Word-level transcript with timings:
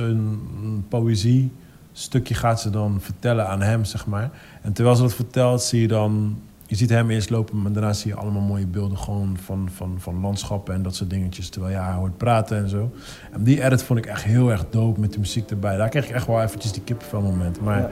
Zo'n 0.00 0.84
poëzie 0.88 1.52
stukje 1.92 2.34
gaat 2.34 2.60
ze 2.60 2.70
dan 2.70 2.98
vertellen 3.00 3.48
aan 3.48 3.62
hem, 3.62 3.84
zeg 3.84 4.06
maar. 4.06 4.30
En 4.62 4.72
terwijl 4.72 4.96
ze 4.96 5.02
dat 5.02 5.14
vertelt, 5.14 5.62
zie 5.62 5.80
je 5.80 5.88
dan... 5.88 6.38
Je 6.66 6.76
ziet 6.76 6.90
hem 6.90 7.10
eerst 7.10 7.30
lopen, 7.30 7.62
maar 7.62 7.72
daarna 7.72 7.92
zie 7.92 8.10
je 8.10 8.16
allemaal 8.16 8.42
mooie 8.42 8.66
beelden 8.66 8.98
gewoon 8.98 9.36
van, 9.44 9.68
van, 9.74 9.94
van 9.98 10.20
landschappen 10.20 10.74
en 10.74 10.82
dat 10.82 10.94
soort 10.94 11.10
dingetjes. 11.10 11.48
Terwijl 11.48 11.72
je 11.72 11.78
haar 11.80 11.94
hoort 11.94 12.16
praten 12.16 12.56
en 12.56 12.68
zo. 12.68 12.90
En 13.32 13.42
die 13.42 13.64
edit 13.64 13.82
vond 13.82 13.98
ik 13.98 14.06
echt 14.06 14.22
heel 14.22 14.50
erg 14.50 14.64
dope 14.70 15.00
met 15.00 15.12
de 15.12 15.18
muziek 15.18 15.50
erbij. 15.50 15.76
Daar 15.76 15.88
kreeg 15.88 16.04
ik 16.08 16.14
echt 16.14 16.26
wel 16.26 16.42
eventjes 16.42 16.72
die 16.72 16.82
kippenvel 16.82 17.20
moment. 17.20 17.60
Maar 17.60 17.80
Ja. 17.80 17.88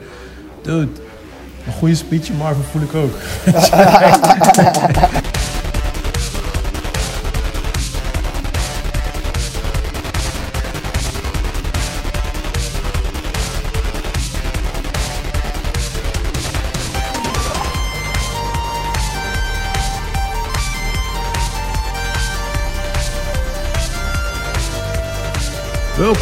dude, 0.61 0.91
een 1.67 1.73
goede 1.73 1.95
speech 1.95 2.29
in 2.29 2.37
Marvel 2.37 2.63
voel 2.63 2.81
ik 2.81 2.93
ook. 2.93 3.13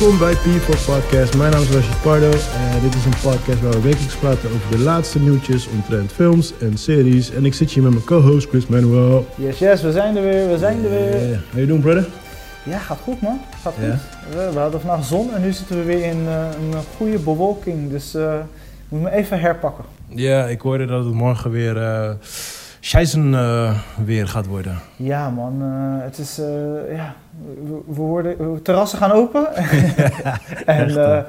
Welkom 0.03 0.19
bij 0.19 0.35
P4 0.35 0.85
Podcast. 0.85 1.37
Mijn 1.37 1.51
naam 1.51 1.61
is 1.61 1.69
Rashid 1.69 2.01
Pardo 2.01 2.31
en 2.31 2.81
dit 2.81 2.95
is 2.95 3.05
een 3.05 3.19
podcast 3.21 3.61
waar 3.61 3.71
we 3.71 3.81
wekelijks 3.81 4.15
praten 4.15 4.49
over 4.49 4.77
de 4.77 4.79
laatste 4.79 5.19
nieuwtjes 5.19 5.67
omtrent 5.67 6.11
films 6.11 6.57
en 6.57 6.77
series. 6.77 7.31
En 7.31 7.45
ik 7.45 7.53
zit 7.53 7.71
hier 7.71 7.83
met 7.83 7.91
mijn 7.91 8.05
co-host 8.05 8.49
Chris 8.49 8.67
Manuel. 8.67 9.25
Yes, 9.35 9.59
yes, 9.59 9.81
we 9.81 9.91
zijn 9.91 10.15
er 10.15 10.23
weer, 10.23 10.49
we 10.49 10.57
zijn 10.57 10.83
er 10.83 10.89
weer. 10.89 11.11
How 11.11 11.53
you 11.53 11.65
doing, 11.65 11.81
brother? 11.81 12.07
Ja, 12.63 12.77
gaat 12.77 12.99
goed 13.03 13.21
man. 13.21 13.39
Gaat 13.61 13.73
goed. 13.73 14.35
We, 14.35 14.49
we 14.53 14.59
hadden 14.59 14.81
vandaag 14.81 15.05
zon 15.05 15.33
en 15.33 15.41
nu 15.41 15.51
zitten 15.51 15.77
we 15.77 15.83
weer 15.83 16.03
in 16.03 16.27
eh, 16.27 16.45
een 16.55 16.73
goede 16.97 17.19
bewolking. 17.19 17.89
Dus 17.89 18.15
eh 18.15 18.33
moet 18.87 19.01
me 19.01 19.11
even 19.11 19.39
herpakken. 19.39 19.85
Ja, 20.07 20.45
ik 20.45 20.61
hoorde 20.61 20.85
dat 20.85 21.05
het 21.05 21.13
morgen 21.13 21.51
weer 21.51 21.77
uh, 21.77 22.09
scheisen 22.79 23.33
eh, 23.33 23.79
weer 24.05 24.27
gaat 24.27 24.45
worden. 24.45 24.79
Ja 24.95 25.29
man, 25.29 25.61
eh, 25.61 26.05
het 26.05 26.17
is, 26.17 26.39
eh, 26.39 26.95
ja, 26.95 27.15
we, 27.41 27.81
we 27.85 28.01
worden, 28.01 28.61
terrassen 28.61 28.99
gaan 28.99 29.11
open 29.11 29.55
en 30.65 30.89
eh, 30.89 31.23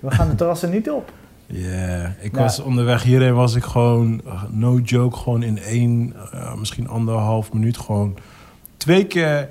we 0.00 0.10
gaan 0.10 0.28
de 0.28 0.34
terrassen 0.34 0.70
niet 0.70 0.90
op. 0.90 1.12
Ja, 1.46 2.14
ik 2.20 2.32
Nou. 2.32 2.44
was 2.44 2.60
onderweg 2.60 3.02
hierheen 3.02 3.34
was 3.34 3.54
ik 3.54 3.64
gewoon, 3.64 4.20
uh, 4.26 4.42
no 4.50 4.78
joke, 4.78 5.16
gewoon 5.16 5.42
in 5.42 5.58
één, 5.58 6.14
uh, 6.34 6.54
misschien 6.54 6.88
anderhalf 6.88 7.52
minuut 7.52 7.78
gewoon 7.78 8.16
twee 8.76 9.06
keer, 9.06 9.48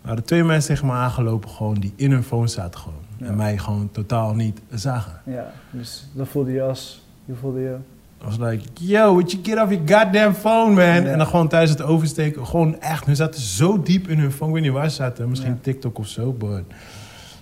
waren 0.00 0.24
twee 0.24 0.44
mensen 0.44 0.74
tegen 0.74 0.86
me 0.86 0.92
aangelopen 0.92 1.50
gewoon 1.50 1.74
die 1.74 1.92
in 1.96 2.10
hun 2.10 2.22
phone 2.22 2.46
zaten 2.46 2.80
gewoon. 2.80 2.98
Ja. 3.16 3.26
En 3.26 3.36
mij 3.36 3.58
gewoon 3.58 3.88
totaal 3.92 4.34
niet 4.34 4.60
zagen. 4.70 5.20
Ja, 5.24 5.52
dus 5.70 6.06
dat 6.12 6.28
voelde 6.28 6.52
je 6.52 6.62
als, 6.62 7.02
je 7.24 7.34
voelde 7.34 7.60
je... 7.60 7.76
I 8.22 8.26
was 8.26 8.36
like, 8.38 8.64
yo, 8.74 9.12
would 9.12 9.30
you 9.32 9.44
get 9.44 9.58
off 9.58 9.70
your 9.70 9.88
goddamn 9.88 10.34
phone, 10.34 10.74
man? 10.74 11.06
En 11.06 11.18
dan 11.18 11.26
gewoon 11.26 11.48
tijdens 11.48 11.70
het 11.70 11.82
oversteken, 11.82 12.46
gewoon 12.46 12.80
echt, 12.80 13.06
hun 13.06 13.16
zaten 13.16 13.40
zo 13.40 13.82
diep 13.82 14.08
in 14.08 14.18
hun 14.18 14.32
phone. 14.32 14.48
Ik 14.48 14.54
weet 14.54 14.64
niet 14.64 14.72
waar 14.72 14.88
ze 14.90 14.96
zaten, 14.96 15.28
misschien. 15.28 15.60
TikTok 15.60 15.98
of 15.98 16.06
zo, 16.06 16.32
but... 16.32 16.62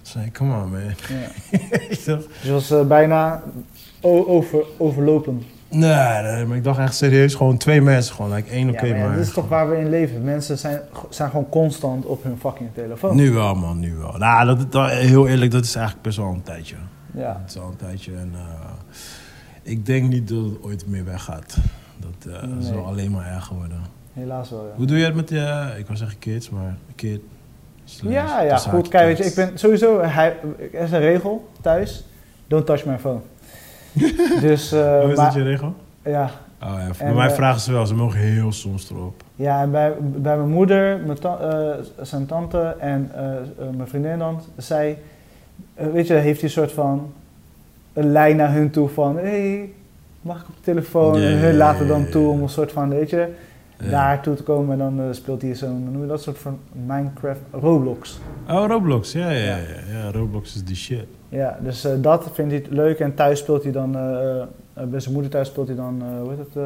It's 0.01 0.15
like, 0.15 0.31
come 0.31 0.63
on, 0.63 0.71
man. 0.71 0.81
Ja. 0.81 1.59
Dus 2.43 2.51
was 2.51 2.71
eh, 2.71 2.87
bijna 2.87 3.43
over, 4.01 4.65
overlopen. 4.77 5.43
nee, 5.69 6.23
nee, 6.23 6.45
maar 6.45 6.57
ik 6.57 6.65
dacht 6.65 6.79
echt 6.79 6.95
serieus, 6.95 7.35
gewoon 7.35 7.57
twee 7.57 7.81
mensen, 7.81 8.15
gewoon, 8.15 8.33
like 8.33 8.51
één 8.51 8.71
oké, 8.71 8.87
ja, 8.87 8.91
maar 8.93 9.01
ja, 9.01 9.07
maar... 9.07 9.17
dit 9.17 9.27
is 9.27 9.33
toch 9.33 9.49
waar 9.49 9.71
we 9.71 9.77
in 9.77 9.89
leven. 9.89 10.25
Mensen 10.25 10.59
zijn, 10.59 10.81
zijn 11.11 11.31
gewoon 11.31 11.49
constant 11.49 12.05
op 12.05 12.23
hun 12.23 12.39
fucking 12.41 12.69
telefoon. 12.75 13.17
Nu 13.17 13.33
wel, 13.33 13.55
man, 13.55 13.79
nu 13.79 13.95
wel. 13.95 14.13
Nou, 14.19 14.47
dat, 14.47 14.73
dat- 14.73 14.91
heel 14.91 15.29
eerlijk, 15.29 15.51
dat 15.51 15.65
is 15.65 15.75
eigenlijk 15.75 16.05
best 16.05 16.17
wel 16.17 16.29
een 16.29 16.43
tijdje. 16.43 16.77
Ja. 17.15 17.41
Het 17.43 17.51
is 17.55 17.59
al 17.61 17.69
een 17.69 17.77
tijdje 17.77 18.13
en 18.13 18.31
eh, 18.35 18.41
ik 19.69 19.87
denk 19.87 20.09
niet 20.09 20.29
dat 20.29 20.45
het 20.45 20.63
ooit 20.63 20.87
meer 20.87 21.05
weggaat. 21.05 21.57
Dat 21.99 22.33
eh, 22.35 22.43
Nee. 22.43 22.63
zal 22.63 22.85
alleen 22.87 23.11
maar 23.11 23.27
erger 23.27 23.57
worden. 23.57 23.81
Helaas 24.13 24.51
wel, 24.51 24.67
ja. 24.67 24.73
Hoe 24.77 24.87
doe 24.87 24.99
je 24.99 25.05
het 25.05 25.15
met 25.15 25.29
je, 25.29 25.75
ik 25.79 25.87
wou 25.87 25.99
zeggen 25.99 26.19
kids, 26.19 26.51
maar 26.51 26.77
kid? 26.95 27.21
Ja, 27.85 28.41
ja, 28.43 28.57
goed. 28.57 28.89
Kijk, 28.89 29.07
weet 29.07 29.17
je, 29.17 29.23
kids. 29.23 29.37
ik 29.39 29.47
ben 29.49 29.59
sowieso... 29.59 30.01
Hij, 30.03 30.37
er 30.73 30.81
is 30.81 30.93
een 30.93 31.01
regel 31.01 31.49
thuis. 31.61 32.05
Don't 32.47 32.67
touch 32.67 32.85
my 32.85 32.99
phone. 32.99 33.21
dus, 34.41 34.73
eh, 34.73 35.01
Oh, 35.03 35.11
is 35.11 35.17
maar, 35.17 35.25
dat 35.25 35.35
je 35.35 35.43
regel? 35.43 35.75
ja. 36.03 36.31
Oh 36.63 36.69
ja, 36.79 36.91
bij 36.99 37.07
En, 37.09 37.15
mij 37.15 37.29
eh, 37.29 37.35
vragen 37.35 37.61
ze 37.61 37.73
wel, 37.73 37.87
ze 37.87 37.95
mogen 37.95 38.19
heel 38.19 38.53
soms 38.53 38.91
erop. 38.91 39.23
Ja, 39.37 39.63
en 39.63 39.71
bij, 39.71 39.93
bij 40.01 40.37
mijn 40.37 40.49
moeder, 40.49 40.99
mijn 41.07 41.19
ta- 41.19 41.39
eh, 41.39 41.85
zijn 42.05 42.27
tante 42.27 42.61
en 42.79 43.11
eh, 43.15 43.37
eh, 43.37 43.43
mijn 43.77 43.89
vriendin 43.89 44.19
dan, 44.19 44.41
zij... 44.57 44.99
eh, 45.75 45.87
weet 45.87 46.07
je, 46.07 46.15
heeft 46.15 46.41
hij 46.41 46.45
een 46.49 46.55
soort 46.55 46.73
van... 46.73 47.13
Een 47.99 48.13
lijn 48.13 48.37
naar 48.37 48.53
hun 48.53 48.71
toe 48.71 48.89
van... 48.89 49.17
hey, 49.17 49.73
mag 50.23 50.41
ik 50.41 50.49
op 50.49 50.55
de 50.55 50.63
telefoon? 50.63 51.21
Ja, 51.21 51.29
en 51.29 51.39
hun 51.39 51.57
laten 51.57 51.89
dan 51.89 52.09
toe 52.09 52.29
om 52.29 52.43
een 52.43 52.49
soort 52.49 52.73
van, 52.73 52.89
weet 52.89 53.11
je... 53.11 53.29
Ja. 53.83 53.91
Daar 53.91 54.21
toe 54.23 54.35
te 54.35 54.43
komen 54.43 54.73
en 54.73 54.79
dan 54.79 55.01
eh, 55.01 55.15
speelt 55.15 55.43
hij 55.43 55.55
zo'n, 55.55 55.89
noem 55.93 56.03
je 56.03 56.09
dat, 56.09 56.23
soort 56.23 56.39
van 56.39 56.59
Minecraft, 56.87 57.41
Roblox. 57.53 58.21
Oh, 58.49 58.65
Roblox, 58.69 59.13
ja, 59.13 59.31
ja, 59.31 59.57
ja. 59.57 59.57
Ja. 59.93 60.11
Roblox 60.11 60.55
is 60.55 60.65
die 60.65 60.77
shit. 60.77 61.07
Ja, 61.29 61.59
dus 61.63 61.85
eh, 61.85 61.93
dat 62.01 62.31
vindt 62.33 62.53
hij 62.53 62.65
leuk 62.69 62.99
en 62.99 63.15
thuis 63.15 63.39
speelt 63.39 63.63
hij 63.63 63.73
dan, 63.73 63.97
eh, 63.97 64.85
bij 64.89 65.01
zijn 65.01 65.15
moeder 65.15 65.31
thuis 65.31 65.49
speelt 65.49 65.67
hij 65.67 65.77
dan, 65.77 66.03
hoe 66.21 66.31
heet 66.31 66.39
het, 66.39 66.65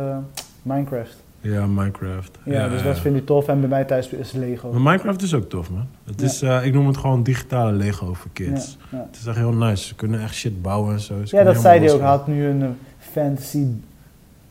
Minecraft. 0.63 1.17
Ja, 1.43 1.67
Minecraft. 1.67 2.39
Ja, 2.45 2.69
dus 2.69 2.83
dat 2.83 2.99
vindt 2.99 3.17
hij 3.17 3.27
tof 3.27 3.49
en 3.49 3.61
bij 3.61 3.69
mij 3.69 3.85
thuis 3.85 4.09
is 4.09 4.33
Lego. 4.33 4.71
Maar 4.73 4.81
Minecraft 4.81 5.23
is 5.23 5.35
ook 5.35 5.49
tof, 5.49 5.71
man. 5.71 5.87
Het 6.05 6.21
Ja. 6.21 6.27
is, 6.27 6.43
eh, 6.43 6.65
ik 6.67 6.73
noem 6.73 6.87
het 6.87 6.97
gewoon 6.97 7.23
digitale 7.23 7.73
Lego 7.73 8.15
voor 8.15 8.31
kids. 8.33 8.79
Ja. 8.91 9.07
Het 9.07 9.17
is 9.21 9.27
echt 9.27 9.37
heel 9.37 9.53
nice. 9.53 9.85
Ze 9.87 9.95
kunnen 9.95 10.21
echt 10.23 10.35
shit 10.35 10.63
bouwen 10.63 10.93
en 10.93 11.01
zo. 11.01 11.25
Ze 11.25 11.37
ja, 11.37 11.43
dat 11.43 11.61
zei 11.61 11.79
hij 11.81 11.93
ook. 11.93 12.01
Hij 12.01 12.09
had 12.09 12.27
nu 12.27 12.45
een 12.47 12.63
eh, 12.63 12.69
fantasy 12.99 13.67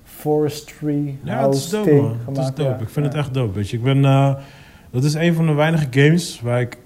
forestry 0.03 1.17
Ja, 1.23 1.45
het 1.45 1.55
is 1.55 1.69
dope, 1.69 1.91
man. 1.93 2.17
Het 2.25 2.37
is 2.37 2.51
dope. 2.53 2.83
Ik 2.83 2.89
vind 2.89 3.05
het 3.05 3.15
echt 3.15 3.33
dope, 3.33 3.53
weet 3.53 3.69
je. 3.69 3.77
Ik 3.77 3.83
ben... 3.83 4.05
eh, 4.05 4.35
dat 4.91 5.03
is 5.03 5.13
een 5.13 5.33
van 5.33 5.45
de 5.45 5.53
weinige 5.53 5.87
games 5.91 6.41
waar 6.41 6.61
ik... 6.61 6.77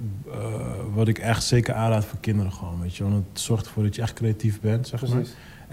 wat 0.93 1.07
ik 1.07 1.17
echt 1.17 1.43
zeker 1.43 1.73
aanraad 1.73 2.05
voor 2.05 2.19
kinderen 2.19 2.51
gewoon, 2.51 2.81
weet 2.81 2.95
je. 2.95 3.03
Want 3.03 3.16
het 3.16 3.39
zorgt 3.39 3.66
ervoor 3.66 3.83
dat 3.83 3.95
je 3.95 4.01
echt 4.01 4.13
creatief 4.13 4.61
bent, 4.61 4.87
zeg 4.87 5.07
maar. 5.07 5.22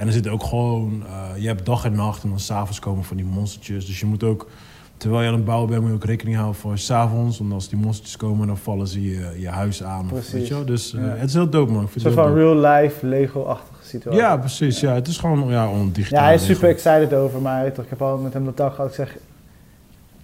En 0.03 0.09
er 0.09 0.15
zit 0.15 0.29
ook 0.29 0.43
gewoon... 0.45 1.03
eh, 1.07 1.43
je 1.43 1.47
hebt 1.47 1.67
dag 1.67 1.85
en 1.85 1.93
nacht 1.93 2.23
en 2.23 2.29
dan 2.29 2.41
s'avonds 2.41 2.79
komen 2.79 3.05
van 3.05 3.17
die 3.17 3.27
monstertjes. 3.27 3.87
Dus 3.87 4.01
je 4.01 4.07
moet 4.07 4.23
ook... 4.25 4.49
Terwijl 4.97 5.23
je 5.23 5.29
aan 5.29 5.35
het 5.35 5.45
bouwen 5.45 5.69
bent, 5.69 5.81
moet 5.81 5.91
je 5.91 5.97
ook 5.97 6.05
rekening 6.05 6.37
houden 6.37 6.61
voor 6.61 6.79
s'avonds. 6.79 7.39
Want 7.39 7.53
als 7.53 7.69
die 7.69 7.79
monstertjes 7.79 8.17
komen, 8.17 8.47
dan 8.47 8.57
vallen 8.57 8.87
ze 8.87 9.03
je, 9.03 9.35
je 9.39 9.49
huis 9.49 9.83
aan. 9.83 10.05
of- 10.05 10.09
Precies. 10.11 10.33
Weet 10.33 10.47
je 10.49 10.55
wel? 10.55 10.65
Dus 10.65 10.95
eh, 10.95 11.01
Ja. 11.03 11.09
het 11.09 11.29
is 11.29 11.35
heel 11.35 11.49
dope, 11.49 11.73
man. 11.73 11.89
Een 11.95 12.01
soort 12.01 12.15
van 12.15 12.35
real-life 12.35 13.07
Lego-achtige 13.07 13.85
situatie. 13.85 14.21
Ja, 14.21 14.37
precies. 14.37 14.81
Ja. 14.81 14.95
Het 14.95 15.09
is 15.09 15.19
gewoon 15.19 15.49
ja, 15.49 15.71
digitaal. 15.93 16.19
Ja, 16.21 16.25
hij 16.27 16.35
is 16.35 16.45
super 16.45 16.69
excited 16.69 17.15
over, 17.15 17.41
toch, 17.75 17.85
ik 17.85 17.91
heb 17.91 18.03
al 18.03 18.19
met 18.19 18.33
hem 18.33 18.45
de 18.45 18.53
dag 18.55 18.75
gehad. 18.75 18.91
Ik 18.91 18.97
zeg, 18.97 19.17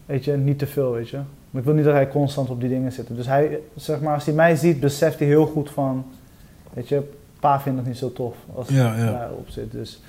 weet 0.06 0.24
je, 0.24 0.32
niet 0.32 0.58
te 0.58 0.66
veel, 0.66 0.92
weet 0.92 1.08
je. 1.08 1.16
Maar 1.50 1.60
ik 1.60 1.64
wil 1.64 1.74
niet 1.74 1.84
dat 1.84 1.94
hij 1.94 2.08
constant 2.08 2.50
op 2.50 2.60
die 2.60 2.68
dingen 2.68 2.92
zit. 2.92 3.06
Dus 3.10 3.26
hij, 3.26 3.58
zeg 3.76 4.00
maar, 4.00 4.14
als 4.14 4.24
hij 4.24 4.34
mij 4.34 4.56
ziet, 4.56 4.80
beseft 4.80 5.18
hij 5.18 5.28
heel 5.28 5.46
goed 5.46 5.70
van, 5.70 6.04
weet 6.72 6.88
je, 6.88 7.10
pa 7.40 7.60
vindt 7.60 7.78
het 7.78 7.86
niet 7.88 7.96
zo 7.98 8.12
tof 8.12 8.36
als 8.54 8.68
Ja, 8.68 8.92
hij 8.92 9.04
ja. 9.04 9.12
daarop 9.12 9.48
zit. 9.48 9.72
Dus 9.72 10.00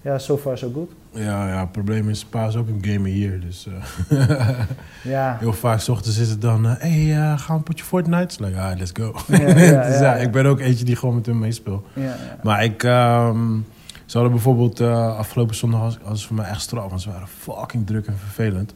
ja, 0.00 0.18
so 0.18 0.36
far 0.38 0.58
so 0.58 0.70
good. 0.74 0.90
Ja, 1.10 1.48
ja, 1.48 1.60
het 1.60 1.72
probleem 1.72 2.08
is, 2.08 2.24
pa 2.24 2.46
is 2.46 2.56
ook 2.56 2.68
een 2.68 2.84
gamer 2.84 3.10
hier. 3.10 3.40
Dus 3.40 3.66
eh, 4.08 4.48
Ja, 5.02 5.36
heel 5.40 5.52
vaak 5.52 5.80
's 5.80 5.88
ochtends 5.88 6.18
is 6.18 6.28
het 6.28 6.40
dan, 6.40 6.64
hé, 6.64 6.74
hey, 7.04 7.16
eh, 7.16 7.38
gaan 7.38 7.46
we 7.46 7.52
een 7.52 7.62
potje 7.62 7.84
Fortnite? 7.84 8.44
Like, 8.44 8.60
ah, 8.60 8.78
let's 8.78 8.90
go. 8.94 9.14
Ja, 9.26 9.58
ja, 9.58 9.82
dus 10.16 10.22
ik 10.22 10.30
ben 10.32 10.46
ook 10.46 10.60
eentje 10.60 10.84
die 10.84 10.96
gewoon 10.96 11.14
met 11.14 11.26
hem 11.26 11.38
meespeelt. 11.38 11.86
ja, 11.94 12.02
ja. 12.02 12.16
Maar 12.42 12.64
ik, 12.64 12.82
ehm, 12.82 13.58
ze 14.04 14.12
hadden 14.12 14.30
bijvoorbeeld 14.32 14.80
uh, 14.80 15.16
afgelopen 15.16 15.54
zondag, 15.54 15.80
was, 15.80 15.98
was 16.02 16.18
het 16.18 16.26
voor 16.26 16.36
mij 16.36 16.46
echt 16.46 16.60
straf, 16.60 16.88
want 16.88 17.02
ze 17.02 17.10
waren 17.10 17.28
fucking 17.28 17.86
druk 17.86 18.06
en 18.06 18.18
vervelend. 18.18 18.74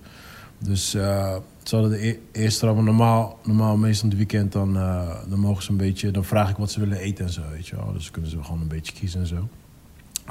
Dus 0.59 0.95
uh, 0.95 1.37
ze 1.71 1.77
hadden 1.77 2.01
de 2.01 2.09
e 2.09 2.19
eerste 2.33 2.67
normaal, 2.67 3.39
normaal 3.45 3.77
meestal 3.77 4.05
in 4.05 4.17
het 4.17 4.19
weekend, 4.19 4.53
dan, 4.53 4.77
uh, 4.77 5.09
dan 5.29 5.39
mogen 5.39 5.63
ze 5.63 5.71
een 5.71 5.77
beetje, 5.77 6.11
dan 6.11 6.25
vraag 6.25 6.51
ik 6.51 6.57
wat 6.57 6.71
ze 6.71 6.81
willen 6.81 6.99
eten 6.99 7.25
en 7.25 7.33
zo, 7.33 7.41
weet 7.53 7.67
je 7.67 7.77
wel. 7.77 7.93
Dus 7.93 8.11
kunnen 8.11 8.31
ze 8.31 8.43
gewoon 8.43 8.61
een 8.61 8.69
beetje 8.69 8.93
kiezen 8.93 9.21
en 9.21 9.27
zo. 9.27 9.49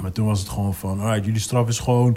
Maar 0.00 0.12
toen 0.12 0.26
was 0.26 0.40
het 0.40 0.48
gewoon 0.48 0.74
van, 0.74 1.00
alright, 1.00 1.24
jullie 1.24 1.40
straf 1.40 1.68
is 1.68 1.78
gewoon... 1.78 2.16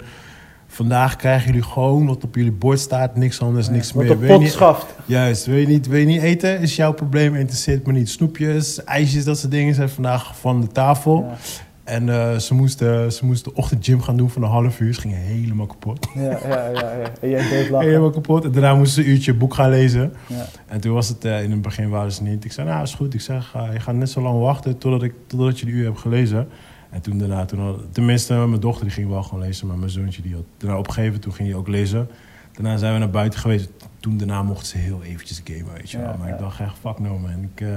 Vandaag 0.66 1.16
krijgen 1.16 1.46
jullie 1.46 1.62
gewoon 1.62 2.06
wat 2.06 2.24
op 2.24 2.34
jullie 2.34 2.52
bord 2.52 2.80
staat, 2.80 3.16
niks 3.16 3.40
anders, 3.40 3.68
niks 3.68 3.92
Wat 3.92 4.04
meer. 4.04 4.18
je 4.20 4.26
pot 4.26 4.40
niet- 4.40 4.50
schaft. 4.52 4.86
Juist, 5.06 5.46
wil 5.46 5.56
je, 5.56 5.66
niet, 5.66 5.86
wil 5.86 5.98
je 5.98 6.06
niet 6.06 6.22
eten, 6.22 6.60
is 6.60 6.76
jouw 6.76 6.92
probleem, 6.92 7.34
interesseert 7.34 7.86
me 7.86 7.92
niet. 7.92 8.08
Snoepjes, 8.08 8.84
ijsjes, 8.84 9.24
dat 9.24 9.38
soort 9.38 9.52
dingen 9.52 9.74
zijn 9.74 9.88
vandaag 9.88 10.38
van 10.38 10.60
de 10.60 10.66
tafel. 10.66 11.26
Ja, 11.28 11.36
En 11.84 12.08
eh, 12.08 12.36
ze 12.36 12.54
moesten 12.54 13.12
ze 13.12 13.26
moest 13.26 13.44
de 13.44 13.54
ochtendgym 13.54 14.02
gaan 14.02 14.16
doen 14.16 14.30
van 14.30 14.42
een 14.42 14.48
half 14.48 14.80
uur. 14.80 14.94
Ze 14.94 15.00
gingen 15.00 15.18
helemaal 15.18 15.66
kapot. 15.66 16.06
ja, 16.14 16.22
ja, 16.22 16.68
ja, 16.68 16.92
ja. 16.92 17.12
En 17.20 17.28
jij 17.28 17.48
deed 17.48 17.70
lachen. 17.70 17.88
Helemaal 17.90 18.10
kapot. 18.10 18.44
En 18.44 18.52
daarna 18.52 18.74
moesten 18.74 19.02
ze 19.02 19.08
een 19.08 19.14
uurtje 19.14 19.34
boek 19.34 19.54
gaan 19.54 19.70
lezen. 19.70 20.12
Ja. 20.26 20.46
En 20.66 20.80
toen 20.80 20.92
was 20.92 21.08
het, 21.08 21.24
eh, 21.24 21.42
in 21.42 21.50
het 21.50 21.62
begin 21.62 21.88
waren 21.88 22.12
ze 22.12 22.22
niet. 22.22 22.44
Ik 22.44 22.52
zei, 22.52 22.68
nou 22.68 22.82
is 22.82 22.94
goed. 22.94 23.14
Ik 23.14 23.20
zeg, 23.20 23.52
eh, 23.54 23.72
je 23.72 23.80
gaat 23.80 23.94
net 23.94 24.10
zo 24.10 24.20
lang 24.20 24.40
wachten 24.40 24.78
totdat, 24.78 25.02
ik, 25.02 25.14
totdat 25.26 25.60
je 25.60 25.66
de 25.66 25.72
uur 25.72 25.84
hebt 25.84 25.98
gelezen. 25.98 26.48
En 26.90 27.00
toen 27.00 27.18
daarna, 27.18 27.44
toen 27.44 27.60
had, 27.60 27.76
tenminste 27.90 28.34
mijn 28.34 28.60
dochter 28.60 28.84
die 28.84 28.94
ging 28.94 29.08
wel 29.08 29.22
gewoon 29.22 29.44
lezen. 29.44 29.66
Maar 29.66 29.78
mijn 29.78 29.90
zoontje 29.90 30.22
die 30.22 30.34
had 30.34 30.44
daarna 30.56 30.78
opgegeven. 30.78 31.20
Toen 31.20 31.32
ging 31.32 31.48
hij 31.48 31.58
ook 31.58 31.68
lezen. 31.68 32.08
Daarna 32.52 32.76
zijn 32.76 32.92
we 32.92 32.98
naar 32.98 33.10
buiten 33.10 33.40
geweest. 33.40 33.70
Toen 34.00 34.16
daarna 34.16 34.42
mochten 34.42 34.66
ze 34.66 34.78
heel 34.78 35.02
eventjes 35.02 35.40
gamen, 35.44 35.72
weet 35.74 35.90
je 35.90 35.98
wel. 35.98 36.06
Ja, 36.06 36.16
maar 36.16 36.28
ik 36.28 36.38
dacht 36.38 36.60
echt, 36.60 36.76
fuck 36.80 36.98
no 36.98 37.18
man. 37.18 37.48
Ik, 37.54 37.60
eh, 37.60 37.68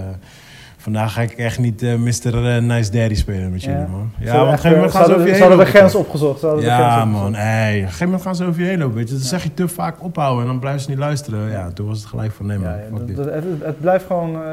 vandaag 0.87 1.13
ga 1.13 1.21
ik 1.21 1.31
echt 1.31 1.59
niet 1.59 1.81
eh, 1.83 1.95
Mr. 1.95 2.47
eh, 2.55 2.61
Nice 2.61 2.91
Daddy 2.91 3.15
spelen 3.15 3.51
met 3.51 3.63
jullie, 3.63 3.79
Ja. 3.79 3.87
man. 3.87 4.11
Ja, 4.19 4.31
want 4.31 4.41
op 4.41 4.47
een 4.47 4.53
gegeven 4.53 4.71
moment 4.75 4.91
gaan 4.95 5.05
ze 5.05 5.13
over 5.15 5.27
je 5.27 5.33
heen 5.33 5.57
de 5.57 5.65
grens 5.65 5.95
opgezocht. 5.95 6.41
De 6.41 6.57
Ja, 6.59 6.91
grens 6.99 7.11
man. 7.11 7.33
Hey, 7.35 7.75
op 7.75 7.81
een 7.81 7.85
gegeven 7.85 8.05
moment 8.05 8.21
gaan 8.23 8.35
ze 8.35 8.45
over 8.45 8.61
je 8.61 8.67
heen 8.67 8.77
lopen, 8.79 8.95
weet 8.95 9.07
je. 9.09 9.13
Dan 9.15 9.23
zeg 9.23 9.43
je 9.43 9.53
te 9.53 9.67
vaak 9.67 10.03
ophouden 10.03 10.41
en 10.43 10.47
dan 10.49 10.59
blijven 10.59 10.81
ze 10.81 10.89
niet 10.89 10.97
luisteren. 10.99 11.49
Ja, 11.51 11.71
toen 11.71 11.87
was 11.87 11.97
het 11.99 12.07
gelijk 12.07 12.31
van, 12.31 12.45
nee 12.45 12.57
man, 12.57 12.69
Ja, 12.71 12.77
dat- 13.05 13.15
dat- 13.15 13.33
het, 13.33 13.43
het 13.63 13.79
blijft 13.81 14.05
gewoon, 14.05 14.35
eh, 14.35 14.51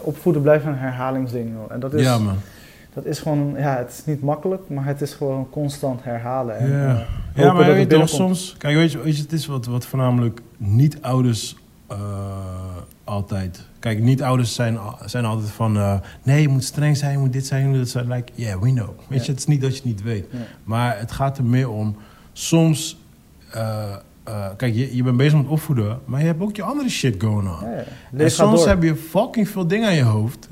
opvoeden 0.00 0.42
blijft 0.42 0.64
een 0.64 0.76
herhalingsding. 0.78 1.50
joh. 1.54 1.72
En 1.72 1.80
dat 1.80 1.94
is, 1.94 2.02
Ja, 2.02 2.18
man. 2.18 2.34
dat 2.94 3.04
is 3.04 3.18
gewoon, 3.18 3.54
ja, 3.56 3.76
het 3.76 3.90
is 3.90 4.02
niet 4.04 4.22
makkelijk, 4.22 4.62
maar 4.68 4.84
het 4.84 5.00
is 5.00 5.14
gewoon 5.14 5.46
constant 5.50 6.00
herhalen. 6.04 6.58
En, 6.58 6.70
Ja. 6.70 7.52
maar 7.52 7.64
dat 7.64 7.74
weet 7.74 7.90
je 7.90 7.98
toch, 7.98 8.08
soms... 8.08 8.54
Kijk, 8.58 8.74
weet 8.76 8.92
je, 8.92 8.98
weet 9.02 9.16
je, 9.16 9.22
het 9.22 9.32
is 9.32 9.46
wat, 9.46 9.66
wat 9.66 9.86
voornamelijk 9.86 10.40
niet-ouders 10.56 11.56
altijd... 13.08 13.66
Kijk, 13.78 14.00
niet-ouders 14.00 14.54
zijn, 14.54 14.78
zijn 15.04 15.24
altijd 15.24 15.50
van... 15.50 15.76
eh, 15.76 15.94
nee, 16.22 16.42
je 16.42 16.48
moet 16.48 16.64
streng 16.64 16.96
zijn, 16.96 17.12
je 17.12 17.18
moet 17.18 17.32
dit 17.32 17.46
zijn, 17.46 17.62
je 17.62 17.68
moet 17.68 17.78
dat 17.78 17.88
zijn. 17.88 18.08
Like, 18.08 18.32
yeah, 18.34 18.60
we 18.62 18.70
know. 18.72 18.88
Weet 19.08 19.18
Ja. 19.18 19.24
je, 19.24 19.30
het 19.30 19.38
is 19.38 19.46
niet 19.46 19.60
dat 19.60 19.70
je 19.70 19.76
het 19.76 19.84
niet 19.84 20.02
weet. 20.02 20.26
Ja. 20.30 20.38
Maar 20.64 20.98
het 20.98 21.12
gaat 21.12 21.38
er 21.38 21.44
meer 21.44 21.70
om... 21.70 21.96
Soms... 22.32 22.98
eh, 23.50 23.82
eh, 24.24 24.46
kijk, 24.56 24.74
je, 24.74 24.96
je 24.96 25.02
bent 25.02 25.16
bezig 25.16 25.36
met 25.38 25.46
opvoeden, 25.46 25.98
maar 26.04 26.20
je 26.20 26.26
hebt 26.26 26.40
ook 26.42 26.56
je 26.56 26.62
andere 26.62 26.88
shit 26.88 27.22
going 27.22 27.48
on. 27.48 27.70
Ja. 27.70 27.84
En 28.24 28.30
soms 28.30 28.58
door. 28.58 28.68
heb 28.68 28.82
je 28.82 28.96
fucking 28.96 29.48
veel 29.48 29.66
dingen 29.66 29.88
aan 29.88 29.94
je 29.94 30.02
hoofd. 30.02 30.48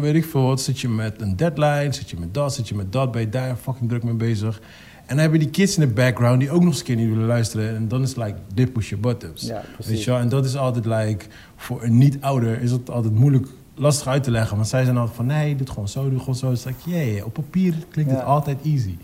Weet 0.00 0.14
ik 0.14 0.24
veel 0.24 0.42
wat. 0.42 0.60
Zit 0.60 0.80
je 0.80 0.88
met 0.88 1.20
een 1.20 1.36
deadline, 1.36 1.92
zit 1.92 2.10
je 2.10 2.16
met 2.18 2.34
dat, 2.34 2.54
zit 2.54 2.68
je 2.68 2.74
met 2.74 2.92
dat. 2.92 3.12
Ben 3.12 3.20
je 3.20 3.28
daar 3.28 3.56
fucking 3.56 3.88
druk 3.88 4.02
mee 4.02 4.14
bezig. 4.14 4.60
En 5.06 5.14
dan 5.16 5.24
heb 5.24 5.32
je 5.32 5.38
die 5.38 5.50
kids 5.50 5.74
in 5.78 5.80
de 5.88 5.94
background 5.94 6.40
die 6.40 6.50
ook 6.50 6.60
nog 6.60 6.68
eens 6.68 6.78
een 6.78 6.84
keer 6.84 6.96
niet 6.96 7.08
willen 7.08 7.26
luisteren. 7.26 7.76
En 7.76 7.88
dan 7.88 8.02
is 8.02 8.08
het 8.08 8.16
like, 8.18 8.34
dit 8.54 8.72
push 8.72 8.88
your 8.90 9.04
buttons. 9.08 9.42
Ja, 9.46 9.54
weet 9.54 9.64
precies. 9.86 10.04
je 10.04 10.10
wel? 10.10 10.20
En 10.20 10.28
dat 10.28 10.44
is 10.44 10.56
altijd 10.56 10.84
like, 10.84 11.24
voor 11.60 11.82
een 11.82 11.98
niet-ouder 11.98 12.60
is 12.62 12.70
het 12.70 12.90
altijd 12.90 13.14
moeilijk, 13.14 13.46
lastig 13.74 14.06
uit 14.08 14.22
te 14.22 14.30
leggen. 14.30 14.56
Want 14.56 14.68
zij 14.68 14.84
zijn 14.84 14.96
altijd 14.96 15.16
van, 15.16 15.26
nee, 15.26 15.50
doe 15.50 15.58
het 15.60 15.70
gewoon 15.70 15.88
zo, 15.88 16.00
doe 16.02 16.10
het 16.12 16.18
gewoon 16.20 16.34
zo. 16.34 16.48
Het 16.48 16.58
is 16.58 16.64
like, 16.64 16.90
yeah, 16.90 17.12
yeah, 17.12 17.26
op 17.26 17.32
papier 17.32 17.74
klinkt 17.90 18.10
het 18.10 18.20
Ja. 18.20 18.26
altijd 18.26 18.58
easy. 18.64 18.96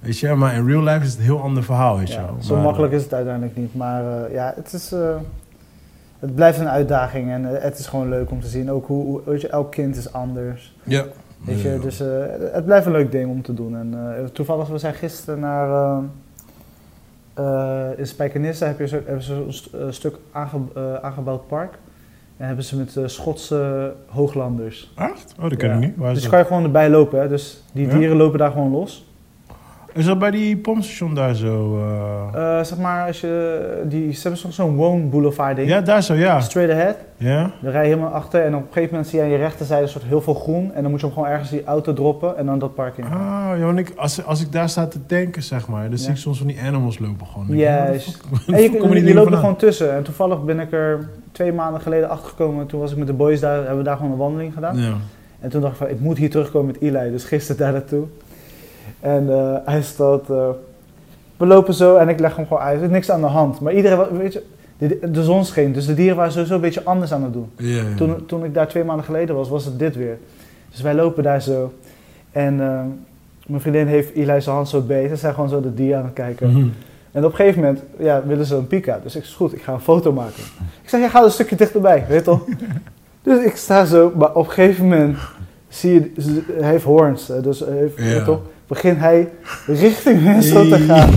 Weet 0.00 0.18
je, 0.18 0.34
maar 0.34 0.54
in 0.54 0.66
real 0.66 0.82
life 0.82 1.04
is 1.04 1.08
het 1.10 1.18
een 1.18 1.24
heel 1.24 1.40
ander 1.42 1.62
verhaal, 1.62 1.98
weet 1.98 2.08
je 2.08 2.14
Ja, 2.14 2.24
wel. 2.24 2.42
zo 2.42 2.54
Maar, 2.54 2.62
makkelijk 2.64 2.92
is 2.92 3.02
het 3.02 3.14
uiteindelijk 3.14 3.56
niet. 3.56 3.74
Maar 3.74 4.24
eh, 4.24 4.32
ja, 4.34 4.52
het, 4.56 4.72
is, 4.72 4.92
eh, 4.92 5.16
het 6.18 6.34
blijft 6.34 6.58
een 6.58 6.68
uitdaging 6.68 7.30
en 7.30 7.56
eh, 7.56 7.62
het 7.62 7.78
is 7.78 7.86
gewoon 7.86 8.08
leuk 8.08 8.30
om 8.30 8.40
te 8.40 8.46
zien. 8.48 8.70
Ook 8.70 8.86
hoe, 8.86 9.04
hoe- 9.04 9.20
weet 9.24 9.40
je, 9.40 9.48
elk 9.48 9.70
kind 9.72 9.96
is 9.96 10.12
anders. 10.12 10.74
Ja. 10.82 11.04
Weet 11.44 11.60
je, 11.60 11.78
dus 11.82 11.98
het 12.52 12.64
blijft 12.64 12.86
een 12.86 12.92
leuk 12.92 13.10
ding 13.12 13.30
om 13.30 13.42
te 13.42 13.54
doen. 13.54 13.76
En 13.76 14.28
toevallig, 14.32 14.68
we 14.68 14.78
zijn 14.78 14.94
gisteren 14.94 15.40
naar. 15.40 16.00
in 17.96 18.06
Spijkenisse 18.06 18.64
heb 18.64 18.78
je 18.78 18.88
zo, 18.88 18.96
hebben 19.04 19.22
ze 19.24 19.32
een 19.34 19.52
st- 19.52 19.70
stuk 19.90 20.16
aange, 20.32 21.00
aangebouwd 21.02 21.46
park. 21.46 21.78
En 22.40 22.46
hebben 22.46 22.64
ze 22.64 22.76
met 22.76 22.96
eh, 22.96 23.02
Schotse 23.06 23.92
hooglanders. 24.08 24.92
Echt? 24.96 25.34
Oh, 25.40 25.48
dat 25.48 25.58
ken 25.58 25.68
Ja. 25.68 25.74
ik 25.74 25.80
niet. 25.80 25.92
Waar 25.96 26.12
is 26.12 26.20
Dus 26.20 26.28
kan 26.28 26.38
je 26.38 26.44
gewoon 26.44 26.64
erbij 26.64 26.90
lopen. 26.90 27.20
Hè? 27.20 27.28
Dus 27.28 27.62
die 27.72 27.86
Ja? 27.86 27.94
dieren 27.98 28.16
lopen 28.16 28.38
daar 28.38 28.50
gewoon 28.50 28.70
los. 28.70 29.08
Is 29.92 30.04
dat 30.04 30.18
bij 30.18 30.30
die 30.30 30.56
pompstation 30.56 31.14
daar 31.14 31.34
zo? 31.34 31.78
Eh, 32.34 32.62
zeg 32.64 32.78
maar, 32.78 33.06
als 33.06 33.20
je. 33.20 33.82
Die, 33.88 34.12
ze 34.12 34.20
hebben 34.20 34.40
soms 34.40 34.54
zo'n 34.54 34.74
woonboulevard 34.74 35.56
ding. 35.56 35.68
ja, 35.68 35.80
daar 35.80 36.02
zo, 36.02 36.14
ja. 36.14 36.40
Straight 36.40 36.72
ahead. 36.74 36.96
Ja? 37.16 37.50
Dan 37.62 37.70
rij 37.72 37.82
je 37.82 37.88
helemaal 37.88 38.10
achter 38.12 38.42
en 38.44 38.54
op 38.54 38.60
een 38.60 38.66
gegeven 38.66 38.88
moment 38.90 39.08
zie 39.08 39.18
je 39.18 39.24
aan 39.24 39.30
je 39.30 39.36
rechterzijde 39.36 39.82
een 39.82 39.88
soort 39.88 40.04
heel 40.04 40.20
veel 40.20 40.34
groen. 40.34 40.72
En 40.74 40.82
dan 40.82 40.90
moet 40.90 41.00
je 41.00 41.06
hem 41.06 41.14
gewoon 41.14 41.28
ergens 41.30 41.50
die 41.50 41.64
auto 41.64 41.92
droppen 41.92 42.36
en 42.36 42.46
dan 42.46 42.58
dat 42.58 42.74
park 42.74 42.96
in. 42.98 43.04
Ah, 43.04 43.10
ja, 43.58 43.64
want 43.64 43.78
ik, 43.78 43.92
als, 43.96 44.24
als 44.24 44.40
ik 44.42 44.52
daar 44.52 44.68
sta 44.68 44.86
te 44.86 44.98
denken, 45.06 45.42
zeg 45.42 45.68
maar, 45.68 45.82
dan 45.82 45.90
Ja. 45.90 45.96
zie 45.96 46.10
ik 46.10 46.16
soms 46.16 46.38
van 46.38 46.46
die 46.46 46.60
animals 46.60 46.98
lopen 46.98 47.26
gewoon. 47.26 47.46
Juist. 47.56 48.20
waar 48.30 48.40
En 48.56 48.62
je, 48.62 48.70
je 48.82 48.88
dingen 48.88 49.14
loopt 49.14 49.30
er 49.32 49.38
gewoon 49.38 49.56
tussen. 49.56 49.94
En 49.94 50.02
toevallig 50.02 50.44
ben 50.44 50.60
ik 50.60 50.72
er 50.72 51.08
twee 51.32 51.52
maanden 51.52 51.80
geleden 51.80 52.08
achter 52.08 52.28
gekomen. 52.28 52.66
Toen 52.66 52.80
was 52.80 52.90
ik 52.90 52.96
met 52.96 53.06
de 53.06 53.12
boys 53.12 53.40
daar, 53.40 53.56
hebben 53.56 53.76
we 53.76 53.82
daar 53.82 53.96
gewoon 53.96 54.12
een 54.12 54.18
wandeling 54.18 54.54
gedaan. 54.54 54.76
Ja. 54.76 54.94
En 55.40 55.50
toen 55.50 55.60
dacht 55.60 55.72
ik 55.72 55.78
van, 55.78 55.88
ik 55.88 56.00
moet 56.00 56.18
hier 56.18 56.30
terugkomen 56.30 56.72
met 56.72 56.80
Eli. 56.82 57.10
Dus 57.10 57.24
gisteren 57.24 57.62
daar 57.62 57.72
naartoe. 57.72 58.04
En 59.00 59.30
eh, 59.32 59.54
hij 59.64 59.82
staat, 59.82 60.30
eh, 60.30 60.48
we 61.36 61.46
lopen 61.46 61.74
zo 61.74 61.96
en 61.96 62.08
ik 62.08 62.20
leg 62.20 62.36
hem 62.36 62.46
gewoon 62.46 62.62
uit. 62.62 62.78
Er 62.78 62.84
is 62.84 62.90
niks 62.90 63.10
aan 63.10 63.20
de 63.20 63.26
hand. 63.26 63.60
Maar 63.60 63.74
iedereen, 63.74 64.18
weet 64.18 64.32
je, 64.32 64.42
de, 64.78 65.10
de 65.10 65.22
zon 65.22 65.44
scheen. 65.44 65.72
Dus 65.72 65.86
de 65.86 65.94
dieren 65.94 66.16
waren 66.16 66.32
sowieso 66.32 66.54
een 66.54 66.60
beetje 66.60 66.84
anders 66.84 67.12
aan 67.12 67.22
het 67.22 67.32
doen. 67.32 67.50
Ja, 67.56 67.82
ja. 67.82 67.94
Toen, 67.96 68.26
toen 68.26 68.44
ik 68.44 68.54
daar 68.54 68.68
twee 68.68 68.84
maanden 68.84 69.04
geleden 69.04 69.34
was, 69.34 69.48
was 69.48 69.64
het 69.64 69.78
dit 69.78 69.96
weer. 69.96 70.18
Dus 70.70 70.80
wij 70.80 70.94
lopen 70.94 71.22
daar 71.22 71.42
zo. 71.42 71.72
En 72.32 72.60
eh, 72.60 72.80
mijn 73.46 73.60
vriendin 73.60 73.86
heeft 73.86 74.14
Eli 74.14 74.40
zijn 74.40 74.54
hand 74.54 74.68
zo 74.68 74.80
beet. 74.80 75.08
Ze 75.08 75.16
zijn 75.16 75.34
gewoon 75.34 75.48
zo 75.48 75.60
de 75.60 75.74
dier 75.74 75.96
aan 75.96 76.04
het 76.04 76.12
kijken. 76.12 76.50
Mhm. 76.50 76.68
En 77.12 77.24
op 77.24 77.30
een 77.30 77.36
gegeven 77.36 77.60
moment 77.60 77.82
ja, 77.98 78.22
willen 78.26 78.46
ze 78.46 78.54
een 78.56 78.66
pika. 78.66 79.00
Dus 79.02 79.16
ik 79.16 79.24
zeg, 79.24 79.34
goed, 79.34 79.52
ik 79.52 79.62
ga 79.62 79.72
een 79.72 79.80
foto 79.80 80.12
maken. 80.12 80.42
Ik 80.82 80.88
zeg, 80.88 81.00
ja, 81.00 81.08
ga 81.08 81.22
een 81.22 81.30
stukje 81.30 81.56
dichterbij, 81.56 82.04
weet 82.08 82.18
je 82.18 82.24
toch? 82.24 82.40
dus 83.22 83.44
ik 83.44 83.56
sta 83.56 83.84
zo, 83.84 84.12
maar 84.16 84.34
op 84.34 84.46
een 84.46 84.52
gegeven 84.52 84.84
moment 84.88 85.18
zie 85.68 85.92
je, 85.94 86.12
hij 86.60 86.70
heeft 86.70 86.84
horns. 86.84 87.28
hè, 87.28 87.40
Dus 87.40 87.60
hij 87.60 87.76
heeft, 87.76 87.96
Ja. 87.96 88.02
weet 88.04 88.24
toch? 88.24 88.40
Begint 88.66 88.98
hij 88.98 89.28
richting 89.66 90.42
zo 90.44 90.68
te 90.68 90.78
gaan. 90.78 91.10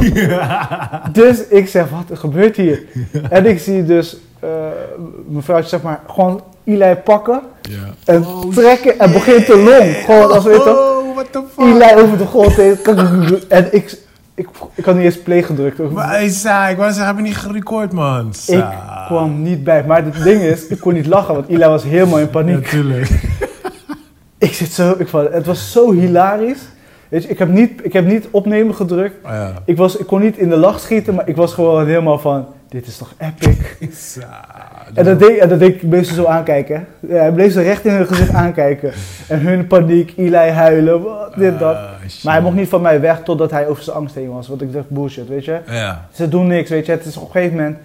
Dus 1.12 1.48
ik 1.48 1.68
zeg, 1.68 1.86
wat 1.90 2.20
gebeurt 2.20 2.56
hier? 2.56 2.84
En 3.30 3.46
ik 3.46 3.60
zie 3.60 3.86
dus 3.86 4.18
eh 4.40 4.50
mevrouwtje, 5.28 5.70
zeg 5.70 5.82
maar, 5.82 6.02
gewoon 6.08 6.42
Eli 6.64 6.96
pakken 6.96 7.42
Ja. 7.62 7.78
en 8.06 8.26
Oh, 8.26 8.52
trekken 8.52 9.00
en 9.00 9.12
begint 9.12 9.46
te 9.46 9.58
long. 9.58 9.96
Gewoon 9.96 10.32
als 10.32 10.44
weet 10.44 10.56
je 10.58 10.64
toch? 10.64 10.78
Oh, 10.78 11.14
what 11.16 11.32
the 11.32 11.42
fuck? 11.56 11.66
Eli 11.66 12.02
over 12.02 12.18
de 12.18 12.26
grond 12.26 12.54
heen. 12.56 12.78
En 13.48 13.68
ik, 13.74 13.98
ik, 14.36 14.48
ik 14.76 14.86
had 14.86 14.96
niet 14.96 15.04
eens 15.04 15.22
play 15.22 15.44
gedrukt. 15.44 15.92
Maar 15.92 16.30
zei, 16.30 16.72
ik 16.72 16.78
wou 16.78 16.90
zeggen, 16.90 17.08
heb 17.08 17.16
je 17.16 17.22
niet 17.22 17.38
gerecord, 17.38 17.92
man? 17.92 18.28
Ik 18.28 18.34
Sa. 18.36 19.04
kwam 19.08 19.42
niet 19.42 19.64
bij. 19.64 19.84
Maar 19.84 20.04
het 20.04 20.24
ding 20.24 20.42
is, 20.42 20.68
ik 20.68 20.80
kon 20.80 20.94
niet 20.94 21.06
lachen, 21.06 21.34
want 21.34 21.48
Eli 21.48 21.66
was 21.66 21.84
helemaal 21.84 22.20
in 22.20 22.30
paniek. 22.30 22.56
Natuurlijk. 22.56 23.10
Ik 24.38 24.54
zit 24.54 24.72
zo, 24.72 24.96
ik, 24.98 25.08
vond- 25.08 25.32
het 25.34 25.46
was 25.46 25.72
zo 25.72 25.92
hilarisch. 25.92 26.60
Weet 27.10 27.24
je, 27.24 27.30
ik 27.30 27.40
heb 27.40 27.50
niet, 27.50 27.72
ik 27.84 27.94
heb 27.94 28.06
niet 28.06 28.28
opnemen 28.32 28.76
gedrukt. 28.76 29.26
Oh, 29.26 29.32
ja. 29.32 29.54
Ik, 29.66 29.78
was, 29.78 29.98
ik 29.98 30.08
kon 30.08 30.22
niet 30.22 30.38
in 30.38 30.50
de 30.50 30.58
lach 30.58 30.80
schieten, 30.80 31.14
maar 31.16 31.28
ik 31.28 31.36
was 31.36 31.54
gewoon 31.54 31.86
helemaal 31.86 32.20
van, 32.20 32.46
dit 32.70 32.88
is 32.88 32.98
toch 32.98 33.14
epic. 33.18 33.58
Sa. 34.14 34.46
En 34.94 35.04
dat 35.06 35.20
deed, 35.20 35.38
en 35.38 35.50
dat 35.50 35.60
deed 35.60 35.84
ik 35.84 36.04
zo 36.06 36.26
aankijken. 36.26 36.88
Ja, 37.00 37.16
hij 37.16 37.32
bleef 37.32 37.54
ze 37.54 37.62
recht 37.62 37.86
in 37.86 37.94
hun 37.94 38.08
gezicht 38.08 38.34
aankijken. 38.34 38.92
En 39.28 39.40
hun 39.40 39.68
paniek, 39.68 40.14
Eli 40.18 40.36
huilen, 40.50 41.02
wat, 41.02 41.34
dit, 41.36 41.60
dat. 41.60 41.76
Ah. 41.76 41.82
Maar 42.24 42.34
hij 42.34 42.42
mocht 42.42 42.56
niet 42.56 42.70
van 42.70 42.82
mij 42.82 43.02
weg 43.02 43.22
totdat 43.24 43.52
hij 43.52 43.68
over 43.68 43.84
zijn 43.84 43.96
angst 43.96 44.16
heen 44.16 44.30
was. 44.32 44.48
Want 44.48 44.62
ik 44.62 44.74
dacht, 44.74 44.90
bullshit, 44.90 45.28
weet 45.28 45.46
je. 45.46 45.58
Ja. 45.68 46.08
Ze 46.12 46.30
doen 46.30 46.48
niks, 46.48 46.70
weet 46.70 46.86
je. 46.86 46.92
Het 46.92 47.06
is 47.06 47.18
op 47.18 47.24
een 47.26 47.32
gegeven 47.32 47.56
moment... 47.58 47.78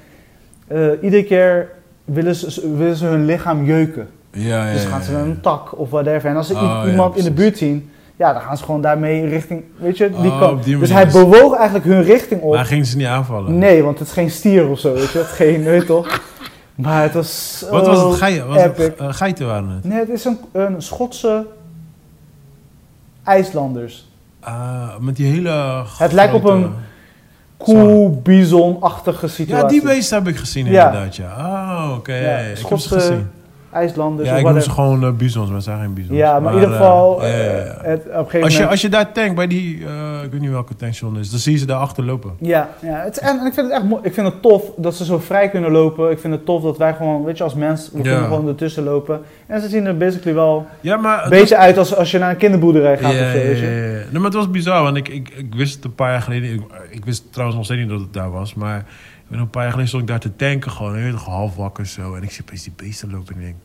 eh, 0.67 1.03
iedere 1.05 1.25
keer 1.25 1.69
willen 2.05 2.35
ze, 2.35 2.75
willen 2.77 2.97
ze 2.97 3.07
hun 3.07 3.25
lichaam 3.25 3.65
jeuken. 3.65 4.09
Ja, 4.31 4.67
ja, 4.67 4.73
Dus 4.73 4.85
gaan 4.85 5.03
ze 5.03 5.13
met 5.13 5.21
een 5.21 5.41
tak 5.41 5.79
of 5.79 5.91
whatever. 5.91 6.31
En 6.31 6.37
als 6.37 6.47
ze 6.47 6.55
Oh, 6.55 6.83
iemand 6.89 7.17
in 7.17 7.25
de 7.25 7.31
buurt 7.33 7.59
zien... 7.59 7.91
Ja, 8.17 8.33
dan 8.33 8.43
gaan 8.43 8.57
ze 8.57 8.65
gewoon 8.65 8.81
daarmee 8.81 9.27
richting... 9.29 9.63
Weet 9.77 9.97
je, 9.97 10.11
die 10.11 10.31
Oh, 10.31 10.41
kant. 10.41 10.65
die 10.65 10.79
Dus 10.79 10.91
hij 10.93 11.07
bewoog 11.09 11.55
eigenlijk 11.57 11.85
hun 11.85 12.03
richting 12.03 12.41
op. 12.41 12.55
Maar 12.55 12.65
gingen 12.65 12.87
ze 12.87 12.97
niet 12.97 13.07
aanvallen? 13.07 13.59
Nee, 13.59 13.83
want 13.83 13.99
het 13.99 14.09
is 14.09 14.15
geen 14.15 14.31
stier 14.31 14.69
of 14.69 14.79
zo, 14.79 14.93
weet 14.93 15.11
je. 15.11 15.19
Het 15.19 15.27
is 15.27 15.33
geen, 15.33 15.63
weet 15.63 15.87
toch. 15.87 16.21
Maar 16.79 17.03
het 17.03 17.15
was 17.15 17.65
Wat 17.71 17.87
was 17.87 18.03
het? 18.03 18.15
Geiten, 18.15 18.47
was 18.47 18.63
het 18.63 18.97
eh, 18.97 19.07
geiten 19.13 19.47
waren 19.47 19.69
het? 19.69 19.85
Nee, 19.85 19.99
het 19.99 20.09
is 20.09 20.25
een, 20.25 20.39
een 20.53 20.83
Schotse 20.83 21.47
IJslanders. 23.25 24.09
Ah, 24.41 24.97
met 25.01 25.17
die 25.17 25.27
hele 25.27 25.85
Het 25.99 26.13
lijkt 26.13 26.35
op 26.35 26.45
een 26.45 26.73
Koe, 27.57 28.11
bison-achtige 28.11 29.29
situatie. 29.29 29.65
Ja, 29.65 29.71
die 29.71 29.83
beest 29.83 30.11
heb 30.11 30.29
ik 30.29 30.37
gezien 30.37 30.67
inderdaad, 30.67 31.17
ja. 31.17 31.31
Ah, 31.31 31.95
oké. 31.97 32.15
Ja. 32.15 32.39
Ik 32.39 32.67
heb 32.67 32.79
ze 32.79 32.89
gezien. 32.89 33.31
IJslanders 33.79 34.29
Ja, 34.29 34.35
of 34.35 34.41
ik 34.41 34.47
noem 34.47 34.61
ze 34.61 34.71
gewoon 34.71 35.05
eh, 35.05 35.11
bizons, 35.11 35.47
maar 35.47 35.57
het 35.57 35.65
zijn 35.65 35.81
geen 35.81 35.95
bizons. 35.95 36.19
Ja, 36.19 36.41
maar, 36.41 36.53
in 36.53 36.59
ieder 36.59 36.75
geval, 36.75 37.27
ja. 37.27 37.29
het, 37.29 38.01
op 38.07 38.15
een 38.15 38.25
gegeven 38.25 38.43
Als 38.43 38.53
je, 38.53 38.55
moment... 38.55 38.71
als 38.71 38.81
je 38.81 38.89
daar 38.89 39.13
tankt 39.13 39.35
bij 39.35 39.47
die, 39.47 39.77
ik 40.25 40.31
weet 40.31 40.41
niet 40.41 40.51
welke 40.51 40.77
tankstation 40.77 41.19
is, 41.19 41.31
dan 41.31 41.39
zie 41.39 41.53
je 41.53 41.59
ze 41.59 41.67
daarachter 41.67 42.05
lopen. 42.05 42.33
Ja, 42.39 42.69
ja 42.81 43.03
het, 43.05 43.19
en 43.19 43.35
ik 43.47 43.55
vind 43.55 43.67
het 43.67 43.71
echt 43.71 43.85
mooi. 43.85 44.03
Ik 44.05 44.15
vind 44.15 44.27
het 44.27 44.43
tof 44.43 44.63
dat 44.77 44.95
ze 44.95 45.05
zo 45.05 45.19
vrij 45.19 45.49
kunnen 45.49 45.71
lopen. 45.71 46.11
Ik 46.11 46.19
vind 46.19 46.35
het 46.35 46.45
tof 46.45 46.63
dat 46.63 46.79
wij 46.79 46.95
gewoon, 46.95 47.25
weet 47.25 47.39
je, 47.39 47.45
als 47.45 47.55
mens, 47.55 47.91
we 47.93 47.97
Ja. 47.97 48.03
kunnen 48.03 48.25
gewoon 48.25 48.49
ertussen 48.49 48.85
lopen. 48.85 49.21
En 49.47 49.61
ze 49.61 49.69
zien 49.69 49.87
er 49.87 49.97
basically 49.97 50.35
wel 50.35 50.67
Ja, 50.81 50.97
maar... 50.97 51.25
een 51.25 51.31
beetje 51.31 51.57
uit 51.57 51.79
als, 51.79 51.95
als 51.95 52.11
je 52.11 52.19
naar 52.19 52.31
een 52.31 52.37
kinderboerderij 52.37 52.99
gaat 52.99 53.13
ja, 53.13 53.25
of 53.25 53.31
zo, 53.31 53.39
ja, 53.39 53.45
ja, 53.45 53.69
ja. 53.69 53.93
Nee, 53.93 54.13
maar 54.13 54.23
het 54.23 54.35
was 54.35 54.51
bizar, 54.51 54.83
want 54.83 54.97
ik, 54.97 55.09
ik, 55.09 55.29
ik 55.29 55.55
wist 55.55 55.75
het 55.75 55.85
een 55.85 55.95
paar 55.95 56.11
jaar 56.11 56.23
geleden. 56.23 56.55
Ik, 56.55 56.63
ik 56.91 57.05
wist 57.05 57.25
trouwens 57.31 57.57
nog 57.57 57.67
steeds 57.67 57.81
niet 57.81 57.91
dat 57.91 58.01
het 58.01 58.13
daar 58.13 58.31
was, 58.31 58.55
maar 58.55 58.85
ben 59.29 59.39
een 59.39 59.51
paar 59.51 59.63
jaar 59.63 59.71
geleden 59.71 59.89
stond 59.89 60.03
ik 60.03 60.09
daar 60.09 60.21
te 60.21 60.37
tanken 60.37 60.71
gewoon. 60.71 60.97
En 60.97 61.11
toch, 61.11 61.25
half 61.25 61.57
wakker 61.57 61.87
zo. 61.87 62.15
En 62.15 62.23
ik 62.23 62.31
zie 62.31 62.43
opeens 62.43 62.63
die 62.63 62.73
beesten 62.77 63.11
lopen 63.11 63.35
en 63.35 63.41
ik 63.41 63.47
denk, 63.47 63.57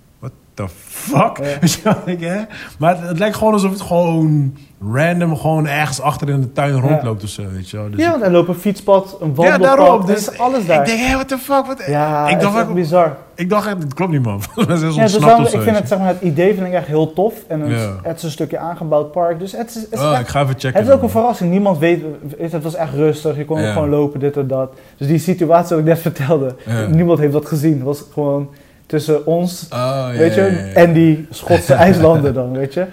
the 0.54 0.66
fuck? 0.88 1.38
Ja. 1.38 1.60
Weet 1.62 1.72
je 1.74 1.80
wat 1.84 1.98
ik, 2.06 2.20
hè? 2.22 2.42
Maar 2.80 2.98
het, 3.00 3.08
het 3.08 3.20
lijkt 3.20 3.36
gewoon 3.36 3.54
alsof 3.54 3.72
het 3.72 3.82
gewoon 3.82 4.54
random 4.92 5.38
gewoon 5.38 5.68
ergens 5.68 6.02
achter 6.02 6.30
in 6.30 6.42
de 6.42 6.52
tuin 6.52 6.80
rondloopt 6.80 7.24
of 7.24 7.30
zo, 7.30 7.44
weet 7.54 7.70
je 7.70 7.78
wel. 7.78 7.90
Dus 7.90 8.00
Ja, 8.00 8.12
want 8.12 8.24
er 8.24 8.32
loopt 8.32 8.48
een 8.48 8.56
fietspad, 8.56 9.18
een 9.22 9.28
ja, 9.28 9.34
wandelpad, 9.36 9.78
daarom. 9.78 10.02
er 10.02 10.06
Dus 10.08 10.30
is 10.30 10.38
alles 10.40 10.66
daar. 10.66 10.80
Ik 10.80 10.86
denk, 10.86 11.00
hé, 11.00 11.14
what 11.14 11.28
the 11.28 11.38
fuck? 11.38 11.66
Wat, 11.66 11.84
ja, 11.88 12.28
ik 12.28 12.40
dacht, 12.40 12.68
ook- 12.68 12.74
bizar. 12.74 13.18
ik 13.36 13.50
dacht 13.50 13.68
echt, 13.68 13.84
het 13.84 13.94
klopt 13.94 14.12
niet, 14.12 14.24
man. 14.24 14.42
Ja, 14.56 14.66
dus 14.66 15.54
ik 15.54 15.62
vind 15.62 15.78
het, 15.78 15.88
zeg 15.88 15.98
maar, 16.00 16.08
het 16.08 16.22
idee 16.22 16.54
vind 16.54 16.68
ik 16.68 16.74
echt 16.74 16.88
heel 16.88 17.14
tof. 17.14 17.34
En 17.48 17.60
het, 17.62 17.80
Ja. 17.82 17.96
het 18.04 18.18
is 18.18 18.24
een 18.24 18.32
stukje 18.32 18.58
aangebouwd 18.58 19.12
park. 19.12 19.40
Dus 19.40 19.52
het 19.52 19.70
is, 19.70 19.76
het 19.76 19.88
is. 19.92 20.00
Oh, 20.00 20.12
echt- 20.12 20.22
ik 20.22 20.28
ga 20.28 20.42
even 20.42 20.54
checken. 20.60 20.80
Het 20.80 20.88
is 20.88 20.94
ook 20.94 21.02
een 21.02 21.10
verrassing. 21.10 21.52
Niemand 21.52 21.78
weet. 21.78 22.02
Het 22.38 22.64
was 22.64 22.76
echt 22.76 22.94
rustig. 22.94 23.38
Je 23.38 23.46
kon 23.46 23.62
Ja. 23.62 23.74
gewoon 23.74 23.90
lopen, 23.90 24.20
dit 24.20 24.38
en 24.38 24.48
dat. 24.48 24.74
Dus 24.98 25.08
die 25.08 25.20
situatie 25.20 25.70
wat 25.70 25.80
ik 25.80 25.86
net 25.86 26.00
vertelde. 26.00 26.56
Ja. 26.66 26.86
Niemand 26.88 27.20
heeft 27.20 27.34
dat 27.34 27.46
gezien. 27.46 27.74
Het 27.74 27.84
was 27.84 28.04
gewoon 28.14 28.50
tussen 28.94 29.26
ons, 29.26 29.68
Oh, 29.74 30.10
weet 30.10 30.34
je, 30.36 30.42
en 30.74 30.94
die 30.94 31.28
Schotse 31.30 31.74
IJslanden 31.86 32.34
dan, 32.34 32.52
weet 32.58 32.74
je. 32.74 32.86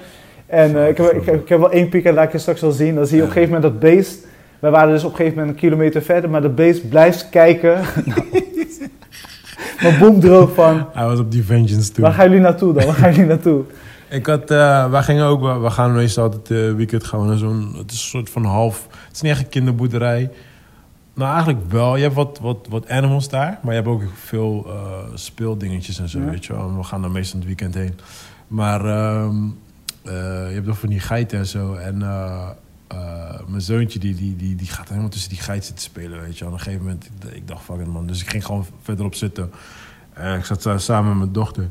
En 0.46 0.76
eh, 0.76 0.88
ik, 0.88 0.96
heb, 0.96 1.10
ik, 1.12 1.24
heb, 1.26 1.34
ik 1.42 1.48
heb 1.48 1.58
wel 1.58 1.70
één 1.70 1.88
piek 1.88 2.04
en 2.04 2.14
laat 2.14 2.24
ik 2.24 2.32
je 2.32 2.38
straks 2.38 2.60
wel 2.60 2.70
zien. 2.70 2.94
Dan 2.94 3.06
zie 3.06 3.16
je 3.16 3.22
op 3.22 3.28
een 3.28 3.34
gegeven 3.34 3.54
moment 3.54 3.72
dat 3.72 3.80
beest. 3.90 4.26
Wij 4.58 4.70
waren 4.70 4.92
dus 4.92 5.04
op 5.04 5.10
een 5.10 5.16
gegeven 5.16 5.38
moment 5.38 5.54
een 5.56 5.60
kilometer 5.60 6.02
verder, 6.02 6.30
maar 6.30 6.42
dat 6.42 6.54
beest 6.54 6.88
blijft 6.88 7.28
kijken. 7.30 7.80
maar 9.82 9.96
boem 9.98 10.20
droog 10.20 10.54
van, 10.54 10.86
Hij 10.92 11.04
was 11.06 11.18
op 11.18 11.30
die 11.30 11.44
vengeance 11.44 11.92
toe. 11.92 12.04
waar 12.04 12.12
gaan 12.12 12.24
jullie 12.28 12.40
naartoe 12.42 12.72
dan? 12.72 12.84
Waar 12.86 12.94
gaan 12.94 13.10
jullie 13.10 13.26
naartoe? 13.28 13.62
Ik 14.08 14.26
had, 14.26 14.50
eh, 14.50 14.90
wij 14.90 15.02
gingen 15.02 15.24
ook, 15.24 15.40
we- 15.62 15.70
gaan 15.70 15.92
meestal 15.94 16.22
altijd 16.24 16.50
eh 16.50 16.74
weekend 16.76 17.04
gaan 17.04 17.20
we 17.20 17.26
naar 17.26 17.36
zo'n, 17.36 17.74
het 17.76 17.90
is 17.90 17.96
een 18.02 18.08
soort 18.08 18.30
van 18.30 18.44
half, 18.44 18.86
het 19.06 19.14
is 19.16 19.20
niet 19.20 19.30
echt 19.32 19.40
een 19.40 19.48
kinderboerderij. 19.48 20.30
Nou, 21.20 21.32
eigenlijk 21.34 21.70
wel. 21.70 21.96
Je 21.96 22.02
hebt 22.02 22.14
wat, 22.14 22.38
wat, 22.38 22.66
wat 22.68 22.88
animals 22.88 23.28
daar, 23.28 23.58
maar 23.62 23.74
je 23.74 23.80
hebt 23.80 23.92
ook 23.92 24.02
veel 24.14 24.66
eh, 24.66 24.98
speeldingetjes 25.14 25.98
en 25.98 26.08
zo, 26.08 26.18
Ja. 26.18 26.24
weet 26.24 26.44
je 26.44 26.52
wel. 26.52 26.68
En 26.68 26.76
we 26.76 26.82
gaan 26.82 27.00
daar 27.02 27.10
meestal 27.10 27.38
het 27.38 27.46
weekend 27.46 27.74
heen. 27.74 27.98
Maar 28.46 28.84
ehm, 28.84 29.36
eh, 30.02 30.12
je 30.48 30.54
hebt 30.54 30.68
ook 30.68 30.76
van 30.76 30.88
die 30.88 31.00
geiten 31.00 31.38
en 31.38 31.46
zo. 31.46 31.74
En 31.74 32.02
eh, 32.02 32.48
mijn 33.46 33.62
zoontje, 33.62 33.98
die, 33.98 34.14
die, 34.14 34.36
die, 34.36 34.56
die 34.56 34.66
gaat 34.66 34.88
helemaal 34.88 35.08
tussen 35.10 35.30
die 35.30 35.38
geit 35.38 35.64
zitten 35.64 35.84
spelen, 35.84 36.20
weet 36.20 36.38
je 36.38 36.44
wel. 36.44 36.52
Op 36.52 36.58
een 36.58 36.64
gegeven 36.64 36.84
moment, 36.84 37.04
ik, 37.04 37.34
ik 37.34 37.48
dacht, 37.48 37.62
fuck 37.64 37.80
it 37.80 37.86
man. 37.86 38.06
Dus 38.06 38.20
ik 38.20 38.30
ging 38.30 38.44
gewoon 38.44 38.66
verderop 38.82 39.14
zitten. 39.14 39.50
En 40.12 40.38
ik 40.38 40.44
zat 40.44 40.68
samen 40.76 41.08
met 41.08 41.18
mijn 41.18 41.32
dochter. 41.32 41.68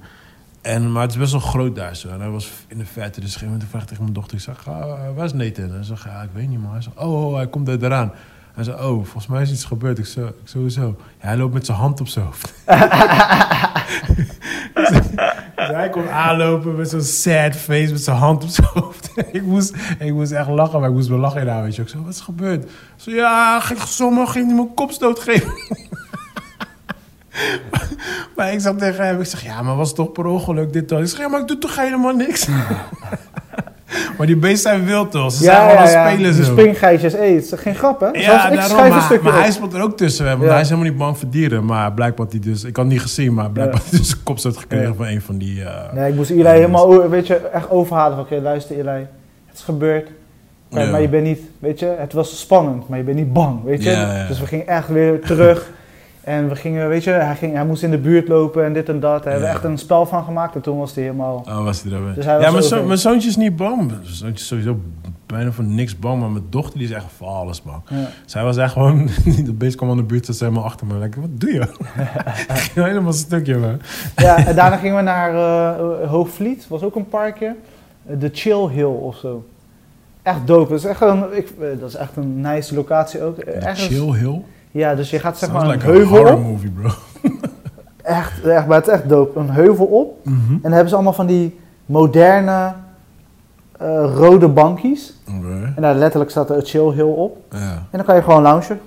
En, 0.61 0.91
maar 0.91 1.01
het 1.01 1.11
is 1.11 1.17
best 1.17 1.31
wel 1.31 1.41
groot 1.41 1.75
daar 1.75 1.95
zo. 1.95 2.09
En 2.09 2.19
hij 2.19 2.29
was 2.29 2.51
in 2.67 2.77
de 2.77 2.85
verte. 2.85 3.19
Dus 3.21 3.35
op 3.35 3.41
een 3.41 3.47
gegeven 3.47 3.47
moment 3.51 3.69
vraag 3.69 3.81
ik 3.81 3.87
tegen 3.87 4.03
mijn 4.03 4.15
dochter. 4.15 4.37
Ik 4.37 4.43
zeg, 4.43 4.67
ah, 4.67 5.15
waar 5.15 5.25
is 5.25 5.33
Nathan? 5.33 5.71
Hij 5.71 5.83
zegt, 5.83 6.03
ja, 6.03 6.21
ik 6.21 6.29
weet 6.33 6.49
niet 6.49 6.61
man. 6.61 6.71
Hij 6.71 6.81
zegt, 6.81 6.97
oh, 6.97 7.25
oh, 7.27 7.35
hij 7.35 7.47
komt 7.47 7.67
er 7.67 7.83
eraan. 7.83 8.11
Hij 8.53 8.63
zei, 8.63 8.77
oh, 8.77 8.93
volgens 8.93 9.27
mij 9.27 9.41
is 9.41 9.51
iets 9.51 9.65
gebeurd. 9.65 9.97
Ik 9.97 10.05
zei, 10.05 10.27
ik 10.27 10.33
sowieso. 10.43 10.95
Ja, 11.21 11.27
hij 11.27 11.37
loopt 11.37 11.53
met 11.53 11.65
zijn 11.65 11.77
hand 11.77 12.01
op 12.01 12.07
zijn 12.07 12.25
hoofd. 12.25 12.53
Dus 15.59 15.77
hij 15.77 15.89
komt 15.89 16.07
aanlopen 16.07 16.75
met 16.75 16.89
zo'n 16.89 17.01
sad 17.01 17.55
face, 17.55 17.91
met 17.91 18.03
zijn 18.03 18.17
hand 18.17 18.43
op 18.43 18.49
zijn 18.49 18.67
hoofd. 18.73 19.11
ik, 19.31 19.41
moest, 19.41 19.75
ik 19.99 20.13
moest 20.13 20.31
echt 20.31 20.47
lachen, 20.47 20.79
maar 20.79 20.89
ik 20.89 20.95
moest 20.95 21.07
wel 21.07 21.17
lachen 21.17 21.41
inhouden. 21.41 21.65
Weet 21.65 21.75
je. 21.75 21.81
Ik 21.81 21.89
zei, 21.89 22.03
wat 22.03 22.13
is 22.13 22.21
gebeurd? 22.21 22.63
Ik 22.63 22.69
zei, 22.95 23.15
ja, 23.15 23.59
ging 23.59 23.79
zomaar 23.79 24.27
ging 24.27 24.45
hij 24.45 24.55
mijn 24.55 24.73
kopstoot 24.73 25.19
geven. 25.19 25.51
maar 28.35 28.53
ik 28.53 28.59
zat 28.59 28.79
tegen 28.79 29.05
hem, 29.05 29.19
ik 29.19 29.25
zeg, 29.25 29.43
ja, 29.43 29.61
maar 29.61 29.75
was 29.75 29.87
het 29.87 29.97
toch 29.97 30.11
per 30.11 30.25
ongeluk 30.25 30.73
dit 30.73 30.89
dan? 30.89 31.01
Ik 31.01 31.07
zeg, 31.07 31.19
ja, 31.19 31.27
maar 31.27 31.39
ik 31.39 31.47
doe 31.47 31.57
toch 31.57 31.75
helemaal 31.75 32.15
niks? 32.15 32.47
Maar 34.17 34.27
die 34.27 34.35
beesten 34.37 34.71
zijn 34.71 34.85
wild 34.85 35.11
toch? 35.11 35.31
Ze 35.31 35.43
zijn 35.43 35.57
gewoon 35.61 35.77
aan 35.77 35.83
het 36.05 36.11
spelen 36.13 36.33
zo. 36.33 36.43
springgeitjes, 36.43 37.13
het 37.13 37.21
is 37.21 37.51
geen 37.55 37.75
grap, 37.75 37.99
hè? 37.99 38.05
Ja, 38.05 38.11
ik 38.11 38.21
daarom, 38.21 38.61
schrijf 38.61 38.83
een 38.83 38.89
maar, 38.89 39.01
stukje 39.01 39.29
maar 39.29 39.39
hij 39.41 39.51
speelt 39.51 39.73
er 39.73 39.81
ook 39.81 39.97
tussen. 39.97 40.25
hè, 40.25 40.31
Want 40.31 40.43
Ja. 40.43 40.51
hij 40.51 40.61
is 40.61 40.69
helemaal 40.69 40.89
niet 40.89 40.99
bang 40.99 41.17
voor 41.17 41.29
dieren. 41.29 41.65
Maar 41.65 41.93
blijkbaar 41.93 42.25
had 42.25 42.31
hij 42.35 42.41
dus... 42.51 42.63
Ik 42.63 42.75
had 42.75 42.85
niet 42.85 43.01
gezien, 43.01 43.33
maar 43.33 43.49
blijkbaar 43.51 43.77
Ja. 43.77 43.81
had 43.83 43.91
hij 43.91 43.99
dus 43.99 44.11
een 44.11 44.23
kopstoot 44.23 44.57
gekregen 44.57 44.87
Ja. 44.87 44.93
van 44.93 45.05
een 45.07 45.21
van 45.21 45.37
die... 45.37 45.63
eh, 45.63 45.93
Nee, 45.93 46.09
ik 46.09 46.15
moest 46.15 46.29
Eli 46.29 46.43
helemaal, 46.47 47.09
weet 47.09 47.27
je, 47.27 47.35
echt 47.35 47.69
overhalen 47.69 48.15
van, 48.17 48.25
oké, 48.25 48.35
luister 48.43 48.75
Eli, 48.79 49.07
het 49.47 49.57
is 49.57 49.61
gebeurd. 49.61 50.07
Ja. 50.69 50.85
Maar 50.91 51.01
je 51.01 51.07
bent 51.09 51.23
niet, 51.23 51.39
weet 51.59 51.79
je, 51.79 51.95
het 51.99 52.13
was 52.13 52.39
spannend, 52.39 52.89
maar 52.89 52.97
je 52.97 53.03
bent 53.03 53.17
niet 53.17 53.33
bang, 53.33 53.63
weet 53.63 53.83
je. 53.83 53.89
Ja, 53.89 54.17
ja. 54.17 54.27
Dus 54.27 54.39
we 54.39 54.45
gingen 54.45 54.67
echt 54.67 54.87
weer 54.87 55.19
terug. 55.21 55.69
En 56.29 56.49
we 56.49 56.55
gingen, 56.55 56.87
weet 56.89 57.03
je, 57.03 57.09
hij, 57.11 57.35
ging, 57.35 57.53
hij 57.53 57.65
moest 57.65 57.83
in 57.83 57.91
de 57.91 57.97
buurt 57.97 58.27
lopen 58.27 58.65
en 58.65 58.73
dit 58.73 58.89
en 58.89 58.99
dat. 58.99 59.23
Daar 59.23 59.31
hebben 59.31 59.49
we 59.49 59.55
echt 59.55 59.63
een 59.63 59.77
spel 59.77 60.05
van 60.05 60.23
gemaakt 60.23 60.55
en 60.55 60.61
toen 60.61 60.77
was 60.77 60.93
hij 60.95 61.03
helemaal... 61.03 61.43
Oh, 61.47 61.63
was 61.63 61.83
hij 61.83 61.91
er 61.91 62.05
weer. 62.05 62.13
Dus 62.13 62.25
hij 62.25 62.33
ja, 62.33 62.39
mijn, 62.39 62.53
over. 62.53 62.63
zo- 62.63 62.83
mijn 62.85 62.97
zoontje 62.97 63.29
is 63.29 63.35
niet 63.35 63.55
bang. 63.55 63.87
Mijn 63.87 63.99
zoontje 64.03 64.33
is 64.43 64.47
sowieso 64.47 64.79
bijna 65.25 65.51
voor 65.51 65.63
niks 65.63 65.99
bang. 65.99 66.19
Maar 66.21 66.29
mijn 66.29 66.43
dochter 66.49 66.79
die 66.79 66.87
is 66.87 66.93
echt 66.93 67.05
voor 67.17 67.27
alles 67.27 67.61
bang. 67.61 67.81
Ja. 67.89 68.07
Zij 68.25 68.43
was 68.43 68.57
echt 68.57 68.71
gewoon... 68.73 69.09
De 69.45 69.53
beest 69.53 69.75
kwam 69.75 69.89
aan 69.89 69.97
de 69.97 70.03
buurt, 70.03 70.25
ze 70.25 70.33
helemaal 70.43 70.63
achter 70.63 70.87
me. 70.87 70.93
Ik 70.93 70.99
dacht, 71.01 71.15
wat 71.15 71.39
doe 71.41 71.53
je? 71.53 71.67
Ging 72.73 72.85
helemaal 72.87 73.13
stukje, 73.13 73.57
man. 73.57 73.79
ja, 74.15 74.45
en 74.45 74.55
daarna 74.55 74.75
gingen 74.77 74.95
we 74.95 75.01
naar 75.01 75.33
eh, 75.33 76.09
Hoogvliet, 76.09 76.67
was 76.67 76.81
ook 76.81 76.95
een 76.95 77.07
parkje. 77.07 77.55
De 78.19 78.29
Chill 78.33 78.67
Hill 78.67 78.83
of 78.85 79.15
zo. 79.17 79.45
Echt 80.21 80.47
dope. 80.47 80.69
Dat 80.69 80.79
is 80.79 80.85
echt 80.85 81.01
een, 81.01 81.37
ik, 81.37 81.49
eh, 81.59 81.67
dat 81.79 81.89
is 81.89 81.95
echt 81.95 82.15
een 82.15 82.41
nice 82.41 82.75
locatie 82.75 83.23
ook. 83.23 83.37
Ergens- 83.37 83.87
Chill 83.87 84.13
Hill. 84.13 84.41
Ja, 84.71 84.95
dus 84.95 85.09
je 85.09 85.19
gaat 85.19 85.37
zeg 85.37 85.49
Sounds 85.49 85.65
maar 85.65 85.73
een 85.73 85.79
like 85.79 85.91
a 85.91 85.93
heuvel 85.95 86.17
horror 86.17 86.33
op. 86.33 86.43
movie, 86.43 86.69
bro. 86.71 86.89
Echt, 88.03 88.43
echt, 88.45 88.67
maar 88.67 88.77
het 88.77 88.87
is 88.87 88.93
echt 88.93 89.09
dope. 89.09 89.39
Een 89.39 89.49
heuvel 89.49 89.85
op. 89.85 90.25
Mhm. 90.25 90.51
En 90.53 90.59
dan 90.61 90.71
hebben 90.71 90.89
ze 90.89 90.95
allemaal 90.95 91.13
van 91.13 91.25
die 91.25 91.59
moderne 91.85 92.73
eh, 93.77 94.11
rode 94.15 94.47
bankjes. 94.47 95.13
En 95.75 95.81
daar 95.81 95.95
letterlijk 95.95 96.31
staat 96.31 96.49
er 96.49 96.55
een 96.55 96.65
chill 96.65 96.91
hill 96.91 97.03
op. 97.13 97.37
En 97.49 97.87
dan 97.91 98.03
kan 98.03 98.15
je 98.15 98.21
gewoon 98.21 98.41
loungen. 98.41 98.79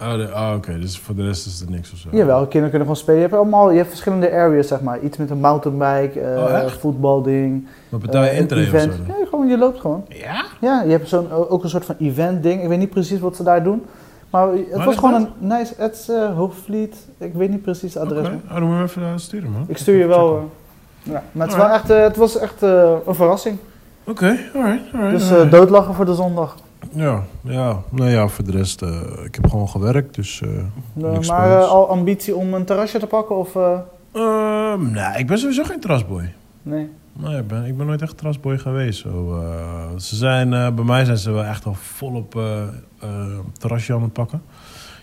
Oh, 0.00 0.12
oh, 0.34 0.52
oké. 0.56 0.78
Dus 0.78 0.98
voor 0.98 1.14
de 1.14 1.22
rest 1.22 1.46
is 1.46 1.60
er 1.60 1.70
niks 1.70 1.92
of 1.92 1.98
zo. 1.98 2.08
Jawel, 2.12 2.40
kinderen 2.40 2.70
kunnen 2.70 2.80
gewoon 2.80 2.96
spelen. 2.96 3.20
Je 3.20 3.26
hebt 3.26 3.34
allemaal, 3.34 3.70
je 3.70 3.76
hebt 3.76 3.88
verschillende 3.88 4.30
areas 4.32 4.66
zeg 4.68 4.80
maar. 4.80 5.00
Iets 5.00 5.16
met 5.16 5.30
een 5.30 5.40
mountainbike, 5.40 6.20
eh 6.20 6.42
Oh, 6.64 6.66
voetbalding. 6.68 7.66
Maar 7.88 8.00
betaal 8.00 8.24
je 8.24 8.30
intree 8.32 8.66
event. 8.66 8.92
zo? 8.92 9.12
Nee, 9.12 9.26
gewoon, 9.26 9.48
je 9.48 9.58
loopt 9.58 9.80
gewoon. 9.80 10.04
Ja? 10.08 10.44
Ja, 10.60 10.82
je 10.82 10.90
hebt 10.90 11.08
zo'n, 11.08 11.30
ook 11.32 11.62
een 11.62 11.70
soort 11.70 11.84
van 11.84 11.94
event 11.98 12.42
ding. 12.42 12.62
Ik 12.62 12.68
weet 12.68 12.78
niet 12.78 12.90
precies 12.90 13.20
wat 13.20 13.36
ze 13.36 13.42
daar 13.42 13.62
doen. 13.62 13.82
Maar 14.36 14.48
het 14.52 14.70
Waar 14.76 14.86
was 14.86 14.94
gewoon 14.96 15.12
dat? 15.12 15.22
een 15.40 15.46
nice, 15.46 15.74
het 15.76 15.94
is 15.94 16.08
eh, 16.08 16.34
Hoogvliet. 16.36 16.96
Ik 17.18 17.34
weet 17.34 17.50
niet 17.50 17.62
precies 17.62 17.94
het 17.94 18.02
adres. 18.02 18.26
Oké. 18.26 18.38
dan 18.52 18.62
moet 18.62 18.76
je 18.76 18.82
even 18.82 19.02
eh, 19.02 19.08
sturen, 19.16 19.50
man. 19.50 19.64
Ik 19.68 19.76
stuur 19.76 19.96
je 19.98 20.06
wel. 20.06 20.36
eh, 20.36 21.12
ja. 21.12 21.22
Maar 21.32 21.46
het, 21.46 21.56
wel 21.56 21.68
echt, 21.68 21.88
het 21.88 22.16
was 22.16 22.38
echt 22.38 22.62
een 22.62 23.00
verrassing. 23.14 23.58
Oké, 24.04 24.38
alright, 24.54 24.94
alright. 24.94 25.10
Dus 25.18 25.30
alright. 25.30 25.50
doodlachen 25.50 25.94
voor 25.94 26.04
de 26.04 26.14
zondag. 26.14 26.56
Ja, 26.92 27.22
ja. 27.40 27.76
Nou 27.90 28.10
ja, 28.10 28.28
voor 28.28 28.44
de 28.44 28.50
rest, 28.50 28.82
ik 29.24 29.34
heb 29.34 29.46
gewoon 29.50 29.68
gewerkt, 29.68 30.14
dus... 30.14 30.42
Niks 30.92 31.28
maar 31.28 31.58
al 31.64 31.88
ambitie 31.88 32.36
om 32.36 32.54
een 32.54 32.64
terrasje 32.64 32.98
te 32.98 33.06
pakken 33.06 33.36
of... 33.36 33.56
eh, 33.56 33.78
ehm, 34.12 34.90
nee, 34.90 35.18
ik 35.18 35.26
ben 35.26 35.38
sowieso 35.38 35.64
geen 35.64 35.80
trasboy. 35.80 36.32
nee? 36.62 36.90
Nee, 37.18 37.38
ik 37.38 37.46
ben, 37.48 37.64
ik 37.64 37.76
ben 37.76 37.86
nooit 37.86 38.02
echt 38.02 38.18
trasboy 38.18 38.58
geweest. 38.58 39.00
Zo, 39.00 39.40
eh, 39.40 39.98
ze 39.98 40.16
zijn, 40.16 40.52
eh, 40.52 40.70
bij 40.74 40.84
mij 40.84 41.04
zijn 41.04 41.16
ze 41.18 41.30
wel 41.30 41.44
echt 41.44 41.64
al 41.66 41.74
volop 41.74 42.36
eh, 42.36 42.62
terrasje 43.58 43.94
aan 43.94 44.02
het 44.02 44.12
pakken. 44.12 44.42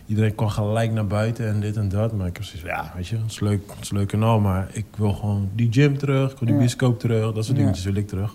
Iedereen 0.06 0.36
kwam 0.36 0.50
gelijk 0.50 0.92
naar 0.92 1.08
buiten 1.08 1.48
en 1.48 1.60
dit 1.60 1.78
en 1.78 1.90
dat. 1.90 2.14
Maar 2.14 2.28
ik 2.28 2.36
heb 2.36 2.44
zoiets 2.46 2.62
van, 2.70 2.70
ja, 2.78 2.92
weet 2.96 3.08
je, 3.08 3.16
het 3.16 3.32
is 3.32 3.40
leuk, 3.40 3.62
het 3.76 3.84
is 3.84 3.92
leuk 3.92 4.14
en 4.14 4.24
al. 4.24 4.40
Maar 4.40 4.68
ik 4.72 4.86
wil 4.98 5.14
gewoon 5.14 5.50
die 5.56 5.68
gym 5.72 5.98
terug, 5.98 6.32
ik 6.32 6.38
wil 6.38 6.46
die 6.48 6.54
Ja. 6.54 6.62
bioscoop 6.62 7.00
terug. 7.00 7.34
Dat 7.34 7.46
soort 7.46 7.58
Ja. 7.58 7.64
dingetjes 7.64 7.86
wil 7.86 7.96
ik 7.96 8.08
terug. 8.08 8.34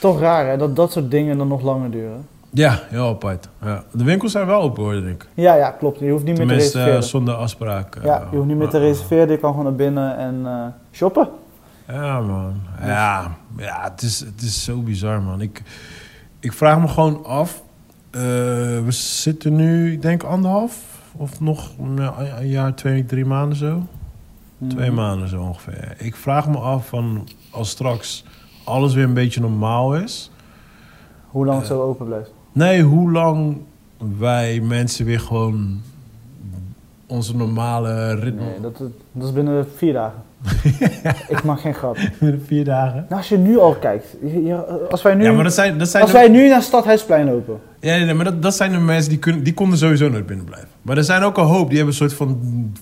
Toch 0.00 0.20
raar 0.20 0.46
hè, 0.46 0.56
dat 0.56 0.76
dat 0.76 0.92
soort 0.92 1.10
dingen 1.10 1.38
dan 1.38 1.48
nog 1.48 1.62
langer 1.62 1.90
duren. 1.90 2.26
Ja, 2.50 2.80
heel 2.88 3.08
apart. 3.08 3.48
Ja. 3.62 3.84
De 3.92 4.04
winkels 4.04 4.32
zijn 4.32 4.46
wel 4.46 4.60
open 4.60 4.82
hoor, 4.82 4.92
denk 4.92 5.22
ik. 5.22 5.28
Ja, 5.34 5.54
ja, 5.54 5.70
klopt. 5.70 5.98
Je 5.98 6.10
hoeft 6.10 6.24
niet 6.24 6.36
meer 6.38 6.42
te 6.42 6.46
Tenminste, 6.52 6.78
reserveren. 6.78 7.02
zonder 7.08 7.34
afspraak. 7.34 7.98
ja, 8.04 8.26
je 8.30 8.36
hoeft 8.36 8.48
niet 8.48 8.56
meer 8.56 8.68
te 8.68 8.78
reserveren. 8.78 9.30
Je 9.30 9.38
kan 9.38 9.50
gewoon 9.50 9.64
naar 9.64 9.74
binnen 9.74 10.16
en 10.18 10.46
shoppen. 10.92 11.28
Ja, 11.88 12.20
man. 12.20 12.60
Ja, 12.80 13.36
ja 13.56 13.82
het, 13.90 14.02
is, 14.02 14.20
het 14.20 14.42
is 14.42 14.64
zo 14.64 14.80
bizar, 14.80 15.22
man. 15.22 15.40
Ik, 15.40 15.62
ik 16.40 16.52
vraag 16.52 16.80
me 16.80 16.88
gewoon 16.88 17.24
af. 17.24 17.62
eh, 18.10 18.20
we 18.84 18.86
zitten 18.88 19.54
nu, 19.56 19.92
ik 19.92 20.02
denk 20.02 20.22
anderhalf 20.22 21.02
of 21.16 21.40
nog 21.40 21.70
een 21.78 22.48
jaar, 22.48 22.74
twee, 22.74 23.04
drie 23.06 23.24
maanden 23.24 23.58
zo. 23.58 23.86
Twee 24.68 24.86
Mhm. 24.90 24.94
maanden 25.00 25.28
zo 25.28 25.42
ongeveer. 25.42 25.94
Ik 25.98 26.16
vraag 26.16 26.48
me 26.48 26.58
af 26.58 26.88
van 26.88 27.28
als 27.50 27.68
straks 27.70 28.24
alles 28.64 28.94
weer 28.94 29.04
een 29.04 29.14
beetje 29.14 29.40
normaal 29.40 29.96
is. 29.96 30.30
Hoe 31.28 31.44
lang 31.46 31.60
het 31.60 31.70
Eh, 31.70 31.76
zo 31.76 31.82
open 31.82 32.06
blijft. 32.06 32.30
Nee, 32.52 32.82
hoe 32.82 33.10
lang 33.10 33.56
wij 34.18 34.60
mensen 34.60 35.04
weer 35.04 35.20
gewoon 35.20 35.80
onze 37.06 37.36
normale 37.36 38.14
ritme. 38.14 38.40
Nee, 38.44 38.60
dat, 38.60 38.78
dat 39.12 39.28
is 39.28 39.32
binnen 39.32 39.66
vier 39.76 39.92
dagen. 39.92 40.22
ik 41.34 41.42
mag 41.44 41.60
geen 41.60 41.74
grap. 41.74 41.98
Vier 42.46 42.64
dagen. 42.64 42.94
Nou, 43.08 43.14
als 43.20 43.28
je 43.28 43.38
nu 43.38 43.58
al 43.58 43.74
kijkt. 43.74 44.16
als 44.90 45.02
wij 45.02 45.14
nu, 45.14 45.24
Ja, 45.24 45.32
maar 45.32 45.44
dat 45.44 45.54
zijn, 45.54 45.78
dat 45.78 45.88
zijn 45.88 46.02
als 46.02 46.12
de- 46.12 46.18
wij 46.18 46.28
nu 46.28 46.48
naar 46.48 46.62
Stadhuisplein 46.62 47.26
lopen. 47.26 47.60
Ja, 47.80 47.96
nee, 47.96 48.04
nee, 48.04 48.14
maar 48.14 48.24
dat, 48.24 48.42
dat 48.42 48.54
zijn 48.54 48.72
de 48.72 48.78
mensen 48.78 49.10
die, 49.10 49.18
kunnen, 49.18 49.42
die 49.42 49.54
konden 49.54 49.78
sowieso 49.78 50.08
nooit 50.08 50.26
binnen 50.26 50.44
blijven. 50.46 50.68
Maar 50.82 50.96
er 50.96 51.04
zijn 51.04 51.22
ook 51.22 51.36
een 51.38 51.44
hoop 51.44 51.68
die 51.68 51.76
hebben 51.76 51.94
een 51.94 52.08
soort 52.08 52.14
van 52.14 52.72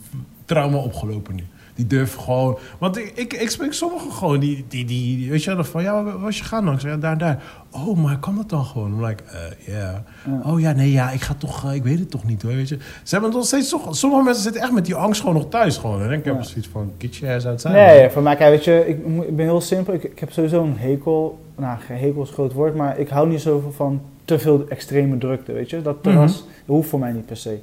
trauma 0.45 0.77
opgelopen 0.77 1.35
nu. 1.35 1.43
Die 1.75 1.87
durven 1.87 2.21
gewoon... 2.21 2.59
Want 2.79 2.97
ik, 2.97 3.13
ik, 3.15 3.33
ik 3.33 3.51
spreek 3.51 3.73
sommigen 3.73 4.13
gewoon 4.13 4.41
die, 4.41 4.65
die, 4.69 4.85
die... 4.85 5.31
Weet 5.31 5.45
je 5.45 5.55
wel, 5.55 5.65
van... 5.65 5.83
Ja, 5.83 6.03
waar 6.05 6.19
was 6.21 6.39
je 6.39 6.45
gaan 6.45 6.65
dan? 6.65 6.75
Ik 6.75 6.81
zeg, 6.81 6.91
ja, 6.91 6.97
daar 6.97 7.19
daar. 7.19 7.43
Oh, 7.71 7.97
maar 7.99 8.19
kan 8.19 8.37
dat 8.37 8.49
dan 8.49 8.65
gewoon? 8.65 8.93
I'm 8.93 9.05
like, 9.05 9.23
eh, 9.25 9.75
ja. 9.75 10.05
Ja. 10.27 10.41
Oh 10.53 10.61
ja, 10.61 10.73
nee, 10.73 10.93
ja, 10.93 11.11
ik 11.11 11.21
ga 11.21 11.35
toch... 11.35 11.65
eh, 11.65 11.75
ik 11.75 11.83
weet 11.83 11.99
het 11.99 12.11
toch 12.11 12.25
niet 12.25 12.43
hoor, 12.43 12.55
weet 12.55 12.69
je. 12.69 12.79
Ze 13.03 13.15
hebben 13.15 13.33
nog 13.33 13.45
steeds... 13.47 13.69
toch- 13.69 13.97
Sommige 13.97 14.23
mensen 14.23 14.43
zitten 14.43 14.63
echt 14.63 14.73
met 14.73 14.85
die 14.87 14.95
angst 14.95 15.21
gewoon 15.21 15.35
nog 15.35 15.49
thuis 15.49 15.77
gewoon. 15.77 16.03
En 16.03 16.11
ik, 16.11 16.25
Ja. 16.25 16.33
heb 16.35 16.43
zoiets 16.43 16.69
van... 16.73 16.93
Get 16.99 17.17
your 17.17 17.35
ass 17.35 17.47
outside. 17.47 17.75
Nee, 17.75 18.11
voor 18.11 18.23
mij, 18.23 18.37
kijk, 18.37 18.51
weet 18.51 18.65
je, 18.65 18.85
ik, 18.89 18.99
ik 19.29 19.37
ben 19.37 19.45
heel 19.47 19.61
simpel. 19.61 19.95
Ik, 19.95 20.03
ik 20.03 20.19
heb 20.19 20.33
sowieso 20.33 20.63
een 20.63 20.79
hekel. 20.79 21.39
Nou, 21.57 21.79
geen 21.81 21.99
hekel 21.99 22.23
is 22.23 22.29
een 22.29 22.35
groot 22.35 22.53
woord, 22.53 22.75
maar 22.75 22.99
ik 22.99 23.09
hou 23.09 23.29
niet 23.29 23.41
zoveel 23.41 23.73
van 23.73 24.01
te 24.25 24.39
veel 24.39 24.65
extreme 24.69 25.19
drukte, 25.19 25.53
weet 25.53 25.71
je. 25.71 25.83
Dat 25.83 26.03
terras 26.03 26.33
Mhm. 26.65 26.73
hoeft 26.73 26.89
voor 26.89 26.99
mij 26.99 27.13
niet 27.13 27.27
per 27.27 27.37
se. 27.37 27.59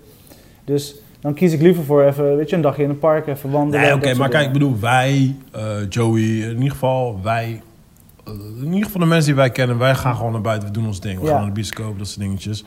Dus 0.64 0.96
dan 1.20 1.34
kies 1.34 1.54
ik 1.54 1.62
liever 1.62 1.84
voor 1.84 2.04
even, 2.04 2.36
weet 2.36 2.50
je, 2.50 2.56
een 2.56 2.62
dagje 2.62 2.84
in 2.84 2.90
een 2.90 3.00
park, 3.00 3.28
even 3.28 3.52
wandelen. 3.52 3.82
Nee, 3.86 3.96
oké, 3.96 4.14
maar 4.14 4.30
kijk, 4.30 4.48
ik 4.48 4.54
bedoel, 4.54 4.80
wij, 4.80 5.36
eh, 5.52 5.62
Joey, 5.90 6.22
in 6.22 6.56
ieder 6.56 6.72
geval, 6.72 7.20
wij, 7.24 7.62
eh, 8.26 8.34
in 8.62 8.66
ieder 8.74 8.86
geval 8.86 9.02
de 9.02 9.08
mensen 9.08 9.26
die 9.28 9.36
wij 9.36 9.50
kennen, 9.50 9.78
wij 9.78 9.96
gaan 9.96 10.16
gewoon 10.16 10.32
naar 10.32 10.42
buiten, 10.42 10.68
we 10.68 10.74
doen 10.74 10.86
ons 10.88 11.00
ding. 11.00 11.20
We 11.20 11.26
Ja. 11.26 11.30
gaan 11.32 11.38
naar 11.40 11.48
de 11.48 11.54
bioscoop, 11.54 11.98
dat 11.98 12.08
soort 12.08 12.20
dingetjes. 12.20 12.64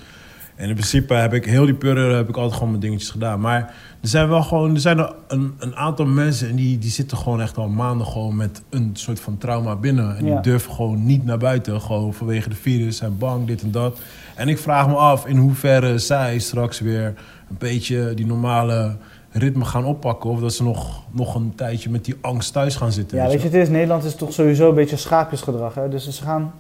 En 0.57 0.69
in 0.69 0.75
principe 0.75 1.15
heb 1.15 1.35
ik 1.35 1.45
heel 1.45 1.65
die 1.65 1.75
periode 1.75 2.15
heb 2.15 2.29
ik 2.29 2.37
altijd 2.37 2.53
gewoon 2.55 2.69
mijn 2.69 2.81
dingetjes 2.83 3.11
gedaan. 3.11 3.41
Maar 3.41 3.75
er 4.01 4.09
zijn 4.09 4.29
wel 4.29 4.43
gewoon, 4.43 4.75
er 4.75 4.81
zijn 4.81 4.99
er 4.99 5.13
een, 5.29 5.55
een 5.59 5.77
aantal 5.77 6.07
mensen 6.07 6.49
en 6.49 6.57
die, 6.57 6.79
die 6.79 6.91
zitten 6.91 7.17
gewoon 7.17 7.41
echt 7.41 7.57
al 7.57 7.69
maanden 7.69 8.07
gewoon 8.07 8.37
met 8.37 8.63
een 8.71 8.91
soort 8.93 9.21
van 9.21 9.39
trauma 9.39 9.77
binnen. 9.77 10.17
En 10.17 10.25
Ja. 10.27 10.33
die 10.33 10.41
durven 10.43 10.73
gewoon 10.73 11.05
niet 11.07 11.25
naar 11.25 11.39
buiten, 11.39 11.81
gewoon 11.81 12.15
vanwege 12.15 12.49
de 12.49 12.55
virus, 12.55 12.97
zijn 12.97 13.19
bang, 13.19 13.47
dit 13.47 13.63
en 13.63 13.71
dat. 13.71 13.99
En 14.35 14.49
ik 14.49 14.59
vraag 14.59 14.89
me 14.89 14.95
af 14.95 15.27
in 15.27 15.37
hoeverre 15.37 15.99
zij 15.99 16.39
straks 16.39 16.81
weer 16.81 17.15
een 17.53 17.59
beetje 17.69 18.15
die 18.15 18.27
normale 18.27 18.97
ritme 19.31 19.65
gaan 19.65 19.85
oppakken. 19.85 20.31
Of 20.31 20.41
dat 20.41 20.53
ze 20.53 20.63
nog, 20.63 21.03
nog 21.11 21.35
een 21.35 21.53
tijdje 21.57 21.91
met 21.91 22.05
die 22.05 22.15
angst 22.21 22.53
thuis 22.53 22.77
gaan 22.77 22.93
zitten. 22.93 23.19
Ja, 23.19 23.27
weet 23.27 23.39
je, 23.43 23.45
het 23.49 23.55
is, 23.55 23.69
Nederland 23.69 24.05
is 24.05 24.15
toch 24.15 24.33
sowieso 24.33 24.69
een 24.69 24.75
beetje 24.75 24.97
schaapjesgedrag. 24.97 25.75
Hè? 25.75 25.89
Dus 25.89 26.09
ze 26.09 26.23
gaan, 26.23 26.53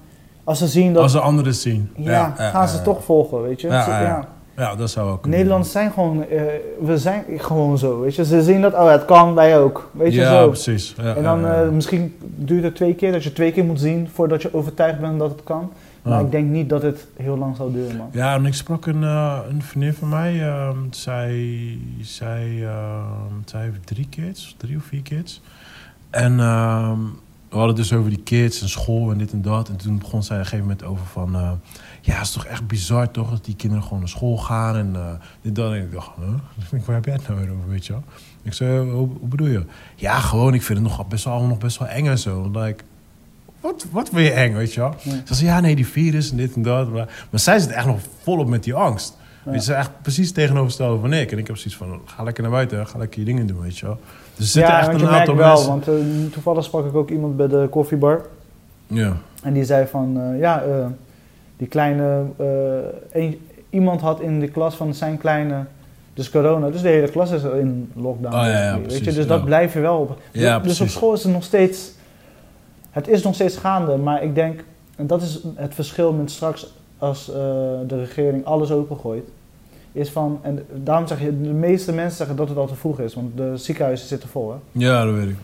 als 0.44 0.58
ze 0.58 0.66
zien 0.66 0.92
dat, 0.92 1.02
Als 1.02 1.12
de 1.12 1.20
anderen 1.20 1.54
zien. 1.54 1.90
ja, 1.96 2.34
gaan 2.36 2.68
ze 2.68 2.82
toch 2.82 3.04
volgen, 3.04 3.42
weet 3.42 3.60
je. 3.60 3.68
Ja, 3.68 3.84
Ze- 3.84 4.26
ja, 4.56 4.74
dat 4.74 4.90
zou 4.90 5.10
ook. 5.10 5.26
Nederlanders 5.26 5.72
zijn 5.72 5.92
gewoon, 5.92 6.28
eh, 6.28 6.42
we 6.80 6.98
zijn 6.98 7.24
gewoon 7.36 7.78
zo, 7.78 8.00
weet 8.00 8.14
je. 8.14 8.24
Ze 8.24 8.42
zien 8.42 8.60
dat, 8.60 8.74
oh 8.74 8.90
het 8.90 9.04
kan, 9.04 9.34
wij 9.34 9.58
ook, 9.58 9.90
weet 9.92 10.12
je 10.14 10.20
ja, 10.20 10.40
zo. 10.40 10.46
precies. 10.48 10.94
Ja, 11.02 11.14
En 11.14 11.22
dan 11.22 11.46
eh, 11.46 11.68
misschien 11.68 12.16
duurt 12.20 12.62
het 12.64 12.74
twee 12.74 12.94
keer, 12.94 13.12
dat 13.12 13.24
je 13.24 13.32
twee 13.32 13.52
keer 13.52 13.64
moet 13.64 13.80
zien 13.80 14.08
voordat 14.12 14.42
je 14.42 14.54
overtuigd 14.54 15.00
bent 15.00 15.18
dat 15.18 15.30
het 15.30 15.42
kan. 15.44 15.70
Maar 16.02 16.12
Ja. 16.18 16.24
ik 16.24 16.30
denk 16.30 16.50
niet 16.50 16.68
dat 16.68 16.82
het 16.82 17.06
heel 17.16 17.38
lang 17.38 17.56
zal 17.56 17.72
duren, 17.72 17.96
man. 17.96 18.08
Ja, 18.12 18.34
en 18.34 18.46
ik 18.46 18.54
sprak 18.54 18.86
een, 18.86 19.02
eh, 19.04 19.38
een 19.48 19.62
vriendin 19.62 19.94
van 19.94 20.08
mij. 20.08 20.48
ehm, 20.48 20.76
zij, 20.90 21.78
zij, 22.00 22.66
ehm, 22.66 23.32
zij 23.44 23.62
heeft 23.62 23.86
drie 23.86 24.06
kids, 24.08 24.54
drie 24.58 24.76
of 24.76 24.84
vier 24.84 25.02
kids. 25.02 25.40
En 26.10 26.40
ehm, 26.40 26.98
we 27.48 27.58
hadden 27.58 27.76
het 27.76 27.88
dus 27.88 27.92
over 27.92 28.10
die 28.10 28.22
kids 28.22 28.62
en 28.62 28.68
school 28.68 29.10
en 29.10 29.18
dit 29.18 29.32
en 29.32 29.42
dat. 29.42 29.68
En 29.68 29.76
toen 29.76 29.98
begon 29.98 30.22
zij 30.22 30.36
op 30.36 30.42
een 30.42 30.48
gegeven 30.48 30.68
moment 30.70 30.84
over 30.86 31.06
van... 31.06 31.34
eh, 31.34 31.50
ja, 32.00 32.12
het 32.14 32.22
is 32.22 32.30
toch 32.32 32.44
echt 32.44 32.66
bizar 32.66 33.10
toch 33.10 33.30
dat 33.30 33.44
die 33.44 33.56
kinderen 33.56 33.84
gewoon 33.84 33.98
naar 33.98 34.08
school 34.08 34.36
gaan 34.36 34.76
en 34.76 34.90
eh, 34.94 35.10
dit 35.42 35.58
en 35.58 35.64
dat. 35.64 35.72
En 35.72 35.82
ik 35.82 35.92
dacht, 35.92 36.10
huh? 36.70 36.80
Waar 36.86 36.94
heb 36.94 37.04
jij 37.04 37.14
het 37.14 37.28
nou 37.28 37.40
weer 37.40 37.50
over, 37.50 37.68
weet 37.68 37.86
je 37.86 37.92
wel? 37.92 38.02
Ik 38.42 38.52
zei, 38.52 38.90
hoe, 38.90 39.08
hoe 39.18 39.28
bedoel 39.28 39.46
je? 39.46 39.64
Ja, 39.96 40.18
gewoon, 40.18 40.54
ik 40.54 40.62
vind 40.62 40.78
het 40.78 40.88
nog 40.88 41.08
best 41.08 41.24
wel, 41.24 41.42
nog 41.46 41.58
best 41.58 41.78
wel 41.78 41.88
eng 41.88 42.06
en 42.06 42.18
zo. 42.18 42.50
Like, 42.52 42.84
wat, 43.62 43.86
wat 43.90 44.10
wil 44.10 44.22
je 44.22 44.30
eng, 44.30 44.54
weet 44.54 44.74
je 44.74 44.80
wel? 44.80 44.94
Ja. 45.02 45.10
Ze 45.24 45.34
zei, 45.34 45.46
ja, 45.48 45.60
nee, 45.60 45.74
die 45.76 45.86
virus 45.86 46.30
en 46.30 46.36
dit 46.36 46.54
en 46.54 46.62
dat. 46.62 46.90
Maar, 46.90 47.26
maar 47.30 47.40
zij 47.40 47.58
zit 47.58 47.70
echt 47.70 47.86
nog 47.86 47.98
volop 48.22 48.48
met 48.48 48.64
die 48.64 48.74
angst. 48.74 49.16
Ja. 49.44 49.50
Weet 49.50 49.60
je, 49.60 49.66
ze 49.66 49.72
is 49.72 49.78
echt 49.78 49.90
precies 50.02 50.32
tegenovergestelde 50.32 51.00
van 51.00 51.12
ik. 51.12 51.32
En 51.32 51.38
ik 51.38 51.46
heb 51.46 51.56
zoiets 51.56 51.76
van, 51.76 52.00
ga 52.04 52.22
lekker 52.22 52.42
naar 52.42 52.52
buiten, 52.52 52.86
ga 52.86 52.98
lekker 52.98 53.18
je 53.20 53.24
dingen 53.26 53.46
doen, 53.46 53.60
weet 53.60 53.78
je 53.78 53.86
wel. 53.86 53.98
Dus 54.36 54.44
er 54.46 54.50
zitten 54.52 54.72
ja, 54.72 54.78
echt 54.80 55.00
een 55.00 55.08
aantal 55.08 55.36
wel, 55.36 55.48
mensen... 55.48 55.68
want 55.68 55.88
eh, 55.88 56.32
toevallig 56.32 56.64
sprak 56.64 56.86
ik 56.86 56.94
ook 56.94 57.10
iemand 57.10 57.36
bij 57.36 57.48
de 57.48 57.66
koffiebar. 57.70 58.26
Ja, 58.86 59.16
En 59.42 59.52
die 59.52 59.64
zei 59.64 59.86
van, 59.86 60.20
eh, 60.20 60.40
ja, 60.40 60.62
eh, 60.62 60.86
die 61.56 61.66
kleine, 61.68 62.22
een- 63.12 63.46
iemand 63.70 64.00
had 64.00 64.20
in 64.20 64.40
de 64.40 64.48
klas 64.48 64.74
van 64.74 64.94
zijn 64.94 65.18
kleine, 65.18 65.64
dus 66.14 66.30
corona, 66.30 66.70
dus 66.70 66.82
de 66.82 66.88
hele 66.88 67.08
klas 67.10 67.30
is 67.30 67.42
in 67.42 67.90
lockdown. 67.94 68.34
Oh, 68.34 68.40
ja, 68.40 68.46
ja, 68.46 68.52
basically, 68.54 68.78
weet 68.78 68.86
precies, 68.86 69.04
je, 69.04 69.12
dus 69.12 69.22
ja. 69.22 69.28
dat 69.36 69.44
blijf 69.44 69.72
je 69.72 69.80
wel 69.80 69.96
op. 69.98 70.18
Dus 70.32 70.54
op 70.54 70.62
precies. 70.62 70.92
school 70.92 71.12
is 71.12 71.22
het 71.22 71.32
nog 71.32 71.44
steeds, 71.44 71.92
het 72.92 73.08
is 73.08 73.22
nog 73.22 73.34
steeds 73.34 73.56
gaande, 73.56 73.96
maar 73.96 74.22
ik 74.22 74.34
denk, 74.34 74.64
en 74.96 75.06
dat 75.06 75.22
is 75.22 75.40
het 75.54 75.74
verschil 75.74 76.12
met 76.12 76.30
straks 76.30 76.66
als 76.98 77.28
eh, 77.28 77.34
de 77.86 77.98
regering 77.98 78.44
alles 78.44 78.70
opengooit, 78.70 79.28
is 79.92 80.10
van, 80.10 80.38
en 80.42 80.66
daarom 80.74 81.06
zeg 81.06 81.20
je, 81.20 81.40
de 81.40 81.48
meeste 81.48 81.92
mensen 81.92 82.16
zeggen 82.16 82.36
dat 82.36 82.48
het 82.48 82.58
al 82.58 82.66
te 82.66 82.74
vroeg 82.74 83.00
is, 83.00 83.14
want 83.14 83.36
de 83.36 83.56
ziekenhuizen 83.56 84.06
zitten 84.08 84.28
vol, 84.28 84.50
hè. 84.50 84.56
ja, 84.84 85.04
dat 85.04 85.14
weet 85.14 85.28
ik. 85.28 85.36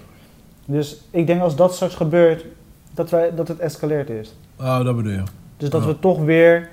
Dus 0.65 1.01
ik 1.11 1.27
denk 1.27 1.41
als 1.43 1.57
dat 1.57 1.75
straks 1.75 1.95
gebeurt, 1.95 2.45
dat, 2.95 3.11
wij, 3.11 3.35
dat 3.35 3.49
het 3.49 3.59
escaleert 3.59 4.11
is. 4.11 4.35
Oh, 4.61 4.85
dat 4.85 4.97
bedoel 4.97 5.13
je. 5.13 5.23
Dus 5.57 5.71
dat 5.71 5.83
Ja. 5.83 5.89
we 5.89 5.99
toch 5.99 6.19
weer 6.19 6.69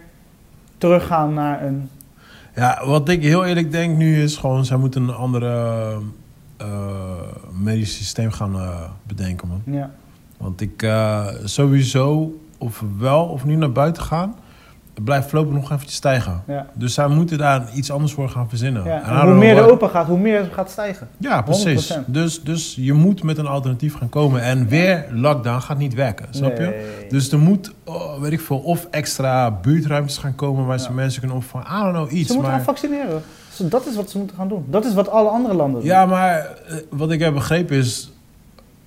teruggaan 0.77 1.33
naar 1.33 1.63
een. 1.63 1.89
Ja, 2.55 2.85
wat 2.85 3.09
ik 3.09 3.21
heel 3.23 3.45
eerlijk 3.45 3.71
denk 3.71 3.97
nu 3.97 4.23
is 4.23 4.37
gewoon... 4.37 4.65
zij 4.65 4.77
moeten 4.77 5.03
een 5.03 5.13
andere 5.15 5.93
eh, 6.57 6.67
medisch 7.51 7.95
systeem 7.95 8.31
gaan 8.31 8.55
eh, 8.55 8.89
bedenken, 9.03 9.47
man. 9.47 9.61
Ja, 9.65 9.91
Want 10.37 10.61
ik 10.61 10.83
eh, 10.83 11.25
sowieso, 11.43 12.33
of 12.57 12.79
we 12.79 12.85
wel 12.99 13.23
of 13.25 13.45
niet 13.45 13.57
naar 13.57 13.71
buiten 13.71 14.03
gaan... 14.03 14.35
het 14.93 15.03
blijft 15.03 15.29
voorlopig 15.29 15.53
nog 15.53 15.71
eventjes 15.71 15.95
stijgen. 15.95 16.43
ja. 16.47 16.67
Dus 16.73 16.93
zij 16.93 17.07
moeten 17.07 17.37
daar 17.37 17.69
iets 17.73 17.91
anders 17.91 18.13
voor 18.13 18.29
gaan 18.29 18.49
verzinnen. 18.49 18.83
ja. 18.83 19.03
En 19.03 19.19
En 19.19 19.25
hoe 19.25 19.33
meer 19.33 19.57
er 19.57 19.71
open 19.71 19.89
gaat, 19.89 20.07
hoe 20.07 20.19
meer 20.19 20.39
het 20.39 20.53
gaat 20.53 20.69
stijgen. 20.69 21.07
Ja, 21.17 21.41
precies. 21.41 21.93
100%. 21.93 21.97
Dus, 22.05 22.41
dus 22.41 22.75
je 22.79 22.93
moet 22.93 23.23
met 23.23 23.37
een 23.37 23.47
alternatief 23.47 23.97
gaan 23.97 24.09
komen. 24.09 24.41
En 24.41 24.67
weer 24.67 25.05
lockdown 25.11 25.59
gaat 25.61 25.77
niet 25.77 25.93
werken, 25.93 26.27
snap 26.29 26.57
je? 26.57 27.05
Dus 27.09 27.31
er 27.31 27.39
moet, 27.39 27.71
oh, 27.83 28.19
weet 28.19 28.31
ik 28.31 28.41
veel, 28.41 28.57
of 28.57 28.87
extra 28.91 29.51
buurtruimtes 29.51 30.17
gaan 30.17 30.35
komen... 30.35 30.65
waar 30.65 30.79
ze 30.79 30.93
mensen 30.93 31.19
kunnen 31.19 31.37
opvangen. 31.37 31.67
I 31.67 31.81
don't 31.81 31.93
know, 31.93 32.11
iets. 32.11 32.27
ze 32.27 32.33
moeten 32.33 32.41
maar... 32.41 32.51
gaan 32.51 32.75
vaccineren. 32.75 33.21
Dat 33.57 33.85
is 33.85 33.95
wat 33.95 34.09
ze 34.09 34.17
moeten 34.17 34.35
gaan 34.35 34.47
doen. 34.47 34.65
Dat 34.69 34.85
is 34.85 34.93
wat 34.93 35.09
alle 35.09 35.29
andere 35.29 35.53
landen 35.53 35.79
doen. 35.79 35.89
Ja, 35.89 36.05
maar 36.05 36.37
eh, 36.37 36.75
wat 36.89 37.11
ik 37.11 37.19
heb 37.19 37.33
begrepen 37.33 37.77
is... 37.77 38.09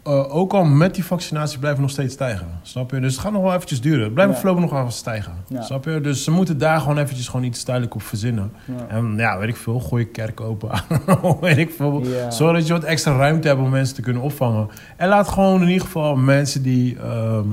eh, 0.08 0.34
ook 0.36 0.52
al 0.52 0.64
met 0.64 0.94
die 0.94 1.04
vaccinatie 1.04 1.58
blijven 1.58 1.78
we 1.80 1.84
nog 1.86 1.94
steeds 1.94 2.14
stijgen. 2.14 2.46
Snap 2.62 2.90
je? 2.90 3.00
Dus 3.00 3.12
het 3.12 3.20
gaat 3.22 3.32
nog 3.32 3.42
wel 3.42 3.54
eventjes 3.54 3.80
duren. 3.80 4.04
Het 4.04 4.14
blijft 4.14 4.32
Ja. 4.32 4.38
voorlopig 4.38 4.70
nog 4.70 4.78
even 4.80 4.92
stijgen. 4.92 5.32
Ja. 5.48 5.62
Snap 5.62 5.84
je? 5.84 6.00
Dus 6.00 6.24
ze 6.24 6.30
moeten 6.30 6.58
daar 6.58 6.80
gewoon 6.80 6.98
eventjes 6.98 7.28
gewoon 7.28 7.44
iets 7.46 7.64
duidelijk 7.64 7.94
op 7.94 8.02
verzinnen. 8.02 8.52
Ja. 8.64 8.86
En 8.96 9.14
ja, 9.16 9.38
weet 9.38 9.48
ik 9.48 9.56
veel, 9.56 9.80
gooi 9.80 10.02
je 10.04 10.10
kerk 10.10 10.40
open. 10.40 10.70
weet 11.40 11.56
ik 11.56 11.70
veel. 11.76 12.02
Ja. 12.06 12.30
Zorg 12.30 12.56
dat 12.56 12.66
je 12.66 12.72
wat 12.72 12.84
extra 12.84 13.16
ruimte 13.16 13.48
hebt 13.48 13.60
om 13.60 13.70
mensen 13.70 13.94
te 13.94 14.02
kunnen 14.02 14.22
opvangen. 14.22 14.68
En 14.96 15.08
laat 15.08 15.28
gewoon 15.28 15.62
in 15.62 15.68
ieder 15.68 15.84
geval 15.84 16.16
mensen 16.16 16.62
die, 16.62 16.98
ehm, 16.98 17.44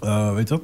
eh, 0.00 0.34
weet 0.34 0.48
dat, 0.48 0.62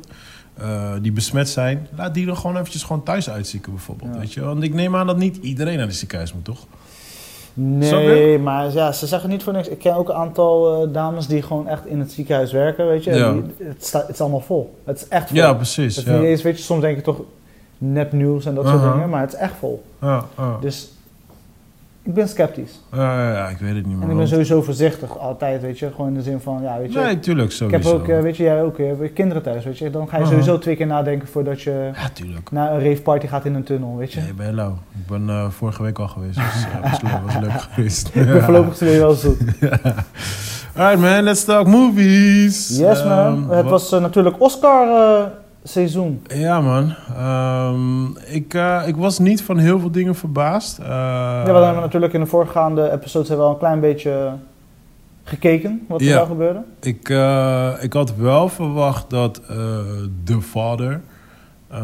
eh, 0.54 0.92
die 1.02 1.12
besmet 1.12 1.48
zijn, 1.48 1.86
laat 1.96 2.14
die 2.14 2.28
er 2.28 2.36
gewoon 2.36 2.56
eventjes 2.56 2.82
gewoon 2.82 3.02
thuis 3.02 3.30
uitzieken 3.30 3.72
bijvoorbeeld. 3.72 4.12
Ja. 4.14 4.18
Weet 4.18 4.32
je? 4.32 4.40
Want 4.40 4.62
ik 4.62 4.74
neem 4.74 4.96
aan 4.96 5.06
dat 5.06 5.18
niet 5.18 5.36
iedereen 5.36 5.76
naar 5.78 5.86
de 5.86 5.92
ziekenhuis 5.92 6.32
moet, 6.32 6.44
toch? 6.44 6.66
Nee, 7.58 8.38
maar 8.38 8.72
ja, 8.72 8.92
ze 8.92 9.06
zeggen 9.06 9.28
niet 9.30 9.42
voor 9.42 9.52
niks. 9.52 9.68
Ik 9.68 9.78
ken 9.78 9.94
ook 9.94 10.08
een 10.08 10.14
aantal 10.14 10.82
eh, 10.82 10.92
dames 10.92 11.26
die 11.26 11.42
gewoon 11.42 11.68
echt 11.68 11.86
in 11.86 11.98
het 12.00 12.12
ziekenhuis 12.12 12.52
werken, 12.52 12.86
weet 12.88 13.04
je. 13.04 13.14
Ja. 13.14 13.32
Die- 13.32 13.42
het, 13.66 13.84
sta- 13.86 14.00
het 14.00 14.08
is 14.08 14.20
allemaal 14.20 14.40
vol. 14.40 14.74
Het 14.84 14.96
is 14.96 15.08
echt 15.08 15.28
vol. 15.28 15.36
Ja, 15.36 15.54
precies. 15.54 15.96
Het 15.96 16.06
is 16.06 16.12
Ja. 16.12 16.20
eens, 16.20 16.42
weet 16.42 16.56
je, 16.56 16.62
soms 16.62 16.80
denk 16.80 16.96
je 16.96 17.02
toch 17.02 17.20
nepnieuws 17.78 18.44
en 18.46 18.54
dat 18.54 18.64
soort 18.64 18.76
Uh-huh. 18.76 18.92
dingen, 18.92 19.08
maar 19.10 19.20
het 19.20 19.32
is 19.32 19.38
echt 19.38 19.54
vol. 19.58 19.82
Ja, 20.00 20.24
ja. 20.36 20.56
Dus 20.60 20.90
ik 22.06 22.14
ben 22.14 22.28
sceptisch. 22.28 22.80
Ja, 22.92 23.48
ik 23.48 23.58
weet 23.58 23.74
het 23.74 23.86
niet 23.86 23.94
meer. 23.96 24.04
En 24.04 24.10
ik 24.10 24.16
ben 24.16 24.28
sowieso 24.28 24.62
voorzichtig 24.62 25.18
altijd, 25.18 25.62
weet 25.62 25.78
je. 25.78 25.90
Gewoon 25.90 26.06
in 26.06 26.14
de 26.14 26.22
zin 26.22 26.40
van, 26.40 26.62
ja, 26.62 26.78
weet 26.78 26.92
je. 26.92 26.98
Nee, 26.98 27.18
tuurlijk, 27.18 27.48
ik 27.48 27.54
sowieso. 27.56 27.90
heb 27.90 28.00
ook, 28.00 28.08
eh, 28.08 28.20
weet 28.20 28.36
je, 28.36 28.42
jij 28.42 28.62
ook, 28.62 28.78
eh, 28.78 28.86
kinderen 29.14 29.42
thuis, 29.42 29.64
weet 29.64 29.78
je. 29.78 29.90
Dan 29.90 30.08
ga 30.08 30.18
je 30.18 30.26
sowieso 30.26 30.58
twee 30.58 30.76
keer 30.76 30.86
nadenken 30.86 31.28
voordat 31.28 31.62
je 31.62 31.90
Ja, 31.94 32.08
tuurlijk. 32.12 32.50
naar 32.50 32.72
een 32.72 32.88
rave 32.88 33.02
party 33.02 33.26
gaat 33.26 33.44
in 33.44 33.54
een 33.54 33.62
tunnel, 33.64 33.96
weet 33.96 34.12
je. 34.12 34.20
Nee, 34.20 34.28
ik 34.28 34.36
ben 34.36 34.54
lauw. 34.54 34.78
Ik 34.98 35.06
ben 35.06 35.28
eh, 35.28 35.50
vorige 35.50 35.82
week 35.82 35.98
al 35.98 36.08
geweest, 36.08 36.34
dus 36.34 36.66
uh, 36.66 36.90
was, 36.90 37.02
leuk, 37.02 37.12
was 37.24 37.38
leuk 37.40 37.60
geweest. 37.70 38.06
Ik 38.12 38.26
ben 38.26 38.42
voorlopig 38.42 38.78
weer 38.88 39.00
wel 39.00 39.14
zoet. 39.14 39.38
Alright 40.76 41.00
man, 41.00 41.22
let's 41.22 41.44
talk 41.44 41.66
movies. 41.66 42.78
Yes 42.78 43.04
man. 43.04 43.50
Ehm, 43.50 43.56
het 43.56 43.68
was 43.68 43.90
natuurlijk 43.90 44.40
Oscar 44.40 44.88
seizoen. 45.68 46.22
Ja 46.26 46.60
man, 46.60 46.94
Ehm, 47.16 48.06
ik, 48.34 48.54
eh, 48.54 48.82
ik 48.86 48.96
was 48.96 49.18
niet 49.18 49.42
van 49.42 49.58
heel 49.58 49.78
veel 49.80 49.90
dingen 49.90 50.14
verbaasd. 50.14 50.78
Eh, 50.78 50.86
ja, 50.86 51.42
we 51.44 51.50
hebben 51.50 51.82
natuurlijk 51.82 52.12
in 52.12 52.20
de 52.20 52.26
voorgaande 52.26 52.90
episodes 52.92 53.28
hebben 53.28 53.46
we 53.46 53.52
al 53.52 53.56
een 53.58 53.66
klein 53.66 53.80
beetje 53.80 54.32
gekeken 55.24 55.84
wat 55.88 56.00
er 56.00 56.06
Ja. 56.06 56.12
zou 56.12 56.26
gebeuren. 56.26 56.64
ik, 56.80 57.08
eh, 57.08 57.72
ik 57.80 57.92
had 57.92 58.16
wel 58.16 58.48
verwacht 58.48 59.10
dat 59.10 59.40
The 60.24 60.42
Father 60.42 61.00
ehm, 61.70 61.82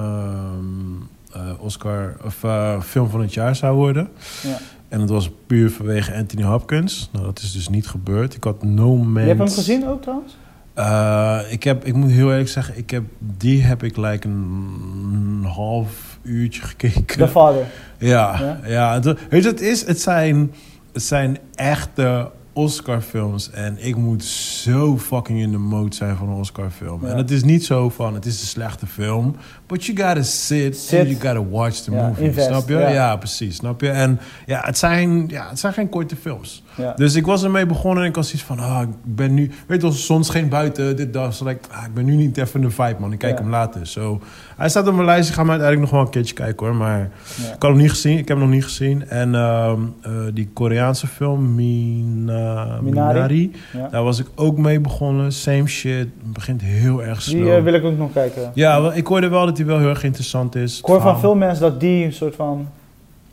eh, 1.32 1.40
Oscar 1.58 2.16
of 2.24 2.44
film 2.84 3.08
van 3.08 3.20
het 3.20 3.34
jaar 3.34 3.56
zou 3.56 3.76
worden. 3.76 4.08
Ja. 4.42 4.56
En 4.88 5.00
het 5.00 5.10
was 5.10 5.30
puur 5.46 5.70
vanwege 5.70 6.14
Anthony 6.14 6.42
Hopkins. 6.44 7.08
Nou, 7.12 7.24
dat 7.24 7.38
is 7.38 7.52
dus 7.52 7.68
niet 7.68 7.86
gebeurd. 7.86 8.34
Ik 8.34 8.44
had 8.44 8.62
No 8.62 8.96
Man's... 8.96 9.20
Je 9.20 9.26
hebt 9.26 9.38
hem 9.38 9.48
gezien 9.48 9.88
ook 9.88 10.02
trouwens? 10.02 10.36
Eh, 10.74 11.38
ik, 11.48 11.62
heb, 11.62 11.84
ik 11.84 11.94
moet 11.94 12.10
heel 12.10 12.30
eerlijk 12.30 12.48
zeggen, 12.48 12.76
ik 12.78 12.90
heb, 12.90 13.02
die 13.18 13.62
heb 13.62 13.82
ik 13.82 13.96
like 13.96 14.28
een 14.28 15.44
half 15.54 16.18
uurtje 16.22 16.62
gekeken. 16.72 17.18
The 17.18 17.28
Father. 17.28 17.66
Ja, 17.98 18.38
Ja? 18.40 18.58
ja. 18.66 18.94
het, 19.00 19.04
weet 19.30 19.42
je, 19.42 19.48
het, 19.48 19.60
is, 19.60 19.86
het, 19.86 20.00
zijn, 20.00 20.52
het 20.92 21.02
zijn 21.02 21.38
echte 21.54 22.30
Oscar-films. 22.54 23.50
En 23.50 23.76
ik 23.86 23.96
moet 23.96 24.24
zo 24.24 24.98
fucking 24.98 25.40
in 25.40 25.50
de 25.50 25.58
mode 25.58 25.94
zijn 25.94 26.16
van 26.16 26.28
een 26.28 26.34
Oscar-film. 26.34 27.00
Ja. 27.04 27.10
En 27.10 27.16
het 27.16 27.30
is 27.30 27.44
niet 27.44 27.64
zo 27.64 27.88
van, 27.88 28.14
het 28.14 28.26
is 28.26 28.40
een 28.40 28.46
slechte 28.46 28.86
film. 28.86 29.36
But 29.66 29.84
you 29.84 29.98
gotta 29.98 30.22
sit, 30.22 30.76
Sit. 30.78 30.98
and 30.98 31.08
you 31.08 31.20
gotta 31.20 31.44
watch 31.50 31.76
the 31.78 31.90
Ja, 31.90 32.06
movie. 32.08 32.24
invest, 32.24 32.46
snap 32.46 32.68
je? 32.68 32.74
ja. 32.74 32.88
Ja. 32.88 33.16
precies. 33.16 33.56
Snap 33.56 33.80
je? 33.80 33.88
En 33.88 34.20
ja, 34.46 34.60
het 34.64 34.78
zijn, 34.78 35.28
ja, 35.28 35.48
het 35.48 35.58
zijn 35.58 35.72
geen 35.72 35.88
korte 35.88 36.16
films. 36.16 36.62
Ja. 36.76 36.92
Dus 36.96 37.14
ik 37.14 37.26
was 37.26 37.44
ermee 37.44 37.66
begonnen 37.66 38.02
en 38.02 38.08
ik 38.08 38.14
was 38.14 38.26
zoiets 38.28 38.46
van, 38.46 38.58
ah, 38.58 38.82
ik 38.82 38.88
ben 39.04 39.34
nu, 39.34 39.50
weet 39.66 39.80
je, 39.80 39.86
als 39.86 39.96
de 39.96 40.02
zon 40.02 40.24
scheen 40.24 40.48
buiten, 40.48 40.96
dit, 40.96 41.12
dat. 41.12 41.34
So 41.34 41.44
like, 41.46 41.60
ah, 41.70 41.84
ik 41.86 41.94
ben 41.94 42.04
nu 42.04 42.14
niet 42.16 42.36
even 42.38 42.60
in 42.60 42.66
de 42.66 42.72
vibe, 42.72 42.96
man. 42.98 43.12
Ik 43.12 43.18
kijk 43.18 43.36
Ja. 43.36 43.42
hem 43.42 43.50
later. 43.50 43.86
So, 43.86 44.20
hij 44.56 44.68
staat 44.68 44.86
op 44.88 44.94
mijn 44.94 45.06
lijst, 45.06 45.28
ik 45.28 45.34
ga 45.34 45.40
hem 45.40 45.50
uiteindelijk 45.50 45.90
nog 45.90 45.98
wel 45.98 46.06
een 46.06 46.12
keertje 46.12 46.34
kijken, 46.34 46.66
hoor. 46.66 46.74
Maar 46.76 46.98
Ja. 46.98 47.46
ik 47.54 47.62
had 47.62 47.70
hem 47.70 47.76
niet 47.76 47.90
gezien, 47.90 48.18
ik 48.18 48.28
heb 48.28 48.36
hem 48.36 48.46
nog 48.46 48.54
niet 48.54 48.64
gezien. 48.64 49.08
En 49.08 49.34
ehm, 49.34 49.80
eh, 50.02 50.12
die 50.34 50.50
Koreaanse 50.52 51.06
film, 51.06 51.54
Mina, 51.54 52.78
Minari. 52.82 53.52
Daar 53.90 54.02
was 54.02 54.18
ik 54.18 54.26
ook 54.34 54.58
mee 54.58 54.80
begonnen. 54.80 55.32
Same 55.32 55.66
shit, 55.66 55.98
het 55.98 56.32
begint 56.32 56.62
heel 56.62 57.02
erg 57.02 57.22
slow. 57.22 57.42
Die 57.42 57.54
eh, 57.54 57.62
wil 57.62 57.74
ik 57.74 57.84
ook 57.84 57.98
nog 57.98 58.12
kijken. 58.12 58.50
Ja, 58.54 58.82
wel, 58.82 58.94
ik 58.94 59.06
hoorde 59.06 59.28
wel 59.28 59.46
dat 59.46 59.56
hij 59.56 59.66
wel 59.66 59.78
heel 59.78 59.88
erg 59.88 60.04
interessant 60.04 60.54
is. 60.54 60.78
Ik 60.78 60.84
hoor 60.84 61.00
van 61.00 61.20
veel 61.20 61.34
mensen 61.34 61.62
dat 61.62 61.80
die 61.80 62.04
een 62.04 62.12
soort 62.12 62.34
van 62.34 62.68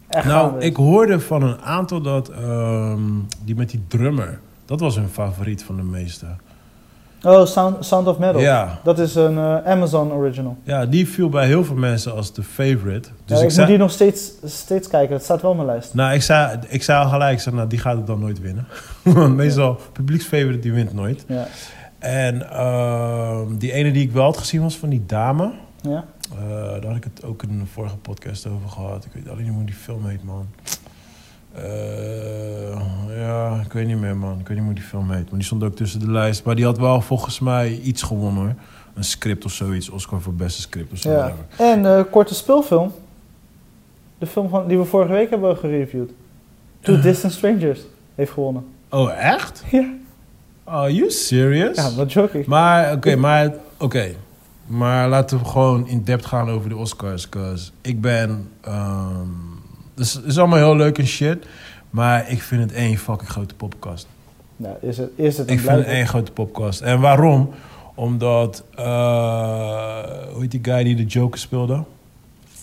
echt 0.10 0.26
Nou, 0.26 0.58
is. 0.58 0.65
ik 0.65 0.76
hoorde 0.76 1.19
van 1.19 1.43
een 1.43 1.62
aantal 1.62 2.02
dat 2.02 2.30
ehm, 2.30 3.00
die 3.45 3.56
met 3.56 3.69
die 3.69 3.84
drummer, 3.88 4.39
dat 4.65 4.80
was 4.80 4.95
hun 4.95 5.10
favoriet 5.10 5.63
van 5.63 5.76
de 5.76 5.84
meeste. 5.84 6.26
Oh, 7.24 7.45
Sound, 7.45 7.86
Sound 7.86 8.08
of 8.08 8.17
Metal. 8.17 8.41
Ja, 8.41 8.80
Dat 8.84 9.00
is 9.00 9.15
een 9.15 9.38
eh, 9.38 9.65
Amazon 9.65 10.12
original. 10.12 10.58
ja, 10.63 10.86
die 10.86 11.08
viel 11.08 11.30
bij 11.30 11.45
heel 11.45 11.63
veel 11.65 11.76
mensen 11.76 12.15
als 12.15 12.34
de 12.34 12.43
favorite. 12.43 13.10
Dus 13.10 13.10
Ja, 13.26 13.38
ik, 13.38 13.43
ik 13.43 13.50
zei, 13.52 13.60
moet 13.60 13.67
die 13.67 13.78
nog 13.78 13.91
steeds, 13.91 14.32
steeds 14.43 14.88
kijken. 14.88 15.15
Het 15.15 15.24
staat 15.24 15.41
wel 15.41 15.52
op 15.52 15.58
mijn 15.58 15.69
lijst. 15.69 15.93
nou, 15.93 16.13
ik, 16.13 16.22
zei, 16.22 16.60
ik 16.67 16.84
zei 16.84 17.04
al 17.04 17.10
gelijk, 17.10 17.34
ik 17.34 17.39
zei, 17.39 17.56
nou, 17.56 17.67
die 17.67 17.80
gaat 17.80 17.95
het 17.98 18.08
dan 18.08 18.19
nooit 18.19 18.39
winnen. 18.41 18.65
Want 19.04 19.36
meestal, 19.36 19.80
publieksfavorite, 19.93 20.60
die 20.60 20.74
wint 20.74 20.93
nooit. 20.93 21.26
Ja. 21.28 21.48
En 22.00 22.50
ehm, 22.50 23.58
die 23.58 23.72
ene 23.72 23.91
die 23.91 24.04
ik 24.04 24.12
wel 24.12 24.24
had 24.24 24.38
gezien 24.38 24.62
was 24.62 24.78
van 24.78 24.89
die 24.89 25.04
dame. 25.08 25.52
Ja? 25.82 26.04
Eh, 26.31 26.49
daar 26.49 26.85
had 26.85 26.95
ik 26.95 27.03
het 27.03 27.23
ook 27.23 27.43
in 27.43 27.49
een 27.49 27.67
vorige 27.67 27.97
podcast 27.97 28.47
over 28.47 28.69
gehad. 28.69 29.05
Ik 29.05 29.11
weet 29.13 29.29
alleen 29.29 29.43
niet 29.43 29.53
hoe 29.53 29.63
die 29.63 29.75
film 29.75 30.05
heet, 30.07 30.23
man. 30.23 30.47
Eh, 31.53 33.17
ja, 33.17 33.61
ik 33.65 33.73
weet 33.73 33.87
niet 33.87 33.97
meer, 33.99 34.15
man. 34.17 34.39
Ik 34.39 34.47
weet 34.47 34.57
niet 34.57 34.65
hoe 34.65 34.75
die 34.75 34.83
film 34.83 35.11
heet. 35.11 35.29
Maar 35.29 35.39
die 35.39 35.43
stond 35.43 35.63
ook 35.63 35.75
tussen 35.75 35.99
de 35.99 36.11
lijst. 36.11 36.43
Maar 36.43 36.55
die 36.55 36.65
had 36.65 36.77
wel 36.77 37.01
volgens 37.01 37.39
mij 37.39 37.79
iets 37.79 38.01
gewonnen, 38.01 38.43
hoor. 38.43 38.53
Een 38.93 39.03
script 39.03 39.45
of 39.45 39.51
zoiets. 39.51 39.89
Oscar 39.89 40.21
voor 40.21 40.33
beste 40.33 40.61
script 40.61 40.91
of 40.91 40.97
zo. 40.97 41.11
ja. 41.11 41.35
En 41.57 41.85
eh, 41.85 42.03
korte 42.11 42.33
speelfilm. 42.35 42.91
De 44.17 44.25
film 44.25 44.49
van, 44.49 44.67
die 44.67 44.77
we 44.77 44.83
vorige 44.85 45.11
week 45.11 45.29
hebben 45.29 45.57
gereviewd. 45.57 46.11
Two 46.79 46.99
Distant 47.01 47.33
Strangers 47.33 47.79
heeft 48.15 48.31
gewonnen. 48.31 48.65
Oh, 48.89 49.11
echt? 49.17 49.63
Ja. 49.71 49.93
Are 50.63 50.93
you 50.93 51.11
serious? 51.11 51.77
Ja, 51.77 51.91
wat 51.95 52.13
joke 52.13 52.39
ik. 52.39 52.47
Maar, 52.47 52.93
oké, 52.93 53.15
maar... 53.15 53.53
Oké. 53.77 54.15
Maar 54.69 55.10
laten 55.10 55.39
we 55.39 55.45
gewoon 55.45 55.88
in 55.88 56.03
depth 56.03 56.25
gaan 56.25 56.49
over 56.49 56.69
de 56.69 56.75
Oscars. 56.77 57.29
Cause 57.29 57.71
ik 57.82 58.01
ben... 58.01 58.49
ehm 58.62 59.27
dus 59.95 60.13
het 60.13 60.25
is 60.25 60.38
allemaal 60.38 60.58
heel 60.58 60.75
leuk 60.75 60.97
en 60.97 61.08
shit. 61.08 61.45
Maar 61.89 62.32
ik 62.32 62.41
vind 62.41 62.62
het 62.62 62.73
één 62.73 62.97
fucking 62.97 63.29
grote 63.29 63.55
podcast. 63.55 64.08
Nou, 64.55 64.75
is 64.82 64.97
het, 64.97 65.10
is 65.15 65.38
het 65.38 65.49
Ik 65.49 65.60
vind 65.60 65.77
het 65.77 65.86
één 65.86 66.08
grote 66.08 66.32
podcast. 66.32 66.82
En 66.82 66.99
waarom? 66.99 67.49
Omdat... 67.95 68.63
eh 68.75 68.86
hoe 70.34 70.41
heet 70.41 70.51
die 70.51 70.60
guy 70.63 70.84
die 70.84 70.95
de 70.95 71.05
Joker 71.05 71.39
speelde? 71.39 71.84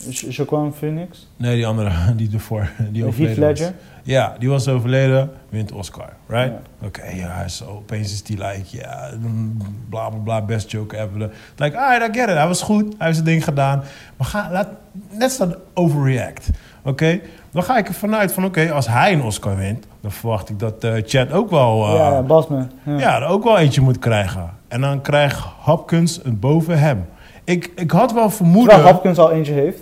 Jo- 0.08 0.28
Joaquin 0.30 0.72
Phoenix? 0.72 1.28
Nee, 1.36 1.54
die 1.56 1.66
andere. 1.66 1.90
Die 2.16 2.30
ervoor. 2.32 2.70
Die 2.90 3.04
overleden. 3.04 3.38
Ledger? 3.38 3.72
Ja, 4.02 4.34
die 4.38 4.48
was 4.48 4.68
overleden. 4.68 5.30
Wint 5.48 5.72
Oscar, 5.72 6.08
right? 6.26 6.52
Ja. 6.80 6.86
Oké, 6.86 7.02
ja, 7.14 7.48
zo 7.48 7.64
opeens 7.64 8.12
is 8.12 8.22
die 8.22 8.36
like, 8.36 8.76
ja, 8.76 9.10
mm, 9.20 9.56
bla 9.88 10.08
bla 10.08 10.18
bla, 10.18 10.42
best 10.42 10.70
joke 10.70 10.96
ever. 10.96 11.30
Like, 11.56 11.78
alright, 11.78 12.08
I 12.16 12.18
get 12.20 12.28
it. 12.28 12.34
Hij 12.36 12.46
was 12.46 12.62
goed, 12.62 12.82
hij 12.98 13.06
heeft 13.06 13.14
zijn 13.18 13.28
ding 13.28 13.44
gedaan. 13.44 13.82
Maar 14.16 14.26
ga, 14.26 14.48
laat, 14.52 14.68
let's 15.10 15.38
not 15.38 15.56
overreact, 15.74 16.48
oké? 16.84 17.20
Dan 17.50 17.62
ga 17.62 17.78
ik 17.78 17.88
ervan 17.88 18.14
uit 18.14 18.32
van, 18.32 18.44
oké, 18.44 18.70
als 18.72 18.88
hij 18.88 19.12
een 19.12 19.22
Oscar 19.22 19.56
wint, 19.56 19.86
dan 20.00 20.10
verwacht 20.12 20.48
ik 20.48 20.58
dat 20.58 20.84
eh 20.84 20.92
Chad 21.06 21.32
ook 21.32 21.50
wel, 21.50 21.86
eh, 21.86 21.94
ja, 21.94 22.22
Basman. 22.22 22.70
Ja. 22.82 22.98
ja, 22.98 23.20
er 23.22 23.26
ook 23.28 23.44
wel 23.44 23.58
eentje 23.58 23.80
moet 23.80 23.98
krijgen. 23.98 24.50
En 24.68 24.80
dan 24.80 25.00
krijgt 25.00 25.38
Hopkins 25.58 26.20
het 26.24 26.40
boven 26.40 26.78
hem. 26.78 27.04
Ik, 27.44 27.72
ik 27.76 27.90
had 27.90 28.12
wel 28.12 28.30
vermoeden... 28.30 28.74
Terwijl 28.74 28.92
Hopkins 28.94 29.18
al 29.18 29.32
eentje 29.32 29.52
heeft. 29.52 29.78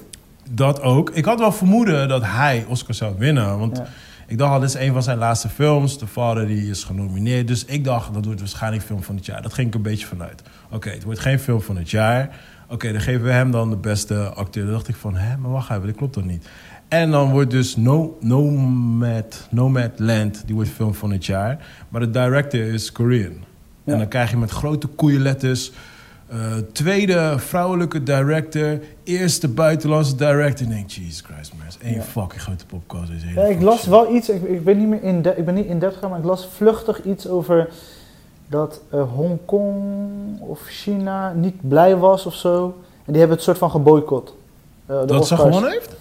Dat 0.51 0.81
ook. 0.81 1.11
Ik 1.11 1.25
had 1.25 1.39
wel 1.39 1.53
vermoeden 1.53 2.09
dat 2.09 2.23
hij 2.25 2.65
Oscar 2.69 2.95
zou 2.95 3.15
winnen. 3.19 3.59
Want 3.59 3.77
Ja. 3.77 3.87
ik 4.27 4.39
dacht 4.39 4.53
al, 4.53 4.61
dit 4.61 4.69
is 4.69 4.75
een 4.75 4.93
van 4.93 5.03
zijn 5.03 5.19
laatste 5.19 5.49
films. 5.49 5.99
De 5.99 6.07
vader 6.07 6.47
die 6.47 6.71
is 6.71 6.85
genomineerd. 6.85 7.49
Dus 7.49 7.65
ik 7.65 7.85
dacht, 7.85 8.15
dat 8.15 8.25
wordt 8.25 8.41
waarschijnlijk 8.41 8.83
film 8.83 9.03
van 9.03 9.17
het 9.17 9.27
jaar. 9.27 9.43
Dat 9.43 9.55
ging 9.55 9.69
ik 9.69 9.75
een 9.75 9.83
beetje 9.83 10.07
vanuit. 10.07 10.43
Oké, 10.71 10.91
het 10.91 11.05
wordt 11.05 11.21
geen 11.21 11.39
film 11.39 11.61
van 11.61 11.77
het 11.77 11.91
jaar. 11.91 12.37
Oké, 12.69 12.93
dan 12.93 13.01
geven 13.01 13.23
we 13.25 13.31
hem 13.31 13.51
dan 13.51 13.71
de 13.71 13.77
beste 13.77 14.29
acteur. 14.29 14.65
Dan 14.65 14.73
dacht 14.73 14.89
ik 14.89 14.97
van, 14.97 15.17
hè, 15.17 15.37
maar 15.37 15.51
wacht 15.51 15.71
even, 15.71 15.87
dat 15.87 15.97
klopt 15.97 16.13
toch 16.13 16.25
niet? 16.25 16.49
En 16.89 17.11
dan 17.11 17.31
wordt 17.31 17.51
dus 17.51 17.77
no, 17.77 18.17
Nomad, 18.21 19.47
Nomadland, 19.51 20.43
die 20.47 20.55
wordt 20.55 20.71
film 20.71 20.95
van 20.95 21.11
het 21.11 21.27
jaar. 21.27 21.59
Maar 21.89 22.01
de 22.01 22.11
director 22.11 22.61
is 22.61 22.93
Korean. 22.93 23.33
Ja. 23.85 23.93
En 23.93 23.99
dan 23.99 24.09
krijg 24.09 24.31
je 24.31 24.37
met 24.37 24.51
grote 24.51 24.87
koeienletters... 24.87 25.73
eh, 26.35 26.53
tweede 26.73 27.35
vrouwelijke 27.37 28.03
director, 28.03 28.79
eerste 29.05 29.49
buitenlandse 29.49 30.15
director. 30.17 30.67
En 30.67 30.73
ik 30.73 30.77
denk, 30.79 30.91
Jesus 30.91 31.21
Christ, 31.21 31.53
man, 31.59 31.67
is 31.67 31.79
één 31.83 31.95
Ja. 31.95 32.03
fucking 32.03 32.43
grote 32.43 32.67
popcorn. 32.67 33.09
Ja, 33.35 33.43
ik 33.45 33.63
las 33.63 33.79
shit. 33.81 33.89
wel 33.91 34.15
iets, 34.15 34.29
ik, 34.29 34.43
ik, 34.43 34.65
ben 34.65 34.79
niet 34.79 34.89
meer 34.89 35.03
in 35.03 35.23
de, 35.23 35.35
ik 35.37 35.45
ben 35.45 35.55
niet 35.55 35.67
in 35.67 35.79
depth 35.79 35.95
gegaan, 35.95 36.11
maar 36.11 36.19
ik 36.19 36.25
las 36.25 36.49
vluchtig 36.57 37.03
iets 37.05 37.29
over 37.29 37.69
dat 38.49 38.81
eh, 38.91 39.03
Hongkong 39.15 40.41
of 40.41 40.61
China 40.69 41.33
niet 41.33 41.69
blij 41.69 41.97
was 41.97 42.27
of 42.27 42.35
zo. 42.35 42.65
En 43.05 43.13
die 43.13 43.19
hebben 43.19 43.37
het 43.37 43.47
soort 43.47 43.59
van 43.59 43.71
geboycott. 43.71 44.35
Eh, 44.87 44.97
Dat 44.97 45.09
ze 45.11 45.15
Oscars. 45.19 45.41
gewonnen 45.41 45.71
heeft? 45.71 45.97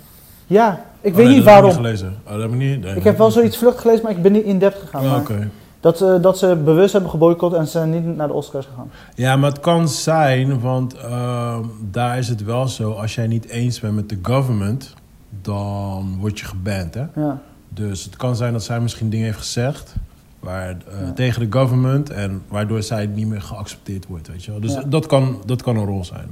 Ja, 0.47 0.85
ik 1.01 1.11
Oh, 1.11 1.17
weet 1.17 1.25
nee, 1.27 1.35
niet 1.35 1.45
dat 1.45 1.53
heb 1.53 1.63
waarom. 1.63 1.69
Ik, 1.69 1.77
niet 1.77 1.85
gelezen. 1.85 2.17
Oh, 2.25 2.31
dat 2.31 2.41
heb 2.41 2.51
ik 2.51 2.57
niet. 2.57 2.81
nee, 2.83 2.95
Ik 2.95 3.03
heb 3.03 3.17
wel 3.17 3.31
zoiets 3.31 3.57
vluchtig 3.57 3.81
gelezen, 3.81 4.03
maar 4.03 4.11
ik 4.11 4.21
ben 4.21 4.31
niet 4.31 4.43
in 4.45 4.59
depth 4.59 4.79
gegaan. 4.79 5.03
Oh, 5.03 5.11
maar 5.11 5.19
Oké. 5.19 5.49
Dat, 5.83 5.97
ze 5.97 6.17
dat 6.21 6.37
ze 6.37 6.55
bewust 6.63 6.91
hebben 6.93 7.09
geboycott 7.11 7.53
en 7.55 7.65
ze 7.65 7.71
zijn 7.71 7.89
niet 7.89 8.15
naar 8.15 8.27
de 8.27 8.33
Oscars 8.33 8.65
gegaan. 8.65 8.91
Ja, 9.15 9.35
maar 9.35 9.49
het 9.49 9.59
kan 9.59 9.87
zijn, 9.89 10.59
want 10.59 10.93
ehm, 10.93 11.63
daar 11.91 12.17
is 12.17 12.27
het 12.27 12.43
wel 12.43 12.67
zo. 12.67 12.91
Als 12.91 13.15
jij 13.15 13.27
niet 13.27 13.47
eens 13.49 13.79
bent 13.79 13.95
met 13.95 14.09
de 14.09 14.17
government, 14.21 14.93
dan 15.41 16.15
word 16.19 16.39
je 16.39 16.45
geband, 16.45 16.93
hè? 16.93 17.05
Ja, 17.15 17.41
Dus 17.69 18.03
het 18.03 18.15
kan 18.15 18.35
zijn 18.35 18.53
dat 18.53 18.63
zij 18.63 18.79
misschien 18.79 19.09
dingen 19.09 19.25
heeft 19.25 19.37
gezegd 19.37 19.95
waar, 20.39 20.69
eh, 20.69 21.05
Ja. 21.05 21.11
tegen 21.13 21.49
de 21.49 21.57
government 21.59 22.09
en 22.09 22.41
waardoor 22.47 22.83
zij 22.83 23.05
niet 23.05 23.27
meer 23.27 23.41
geaccepteerd 23.41 24.05
wordt, 24.07 24.27
weet 24.27 24.43
je 24.43 24.51
wel. 24.51 24.59
Dus 24.59 24.73
Ja. 24.73 24.81
dat, 24.87 25.05
kan, 25.05 25.41
dat 25.45 25.61
kan 25.61 25.75
een 25.77 25.85
rol 25.85 26.05
zijn. 26.05 26.27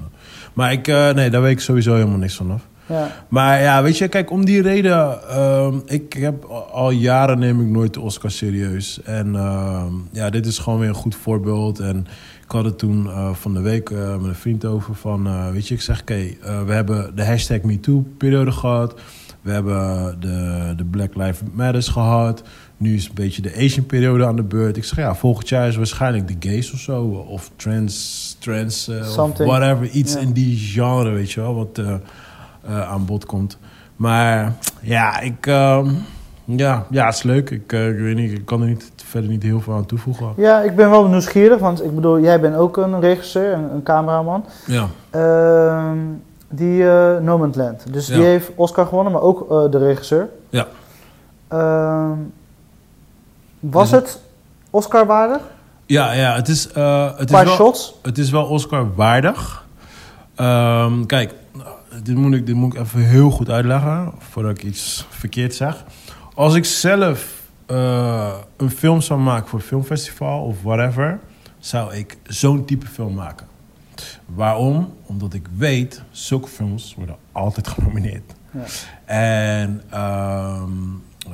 Maar 0.54 0.72
ik, 0.72 0.88
eh, 0.88 1.14
nee, 1.14 1.30
daar 1.30 1.42
weet 1.42 1.52
ik 1.52 1.60
sowieso 1.60 1.94
helemaal 1.94 2.18
niks 2.18 2.36
vanaf. 2.36 2.68
Ja. 2.92 3.26
Maar 3.30 3.62
ja, 3.62 3.84
weet 3.84 3.98
je, 3.98 4.08
kijk, 4.08 4.32
om 4.32 4.46
die 4.46 4.62
reden... 4.62 5.30
ehm, 5.30 5.76
ik 5.86 6.14
heb 6.14 6.44
al- 6.72 6.92
jaren 6.92 7.40
neem 7.40 7.62
ik 7.62 7.68
nooit 7.68 7.94
de 7.94 8.00
Oscar 8.02 8.32
serieus. 8.32 9.02
En 9.04 9.36
ehm, 9.36 9.94
ja, 10.12 10.30
dit 10.30 10.46
is 10.46 10.58
gewoon 10.58 10.80
weer 10.80 10.90
een 10.90 10.96
goed 10.96 11.16
voorbeeld. 11.16 11.80
En 11.80 12.08
ik 12.44 12.52
had 12.52 12.66
het 12.66 12.78
toen 12.78 13.08
eh, 13.08 13.34
van 13.34 13.54
de 13.54 13.62
week 13.62 13.90
eh, 13.90 14.16
met 14.18 14.26
een 14.28 14.36
vriend 14.36 14.66
over 14.66 14.96
van... 14.96 15.28
eh, 15.28 15.50
weet 15.52 15.68
je, 15.68 15.74
ik 15.74 15.82
zeg, 15.82 16.02
oké, 16.02 16.20
we 16.66 16.74
hebben 16.74 17.16
de 17.16 17.26
hashtag 17.26 17.62
MeToo-periode 17.62 18.52
gehad. 18.52 19.00
We 19.42 19.52
hebben 19.52 20.18
de, 20.20 20.74
de 20.78 20.84
Black 20.86 21.16
Lives 21.16 21.40
Matters 21.54 21.88
gehad. 21.88 22.44
Nu 22.78 22.96
is 22.96 23.06
een 23.08 23.14
beetje 23.14 23.42
de 23.42 23.56
Asian-periode 23.58 24.26
aan 24.26 24.36
de 24.36 24.44
beurt. 24.44 24.78
Ik 24.78 24.84
zeg, 24.84 24.98
ja, 24.98 25.16
volgend 25.16 25.50
jaar 25.50 25.68
is 25.68 25.76
waarschijnlijk 25.76 26.28
de 26.28 26.50
gays 26.50 26.72
of 26.74 26.80
zo. 26.80 27.04
Of 27.04 27.52
trans, 27.56 28.36
trans 28.40 28.90
of 28.90 29.38
whatever. 29.38 29.90
Iets 29.90 30.16
in 30.16 30.32
die 30.32 30.58
genre, 30.58 31.10
weet 31.10 31.32
je 31.32 31.40
wel, 31.42 31.56
wat 31.56 31.78
eh, 31.78 31.94
aan 32.68 33.06
bod 33.06 33.26
komt. 33.26 33.58
Maar 33.96 34.54
ja, 34.82 35.20
ik... 35.20 35.48
ehm, 35.48 35.90
ja, 36.46 36.86
ja, 36.90 37.06
het 37.06 37.16
is 37.16 37.24
leuk. 37.24 37.50
Ik, 37.50 37.74
eh, 37.74 37.90
ik 37.90 37.98
weet 38.00 38.16
niet, 38.16 38.32
ik 38.32 38.46
kan 38.46 38.62
er 38.62 38.68
niet, 38.68 38.92
verder 39.06 39.30
niet 39.30 39.44
heel 39.44 39.62
veel 39.62 39.74
aan 39.74 39.86
toevoegen. 39.86 40.34
ja, 40.38 40.60
ik 40.62 40.76
ben 40.76 40.90
wel 40.90 41.08
nieuwsgierig, 41.08 41.60
want 41.60 41.84
ik 41.84 41.96
bedoel, 41.96 42.20
jij 42.20 42.40
bent 42.40 42.56
ook 42.56 42.78
een 42.78 43.00
regisseur, 43.00 43.54
een, 43.54 43.74
een 43.74 43.84
cameraman. 43.84 44.46
Ja, 44.66 44.88
Ehm, 45.10 45.98
die 46.50 46.82
uh, 46.82 47.18
No 47.18 47.38
Man's 47.38 47.56
Land. 47.58 47.94
Dus 47.94 48.08
Ja. 48.08 48.16
die 48.16 48.24
heeft 48.24 48.52
Oscar 48.56 48.86
gewonnen, 48.86 49.14
maar 49.14 49.22
ook 49.22 49.52
eh, 49.52 49.72
de 49.72 49.78
regisseur. 49.78 50.30
Ja. 50.50 50.68
Ehm, 51.48 52.18
was 53.60 53.92
het 53.92 54.20
Oscar 54.70 55.06
waardig? 55.06 55.40
ja, 55.86 56.12
ja 56.12 56.36
het, 56.36 56.48
is, 56.48 56.72
eh, 56.72 57.18
het, 57.18 57.32
is 57.32 57.44
wel, 57.44 57.54
shots? 57.56 58.00
het 58.02 58.18
is 58.18 58.30
wel 58.32 58.46
Oscar 58.46 58.96
waardig. 58.96 59.66
Kijk, 61.06 61.34
dit 62.04 62.16
moet, 62.16 62.34
ik, 62.34 62.46
dit 62.46 62.56
moet 62.56 62.74
ik 62.74 62.80
even 62.80 63.00
heel 63.00 63.30
goed 63.30 63.50
uitleggen 63.50 64.12
voordat 64.18 64.52
ik 64.52 64.64
iets 64.64 65.08
verkeerd 65.10 65.56
zeg. 65.56 65.84
Als 66.34 66.56
ik 66.56 66.66
zelf 66.66 67.42
eh, 67.66 68.34
een 68.58 68.70
film 68.70 69.02
zou 69.02 69.20
maken 69.20 69.50
voor 69.50 69.60
een 69.60 69.66
filmfestival 69.66 70.44
of 70.44 70.62
whatever, 70.62 71.20
zou 71.60 71.96
ik 71.96 72.18
zo'n 72.24 72.66
type 72.66 72.88
film 72.88 73.14
maken. 73.14 73.48
Waarom? 74.26 74.94
Omdat 75.06 75.34
ik 75.34 75.48
weet, 75.58 76.02
zulke 76.12 76.48
films 76.48 76.94
worden 76.96 77.16
altijd 77.32 77.68
genomineerd. 77.74 78.34
Ja. 78.52 78.66
En 79.06 79.82
ehm, 79.90 80.72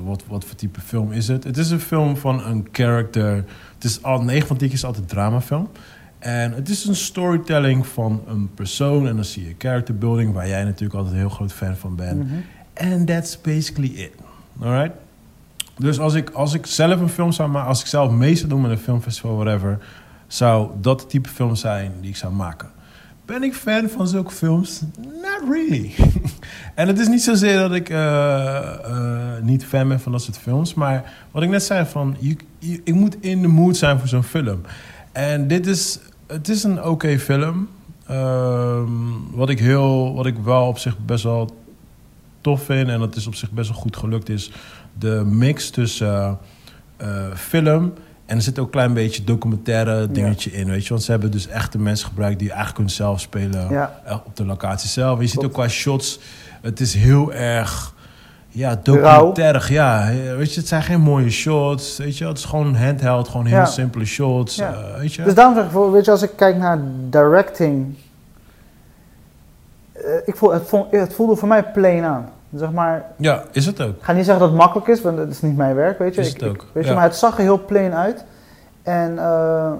wat, 0.03 0.23
wat 0.27 0.45
voor 0.45 0.55
type 0.55 0.81
film 0.81 1.11
is 1.11 1.27
het? 1.27 1.43
Het 1.43 1.57
is 1.57 1.69
een 1.69 1.79
film 1.79 2.17
van 2.17 2.45
een 2.45 2.67
character. 2.71 3.35
Het 3.73 3.83
is 3.83 4.03
al 4.03 4.21
9 4.21 4.47
van 4.47 4.57
10 4.57 4.67
keer 4.67 4.77
is 4.77 4.85
altijd 4.85 5.03
een 5.03 5.09
dramafilm. 5.09 5.69
En 6.27 6.53
het 6.53 6.69
is 6.69 6.85
een 6.85 6.95
storytelling 6.95 7.87
van 7.87 8.23
een 8.27 8.49
persoon. 8.53 9.07
En 9.07 9.15
dan 9.15 9.25
zie 9.25 9.47
je 9.47 9.55
character 9.57 9.97
building, 9.97 10.33
waar 10.33 10.47
jij 10.47 10.63
natuurlijk 10.63 10.93
altijd 10.93 11.13
een 11.13 11.19
heel 11.19 11.29
groot 11.29 11.53
fan 11.53 11.75
van 11.75 11.95
bent. 11.95 12.23
Mhm. 12.23 12.35
And 12.93 13.07
that's 13.07 13.41
basically 13.41 13.89
it. 13.95 14.11
Alright? 14.61 14.91
Dus 15.77 15.99
als 15.99 16.13
ik, 16.13 16.29
als 16.29 16.53
ik 16.53 16.65
zelf 16.65 16.99
een 16.99 17.09
film 17.09 17.31
zou 17.31 17.49
maken, 17.49 17.67
als 17.69 17.79
ik 17.81 17.85
zelf 17.87 18.11
mee 18.11 18.35
zou 18.35 18.49
doen 18.49 18.61
met 18.61 18.71
een 18.71 18.77
filmfestival, 18.77 19.35
whatever, 19.35 19.79
zou 20.27 20.69
dat 20.81 20.99
het 21.01 21.09
type 21.09 21.29
film 21.29 21.55
zijn 21.55 21.91
die 22.01 22.09
ik 22.09 22.15
zou 22.15 22.33
maken. 22.33 22.69
Ben 23.25 23.43
ik 23.43 23.53
fan 23.53 23.89
van 23.89 24.07
zulke 24.07 24.31
films? 24.31 24.81
Not 24.97 25.49
really. 25.51 25.93
en 26.75 26.87
het 26.87 26.99
is 26.99 27.07
niet 27.07 27.21
zozeer 27.23 27.57
dat 27.57 27.73
ik 27.73 27.89
eh, 27.89 28.57
eh, 28.85 29.43
niet 29.43 29.65
fan 29.65 29.87
ben 29.87 29.99
van 29.99 30.11
dat 30.11 30.21
soort 30.21 30.37
films, 30.37 30.73
maar 30.73 31.13
wat 31.31 31.43
ik 31.43 31.49
net 31.49 31.63
zei, 31.63 31.85
van, 31.85 32.15
je, 32.19 32.35
je- 32.59 32.81
ik 32.83 32.93
moet 32.93 33.17
in 33.19 33.41
de 33.41 33.47
mood 33.47 33.77
zijn 33.77 33.99
voor 33.99 34.07
zo'n 34.07 34.23
film. 34.23 34.61
En 35.11 35.47
dit 35.47 35.67
is, 35.67 35.99
het 36.27 36.49
is 36.49 36.63
een 36.63 36.83
oké 36.83 37.19
film. 37.19 37.69
Ehm, 38.07 38.89
wat 39.31 39.49
ik 39.49 39.59
heel, 39.59 40.13
wat 40.15 40.25
ik 40.25 40.37
wel 40.37 40.67
op 40.67 40.77
zich 40.77 40.97
best 41.05 41.23
wel 41.23 41.55
tof 42.41 42.63
vind 42.63 42.89
en 42.89 42.99
dat 42.99 43.15
is 43.15 43.27
op 43.27 43.35
zich 43.35 43.51
best 43.51 43.69
wel 43.69 43.77
goed 43.79 43.97
gelukt 43.97 44.29
is 44.29 44.51
de 44.99 45.23
mix 45.25 45.69
tussen 45.69 46.07
eh, 46.97 47.27
eh, 47.27 47.35
film 47.35 47.93
en 48.25 48.35
er 48.35 48.41
zit 48.41 48.59
ook 48.59 48.65
een 48.65 48.71
klein 48.71 48.93
beetje 48.93 49.23
documentaire 49.23 50.11
dingetje 50.11 50.51
in, 50.51 50.67
weet 50.69 50.83
je, 50.83 50.89
want 50.89 51.03
ze 51.03 51.11
hebben 51.11 51.31
dus 51.31 51.47
echte 51.47 51.77
mensen 51.79 52.07
gebruikt 52.07 52.39
die 52.39 52.47
eigenlijk 52.49 52.77
hun 52.77 52.89
zelf 52.89 53.19
spelen 53.19 53.69
Ja. 53.69 54.01
eh, 54.05 54.17
op 54.25 54.35
de 54.35 54.45
locatie 54.45 54.89
zelf. 54.89 55.19
Je 55.19 55.27
ziet 55.27 55.43
ook 55.43 55.53
qua 55.53 55.67
shots, 55.67 56.19
het 56.61 56.79
is 56.79 56.93
heel 56.93 57.33
erg 57.33 57.93
ja, 58.49 58.79
documentaire. 58.83 59.73
Ja, 59.73 60.09
weet 60.37 60.53
je, 60.53 60.59
het 60.59 60.69
zijn 60.69 60.81
geen 60.83 61.01
mooie 61.01 61.29
shots, 61.29 61.97
weet 61.97 62.17
je, 62.17 62.27
het 62.27 62.37
is 62.37 62.45
gewoon 62.45 62.75
handheld, 62.75 63.27
gewoon 63.27 63.45
heel 63.45 63.57
Ja. 63.57 63.65
simpele 63.65 64.05
shots, 64.05 64.55
Ja. 64.55 64.73
eh, 64.73 64.99
weet 64.99 65.13
je. 65.13 65.23
Dus 65.23 65.33
daarom 65.33 65.55
zeg 65.55 65.65
ik, 65.65 65.71
voor- 65.71 65.91
weet 65.91 66.05
je, 66.05 66.11
als 66.11 66.21
ik 66.21 66.31
kijk 66.35 66.57
naar 66.57 66.79
directing, 67.09 67.95
eh, 69.93 70.01
ik 70.25 70.35
voel, 70.35 70.51
het, 70.53 70.63
voel, 70.67 70.87
het 70.91 71.13
voelde 71.13 71.35
voor 71.35 71.47
mij 71.47 71.63
plain 71.63 72.03
aan. 72.03 72.29
Zeg 72.55 72.71
maar, 72.71 73.05
Ja, 73.17 73.43
is 73.51 73.65
het 73.65 73.81
ook. 73.81 73.95
ik 73.95 74.03
ga 74.03 74.11
niet 74.13 74.25
zeggen 74.25 74.41
dat 74.43 74.49
het 74.51 74.59
makkelijk 74.61 74.87
is, 74.87 75.01
want 75.01 75.17
dat 75.17 75.27
is 75.29 75.41
niet 75.41 75.57
mijn 75.57 75.75
werk, 75.75 75.99
weet 75.99 76.15
je. 76.15 76.21
Is 76.21 76.27
Ik- 76.27 76.33
het 76.33 76.43
ik- 76.43 76.49
ook, 76.49 76.65
weet 76.71 76.85
je, 76.87 76.93
maar 76.93 77.03
het 77.03 77.15
zag 77.15 77.37
er 77.37 77.43
heel 77.43 77.65
plain 77.65 77.93
uit. 77.93 78.23
En 78.83 79.17
eh, 79.19 79.71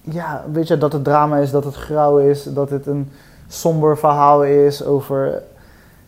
ja, 0.00 0.44
weet 0.52 0.68
je, 0.68 0.78
dat 0.78 0.92
het 0.92 1.04
drama 1.04 1.36
is, 1.36 1.50
dat 1.50 1.64
het 1.64 1.74
grauw 1.74 2.18
is, 2.18 2.42
dat 2.44 2.70
het 2.70 2.86
een 2.86 3.10
somber 3.48 3.98
verhaal 3.98 4.44
is 4.44 4.84
over... 4.84 5.42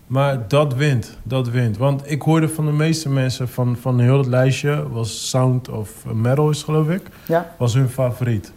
Maar 0.06 0.38
dat 0.48 0.74
wint, 0.74 1.16
dat 1.22 1.48
wint. 1.48 1.76
Want 1.76 2.10
ik 2.10 2.22
hoorde 2.22 2.48
van 2.48 2.64
de 2.66 2.72
meeste 2.72 3.08
mensen 3.08 3.48
van, 3.48 3.76
van 3.80 4.00
heel 4.00 4.18
het 4.18 4.26
lijstje, 4.26 4.88
was 4.90 5.28
Sound 5.28 5.68
of 5.68 6.04
Metal 6.12 6.50
is 6.50 6.62
geloof 6.62 6.88
ik, 6.88 7.02
Ja, 7.26 7.50
was 7.58 7.74
hun 7.74 7.88
favoriet. 7.88 8.52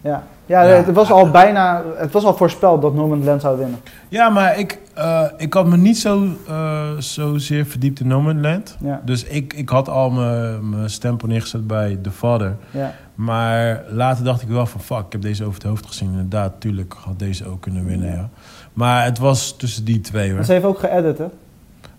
ja. 0.00 0.22
Ja, 0.46 0.62
Ja. 0.62 0.68
het 0.84 0.94
was 0.94 1.10
al 1.10 1.30
bijna, 1.30 1.82
het 1.96 2.12
was 2.12 2.24
al 2.24 2.36
voorspeld 2.36 2.82
dat 2.82 2.94
Norman 2.94 3.24
Land 3.24 3.40
zou 3.40 3.58
winnen. 3.58 3.78
Ja, 4.08 4.28
maar 4.28 4.58
ik, 4.58 4.78
eh, 4.94 5.24
ik 5.36 5.54
had 5.54 5.66
me 5.66 5.76
niet 5.76 5.98
zo, 5.98 6.26
eh 6.48 6.88
zozeer 6.98 7.66
verdiept 7.66 8.00
in 8.00 8.06
No 8.06 8.20
Man's 8.20 8.42
Land. 8.42 8.76
Ja, 8.80 9.00
Dus 9.04 9.24
ik, 9.24 9.52
ik 9.52 9.68
had 9.68 9.88
al 9.88 10.10
mijn 10.10 10.68
mijn 10.70 10.90
stempel 10.90 11.28
neergezet 11.28 11.66
bij 11.66 11.98
The 12.02 12.10
Father. 12.10 12.56
ja. 12.70 12.94
Maar 13.14 13.84
later 13.88 14.24
dacht 14.24 14.42
ik 14.42 14.48
wel 14.48 14.66
van 14.66 14.80
fuck, 14.80 14.98
ik 15.06 15.12
heb 15.12 15.22
deze 15.22 15.42
over 15.44 15.54
het 15.54 15.62
hoofd 15.68 15.86
gezien. 15.86 16.10
Inderdaad, 16.10 16.52
tuurlijk 16.58 16.94
had 17.04 17.18
deze 17.18 17.46
ook 17.46 17.60
kunnen 17.60 17.84
winnen, 17.84 18.12
ja. 18.12 18.28
Maar 18.72 19.04
het 19.04 19.18
was 19.18 19.56
tussen 19.56 19.84
die 19.84 20.00
twee 20.00 20.32
hoor. 20.32 20.44
Ze 20.44 20.52
heeft 20.52 20.64
ook 20.64 20.78
geëdit, 20.78 21.18
hè? 21.18 21.26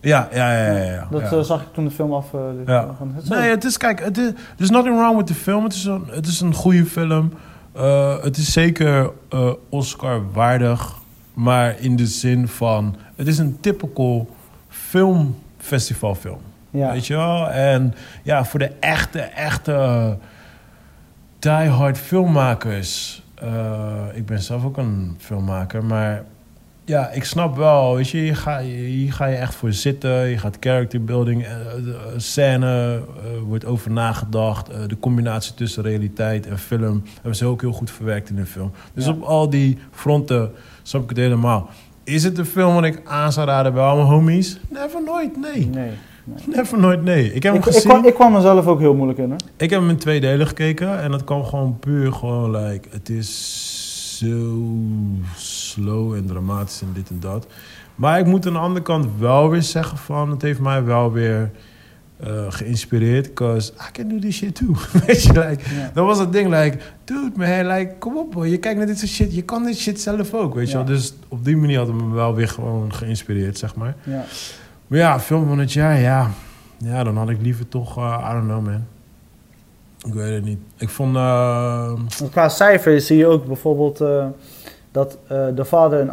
Ja, 0.02 0.28
ja, 0.34 0.52
ja, 0.58 0.68
ja. 0.78 0.84
ja, 0.92 1.08
Dat 1.12 1.22
ja. 1.22 1.38
eh, 1.38 1.40
zag 1.44 1.62
ik 1.62 1.68
toen 1.74 1.84
de 1.86 1.92
film 1.92 2.14
af. 2.14 2.34
eh. 2.34 2.40
Ja. 2.66 2.96
Het 3.16 3.30
Nee, 3.30 3.50
het 3.50 3.64
is, 3.64 3.78
kijk, 3.78 4.04
het 4.04 4.18
is, 4.18 4.32
there's 4.56 4.70
nothing 4.72 4.96
wrong 4.98 5.18
with 5.18 5.28
the 5.28 5.34
film. 5.34 5.64
Het 5.64 5.74
is 5.74 5.86
een, 5.86 6.04
het 6.12 6.28
is 6.28 6.42
een 6.42 6.54
goede 6.54 6.86
film. 6.86 7.34
Eh, 7.74 8.24
het 8.24 8.38
is 8.38 8.52
zeker 8.52 9.12
eh, 9.30 9.50
Oscar 9.70 10.32
waardig. 10.32 11.00
Maar 11.34 11.76
in 11.80 11.96
de 11.96 12.06
zin 12.06 12.48
van, 12.48 12.96
het 13.16 13.28
is 13.28 13.38
een 13.38 13.58
typical 13.60 14.30
filmfestivalfilm. 14.70 16.40
ja. 16.70 16.92
Weet 16.92 17.08
je 17.08 17.16
wel? 17.16 17.50
En 17.50 17.94
ja, 18.24 18.46
voor 18.46 18.60
de 18.60 18.72
echte, 18.80 19.20
echte 19.20 20.18
diehard 21.40 21.98
filmmakers. 21.98 23.24
ik 24.14 24.26
ben 24.26 24.42
zelf 24.42 24.66
ook 24.66 24.78
een 24.78 25.16
filmmaker, 25.20 25.84
maar 25.84 26.24
ja, 26.92 27.10
ik 27.10 27.24
snap 27.24 27.56
wel. 27.56 27.96
Weet 27.96 28.10
je, 28.10 28.18
hier 28.18 28.36
ga, 28.36 28.60
hier 28.62 29.14
ga 29.14 29.26
je 29.26 29.36
echt 29.36 29.56
voor 29.56 29.74
zitten. 29.74 30.28
Je 30.28 30.38
gaat 30.38 30.58
character 30.60 31.04
building, 31.04 31.44
eh, 31.44 31.52
eh, 31.52 31.58
scène, 32.18 32.96
eh, 32.96 33.24
wordt 33.48 33.66
over 33.66 33.92
nagedacht. 33.92 34.68
De 34.88 34.98
combinatie 35.00 35.54
tussen 35.54 35.84
realiteit 35.84 36.48
en 36.48 36.58
film 36.58 37.04
hebben 37.14 37.36
ze 37.36 37.46
ook 37.46 37.62
heel 37.62 37.72
goed 37.72 37.92
verwerkt 37.92 38.30
in 38.30 38.36
de 38.36 38.46
film. 38.46 38.72
Dus 38.94 39.06
Ja. 39.06 39.12
op 39.12 39.22
al 39.22 39.50
die 39.50 39.78
fronten 39.92 40.52
snap 40.84 41.04
ik 41.04 41.10
het 41.10 41.18
helemaal. 41.18 41.70
Is 42.04 42.24
het 42.24 42.38
een 42.38 42.46
film 42.46 42.74
wat 42.74 42.84
ik 42.84 43.02
aan 43.06 43.32
zou 43.32 43.48
raden 43.48 43.74
bij 43.74 43.84
allemaal 43.84 44.10
homies? 44.12 44.58
Never 44.70 45.04
nooit, 45.04 45.38
nee. 45.38 45.66
Nee. 45.66 45.92
Never 46.46 46.80
nooit, 46.80 47.04
nee. 47.04 47.34
Ik 47.34 47.44
heb 47.44 47.54
hem 47.54 47.62
ik, 47.62 47.68
gezien. 47.68 47.90
kwam, 47.90 48.06
ik 48.06 48.14
kwam 48.14 48.32
mezelf 48.34 48.68
ook 48.68 48.80
heel 48.80 48.94
moeilijk 48.94 49.20
in, 49.20 49.30
hè? 49.30 49.36
Ik 49.58 49.70
heb 49.70 49.80
hem 49.80 49.90
in 49.90 49.98
twee 49.98 50.20
delen 50.20 50.48
gekeken 50.48 51.02
en 51.02 51.12
dat 51.12 51.24
kwam 51.24 51.44
gewoon 51.44 51.80
puur 51.80 52.14
gewoon 52.14 52.56
like, 52.58 52.88
het 52.92 53.10
is 53.10 53.30
zo 54.18 54.66
slow 55.72 56.14
en 56.14 56.26
dramatisch 56.26 56.82
en 56.82 56.90
dit 56.94 57.10
en 57.10 57.20
dat. 57.20 57.48
Maar 57.96 58.20
ik 58.20 58.26
moet 58.26 58.46
aan 58.48 58.54
de 58.54 58.60
andere 58.60 58.82
kant 58.86 59.08
wel 59.20 59.50
weer 59.50 59.62
zeggen 59.64 59.98
van, 59.98 60.30
het 60.30 60.42
heeft 60.42 60.60
mij 60.60 60.84
wel 60.84 61.12
weer 61.12 61.52
eh, 62.20 62.46
geïnspireerd, 62.50 63.28
because 63.28 63.72
I 63.74 63.92
can 63.92 64.08
do 64.08 64.20
this 64.20 64.36
shit 64.36 64.56
too. 64.56 64.76
Weet 65.06 65.24
je, 65.24 65.32
like, 65.34 65.76
Ja. 65.76 65.92
dat 65.94 66.06
was 66.06 66.20
het 66.20 66.32
ding, 66.34 66.50
like, 66.50 66.78
dude 67.04 67.32
man, 67.36 67.66
like, 67.68 67.94
kom 68.00 68.18
op 68.18 68.32
boy, 68.32 68.48
je 68.48 68.58
kijkt 68.58 68.78
naar 68.78 68.88
dit 68.88 69.00
soort 69.00 69.12
shit, 69.12 69.36
je 69.36 69.42
kan 69.42 69.64
dit 69.64 69.78
shit 69.78 70.02
zelf 70.02 70.34
ook, 70.34 70.54
weet 70.54 70.70
je 70.70 70.76
wel. 70.76 70.86
Dus 70.86 71.14
op 71.28 71.46
die 71.46 71.58
manier 71.58 71.78
had 71.78 71.88
het 71.88 71.96
me 71.96 72.14
wel 72.14 72.36
weer 72.36 72.48
gewoon 72.48 72.94
geïnspireerd, 72.94 73.58
zeg 73.58 73.76
maar. 73.76 73.96
Ja. 74.04 74.24
Maar 74.88 75.00
ja, 75.00 75.20
film 75.20 75.48
van 75.48 75.60
het 75.60 75.74
jaar, 75.74 76.00
ja. 76.00 76.30
Ja, 76.78 77.04
dan 77.04 77.18
had 77.18 77.30
ik 77.30 77.38
liever 77.42 77.68
toch, 77.68 77.98
eh, 77.98 78.28
I 78.30 78.34
don't 78.34 78.46
know 78.48 78.66
man. 78.66 78.84
Ik 80.08 80.14
weet 80.14 80.34
het 80.34 80.44
niet. 80.44 80.60
Ik 80.78 80.90
vond, 80.90 81.14
Want 81.14 82.30
qua 82.32 82.50
cijfers 82.50 83.06
zie 83.06 83.18
je 83.18 83.26
ook 83.28 83.46
bijvoorbeeld 83.46 84.00
dat 84.92 85.18
eh 85.28 85.46
de 85.56 85.66
vader 85.66 86.00
een 86.00 86.10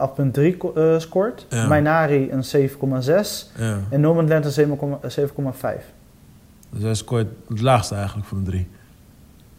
8.3 0.53 0.57
co- 0.57 0.73
eh, 0.75 0.99
scoort, 0.99 1.47
Ja. 1.49 1.67
Minari 1.69 2.31
een 2.31 2.45
7,6 2.45 3.51
ja. 3.59 3.79
en 3.91 4.01
Norman 4.01 4.29
Land 4.29 4.45
een 4.45 4.53
7,- 4.53 4.99
7,5. 5.09 5.93
Dus 6.71 6.83
hij 6.83 6.95
scoort 6.95 7.27
het 7.49 7.61
laagste 7.61 7.95
eigenlijk 7.95 8.27
van 8.27 8.45
de 8.45 8.51
drie. 8.51 8.69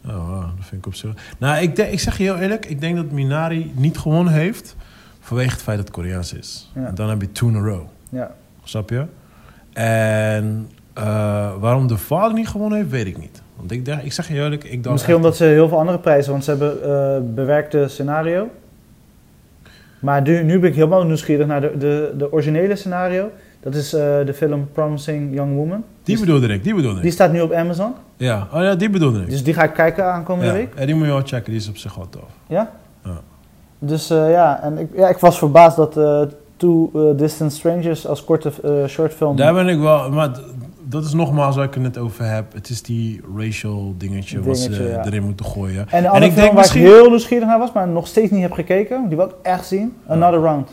Oh, 0.07 0.27
wow, 0.29 0.41
dat 0.41 0.65
vind 0.65 0.81
ik 0.81 0.85
op 0.85 0.95
zich. 0.95 1.11
Nou, 1.37 1.61
ik, 1.61 1.75
denk, 1.75 1.91
ik 1.91 1.99
zeg 1.99 2.17
je 2.17 2.23
heel 2.23 2.37
eerlijk, 2.37 2.65
ik 2.65 2.81
denk 2.81 2.95
dat 2.95 3.11
Minari 3.11 3.71
niet 3.75 3.97
gewonnen 3.97 4.33
heeft 4.33 4.75
vanwege 5.19 5.49
het 5.51 5.61
feit 5.61 5.77
dat 5.77 5.85
het 5.87 5.95
Koreaans 5.95 6.33
is. 6.33 6.71
Ja. 6.75 6.85
En 6.85 6.95
dan 6.95 7.09
heb 7.09 7.21
je 7.21 7.31
two 7.31 7.47
in 7.47 7.55
a 7.55 7.59
row. 7.59 7.81
Ja. 8.09 8.31
Snap 8.63 8.89
je? 8.89 9.05
En 9.73 10.69
eh, 10.93 11.03
waarom 11.59 11.87
de 11.87 11.97
vader 11.97 12.33
niet 12.33 12.47
gewonnen 12.47 12.77
heeft, 12.77 12.89
weet 12.89 13.05
ik 13.07 13.17
niet. 13.17 13.41
Want 13.55 13.71
ik, 13.71 13.87
ik 13.87 14.11
zeg 14.13 14.27
je 14.27 14.33
eerlijk, 14.33 14.63
ik 14.63 14.83
dacht... 14.83 14.93
Misschien 14.93 15.15
omdat 15.15 15.35
ze 15.35 15.43
heel 15.43 15.67
veel 15.67 15.79
andere 15.79 15.99
prijzen, 15.99 16.31
want 16.31 16.43
ze 16.43 16.49
hebben 16.49 16.83
eh 16.83 17.21
bewerkte 17.35 17.85
scenario. 17.87 18.49
Maar 19.99 20.21
nu, 20.21 20.43
nu 20.43 20.59
ben 20.59 20.69
ik 20.69 20.75
helemaal 20.75 21.03
nieuwsgierig 21.03 21.47
naar 21.47 21.61
de, 21.61 21.77
de, 21.77 22.13
de 22.17 22.31
originele 22.31 22.75
scenario. 22.75 23.29
Dat 23.59 23.75
is 23.75 23.93
eh, 23.93 23.99
de 24.25 24.33
film 24.33 24.69
Promising 24.73 25.33
Young 25.33 25.55
Woman. 25.55 25.83
Die 26.03 26.19
bedoelde 26.19 26.47
ik, 26.47 26.63
die 26.63 26.75
bedoelde 26.75 26.97
ik. 26.97 27.03
Die 27.03 27.11
staat 27.11 27.31
nu 27.31 27.41
op 27.41 27.51
Amazon. 27.51 27.93
Ja, 28.17 28.47
oh 28.53 28.61
ja, 28.61 28.75
die 28.75 28.89
bedoelde 28.89 29.21
ik. 29.21 29.29
Dus 29.29 29.43
die 29.43 29.53
ga 29.53 29.63
ik 29.63 29.73
kijken 29.73 30.13
aankomende 30.13 30.51
ja. 30.51 30.57
week. 30.57 30.73
ja, 30.77 30.85
die 30.85 30.95
moet 30.95 31.05
je 31.05 31.11
wel 31.11 31.21
checken, 31.21 31.51
die 31.51 31.61
is 31.61 31.69
op 31.69 31.77
zich 31.77 31.95
wel 31.95 32.09
tof. 32.09 32.29
Ja? 32.47 32.71
Ja. 33.03 33.21
Dus 33.79 34.09
eh, 34.09 34.31
ja, 34.31 34.61
en 34.63 34.77
ik, 34.77 34.89
ja, 34.95 35.09
ik 35.09 35.17
was 35.17 35.37
verbaasd 35.37 35.75
dat 35.75 35.97
eh 35.97 36.21
Two 36.57 36.91
Distant 37.15 37.53
Strangers 37.53 38.07
als 38.07 38.23
korte 38.23 38.51
eh 38.63 38.85
shortfilm... 38.87 39.35
Daar 39.35 39.53
ben 39.53 39.67
ik 39.67 39.79
wel, 39.79 40.11
maar 40.11 40.39
dat 40.89 41.03
is 41.05 41.13
nogmaals 41.13 41.55
waar 41.55 41.65
ik 41.65 41.73
het 41.73 41.83
net 41.83 41.97
over 41.97 42.25
heb. 42.25 42.53
Het 42.53 42.69
is 42.69 42.81
die 42.81 43.21
racial 43.37 43.93
dingetje, 43.97 44.41
wat 44.41 44.57
ze 44.57 44.83
ja. 44.83 45.05
erin 45.05 45.23
moeten 45.23 45.45
gooien. 45.45 45.87
En 45.89 46.01
de 46.01 46.07
andere 46.09 46.25
ik 46.25 46.31
film 46.31 46.35
denk 46.35 46.47
waar 46.53 46.55
misschien- 46.61 46.81
ik 46.81 46.87
heel 46.87 47.09
nieuwsgierig 47.09 47.47
naar 47.47 47.59
was, 47.59 47.71
maar 47.71 47.87
nog 47.87 48.07
steeds 48.07 48.31
niet 48.31 48.41
heb 48.41 48.51
gekeken, 48.51 49.07
die 49.07 49.17
wil 49.17 49.25
ik 49.25 49.33
echt 49.41 49.65
zien. 49.67 49.95
Another 50.07 50.39
Round. 50.39 50.69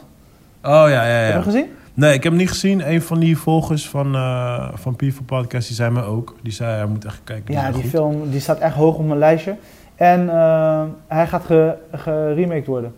Oh 0.63 0.73
ja, 0.73 0.89
ja, 0.89 1.01
Heb 1.03 1.21
je 1.23 1.27
ja. 1.27 1.33
hem 1.33 1.43
gezien? 1.43 1.67
Nee, 1.95 2.15
ik 2.15 2.23
heb 2.23 2.33
hem 2.33 2.41
niet 2.41 2.49
gezien. 2.51 2.91
Een 2.91 3.03
van 3.03 3.19
die 3.19 3.39
volgers 3.39 3.89
van, 3.89 4.15
eh 4.15 4.69
van 4.75 4.97
People 4.97 5.23
Podcast, 5.25 5.67
die 5.67 5.77
zei 5.77 5.91
me 5.91 6.03
ook. 6.03 6.37
Die 6.43 6.53
zei, 6.53 6.77
hij 6.77 6.87
moet 6.87 7.05
echt 7.05 7.21
kijken. 7.25 7.55
Ja, 7.55 7.71
die 7.71 7.85
film 7.85 8.31
die 8.31 8.41
staat 8.41 8.59
echt 8.59 8.75
hoog 8.75 8.97
op 8.97 9.07
mijn 9.07 9.19
lijstje. 9.19 9.57
En 9.95 10.29
eh, 10.31 10.83
hij 11.07 11.27
gaat 11.27 11.45
ge- 11.45 11.75
geremaked 11.93 12.67
worden. 12.67 12.95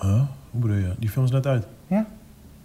Huh? 0.00 0.20
Hoe 0.50 0.60
bedoel 0.60 0.76
je? 0.76 0.90
Die 0.98 1.08
film 1.08 1.24
is 1.24 1.30
net 1.30 1.46
uit. 1.46 1.66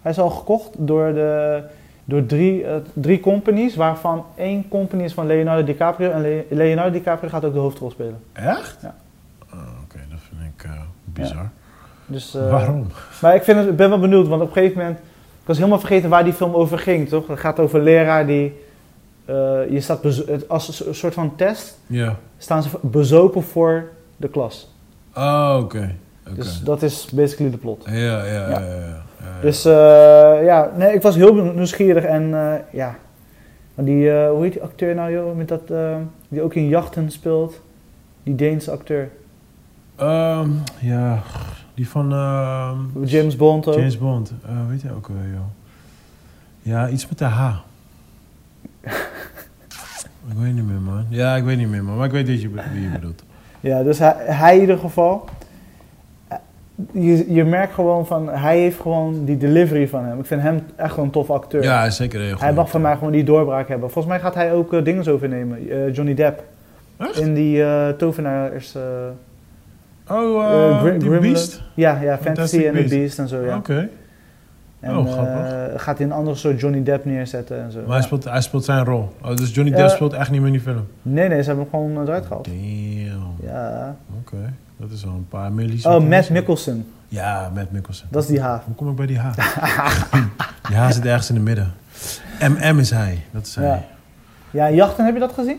Hij 0.02 0.12
is 0.12 0.18
al 0.18 0.30
gekocht 0.30 0.70
door, 0.78 1.12
de, 1.12 1.62
door 2.04 2.26
drie, 2.26 2.64
eh, 2.64 2.74
drie 2.92 3.20
companies, 3.20 3.76
waarvan 3.76 4.24
één 4.36 4.68
company 4.68 5.02
is 5.02 5.12
van 5.12 5.26
Leonardo 5.26 5.64
DiCaprio. 5.64 6.10
En 6.10 6.20
Le- 6.20 6.44
Leonardo 6.48 6.90
DiCaprio 6.90 7.28
gaat 7.28 7.44
ook 7.44 7.52
de 7.52 7.58
hoofdrol 7.58 7.90
spelen. 7.90 8.20
Echt? 8.32 8.78
Ja. 8.82 8.94
Oh, 9.52 9.58
Oké, 9.84 9.98
dat 10.10 10.18
vind 10.28 10.40
ik 10.56 10.64
eh, 10.64 10.70
bizar. 11.04 11.48
Dus, 12.06 12.34
eh, 12.34 12.50
Waarom? 12.50 12.86
Maar 13.22 13.34
ik 13.34 13.42
vind 13.42 13.58
het, 13.58 13.68
ik 13.68 13.76
ben 13.76 13.88
wel 13.88 13.98
benieuwd, 14.00 14.28
want 14.28 14.42
op 14.42 14.46
een 14.48 14.52
gegeven 14.54 14.78
moment... 14.78 14.98
Ik 15.40 15.50
was 15.50 15.56
helemaal 15.58 15.78
vergeten 15.78 16.10
waar 16.10 16.24
die 16.24 16.32
film 16.32 16.54
over 16.54 16.78
ging, 16.78 17.08
toch? 17.08 17.26
Het 17.26 17.38
gaat 17.38 17.58
over 17.60 17.78
een 17.78 17.84
leraar 17.84 18.26
die... 18.26 18.52
je 19.70 19.78
staat 19.80 20.04
als 20.48 20.86
een 20.86 20.94
soort 20.94 21.14
van 21.14 21.36
test, 21.36 21.78
Ja. 21.86 22.16
staan 22.38 22.62
ze 22.62 22.68
bezopen 22.80 23.42
voor 23.42 23.88
de 24.16 24.28
klas. 24.28 24.68
Oh, 25.16 25.58
oké. 25.62 25.94
Dus 26.34 26.60
dat 26.62 26.82
is 26.82 27.08
basically 27.12 27.50
de 27.50 27.56
plot. 27.56 27.84
Ja. 27.86 27.94
ja, 27.94 28.24
ja, 28.24 28.48
ja. 28.48 29.02
Dus 29.42 29.64
eh, 29.64 29.72
ja, 30.44 30.70
nee, 30.76 30.94
ik 30.94 31.02
was 31.02 31.14
heel 31.14 31.34
nieuwsgierig 31.34 32.04
en 32.04 32.34
eh, 32.34 32.54
ja, 32.72 32.94
Maar 33.74 33.84
die, 33.84 34.10
eh, 34.10 34.30
hoe 34.30 34.42
heet 34.42 34.52
die 34.52 34.62
acteur 34.62 34.94
nou, 34.94 35.12
joh? 35.12 35.36
Met 35.36 35.48
dat, 35.48 35.70
eh, 35.70 35.96
die 36.28 36.42
ook 36.42 36.54
in 36.54 36.68
Jachten 36.68 37.10
speelt. 37.10 37.60
Die 38.22 38.34
Deense 38.34 38.70
acteur. 38.70 39.10
Ehm, 39.96 40.50
ja, 40.80 41.22
die 41.74 41.88
van 41.88 42.12
ehm, 42.12 43.04
James 43.04 43.36
Bond 43.36 43.66
ook. 43.66 43.74
James 43.74 43.98
Bond. 43.98 44.32
Eh, 44.46 44.50
weet 44.68 44.80
je 44.82 44.92
ook 44.96 45.06
weer, 45.08 45.32
joh. 45.32 45.46
Ja, 46.62 46.88
iets 46.88 47.08
met 47.08 47.18
de 47.18 47.24
H. 47.24 47.54
ik 50.30 50.36
weet 50.38 50.54
niet 50.54 50.66
meer, 50.66 50.80
man. 50.80 51.06
Ja, 51.08 51.36
ik 51.36 51.44
weet 51.44 51.56
niet 51.56 51.68
meer, 51.68 51.84
man. 51.84 51.96
Maar 51.96 52.06
ik 52.06 52.12
weet 52.12 52.26
wie 52.26 52.40
je, 52.40 52.50
wie 52.72 52.82
je 52.82 52.88
bedoelt. 52.88 53.22
Ja, 53.60 53.82
dus 53.82 53.98
hij, 53.98 54.14
hij 54.18 54.54
in 54.54 54.60
ieder 54.60 54.78
geval. 54.78 55.24
Je, 56.92 57.32
je 57.32 57.44
merkt 57.44 57.74
gewoon 57.74 58.06
van, 58.06 58.28
hij 58.28 58.58
heeft 58.58 58.80
gewoon 58.80 59.24
die 59.24 59.36
delivery 59.36 59.88
van 59.88 60.04
hem. 60.04 60.18
Ik 60.18 60.26
vind 60.26 60.42
hem 60.42 60.60
echt 60.76 60.90
gewoon 60.90 61.04
een 61.04 61.10
tof 61.10 61.30
acteur. 61.30 61.62
Ja, 61.62 61.78
hij 61.78 61.90
zeker 61.90 62.20
heel 62.20 62.38
hij 62.38 62.46
goed. 62.48 62.56
mag 62.56 62.70
van 62.70 62.80
mij 62.80 62.94
gewoon 62.96 63.12
die 63.12 63.24
doorbraak 63.24 63.68
hebben. 63.68 63.90
Volgens 63.90 64.14
mij 64.14 64.22
gaat 64.22 64.34
hij 64.34 64.52
ook 64.52 64.72
eh, 64.72 64.84
dingen 64.84 65.06
overnemen. 65.12 65.68
Eh, 65.70 65.94
Johnny 65.94 66.14
Depp. 66.14 66.42
Echt? 66.96 67.20
In 67.20 67.34
die 67.34 67.62
eh 67.64 67.88
tovenaars... 67.88 68.76
Oh, 70.10 70.80
Grim- 70.80 70.98
die 70.98 71.18
Beast? 71.18 71.62
ja, 71.74 72.00
ja, 72.02 72.18
Fantasy 72.18 72.66
and 72.68 72.76
the 72.76 72.96
Beast. 72.96 73.18
En 73.18 73.28
zo, 73.28 73.44
ja. 73.44 73.56
Oké. 73.56 73.88
En 74.80 74.96
Oh, 74.96 75.12
grappig. 75.12 75.82
gaat 75.82 75.98
hij 75.98 76.06
een 76.06 76.12
ander 76.12 76.36
soort 76.36 76.60
Johnny 76.60 76.82
Depp 76.82 77.04
neerzetten 77.04 77.62
en 77.62 77.72
zo. 77.72 77.78
Maar 77.86 77.96
hij 77.96 78.02
speelt, 78.02 78.24
hij 78.24 78.40
speelt 78.40 78.64
zijn 78.64 78.84
rol. 78.84 79.08
Oh, 79.22 79.34
dus 79.36 79.54
Johnny. 79.54 79.72
Depp 79.76 79.88
speelt 79.88 80.12
echt 80.12 80.30
niet 80.30 80.38
meer 80.38 80.46
in 80.46 80.52
die 80.54 80.62
film? 80.62 80.86
Nee, 81.02 81.28
nee, 81.28 81.42
ze 81.42 81.46
hebben 81.48 81.66
hem 81.70 81.80
gewoon 81.80 82.02
eruit 82.06 82.26
gehaald. 82.26 82.44
Damn. 82.44 83.34
Ja. 83.42 83.96
Oké. 84.20 84.52
Dat 84.76 84.90
is 84.90 85.04
al 85.04 85.10
een 85.10 85.28
paar 85.28 85.52
millies. 85.52 85.86
Oh, 85.86 86.08
Matt 86.08 86.30
Mikkelsen. 86.30 86.86
Ja, 87.08 87.50
Matt 87.54 87.70
Mikkelsen. 87.70 88.06
Dat 88.10 88.22
is 88.22 88.28
die 88.28 88.40
H. 88.40 88.58
Hoe 88.64 88.74
kom 88.74 88.90
ik 88.90 88.96
bij 88.96 89.06
die 89.06 89.18
H? 89.18 89.34
die 90.68 90.76
H 90.76 90.90
zit 90.90 91.04
ergens 91.06 91.28
in 91.28 91.34
het 91.34 91.44
midden. 91.44 91.72
MM 92.40 92.78
is 92.78 92.90
hij. 92.90 93.24
Dat 93.30 93.46
is 93.46 93.54
hij. 93.54 93.64
Ja. 93.66 93.82
Ja, 94.50 94.70
Jachten, 94.70 95.04
heb 95.04 95.14
je 95.14 95.20
dat 95.20 95.32
gezien? 95.32 95.58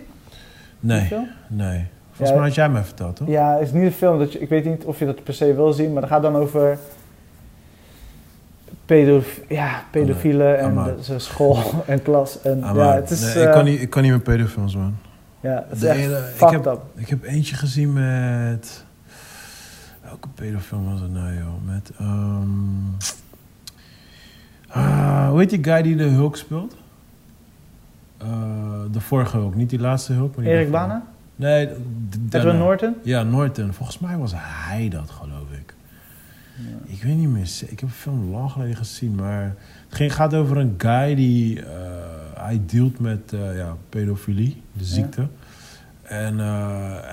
Nee, 0.80 1.08
nee. 1.48 1.86
Volgens 2.08 2.30
Ja. 2.30 2.36
mij 2.36 2.46
had 2.46 2.56
jij 2.56 2.70
mij 2.70 2.84
verteld, 2.84 3.16
toch? 3.16 3.28
Ja, 3.28 3.54
het 3.54 3.62
is 3.62 3.72
niet 3.72 3.84
een 3.84 3.92
film. 3.92 4.20
Dat 4.20 4.34
je, 4.34 4.40
ik 4.40 4.50
weet 4.50 4.66
niet 4.66 4.84
of 4.84 5.00
je 5.00 5.06
dat 5.06 5.24
per 5.24 5.34
se 5.34 5.54
wil 5.56 5.74
zien, 5.74 5.92
maar 5.94 6.02
dat 6.02 6.10
gaat 6.12 6.22
dan 6.22 6.36
over 6.36 6.78
pedof 8.86 9.40
ja, 9.50 9.84
pedofielen 9.92 10.60
en 10.60 10.76
de, 11.08 11.20
school 11.20 11.58
en 11.88 12.02
klas. 12.02 12.42
En, 12.42 12.60
ja, 12.60 12.94
het 12.94 13.10
is, 13.10 13.22
nee, 13.22 13.30
ik, 13.44 13.48
eh, 13.48 13.52
kan 13.54 13.64
niet, 13.66 13.82
ik 13.82 13.90
kan 13.90 14.04
niet 14.04 14.12
met 14.12 14.24
pedofilms, 14.24 14.76
man. 14.76 14.96
ja, 15.40 15.66
het 15.68 15.76
is 15.76 15.80
De 15.80 15.88
echt 15.88 16.00
ene- 16.00 16.30
ik 16.46 16.50
heb- 16.50 16.66
up. 16.66 16.82
Ik 16.96 17.10
heb 17.10 17.24
eentje 17.24 17.56
gezien 17.56 17.94
met... 17.94 18.84
Welke 20.06 20.28
pedofilm 20.28 20.86
was 20.86 21.02
het 21.02 21.12
nou, 21.12 21.34
joh? 21.34 21.66
Met... 21.66 21.92
ehm 21.98 22.48
ah, 24.68 25.30
hoe 25.30 25.40
heet 25.40 25.50
die 25.50 25.64
guy 25.64 25.82
die 25.82 25.96
de 25.96 26.04
Hulk 26.04 26.38
speelt? 26.38 26.76
Eh, 28.18 28.82
de 28.92 29.00
vorige 29.00 29.38
Hulk, 29.38 29.56
niet 29.56 29.70
die 29.70 29.80
laatste 29.80 30.14
Hulk. 30.14 30.36
Maar 30.36 30.46
die 30.46 30.54
Erik. 30.54 30.72
Bana? 30.72 31.06
Nee. 31.36 31.70
Edward 32.30 32.58
Norton? 32.58 32.96
Ja, 33.04 33.24
Norton. 33.24 33.74
Volgens 33.74 34.00
mij 34.00 34.18
was 34.18 34.32
hij 34.36 34.90
dat, 34.90 35.10
geloof 35.10 35.52
ik. 35.52 35.74
Ik 36.86 37.04
weet 37.04 37.18
niet 37.18 37.30
meer. 37.30 37.50
Ik 37.68 37.80
heb 37.80 37.90
de 37.90 37.96
film 37.96 38.30
lang 38.30 38.52
geleden 38.52 38.76
gezien, 38.76 39.16
maar 39.16 39.44
het 39.88 39.96
ging, 39.96 40.14
gaat 40.14 40.34
over 40.34 40.58
een 40.58 40.74
guy 40.78 41.16
die 41.16 41.62
eh, 41.62 41.68
hij 42.36 42.62
dealt 42.66 43.00
met 43.00 43.34
eh, 43.34 43.58
ja, 43.58 43.76
pedofilie, 43.90 44.62
de 44.74 44.84
ziekte. 44.84 45.28
En, 46.02 46.40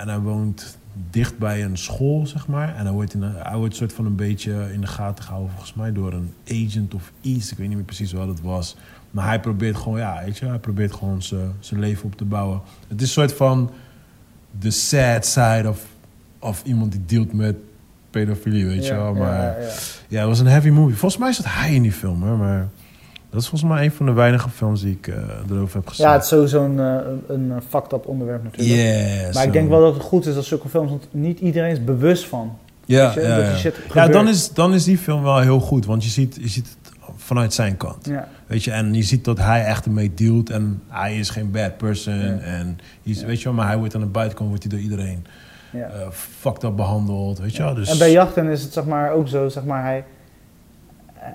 en 0.00 0.08
hij 0.08 0.18
woont 0.18 0.78
dicht 1.10 1.38
bij 1.38 1.64
een 1.64 1.78
school, 1.78 2.26
zeg 2.26 2.46
maar. 2.46 2.76
En 2.76 2.84
hij 2.84 2.92
wordt, 2.92 3.14
in 3.14 3.22
een, 3.22 3.34
hij 3.36 3.56
wordt 3.56 3.76
soort 3.76 3.92
van 3.92 4.06
een 4.06 4.16
beetje 4.16 4.72
in 4.72 4.80
de 4.80 4.86
gaten 4.86 5.24
gehouden, 5.24 5.50
volgens 5.50 5.74
mij, 5.74 5.92
door 5.92 6.12
een 6.12 6.32
agent 6.48 6.94
of 6.94 7.12
iets. 7.20 7.52
Ik 7.52 7.58
weet 7.58 7.68
niet 7.68 7.76
meer 7.76 7.86
precies 7.86 8.12
wat 8.12 8.28
het 8.28 8.40
was. 8.40 8.76
Maar 9.10 9.26
hij 9.26 9.40
probeert 9.40 9.76
gewoon, 9.76 9.98
ja, 9.98 10.22
weet 10.24 10.38
je, 10.38 10.46
hij 10.46 10.58
probeert 10.58 10.92
gewoon 10.92 11.22
zijn 11.22 11.52
zijn 11.60 11.80
leven 11.80 12.04
op 12.04 12.16
te 12.16 12.24
bouwen. 12.24 12.60
Het 12.88 13.00
is 13.00 13.06
een 13.06 13.12
soort 13.12 13.32
van 13.32 13.70
de 14.58 14.70
sad 14.70 15.26
side 15.26 15.68
of, 15.68 15.86
of 16.38 16.62
iemand 16.64 16.92
die 16.92 17.04
dealt 17.06 17.32
met 17.32 17.56
pedofilie, 18.10 18.66
weet 18.66 18.86
je 18.86 18.92
Ja, 18.92 18.96
wel. 18.96 19.14
Maar 19.14 19.60
ja, 19.60 19.60
ja. 19.60 19.72
ja, 20.08 20.18
het 20.18 20.28
was 20.28 20.38
een 20.38 20.46
heavy 20.46 20.68
movie. 20.68 20.96
Volgens 20.96 21.20
mij 21.20 21.32
zat 21.32 21.46
hij 21.48 21.74
in 21.74 21.82
die 21.82 21.92
film, 21.92 22.22
hè, 22.22 22.36
maar 22.36 22.68
dat 23.32 23.40
is 23.40 23.48
volgens 23.48 23.70
mij 23.70 23.84
een 23.84 23.92
van 23.92 24.06
de 24.06 24.12
weinige 24.12 24.48
films 24.48 24.80
die 24.80 24.92
ik 24.92 25.06
eh, 25.06 25.14
erover 25.50 25.76
heb 25.76 25.88
gezien. 25.88 26.06
Ja, 26.06 26.12
het 26.12 26.22
is 26.22 26.28
sowieso 26.28 26.64
een, 26.64 26.80
eh, 26.80 26.96
een, 27.26 27.52
eh, 27.52 27.56
fucked 27.68 27.92
up 27.92 28.06
onderwerp 28.06 28.42
natuurlijk. 28.42 28.80
Yes, 28.80 29.34
Maar 29.34 29.44
ik 29.44 29.52
denk 29.52 29.68
wel 29.68 29.80
dat 29.80 29.94
het 29.94 30.02
goed 30.02 30.26
is 30.26 30.34
dat 30.34 30.44
zulke 30.44 30.68
films, 30.68 30.90
want 30.90 31.08
niet 31.10 31.40
iedereen 31.40 31.70
is 31.70 31.84
bewust 31.84 32.26
van. 32.26 32.58
ja, 32.84 33.12
je, 33.14 33.20
ja, 33.20 33.38
ja. 33.38 33.56
shit 33.56 33.76
ja 33.94 34.08
dan, 34.08 34.28
is, 34.28 34.52
dan 34.52 34.74
is 34.74 34.84
die 34.84 34.98
film 34.98 35.22
wel 35.22 35.38
heel 35.38 35.60
goed, 35.60 35.86
want 35.86 36.04
je 36.04 36.10
ziet, 36.10 36.38
je 36.40 36.48
ziet 36.48 36.76
het 36.82 36.92
vanuit 37.16 37.54
zijn 37.54 37.76
kant. 37.76 38.06
Ja, 38.06 38.28
Weet 38.46 38.64
je, 38.64 38.70
en 38.70 38.94
je 38.94 39.02
ziet 39.02 39.24
dat 39.24 39.38
hij 39.38 39.64
echt 39.64 39.84
ermee 39.84 40.14
dealt 40.14 40.50
en 40.50 40.82
hij 40.88 41.18
is 41.18 41.30
geen 41.30 41.50
bad 41.50 41.76
person. 41.76 42.18
Ja. 42.18 42.38
En 42.38 42.78
is, 43.02 43.22
weet 43.22 43.38
je 43.38 43.44
wel, 43.44 43.52
maar 43.52 43.66
hij 43.66 43.78
wordt 43.78 43.94
aan 43.94 44.00
de 44.00 44.06
buitenkant 44.06 44.48
wordt 44.48 44.64
hij 44.64 44.72
door 44.72 44.82
iedereen 44.82 45.26
eh 45.72 46.10
fucked 46.10 46.62
up 46.62 46.76
behandeld, 46.76 47.38
weet 47.38 47.56
je 47.56 47.62
wel. 47.62 47.74
Dus, 47.74 47.88
En 47.88 47.98
bij 47.98 48.12
Jachten 48.12 48.48
is 48.48 48.62
het 48.62 48.72
zeg 48.72 48.84
maar 48.84 49.12
ook 49.12 49.28
zo, 49.28 49.48
zeg 49.48 49.64
maar, 49.64 49.82
hij, 49.82 50.04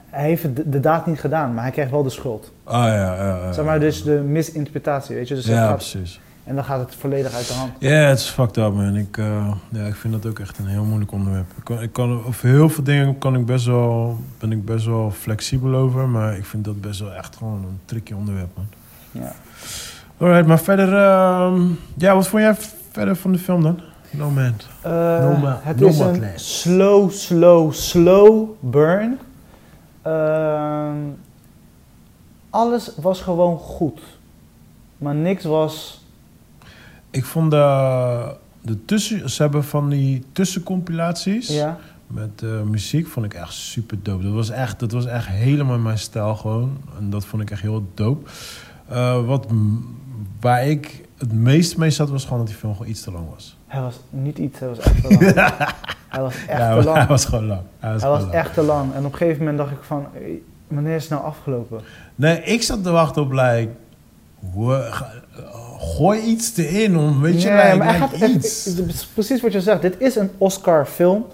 hij 0.09 0.27
heeft 0.27 0.55
de, 0.55 0.69
de 0.69 0.79
daad 0.79 1.05
niet 1.05 1.19
gedaan, 1.19 1.53
maar 1.53 1.63
hij 1.63 1.71
krijgt 1.71 1.91
wel 1.91 2.03
de 2.03 2.09
schuld. 2.09 2.51
Ah 2.63 2.83
ja, 2.85 2.93
ja, 3.15 3.15
ja. 3.15 3.51
Zeg 3.53 3.65
maar, 3.65 3.79
dus 3.79 4.03
de 4.03 4.11
misinterpretatie, 4.11 5.15
weet 5.15 5.27
je. 5.27 5.35
Dus 5.35 5.45
ja, 5.45 5.71
precies. 5.73 6.19
en 6.43 6.55
dan 6.55 6.63
gaat 6.63 6.79
het 6.79 6.95
volledig 6.95 7.33
uit 7.33 7.47
de 7.47 7.53
hand. 7.53 7.71
Ja, 7.79 7.89
het 7.91 8.19
is 8.19 8.29
fucked 8.29 8.57
up, 8.57 8.73
man. 8.73 8.95
Ik, 8.95 9.17
eh, 9.17 9.51
ja, 9.69 9.85
ik 9.85 9.95
vind 9.95 10.13
dat 10.13 10.25
ook 10.31 10.39
echt 10.39 10.57
een 10.57 10.67
heel 10.67 10.83
moeilijk 10.83 11.11
onderwerp. 11.11 11.51
Ik 11.57 11.63
kan, 11.63 11.81
ik 11.81 11.93
kan, 11.93 12.23
over 12.25 12.47
heel 12.49 12.69
veel 12.69 12.83
dingen 12.83 13.17
kan 13.17 13.35
ik 13.35 13.45
best 13.45 13.65
wel, 13.65 14.17
ben 14.39 14.51
ik 14.51 14.65
best 14.65 14.85
wel 14.85 15.11
flexibel 15.11 15.75
over. 15.75 16.07
Maar 16.07 16.37
ik 16.37 16.45
vind 16.45 16.65
dat 16.65 16.81
best 16.81 16.99
wel 16.99 17.13
echt 17.13 17.35
gewoon 17.35 17.63
een 17.63 17.79
tricky 17.85 18.13
onderwerp, 18.13 18.49
man. 18.55 18.65
Ja. 19.11 19.31
Alright, 20.17 20.47
maar 20.47 20.59
verder... 20.59 20.93
ehm, 20.93 21.61
ja, 21.97 22.15
wat 22.15 22.27
vond 22.27 22.41
jij 22.43 22.55
verder 22.91 23.15
van 23.15 23.31
de 23.31 23.37
film 23.37 23.63
dan? 23.63 23.79
No 24.09 24.29
Man. 24.29 24.53
Eh, 24.81 24.91
Noma- 25.19 25.59
het 25.63 25.81
is 25.81 25.99
een 25.99 26.23
slow, 26.35 27.11
slow, 27.11 27.73
slow 27.73 28.49
burn. 28.59 29.17
Ehm, 30.07 30.97
alles 32.49 32.91
was 32.95 33.21
gewoon 33.21 33.57
goed. 33.57 33.99
Maar 34.97 35.15
niks 35.15 35.43
was... 35.43 36.05
Ik 37.09 37.25
vond 37.25 37.51
de, 37.51 38.35
de 38.61 38.85
tussen... 38.85 39.29
Ze 39.29 39.41
hebben 39.41 39.63
van 39.63 39.89
die 39.89 40.23
tussencompilaties 40.31 41.47
Ja, 41.47 41.79
met 42.07 42.41
eh, 42.43 42.61
muziek 42.61 43.07
vond 43.07 43.25
ik 43.25 43.33
echt 43.33 43.53
super 43.53 43.97
dope. 44.01 44.23
Dat 44.23 44.33
was 44.33 44.49
echt, 44.49 44.79
dat 44.79 44.91
was 44.91 45.05
echt 45.05 45.27
helemaal 45.27 45.77
mijn 45.77 45.97
stijl 45.97 46.35
gewoon. 46.35 46.77
En 46.97 47.09
dat 47.09 47.25
vond 47.25 47.41
ik 47.41 47.51
echt 47.51 47.61
heel 47.61 47.87
dope. 47.93 48.29
Eh, 48.87 49.25
wat, 49.25 49.47
waar 50.39 50.67
ik 50.67 51.07
het 51.17 51.33
meest 51.33 51.77
mee 51.77 51.89
zat 51.89 52.09
was 52.09 52.23
gewoon 52.23 52.39
dat 52.39 52.47
die 52.47 52.57
film 52.57 52.73
gewoon 52.73 52.91
iets 52.91 53.01
te 53.01 53.11
lang 53.11 53.29
was. 53.33 53.56
Hij 53.67 53.81
was 53.81 53.99
niet 54.09 54.37
iets, 54.37 54.59
hij 54.59 54.67
was 54.67 54.79
echt 54.79 55.01
te 55.01 55.09
lang. 55.09 55.33
hij 56.13 56.21
was 56.21 56.33
echt 56.35 56.47
ja, 56.47 56.55
te 56.57 56.61
hij 56.75 56.83
lang. 56.83 57.07
was 57.07 57.25
gewoon 57.25 57.45
lang. 57.47 57.61
Hij 57.79 57.91
was, 57.91 58.01
Hij 58.01 58.09
was 58.09 58.19
gewoon 58.19 58.33
lang. 58.33 58.43
echt 58.45 58.53
te 58.53 58.61
lang. 58.61 58.93
En 58.93 59.05
op 59.05 59.11
een 59.11 59.17
gegeven 59.17 59.39
moment 59.39 59.57
dacht 59.57 59.71
ik 59.71 59.77
van, 59.81 60.07
wanneer 60.67 60.95
is 60.95 61.01
het 61.01 61.11
nou 61.11 61.23
afgelopen? 61.23 61.81
Nee, 62.15 62.41
ik 62.41 62.61
zat 62.63 62.83
te 62.83 62.91
wachten 62.91 63.21
op, 63.21 63.31
like, 63.31 63.69
gooi 65.79 66.19
iets 66.21 66.57
erin 66.57 66.97
om, 66.97 67.21
weet 67.21 67.41
je, 67.41 67.49
Nee, 67.49 67.63
like, 67.65 67.77
maar 67.77 67.87
hij 67.87 67.99
like 67.99 68.17
gaat 68.17 68.29
iets. 68.29 68.65
het 68.65 69.07
precies 69.13 69.41
wat 69.41 69.51
je 69.53 69.61
zegt. 69.61 69.81
Dit 69.81 69.95
is 69.99 70.15
een 70.15 70.29
Oscar-film. 70.37 71.25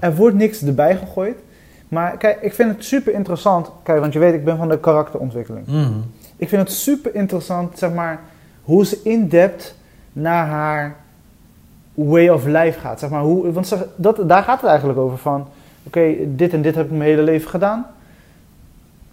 Er 0.00 0.14
wordt 0.16 0.36
niks 0.36 0.62
erbij 0.62 0.96
gegooid. 0.96 1.36
Maar 1.88 2.16
kijk, 2.16 2.40
ik 2.40 2.54
vind 2.54 2.74
het 2.74 2.84
super 2.84 3.12
interessant. 3.12 3.70
Kijk, 3.82 4.00
want 4.00 4.12
je 4.12 4.18
weet, 4.18 4.34
ik 4.34 4.44
ben 4.44 4.56
van 4.56 4.68
de 4.68 4.78
karakterontwikkeling. 4.80 5.66
Mhm. 5.66 5.92
Ik 6.36 6.48
vind 6.48 6.62
het 6.62 6.72
super 6.72 7.14
interessant, 7.14 7.78
zeg 7.78 7.92
maar, 7.92 8.20
hoe 8.62 8.86
ze 8.86 9.00
in-depth 9.04 9.74
naar 10.12 10.46
haar 10.46 10.96
way 11.96 12.28
of 12.28 12.44
life 12.44 12.80
gaat. 12.80 12.98
Zeg 12.98 13.10
maar, 13.10 13.22
hoe, 13.22 13.52
want 13.52 13.76
dat, 13.96 14.28
daar 14.28 14.42
gaat 14.42 14.60
het 14.60 14.70
eigenlijk 14.70 14.98
over 14.98 15.18
van, 15.18 15.48
oké, 15.82 16.14
dit 16.26 16.52
en 16.52 16.62
dit 16.62 16.74
heb 16.74 16.84
ik 16.84 16.90
mijn 16.90 17.02
hele 17.10 17.22
leven 17.22 17.50
gedaan. 17.50 17.86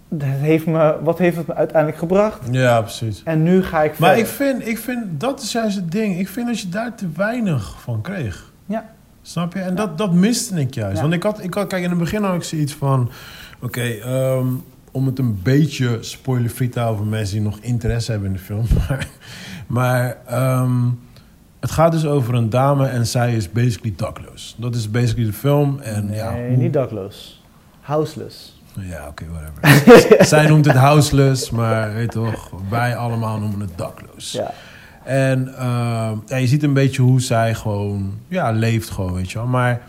Dat 0.08 0.28
heeft 0.28 0.66
me, 0.66 0.96
wat 1.02 1.18
heeft 1.18 1.36
het 1.36 1.46
me 1.46 1.54
uiteindelijk 1.54 1.98
gebracht? 1.98 2.40
Ja, 2.50 2.80
precies. 2.80 3.22
En 3.24 3.42
nu 3.42 3.62
ga 3.62 3.82
ik 3.82 3.98
Maar 3.98 4.14
verder. 4.14 4.24
ik 4.24 4.30
vind, 4.30 4.66
ik 4.66 4.78
vind, 4.78 5.20
dat 5.20 5.42
is 5.42 5.52
juist 5.52 5.76
het 5.76 5.92
ding. 5.92 6.18
Ik 6.18 6.28
vind 6.28 6.46
dat 6.46 6.60
je 6.60 6.68
daar 6.68 6.94
te 6.94 7.06
weinig 7.16 7.80
van 7.80 8.00
kreeg. 8.00 8.52
Ja. 8.66 8.84
Snap 9.22 9.52
je? 9.52 9.60
En 9.60 9.74
dat, 9.74 9.98
dat 9.98 10.12
miste 10.12 10.60
ik 10.60 10.74
juist. 10.74 10.96
Ja. 10.96 11.02
Want 11.02 11.14
ik 11.14 11.22
had, 11.22 11.42
ik 11.42 11.54
had, 11.54 11.66
kijk, 11.66 11.82
in 11.82 11.90
het 11.90 11.98
begin 11.98 12.22
had 12.22 12.34
ik 12.34 12.42
zoiets 12.42 12.72
van... 12.74 13.10
Oké, 13.60 13.80
ehm, 13.82 14.46
om 14.90 15.06
het 15.06 15.18
een 15.18 15.40
beetje 15.42 15.98
spoilerfree 16.00 16.68
te 16.68 16.78
houden 16.78 17.00
voor 17.02 17.10
mensen 17.10 17.34
die 17.34 17.44
nog 17.44 17.58
interesse 17.60 18.10
hebben 18.10 18.28
in 18.28 18.34
de 18.36 18.42
film. 18.42 18.64
Maar, 18.78 19.06
maar 19.66 20.16
ehm, 20.26 20.80
het 21.64 21.72
gaat 21.72 21.92
dus 21.92 22.06
over 22.06 22.34
een 22.34 22.50
dame 22.50 22.86
en 22.86 23.06
zij 23.06 23.34
is 23.34 23.52
basically 23.52 23.94
dakloos. 23.96 24.54
Dat 24.58 24.74
is 24.74 24.90
basically 24.90 25.26
de 25.26 25.32
film. 25.32 25.78
En, 25.80 26.06
nee, 26.06 26.16
ja, 26.16 26.34
hoe- 26.34 26.56
niet 26.56 26.72
dakloos. 26.72 27.42
Houseless. 27.80 28.60
Ja, 28.80 29.08
oké, 29.08 29.24
whatever. 29.30 30.26
zij 30.34 30.46
noemt 30.46 30.64
het 30.64 30.76
houseless, 30.76 31.50
maar 31.50 31.94
weet 31.94 32.10
toch, 32.10 32.50
wij 32.68 32.96
allemaal 32.96 33.38
noemen 33.38 33.60
het 33.60 33.78
dakloos. 33.78 34.32
Ja. 34.32 34.50
En 35.04 35.54
eh, 35.56 36.12
ja, 36.26 36.36
je 36.36 36.46
ziet 36.46 36.62
een 36.62 36.72
beetje 36.72 37.02
hoe 37.02 37.20
zij 37.20 37.54
gewoon 37.54 38.18
ja, 38.28 38.50
leeft, 38.50 38.90
gewoon, 38.90 39.12
weet 39.12 39.30
je 39.30 39.38
wel. 39.38 39.46
Maar 39.46 39.80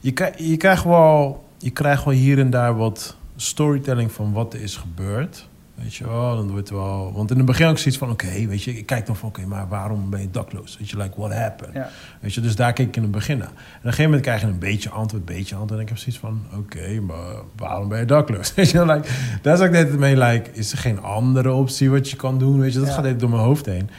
je, 0.00 0.32
je, 0.36 0.56
krijgt 0.56 0.84
wel, 0.84 1.44
je 1.58 1.70
krijgt 1.70 2.04
wel 2.04 2.14
hier 2.14 2.38
en 2.38 2.50
daar 2.50 2.76
wat 2.76 3.16
storytelling 3.36 4.12
van 4.12 4.32
wat 4.32 4.54
er 4.54 4.60
is 4.60 4.76
gebeurd. 4.76 5.47
Weet 5.82 5.94
je 5.94 6.06
wel, 6.08 6.36
dan 6.36 6.50
wordt 6.50 6.68
het 6.68 6.78
wel... 6.78 7.12
Want 7.14 7.30
in 7.30 7.36
het 7.36 7.46
begin 7.46 7.68
ik 7.70 7.78
zoiets 7.78 7.98
van, 7.98 8.10
oké, 8.10 8.46
weet 8.46 8.62
je, 8.62 8.76
ik 8.78 8.86
kijk 8.86 9.06
dan 9.06 9.16
van, 9.16 9.28
oké, 9.28 9.46
maar 9.46 9.68
waarom 9.68 10.10
ben 10.10 10.20
je 10.20 10.30
dakloos? 10.30 10.76
Weet 10.78 10.90
je, 10.90 10.96
like, 10.96 11.12
what 11.20 11.32
happened? 11.32 11.74
Ja. 11.74 11.88
Weet 12.20 12.34
je, 12.34 12.40
dus 12.40 12.56
daar 12.56 12.72
keek 12.72 12.86
ik 12.88 12.96
in 12.96 13.02
het 13.02 13.10
begin 13.10 13.38
naar. 13.38 13.46
En 13.46 13.52
op 13.54 13.60
een 13.74 13.80
gegeven 13.82 14.04
moment 14.04 14.22
krijg 14.22 14.40
je 14.40 14.46
een 14.46 14.58
beetje 14.58 14.90
antwoord, 14.90 15.28
een 15.28 15.34
beetje 15.36 15.54
antwoord. 15.54 15.74
En 15.80 15.80
ik 15.86 15.88
heb 15.88 15.98
zoiets 15.98 16.18
van, 16.20 16.42
oké, 16.56 17.00
maar 17.00 17.34
waarom 17.56 17.88
ben 17.88 17.98
je 17.98 18.04
dakloos? 18.04 18.54
Weet 18.54 18.70
je, 18.70 18.86
like, 18.86 19.08
daar 19.42 19.56
zat 19.56 19.66
ik 19.66 19.72
net 19.72 19.98
mee, 19.98 20.16
like, 20.16 20.50
is 20.52 20.72
er 20.72 20.78
geen 20.78 21.00
andere 21.02 21.52
optie 21.52 21.90
wat 21.90 22.10
je 22.10 22.16
kan 22.16 22.38
doen? 22.38 22.58
Weet 22.60 22.72
je, 22.72 22.78
dat 22.78 22.88
Ja. 22.88 22.94
gaat 22.94 23.04
even 23.04 23.18
door 23.18 23.30
mijn 23.30 23.42
hoofd 23.42 23.66
heen. 23.66 23.90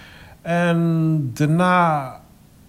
En 0.42 1.30
daarna 1.34 2.20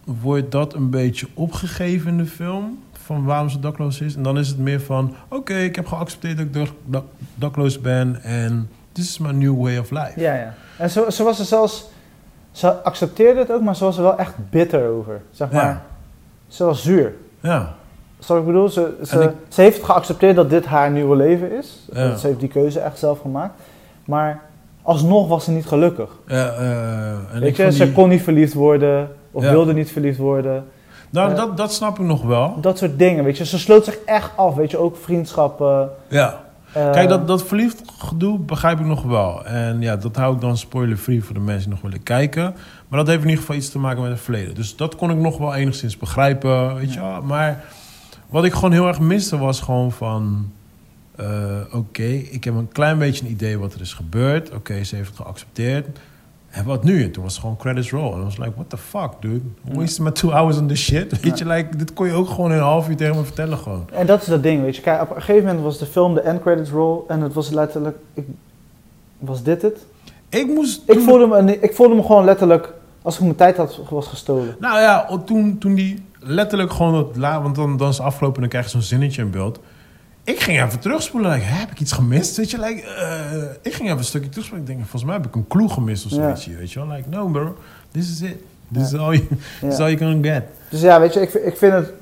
wordt 0.05 0.51
dat 0.53 0.75
een 0.75 0.91
beetje 0.91 1.27
opgegeven 1.35 2.11
in 2.11 2.17
de 2.19 2.27
film. 2.27 2.79
Van 2.93 3.25
waarom 3.25 3.49
ze 3.49 3.61
dakloos 3.61 4.01
is. 4.01 4.15
En 4.17 4.23
dan 4.23 4.39
is 4.39 4.49
het 4.49 4.59
meer 4.59 4.81
van... 4.81 5.15
Oké, 5.29 5.55
ik 5.55 5.77
heb 5.77 5.87
geaccepteerd 5.87 6.37
dat 6.37 6.47
ik 6.47 6.53
dak- 6.53 6.73
dak- 6.85 7.07
dakloos 7.35 7.81
ben. 7.81 8.23
En 8.23 8.69
this 9.01 9.09
is 9.09 9.19
my 9.19 9.31
new 9.31 9.63
way 9.63 9.79
of 9.79 9.91
life. 9.91 10.13
Ja, 10.21 10.35
ja. 10.35 10.55
En 10.79 10.91
ze, 10.91 11.07
ze 11.09 11.23
was 11.23 11.39
er 11.39 11.45
zelfs... 11.45 11.89
Ze 12.53 12.83
accepteerde 12.83 13.41
het 13.41 13.53
ook, 13.53 13.61
maar 13.63 13.77
ze 13.77 13.85
was 13.85 13.97
er 13.97 14.03
wel 14.03 14.19
echt 14.19 14.33
bitter 14.51 14.89
over. 14.89 15.21
Zeg 15.31 15.51
maar, 15.51 15.65
Ja. 15.65 15.83
ze 16.49 16.65
was 16.65 16.83
zuur. 16.83 17.15
Ja. 17.41 17.75
Wat 18.27 18.39
ik 18.39 18.45
bedoel? 18.47 18.69
Ze, 18.69 18.97
ze, 19.05 19.19
En 19.19 19.29
ik- 19.29 19.35
ze 19.49 19.61
heeft 19.61 19.83
geaccepteerd 19.85 20.37
dat 20.37 20.51
dit 20.51 20.65
haar 20.67 20.91
nieuwe 20.91 21.17
leven 21.17 21.53
is. 21.59 21.89
Ja. 21.93 22.17
Ze 22.17 22.27
heeft 22.27 22.41
die 22.41 22.49
keuze 22.49 22.81
echt 22.81 22.99
zelf 22.99 23.21
gemaakt. 23.21 23.61
Maar 24.05 24.41
alsnog 24.83 25.29
was 25.29 25.45
ze 25.45 25.51
niet 25.51 25.67
gelukkig. 25.67 26.11
Ja, 26.27 26.49
eh, 26.49 27.11
en 27.11 27.41
Weet 27.41 27.43
ik 27.49 27.57
je, 27.57 27.73
ze 27.73 27.85
die- 27.85 27.93
kon 27.93 28.09
niet 28.09 28.23
verliefd 28.23 28.55
worden. 28.55 29.09
Of 29.31 29.43
Ja. 29.43 29.51
wilde 29.51 29.73
niet 29.73 29.91
verliefd 29.91 30.19
worden. 30.19 30.65
Nou, 31.11 31.31
Ja. 31.31 31.35
dat, 31.37 31.57
dat 31.57 31.73
snap 31.73 31.99
ik 31.99 32.05
nog 32.05 32.23
wel. 32.23 32.61
Dat 32.61 32.79
soort 32.79 32.99
dingen, 32.99 33.25
weet 33.25 33.39
je. 33.39 33.45
Ze 33.45 33.59
sloot 33.59 33.85
zich 33.85 33.99
echt 34.05 34.31
af, 34.37 34.55
weet 34.55 34.71
je. 34.71 34.79
Ook 34.79 34.97
vriendschappen. 34.97 35.91
Ja. 36.09 36.41
Eh, 36.73 36.91
Kijk, 36.91 37.09
dat, 37.09 37.27
dat 37.27 37.47
verliefd 37.47 37.83
gedoe 37.99 38.39
begrijp 38.39 38.81
ik 38.81 38.87
nog 38.87 39.03
wel. 39.03 39.45
En 39.47 39.81
ja, 39.81 39.97
dat 39.97 40.17
hou 40.17 40.35
ik 40.35 40.41
dan 40.41 40.57
spoiler-free 40.57 41.25
voor 41.25 41.35
de 41.35 41.41
mensen 41.41 41.63
die 41.63 41.71
nog 41.71 41.81
willen 41.83 42.03
kijken. 42.03 42.55
Maar 42.89 42.99
dat 42.99 43.07
heeft 43.07 43.23
in 43.23 43.29
ieder 43.29 43.41
geval 43.41 43.57
iets 43.57 43.71
te 43.71 43.79
maken 43.79 44.03
met 44.03 44.11
het 44.11 44.21
verleden. 44.21 44.55
Dus 44.55 44.77
dat 44.77 44.97
kon 44.97 45.11
ik 45.11 45.17
nog 45.17 45.39
wel 45.39 45.55
enigszins 45.55 45.97
begrijpen, 45.97 46.75
weet 46.75 46.93
je. 46.95 47.19
Maar 47.25 47.65
wat 48.29 48.45
ik 48.45 48.53
gewoon 48.53 48.73
heel 48.73 48.87
erg 48.87 49.01
miste 49.01 49.39
was 49.39 49.61
gewoon 49.61 49.93
van... 49.93 50.51
eh, 51.17 51.27
Oké, 51.73 52.03
ik 52.13 52.45
heb 52.45 52.55
een 52.55 52.69
klein 52.73 52.99
beetje 52.99 53.25
een 53.25 53.31
idee 53.31 53.59
wat 53.59 53.75
er 53.75 53.81
is 53.81 53.93
gebeurd. 53.93 54.51
Oké, 54.55 54.85
ze 54.85 54.97
heeft 54.97 55.09
het 55.09 55.17
geaccepteerd. 55.17 55.87
En 56.51 56.65
wat 56.65 56.85
nu? 56.85 57.03
En 57.03 57.11
toen 57.11 57.23
was 57.23 57.33
het 57.33 57.41
gewoon 57.41 57.57
credits 57.57 57.91
roll. 57.91 58.13
En 58.13 58.25
was 58.25 58.37
like, 58.37 58.53
what 58.55 58.71
the 58.71 58.77
fuck, 58.77 59.11
dude? 59.21 59.41
Wasting 59.73 60.09
my 60.09 60.15
two 60.15 60.31
hours 60.31 60.59
on 60.59 60.67
this 60.67 60.81
shit. 60.85 61.21
Weet 61.21 61.39
je, 61.39 61.47
like, 61.47 61.77
dit 61.77 61.93
kon 61.93 62.07
je 62.07 62.13
ook 62.13 62.29
gewoon 62.29 62.51
in 62.51 62.57
een 62.57 62.63
half 62.63 62.89
uur 62.89 62.97
tegen 62.97 63.17
me 63.17 63.25
vertellen 63.25 63.59
gewoon. 63.59 63.89
En 63.93 64.07
dat 64.07 64.21
is 64.21 64.27
dat 64.27 64.43
ding, 64.43 64.63
weet 64.63 64.77
je. 64.77 64.83
Kijk, 64.83 65.03
op 65.03 65.11
een 65.11 65.23
gegeven 65.23 65.47
moment 65.47 65.65
was 65.65 65.79
de 65.79 65.87
film 65.87 66.15
de 66.15 66.21
end 66.21 66.41
credits 66.41 66.71
roll. 66.71 67.01
En 67.09 67.21
het 67.21 67.33
was 67.33 67.51
letterlijk... 67.51 67.97
Ik, 68.15 68.27
was 69.19 69.43
dit 69.43 69.63
het? 69.63 69.87
Ik 70.29 70.47
moest... 70.47 70.83
Ik 70.87 71.01
voelde, 71.01 71.43
me, 71.43 71.61
ik 71.61 71.75
voelde 71.75 71.95
me 71.95 72.03
gewoon 72.03 72.25
letterlijk... 72.25 72.73
Als 73.03 73.15
ik 73.15 73.21
mijn 73.21 73.35
tijd 73.35 73.57
had, 73.57 73.81
was 73.91 74.07
gestolen. 74.07 74.57
Nou 74.59 74.81
ja, 74.81 75.21
toen, 75.25 75.59
toen 75.59 75.75
die 75.75 76.03
letterlijk 76.19 76.73
gewoon 76.73 76.93
dat 76.93 77.17
la, 77.17 77.43
want 77.43 77.55
dan, 77.55 77.77
dan 77.77 77.89
is 77.89 77.97
het 77.97 78.07
afgelopen 78.07 78.35
en 78.35 78.41
dan 78.41 78.51
krijg 78.51 78.65
je 78.65 78.71
zo'n 78.71 78.83
zinnetje 78.83 79.23
in 79.23 79.31
beeld. 79.31 79.61
Ik 80.31 80.41
ging 80.41 80.63
even 80.63 80.79
terugspoelen. 80.79 81.31
Like, 81.31 81.45
heb 81.45 81.71
ik 81.71 81.81
iets 81.81 81.93
gemist? 81.93 82.37
Weet 82.37 82.51
je, 82.51 82.59
like, 82.59 82.83
eh, 82.83 83.43
ik 83.63 83.73
ging 83.75 83.87
even 83.89 83.99
een 83.99 84.05
stukje 84.05 84.29
terugspoelen. 84.29 84.69
Ik 84.69 84.75
denk, 84.75 84.81
volgens 84.89 85.05
mij 85.05 85.15
heb 85.15 85.27
ik 85.27 85.35
een 85.35 85.47
clue 85.49 85.69
gemist 85.69 86.05
of 86.05 86.11
Ja. 86.11 86.17
zoiets. 86.17 86.45
hier, 86.45 86.59
Weet 86.59 86.73
je 86.73 86.79
wel, 86.87 86.97
like, 86.97 87.09
no 87.09 87.27
bro, 87.27 87.57
this 87.93 88.11
is 88.11 88.21
it. 88.23 88.37
This 88.73 88.83
is 88.93 88.99
all 88.99 89.15
you, 89.15 89.27
this 89.61 89.71
is 89.71 89.77
Ja. 89.77 89.85
all 89.85 89.93
you 89.93 89.97
can 89.97 90.25
get. 90.33 90.43
Dus 90.69 90.81
ja, 90.81 91.01
weet 91.01 91.15
je, 91.15 91.21
ik, 91.21 91.31
vind- 91.31 91.47
ik 91.47 91.57
vind 91.57 91.73
het 91.73 91.93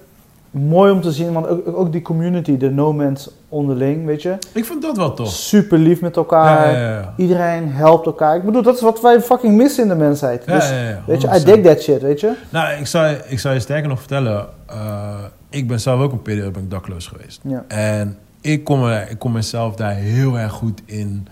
mooi 0.51 0.93
om 0.93 1.01
te 1.01 1.13
zien. 1.13 1.33
Want 1.33 1.47
ook, 1.49 1.77
ook 1.77 1.93
die 1.93 2.03
community, 2.03 2.57
de 2.57 2.71
no 2.71 2.93
mans 2.93 3.31
onderling, 3.49 4.07
weet 4.07 4.23
je. 4.23 4.37
Ik 4.53 4.65
vind 4.65 4.83
dat 4.83 4.97
wel 4.97 5.15
tof. 5.15 5.29
Super 5.29 5.79
lief 5.79 6.01
met 6.01 6.17
elkaar. 6.17 6.73
Ja, 6.73 6.79
ja, 6.79 6.89
ja. 6.99 7.15
Iedereen 7.17 7.73
helpt 7.73 8.07
elkaar. 8.07 8.37
Ik 8.37 8.43
bedoel, 8.43 8.63
dat 8.63 8.75
is 8.75 8.81
wat 8.81 9.01
wij 9.01 9.21
fucking 9.21 9.57
missen 9.57 9.83
in 9.83 9.89
de 9.89 9.95
mensheid. 9.95 10.43
Ja, 10.47 10.55
dus, 10.55 10.69
ja, 10.69 10.89
ja, 10.89 11.03
weet 11.07 11.21
je, 11.23 11.27
I 11.29 11.31
100%. 11.31 11.45
dig 11.45 11.63
that 11.63 11.83
shit, 11.83 12.03
weet 12.03 12.21
je. 12.21 12.33
Nou, 12.51 12.79
ik 12.81 12.87
zou, 12.87 13.07
je- 13.09 13.23
ik 13.27 13.39
zou 13.39 13.55
je 13.55 13.61
sterker 13.61 13.89
nog 13.89 13.99
vertellen. 13.99 14.47
eh, 14.67 15.15
ik 15.51 15.69
ben 15.69 15.81
zelf 15.81 16.01
ook 16.01 16.13
een 16.13 16.23
periode 16.23 16.51
ben 16.51 16.63
ik 16.63 16.71
dakloos 16.71 17.07
geweest. 17.07 17.41
Ja. 17.45 17.65
En 17.69 18.19
ik 18.41 18.65
kon, 18.65 18.91
ik 18.93 19.19
kon 19.19 19.33
mezelf 19.33 19.75
daar 19.77 19.95
heel 19.95 20.39
erg 20.39 20.53
goed 20.53 20.83
in 20.85 21.27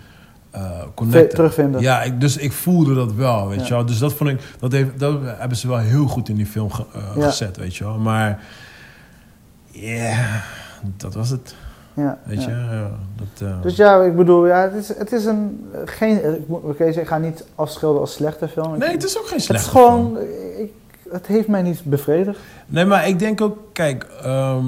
eh 0.50 0.70
connecten. 0.94 1.28
terugvinden. 1.36 1.80
Ja, 1.80 2.02
ik, 2.02 2.20
dus 2.20 2.36
ik 2.36 2.52
voelde 2.52 2.94
dat 2.94 3.12
wel, 3.14 3.48
weet 3.48 3.58
Ja. 3.60 3.64
je 3.66 3.72
wel. 3.74 3.86
Dus 3.86 3.98
dat 3.98 4.12
vond 4.12 4.30
ik, 4.30 4.40
dat, 4.58 4.72
heeft, 4.72 4.98
dat 4.98 5.18
hebben 5.22 5.56
ze 5.58 5.68
wel 5.68 5.78
heel 5.78 6.06
goed 6.06 6.28
in 6.28 6.36
die 6.36 6.46
film 6.46 6.70
ge- 6.70 6.84
eh, 6.94 7.00
Ja. 7.16 7.24
gezet, 7.26 7.56
weet 7.56 7.76
je 7.76 7.84
wel. 7.84 7.98
Maar, 7.98 8.40
ja, 9.70 10.42
dat 10.96 11.14
was 11.14 11.30
het, 11.30 11.54
Ja, 11.94 12.18
weet 12.24 12.42
je. 12.44 12.50
Ja, 12.50 12.90
dat, 13.16 13.48
eh, 13.48 13.62
Dus 13.62 13.76
ja, 13.76 14.02
ik 14.02 14.16
bedoel, 14.16 14.46
ja, 14.46 14.60
het 14.62 14.74
is, 14.74 14.88
het 14.88 15.12
is 15.12 15.24
een... 15.24 15.66
eh, 15.72 15.80
Geen, 15.84 16.22
eh, 16.22 16.32
ik 16.34 16.48
moet- 16.48 16.62
oké, 16.62 16.84
ik 16.84 17.06
ga 17.06 17.18
niet 17.18 17.44
afschilderen 17.54 18.00
als 18.02 18.12
slechte 18.12 18.48
film. 18.48 18.78
Nee, 18.78 18.90
het 18.90 19.04
is 19.04 19.18
ook 19.18 19.26
geen 19.26 19.36
het 19.36 19.44
slechte 19.44 19.64
is 19.66 19.70
gewoon... 19.70 20.16
film. 20.16 20.26
Ik, 20.58 20.72
het 21.10 21.26
heeft 21.26 21.48
mij 21.48 21.62
niet 21.62 21.84
bevredigd. 21.84 22.38
Nee, 22.66 22.84
maar 22.84 23.08
ik 23.08 23.18
denk 23.18 23.40
ook, 23.40 23.58
kijk, 23.72 24.06
ehm, 24.22 24.66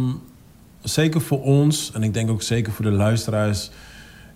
zeker 0.82 1.20
voor 1.20 1.42
ons, 1.42 1.90
en 1.94 2.02
ik 2.02 2.14
denk 2.14 2.30
ook 2.30 2.42
zeker 2.42 2.72
voor 2.72 2.84
de 2.84 2.90
luisteraars. 2.90 3.70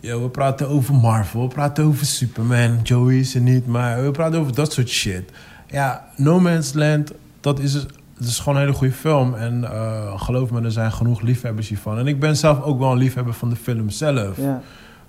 We 0.00 0.28
praten 0.32 0.68
over 0.68 0.94
Marvel, 0.94 1.42
we 1.42 1.48
praten 1.48 1.84
over 1.84 2.06
Superman, 2.06 2.80
Joey 2.82 3.18
is 3.18 3.34
er 3.34 3.40
niet, 3.40 3.66
maar 3.66 4.04
we 4.04 4.10
praten 4.10 4.40
over 4.40 4.54
dat 4.54 4.72
soort 4.72 4.88
shit. 4.88 5.30
Ja, 5.66 6.08
No 6.16 6.40
Man's 6.40 6.72
Land, 6.72 7.12
dat 7.40 7.58
is, 7.58 7.72
dat 7.72 8.30
is 8.30 8.38
gewoon 8.38 8.54
een 8.54 8.60
hele 8.60 8.76
goede 8.76 8.92
film. 8.92 9.34
En 9.34 9.64
eh, 9.64 10.20
geloof 10.20 10.50
me, 10.50 10.62
er 10.62 10.72
zijn 10.72 10.92
genoeg 10.92 11.20
liefhebbers 11.20 11.68
hiervan. 11.68 11.98
En 11.98 12.06
ik 12.06 12.20
ben 12.20 12.36
zelf 12.36 12.62
ook 12.62 12.78
wel 12.78 12.90
een 12.90 12.98
liefhebber 12.98 13.34
van 13.34 13.50
de 13.50 13.56
film 13.56 13.90
zelf. 13.90 14.36
Ja. 14.36 14.62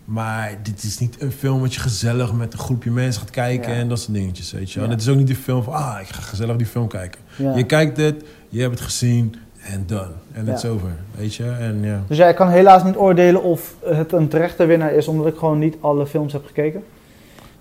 Maar 0.05 0.57
dit 0.63 0.83
is 0.83 0.97
niet 0.99 1.21
een 1.21 1.31
film 1.31 1.59
wat 1.61 1.73
je 1.73 1.79
gezellig 1.79 2.33
met 2.33 2.53
een 2.53 2.59
groepje 2.59 2.91
mensen 2.91 3.21
gaat 3.21 3.29
kijken 3.31 3.71
Ja. 3.73 3.77
en 3.79 3.87
dat 3.89 3.99
soort 3.99 4.13
dingetjes, 4.13 4.51
weet 4.51 4.71
je. 4.71 4.81
Ja. 4.81 4.87
Het 4.89 5.01
is 5.01 5.09
ook 5.09 5.15
niet 5.17 5.27
die 5.27 5.35
film 5.35 5.63
van, 5.63 5.73
ah, 5.73 5.97
ik 6.01 6.07
ga 6.07 6.21
gezellig 6.21 6.55
die 6.55 6.65
film 6.65 6.87
kijken. 6.87 7.19
Ja. 7.37 7.55
Je 7.55 7.65
kijkt 7.65 7.97
het, 7.97 8.23
je 8.49 8.61
hebt 8.61 8.73
het 8.73 8.81
gezien 8.83 9.35
en 9.63 9.83
done. 9.87 10.07
En 10.31 10.45
Ja. 10.45 10.51
it's 10.51 10.65
over, 10.65 10.89
weet 11.15 11.35
je. 11.35 11.43
En 11.43 11.79
ja. 11.81 12.01
Dus 12.07 12.17
ja, 12.17 12.27
ik 12.27 12.35
kan 12.35 12.49
helaas 12.49 12.83
niet 12.83 12.95
oordelen 12.95 13.43
of 13.43 13.75
het 13.85 14.11
een 14.11 14.27
terechte 14.27 14.65
winnaar 14.65 14.93
is, 14.93 15.07
omdat 15.07 15.27
ik 15.27 15.37
gewoon 15.37 15.59
niet 15.59 15.75
alle 15.81 16.05
films 16.07 16.33
heb 16.33 16.45
gekeken. 16.45 16.83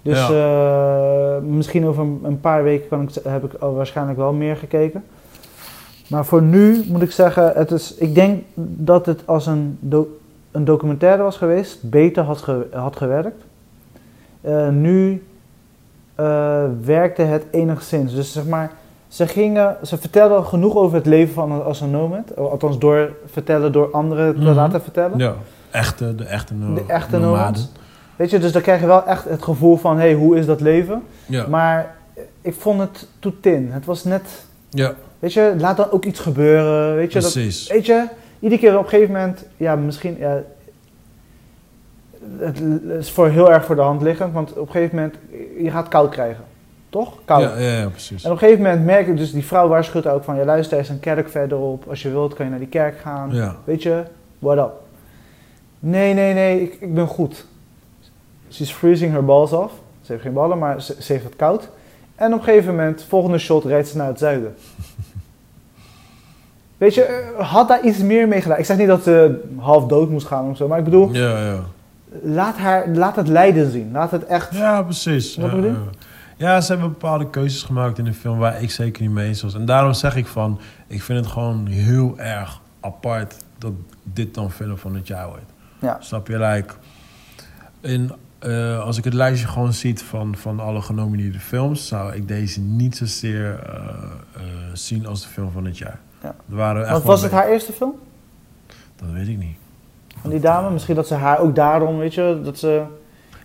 Dus 0.02 0.18
eh, 0.30 1.36
misschien 1.38 1.86
over 1.86 2.02
een- 2.22 2.40
paar 2.40 2.62
weken 2.62 2.88
kan 2.88 3.02
ik, 3.02 3.08
heb 3.24 3.44
ik 3.44 3.52
waarschijnlijk 3.60 4.18
wel 4.18 4.32
meer 4.32 4.56
gekeken. 4.56 5.04
Maar 6.08 6.24
voor 6.26 6.42
nu 6.42 6.84
moet 6.88 7.02
ik 7.02 7.10
zeggen, 7.10 7.52
het 7.54 7.70
is, 7.70 7.94
ik 7.94 8.14
denk 8.14 8.42
dat 8.54 9.06
het 9.06 9.26
als 9.26 9.46
een, 9.46 9.76
do- 9.80 10.18
een 10.52 10.64
documentaire 10.64 11.22
was 11.22 11.36
geweest, 11.36 11.90
beter 11.90 12.22
had, 12.24 12.42
ge- 12.42 12.66
had 12.72 12.96
gewerkt. 12.96 13.44
Eh, 14.40 14.68
nu 14.68 15.22
eh, 16.14 16.64
werkte 16.84 17.22
het 17.22 17.44
enigszins. 17.50 18.14
Dus 18.14 18.32
zeg 18.32 18.44
maar, 18.46 18.70
ze, 19.08 19.26
gingen, 19.26 19.76
ze 19.82 19.98
vertelden 19.98 20.44
genoeg 20.44 20.74
over 20.76 20.96
het 20.96 21.06
leven 21.06 21.34
van 21.34 21.64
als 21.64 21.80
een 21.80 21.90
nomad. 21.90 22.36
Althans, 22.36 22.78
door 22.78 23.10
vertellen 23.26 23.72
door 23.72 23.90
anderen 23.90 24.34
te 24.34 24.40
Mhm. 24.40 24.54
laten 24.54 24.82
vertellen. 24.82 25.18
ja. 25.18 25.34
Echte, 25.70 26.14
de 26.14 26.24
echte, 26.24 26.54
no 26.54 26.74
De 26.74 26.84
echte 26.86 27.18
nomaden. 27.18 27.62
Weet 28.16 28.30
je, 28.30 28.38
dus 28.38 28.52
dan 28.52 28.62
krijg 28.62 28.80
je 28.80 28.86
wel 28.86 29.04
echt 29.06 29.24
het 29.28 29.42
gevoel 29.42 29.76
van, 29.76 29.96
hé, 29.96 30.02
hey, 30.02 30.14
hoe 30.14 30.36
is 30.36 30.46
dat 30.46 30.60
leven? 30.60 31.02
Ja. 31.26 31.46
Maar 31.48 31.94
ik 32.40 32.54
vond 32.54 32.80
het 32.80 33.08
too 33.18 33.32
thin. 33.40 33.68
Het 33.72 33.84
was 33.84 34.04
net, 34.04 34.22
ja, 34.70 34.94
weet 35.18 35.32
je, 35.32 35.54
laat 35.58 35.76
dan 35.76 35.90
ook 35.90 36.04
iets 36.04 36.20
gebeuren. 36.20 36.94
Weet 36.96 37.12
je, 37.12 37.20
dat, 37.20 37.32
precies. 37.32 37.68
weet 37.68 37.86
je 37.86 38.04
iedere 38.42 38.60
keer 38.60 38.78
op 38.78 38.84
een 38.84 38.88
gegeven 38.88 39.14
moment, 39.14 39.44
ja, 39.56 39.76
misschien, 39.76 40.16
ja, 40.18 40.42
het 42.38 42.60
is 42.98 43.10
voor 43.10 43.28
heel 43.28 43.52
erg 43.52 43.64
voor 43.64 43.74
de 43.74 43.80
hand 43.80 44.02
liggend, 44.02 44.32
want 44.32 44.52
op 44.52 44.66
een 44.66 44.72
gegeven 44.72 44.96
moment, 44.96 45.14
je 45.58 45.70
gaat 45.70 45.88
koud 45.88 46.10
krijgen. 46.10 46.44
Toch? 46.88 47.18
Koud. 47.24 47.42
Ja, 47.42 47.58
ja, 47.58 47.78
ja, 47.78 47.88
precies. 47.88 48.24
En 48.24 48.30
op 48.30 48.36
een 48.36 48.42
gegeven 48.42 48.62
moment 48.62 48.84
merk 48.84 49.06
ik 49.06 49.16
dus, 49.16 49.32
die 49.32 49.44
vrouw 49.44 49.68
waarschuwt 49.68 50.06
ook 50.06 50.24
van, 50.24 50.36
ja 50.36 50.44
luister, 50.44 50.76
er 50.76 50.82
is 50.82 50.88
een 50.88 51.00
kerk 51.00 51.28
verderop. 51.28 51.88
Als 51.88 52.02
je 52.02 52.10
wilt, 52.10 52.34
kan 52.34 52.44
je 52.44 52.50
naar 52.50 52.60
die 52.60 52.68
kerk 52.68 52.98
gaan. 52.98 53.34
Ja. 53.34 53.56
Weet 53.64 53.82
je, 53.82 54.02
what 54.38 54.58
up? 54.58 54.72
Nee, 55.78 56.14
nee, 56.14 56.34
nee, 56.34 56.62
ik, 56.62 56.76
ik 56.80 56.94
ben 56.94 57.06
goed. 57.06 57.46
She's 58.50 58.72
freezing 58.72 59.12
her 59.12 59.24
balls 59.24 59.52
off. 59.52 59.72
Ze 60.02 60.12
heeft 60.12 60.24
geen 60.24 60.32
ballen, 60.32 60.58
maar 60.58 60.82
ze, 60.82 60.96
ze 60.98 61.12
heeft 61.12 61.24
het 61.24 61.36
koud. 61.36 61.68
En 62.14 62.32
op 62.32 62.38
een 62.38 62.44
gegeven 62.44 62.76
moment, 62.76 63.04
volgende 63.08 63.38
shot, 63.38 63.64
rijdt 63.64 63.88
ze 63.88 63.96
naar 63.96 64.06
het 64.06 64.18
zuiden. 64.18 64.54
Weet 66.82 66.94
je, 66.94 67.02
eh, 67.02 67.50
had 67.50 67.68
daar 67.68 67.84
iets 67.84 67.98
meer 67.98 68.28
mee 68.28 68.40
gedaan. 68.40 68.58
Ik 68.58 68.64
zeg 68.64 68.76
niet 68.76 68.86
dat 68.86 69.02
ze 69.02 69.40
half 69.56 69.86
dood 69.86 70.10
moest 70.10 70.26
gaan 70.26 70.50
of 70.50 70.56
zo, 70.56 70.68
maar 70.68 70.78
ik 70.78 70.84
bedoel, 70.84 71.14
Ja, 71.14 71.44
ja. 71.44 71.60
laat, 72.22 72.56
haar, 72.56 72.88
laat 72.88 73.16
het 73.16 73.28
lijden 73.28 73.70
zien. 73.70 73.90
Laat 73.92 74.10
het 74.10 74.24
echt... 74.24 74.54
Ja, 74.54 74.82
precies. 74.82 75.36
Wat 75.36 75.50
ja, 75.50 75.56
bedoel 75.56 75.76
ja. 76.36 76.60
Ze 76.60 76.72
hebben 76.72 76.90
bepaalde 76.90 77.30
keuzes 77.30 77.62
gemaakt 77.62 77.98
in 77.98 78.04
de 78.04 78.12
film 78.12 78.38
waar 78.38 78.62
ik 78.62 78.70
zeker 78.70 79.02
niet 79.02 79.10
mee 79.10 79.28
eens 79.28 79.42
was. 79.42 79.54
En 79.54 79.64
daarom 79.64 79.92
zeg 79.92 80.16
ik 80.16 80.26
van, 80.26 80.60
ik 80.86 81.02
vind 81.02 81.18
het 81.18 81.28
gewoon 81.28 81.66
heel 81.66 82.14
erg 82.18 82.60
apart 82.80 83.34
dat 83.58 83.72
dit 84.02 84.34
dan 84.34 84.50
film 84.50 84.78
van 84.78 84.94
het 84.94 85.06
jaar 85.06 85.26
wordt. 85.26 85.52
Ja. 85.78 85.96
Snap 86.00 86.26
je? 86.26 86.38
Like, 86.38 86.74
in, 87.80 88.12
eh, 88.38 88.84
als 88.84 88.98
ik 88.98 89.04
het 89.04 89.14
lijstje 89.14 89.48
gewoon 89.48 89.72
ziet 89.72 90.02
van, 90.02 90.36
van 90.36 90.60
alle 90.60 90.80
genomineerde 90.80 91.40
films, 91.40 91.86
zou 91.86 92.14
ik 92.14 92.28
deze 92.28 92.60
niet 92.60 92.96
zozeer 92.96 93.58
eh, 93.66 94.42
zien 94.72 95.06
als 95.06 95.22
de 95.22 95.28
film 95.28 95.50
van 95.50 95.64
het 95.64 95.78
jaar. 95.78 95.98
Ja. 96.22 96.28
Er 96.50 96.56
waren 96.56 96.82
echt 96.82 96.90
Want 96.90 97.04
was 97.04 97.22
het 97.22 97.32
haar 97.32 97.48
eerste 97.48 97.72
film? 97.72 97.92
Dat 98.96 99.08
weet 99.12 99.28
ik 99.28 99.38
niet. 99.38 99.56
Van 100.20 100.30
die 100.30 100.40
dame? 100.40 100.70
Misschien 100.70 100.94
dat 100.94 101.06
ze 101.06 101.14
haar 101.14 101.38
ook 101.40 101.54
daarom, 101.54 101.98
weet 101.98 102.14
je, 102.14 102.40
dat 102.44 102.58
ze... 102.58 102.82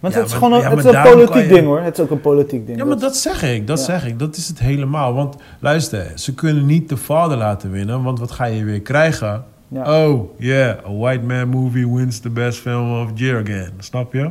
Want 0.01 0.13
Ja, 0.13 0.19
het 0.19 0.27
is 0.29 0.33
maar- 0.39 0.43
gewoon 0.43 0.57
een, 0.57 0.63
ja, 0.69 0.75
het 0.75 0.85
is 0.85 0.93
een 0.93 1.01
politiek 1.11 1.41
je- 1.47 1.53
ding 1.53 1.65
hoor. 1.65 1.79
Het 1.81 1.97
is 1.97 2.03
ook 2.03 2.09
een 2.11 2.21
politiek 2.21 2.65
ding. 2.65 2.77
Ja, 2.77 2.85
maar 2.85 2.99
dat 2.99 3.15
zeg 3.15 3.43
ik, 3.43 3.67
dat 3.67 3.77
Ja. 3.77 3.83
zeg 3.83 4.05
ik. 4.07 4.19
Dat 4.19 4.35
is 4.35 4.47
het 4.47 4.59
helemaal. 4.59 5.13
Want 5.13 5.35
luister, 5.59 6.11
ze 6.15 6.33
kunnen 6.33 6.65
niet 6.65 6.89
de 6.89 6.97
vader 6.97 7.37
laten 7.37 7.71
winnen, 7.71 8.03
want 8.03 8.19
wat 8.19 8.31
ga 8.31 8.45
je 8.45 8.63
weer 8.63 8.81
krijgen? 8.81 9.43
Ja. 9.67 10.07
Oh, 10.07 10.39
yeah, 10.39 10.77
a 10.85 10.91
white 10.97 11.23
man 11.23 11.47
movie 11.47 11.93
wins 11.93 12.19
the 12.19 12.29
best 12.29 12.59
film 12.59 13.01
of 13.01 13.07
the 13.13 13.23
year 13.23 13.41
again. 13.41 13.71
Snap 13.79 14.13
je? 14.13 14.29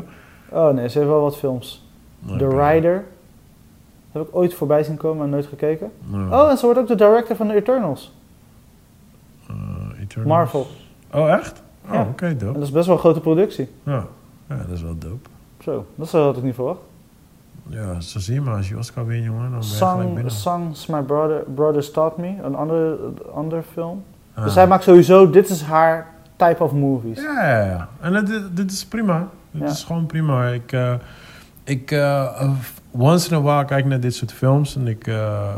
Oh 0.50 0.74
nee, 0.74 0.88
ze 0.88 0.98
heeft 0.98 1.10
wel 1.10 1.20
wat 1.20 1.36
films. 1.38 1.84
The. 2.38 2.48
Rider. 2.48 3.04
Heb 4.12 4.22
ik 4.22 4.28
ooit 4.36 4.54
voorbij 4.54 4.82
zien 4.82 4.96
komen, 4.96 5.16
maar 5.18 5.28
nooit 5.28 5.46
gekeken. 5.46 5.90
Ja. 6.12 6.42
Oh, 6.42 6.50
en 6.50 6.56
ze 6.58 6.64
wordt 6.64 6.80
ook 6.80 6.88
de 6.88 6.94
director 6.94 7.36
van 7.36 7.48
de 7.48 7.54
Eternals. 7.54 8.14
Eh, 9.48 10.02
Eternals. 10.02 10.28
Marvel. 10.32 10.66
Oh, 11.12 11.30
echt? 11.32 11.62
Oh, 11.86 11.92
Ja. 11.92 12.00
oké, 12.10 12.26
En 12.26 12.38
dope. 12.38 12.52
dat 12.52 12.62
is 12.62 12.70
best 12.70 12.86
wel 12.86 12.94
een 12.94 13.00
grote 13.00 13.20
productie. 13.20 13.68
Ja. 13.82 14.04
ja, 14.48 14.56
dat 14.56 14.68
is 14.68 14.82
wel 14.82 14.98
dope. 14.98 15.28
Zo, 15.62 15.86
dat 15.94 16.10
had 16.10 16.36
ik 16.36 16.42
niet 16.42 16.54
verwacht. 16.54 16.78
Ja, 17.68 18.00
zo 18.00 18.18
zie 18.18 18.34
je 18.34 18.40
maar. 18.40 18.56
Als 18.56 18.68
je 18.68 18.76
Oscar 18.78 19.06
wint, 19.06 19.24
jongen, 19.24 19.50
dan 19.50 19.60
ben 20.14 20.22
je. 20.24 20.30
Songs 20.30 20.86
My 20.86 21.00
Brother, 21.02 21.42
Brothers 21.54 21.90
Taught 21.90 22.16
Me, 22.16 22.34
een 22.42 22.54
andere, 22.54 22.98
andere 23.34 23.62
film. 23.72 24.04
Ah. 24.34 24.44
Dus 24.44 24.52
zij 24.52 24.66
maakt 24.66 24.82
sowieso, 24.82 25.30
dit 25.30 25.48
is 25.48 25.62
haar 25.62 26.06
type 26.36 26.62
of 26.62 26.72
movies. 26.72 27.20
Ja, 27.20 27.48
ja, 27.48 27.64
ja. 27.64 27.88
En 28.00 28.24
dit, 28.24 28.56
dit 28.56 28.70
is 28.72 28.86
prima. 28.86 29.28
Dit 29.50 29.62
Ja. 29.62 29.68
is 29.68 29.84
gewoon 29.84 30.06
prima. 30.06 30.46
Ik, 30.48 30.72
eh, 30.72 30.94
ik 31.64 31.90
eh, 31.90 32.22
eh, 32.24 32.50
once 32.90 33.30
in 33.30 33.36
a 33.36 33.40
while 33.42 33.64
kijk 33.64 33.84
ik 33.84 33.90
naar 33.90 34.00
dit 34.00 34.14
soort 34.14 34.32
films. 34.32 34.76
En 34.76 34.86
ik, 34.86 35.06
eh, 35.06 35.48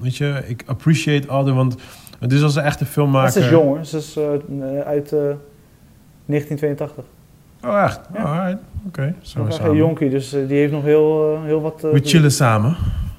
weet 0.00 0.16
je, 0.16 0.42
ik 0.46 0.62
appreciate 0.66 1.28
all 1.28 1.44
the... 1.44 1.52
Want 1.52 1.76
het 2.24 2.32
is 2.32 2.42
als 2.42 2.56
een 2.56 2.62
echte 2.62 2.84
filmmaker... 2.84 3.32
Ze 3.32 3.40
is 3.40 3.48
jong 3.48 3.64
hoor, 3.66 3.84
ze 3.84 3.96
is 3.96 4.16
eh, 4.16 4.24
uit 4.86 5.12
eh, 5.12 5.20
1982. 6.26 7.04
Oh, 7.64 7.82
echt? 7.82 8.00
Ja. 8.14 8.22
Alright. 8.22 8.62
Oké. 8.86 9.14
Zo 9.20 9.44
echt 9.46 9.54
samen. 9.54 9.70
een 9.70 9.76
jonkie, 9.76 10.10
dus 10.10 10.32
eh, 10.32 10.48
die 10.48 10.56
heeft 10.58 10.72
nog 10.72 10.82
heel, 10.82 11.34
eh, 11.34 11.42
heel 11.44 11.60
wat... 11.60 11.84
eh, 11.84 11.90
We 11.90 12.00
chillen 12.02 12.30
samen. 12.32 12.76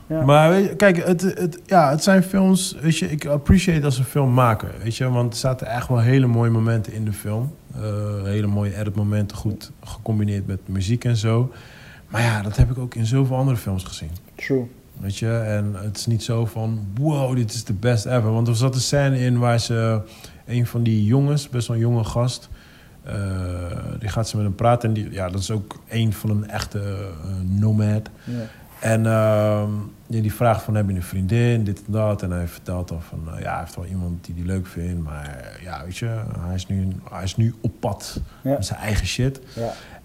Ja. 0.08 0.26
Maar 0.26 0.50
weet 0.50 0.70
je, 0.70 0.76
kijk, 0.76 1.06
het, 1.06 1.22
het, 1.22 1.60
ja, 1.66 1.90
het 1.90 2.04
zijn 2.04 2.24
films, 2.24 2.76
weet 2.82 2.98
je, 2.98 3.12
ik 3.12 3.26
appreciate 3.26 3.86
als 3.86 3.98
een 3.98 4.04
filmmaker, 4.06 4.70
weet 4.84 4.96
je, 4.96 5.10
want 5.10 5.34
er 5.34 5.40
zaten 5.40 5.68
echt 5.68 5.88
wel 5.88 6.00
hele 6.00 6.28
mooie 6.28 6.50
momenten 6.50 6.94
in 6.94 7.06
de 7.06 7.14
film. 7.14 7.54
Eh, 7.76 7.82
hele 8.24 8.48
mooie 8.48 8.78
editmomenten, 8.78 9.38
goed 9.38 9.72
gecombineerd 9.84 10.48
met 10.48 10.60
muziek 10.66 11.04
en 11.06 11.16
zo. 11.16 11.52
Maar 12.08 12.22
ja, 12.22 12.42
dat 12.42 12.56
heb 12.58 12.72
ik 12.72 12.78
ook 12.78 12.96
in 12.96 13.06
zoveel 13.06 13.36
andere 13.38 13.58
films 13.58 13.84
gezien. 13.84 14.10
True. 14.36 14.68
Weet 15.00 15.18
je, 15.18 15.38
en 15.38 15.74
het 15.76 15.98
is 15.98 16.06
niet 16.06 16.24
zo 16.24 16.46
van, 16.46 16.88
wow, 16.96 17.36
dit 17.36 17.54
is 17.54 17.64
de 17.64 17.74
best 17.74 18.06
ever. 18.06 18.32
Want 18.32 18.48
er 18.48 18.56
zat 18.56 18.76
een 18.76 18.82
scène 18.82 19.20
in 19.20 19.40
waar 19.40 19.60
ze, 19.60 20.02
een 20.46 20.66
van 20.66 20.84
die 20.84 21.06
jongens, 21.06 21.50
best 21.50 21.68
wel 21.68 21.76
een 21.76 21.82
jonge 21.82 22.04
gast, 22.04 22.50
eh, 23.04 23.14
die 24.00 24.10
gaat 24.10 24.30
ze 24.30 24.36
met 24.36 24.46
hem 24.46 24.56
praten. 24.56 24.90
En 24.90 24.96
die, 24.96 25.12
ja, 25.12 25.30
dat 25.30 25.42
is 25.42 25.52
ook 25.52 25.82
een 25.90 26.14
van 26.14 26.30
een 26.30 26.50
echte 26.50 26.80
eh, 26.80 27.30
nomad. 27.60 28.10
En 28.80 29.06
ehm, 29.06 29.70
die 30.08 30.34
vraagt 30.34 30.64
van, 30.64 30.76
heb 30.76 30.90
je 30.90 30.96
een 30.96 31.04
vriendin, 31.04 31.64
dit 31.64 31.86
en 31.86 31.92
dat. 31.92 32.22
En 32.22 32.32
hij 32.32 32.48
vertelt 32.48 32.88
dan 32.88 33.02
van, 33.02 33.20
eh, 33.34 33.42
ja, 33.42 33.52
hij 33.52 33.60
heeft 33.60 33.76
wel 33.76 33.86
iemand 33.86 34.26
die 34.26 34.36
die 34.36 34.46
leuk 34.46 34.68
vindt. 34.68 35.04
Maar 35.04 35.60
ja, 35.64 35.84
weet 35.84 35.98
je, 35.98 36.22
hij 36.40 36.56
is 36.56 36.68
nu, 36.68 36.88
hij 37.10 37.24
is 37.24 37.36
nu 37.36 37.54
op 37.62 37.72
pad 37.80 38.20
met 38.42 38.66
zijn 38.66 38.80
eigen 38.80 39.08
shit. 39.08 39.40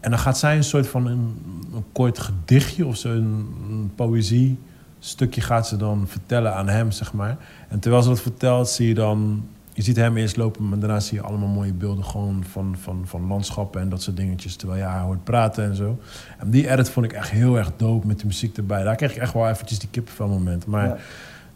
En 0.01 0.11
dan 0.11 0.19
gaat 0.19 0.39
zij 0.39 0.57
een 0.57 0.65
soort 0.65 0.89
van 0.89 1.07
een, 1.07 1.43
een 1.75 1.85
kort 1.93 2.19
gedichtje 2.19 2.87
of 2.87 2.97
zo, 2.97 3.09
een 3.09 3.93
poëzie 3.95 4.59
stukje 5.01 5.41
gaat 5.41 5.69
ze 5.69 5.77
dan 5.77 6.05
vertellen 6.09 6.55
aan 6.55 6.69
hem, 6.69 6.91
zeg 6.91 7.13
maar. 7.13 7.37
En 7.69 7.79
terwijl 7.79 8.03
ze 8.03 8.09
dat 8.09 8.21
vertelt, 8.21 8.69
zie 8.69 8.89
je 8.89 8.95
dan... 8.95 9.45
Je 9.73 9.83
ziet 9.83 9.97
hem 9.97 10.17
eerst 10.17 10.37
lopen, 10.37 10.69
maar 10.69 10.79
daarna 10.79 11.01
zie 11.01 11.19
je 11.19 11.25
allemaal 11.25 11.49
mooie 11.49 11.73
beelden 11.73 12.05
gewoon 12.05 12.45
van, 12.51 12.77
van, 12.83 13.03
van 13.05 13.27
landschappen 13.27 13.81
en 13.81 13.89
dat 13.89 14.03
soort 14.03 14.17
dingetjes. 14.17 14.57
Terwijl 14.57 14.81
je 14.81 14.87
haar 14.87 15.03
hoort 15.03 15.25
praten 15.25 15.65
en 15.65 15.77
zo. 15.77 15.99
En 16.39 16.51
die 16.51 16.71
edit 16.71 16.91
vond 16.91 17.07
ik 17.07 17.13
echt 17.13 17.31
heel 17.31 17.59
erg 17.59 17.71
dope 17.77 18.07
met 18.07 18.21
de 18.21 18.27
muziek 18.27 18.57
erbij. 18.57 18.83
Daar 18.83 18.97
kreeg 18.97 19.11
ik 19.11 19.23
echt 19.23 19.33
wel 19.33 19.49
eventjes 19.49 19.79
die 19.79 19.89
kippenvel 19.91 20.29
moment. 20.29 20.67
Maar 20.67 20.87
Ja. 20.87 20.97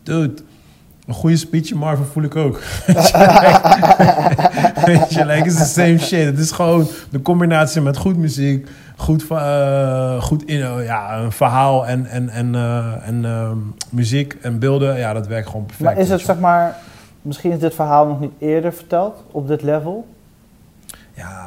dude, 0.02 0.42
een 1.06 1.14
goede 1.14 1.36
speech 1.36 1.74
Marvel 1.74 2.04
voel 2.04 2.22
ik 2.22 2.36
ook. 2.36 2.60
Weet 4.98 5.12
je, 5.12 5.24
like, 5.24 5.48
it's 5.48 5.56
the 5.56 5.64
same 5.64 5.98
shit. 5.98 6.24
Het 6.24 6.38
is 6.38 6.50
gewoon 6.50 6.86
de 7.10 7.22
combinatie 7.22 7.80
met 7.80 7.96
goed 7.96 8.16
muziek, 8.16 8.68
goed, 8.96 9.26
eh, 9.30 10.22
goed 10.22 10.44
in, 10.44 10.62
eh, 10.62 10.84
ja, 10.84 11.18
een 11.18 11.32
verhaal 11.32 11.86
en, 11.86 12.06
en, 12.06 12.28
en, 12.28 12.54
eh, 12.54 13.08
en 13.08 13.24
ehm, 13.24 13.58
muziek 13.90 14.36
en 14.42 14.58
beelden. 14.58 14.98
Ja, 14.98 15.12
dat 15.12 15.26
werkt 15.26 15.46
gewoon 15.48 15.66
perfect. 15.66 15.84
Maar 15.84 15.98
is 15.98 16.08
het 16.08 16.20
zeg 16.20 16.38
maar, 16.38 16.76
misschien 17.22 17.52
is 17.52 17.58
dit 17.58 17.74
verhaal 17.74 18.06
nog 18.06 18.20
niet 18.20 18.32
eerder 18.38 18.72
verteld 18.72 19.24
op 19.30 19.48
dit 19.48 19.62
level? 19.62 20.06
Ja, 21.14 21.46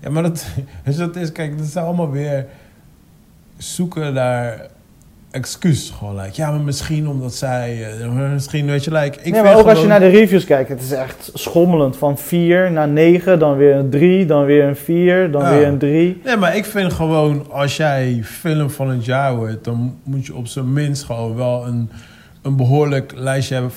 ja 0.00 0.10
maar 0.10 0.22
dat, 0.22 0.46
dus 0.84 0.96
dat 0.96 1.16
is, 1.16 1.32
kijk, 1.32 1.58
dat 1.58 1.66
is 1.66 1.76
allemaal 1.76 2.10
weer 2.10 2.46
zoeken 3.56 4.12
naar 4.12 4.66
excuus. 5.36 5.92
Gewoon, 5.98 6.14
like, 6.16 6.30
ja, 6.34 6.50
maar 6.50 6.60
misschien 6.60 7.08
omdat 7.08 7.34
zij, 7.34 7.86
eh, 8.00 8.32
misschien, 8.32 8.66
weet 8.66 8.84
je, 8.84 8.92
like, 8.92 9.18
ik 9.22 9.32
nee, 9.32 9.42
maar 9.42 9.56
ook 9.56 9.66
als 9.66 9.80
je 9.80 9.86
naar 9.86 10.00
de 10.00 10.08
reviews 10.08 10.44
kijkt, 10.44 10.68
het 10.68 10.82
is 10.82 10.90
echt 10.90 11.30
schommelend. 11.34 11.96
Van 11.96 12.18
4 12.18 12.70
naar 12.72 12.88
9, 12.88 13.38
dan 13.38 13.56
weer 13.56 13.74
een 13.74 13.90
3, 13.90 14.26
dan 14.26 14.44
weer 14.44 14.64
een 14.64 14.76
4, 14.76 15.30
dan 15.30 15.42
Ja. 15.42 15.50
weer 15.58 15.66
een 15.66 15.78
3. 15.78 16.20
Nee, 16.24 16.36
maar 16.36 16.56
ik 16.56 16.64
vind 16.64 16.92
gewoon, 16.92 17.46
als 17.50 17.76
jij 17.76 18.20
film 18.24 18.70
van 18.70 18.88
het 18.90 19.04
jaar 19.04 19.36
wordt, 19.36 19.64
dan 19.64 19.94
moet 20.02 20.26
je 20.26 20.34
op 20.34 20.46
zijn 20.46 20.72
minst 20.72 21.04
gewoon 21.04 21.36
wel 21.36 21.66
een, 21.66 21.90
een 22.42 22.56
behoorlijk 22.56 23.12
lijstje 23.16 23.54
hebben 23.54 23.72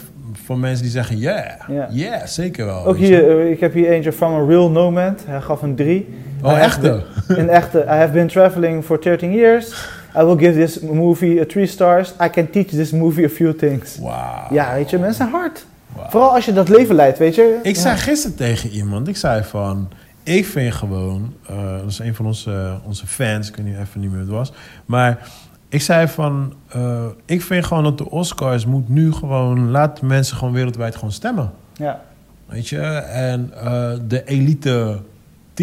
van 0.45 0.59
mensen 0.59 0.83
die 0.83 0.91
zeggen, 0.91 1.19
ja, 1.19 1.57
Ja. 1.67 1.87
ja, 1.91 2.25
zeker 2.25 2.65
wel. 2.65 2.85
Ook 2.85 2.97
hier, 2.97 3.39
eh, 3.39 3.51
ik 3.51 3.59
heb 3.59 3.73
hier 3.73 3.89
eentje 3.89 4.11
van 4.11 4.33
a 4.33 4.45
real 4.47 4.69
nomad. 4.69 5.23
Hij 5.25 5.41
gaf 5.41 5.61
een 5.61 5.75
3. 5.75 6.07
Oh, 6.43 6.59
echte? 6.59 7.03
Een 7.27 7.49
echte. 7.49 7.79
I 7.83 7.89
have 7.89 8.11
been 8.13 8.27
traveling 8.27 8.83
for 8.83 9.01
13 9.01 9.31
years. 9.33 9.97
I 10.15 10.23
will 10.23 10.37
give 10.37 10.53
this 10.65 10.79
movie 10.79 11.39
a 11.41 11.45
3 11.45 11.65
stars. 11.67 12.13
I 12.21 12.29
can 12.29 12.49
teach 12.49 12.67
this 12.69 12.91
movie 12.91 13.25
a 13.25 13.29
few 13.29 13.53
things. 13.53 13.97
Wauw. 13.99 14.47
Ja, 14.53 14.73
weet 14.73 14.89
je, 14.89 14.97
mensen 14.97 15.15
zijn 15.17 15.29
hard. 15.29 15.65
Wauw. 15.95 16.09
Vooral 16.09 16.33
als 16.33 16.45
je 16.45 16.53
dat 16.53 16.69
leven 16.69 16.95
leidt, 16.95 17.17
weet 17.17 17.35
je. 17.35 17.59
Ik 17.63 17.75
Ja. 17.75 17.81
zei 17.81 17.97
gisteren 17.97 18.35
tegen 18.37 18.69
iemand, 18.69 19.07
ik 19.07 19.17
zei 19.17 19.43
van, 19.43 19.89
ik 20.23 20.45
vind 20.45 20.73
gewoon, 20.73 21.33
eh, 21.47 21.77
dat 21.79 21.89
is 21.89 21.99
een 21.99 22.15
van 22.15 22.25
onze, 22.25 22.79
onze 22.85 23.07
fans, 23.07 23.49
ik 23.49 23.55
weet 23.55 23.65
niet 23.65 23.75
even 23.77 23.99
niet 24.01 24.09
meer 24.11 24.19
wie 24.19 24.27
het 24.27 24.37
was, 24.37 24.53
maar 24.85 25.27
ik 25.69 25.81
zei 25.81 26.07
van, 26.07 26.53
eh, 26.69 27.05
ik 27.25 27.41
vind 27.41 27.65
gewoon 27.65 27.83
dat 27.83 27.97
de 27.97 28.09
Oscars 28.11 28.65
moet 28.65 28.89
nu 28.89 29.11
gewoon, 29.11 29.69
laat 29.71 30.01
mensen 30.01 30.37
gewoon 30.37 30.53
wereldwijd 30.53 30.95
gewoon 30.95 31.11
stemmen. 31.11 31.51
Ja. 31.73 32.01
Weet 32.45 32.67
je, 32.69 32.79
en 33.01 33.51
eh, 33.63 33.91
de 34.07 34.23
elite 34.25 34.97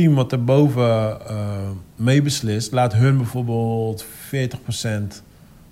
team 0.02 0.14
wat 0.14 0.32
erboven 0.32 1.20
eh 1.28 1.46
meebeslist, 1.96 2.72
laat 2.72 2.92
hun 2.94 3.16
bijvoorbeeld 3.16 4.04
40% 4.04 5.22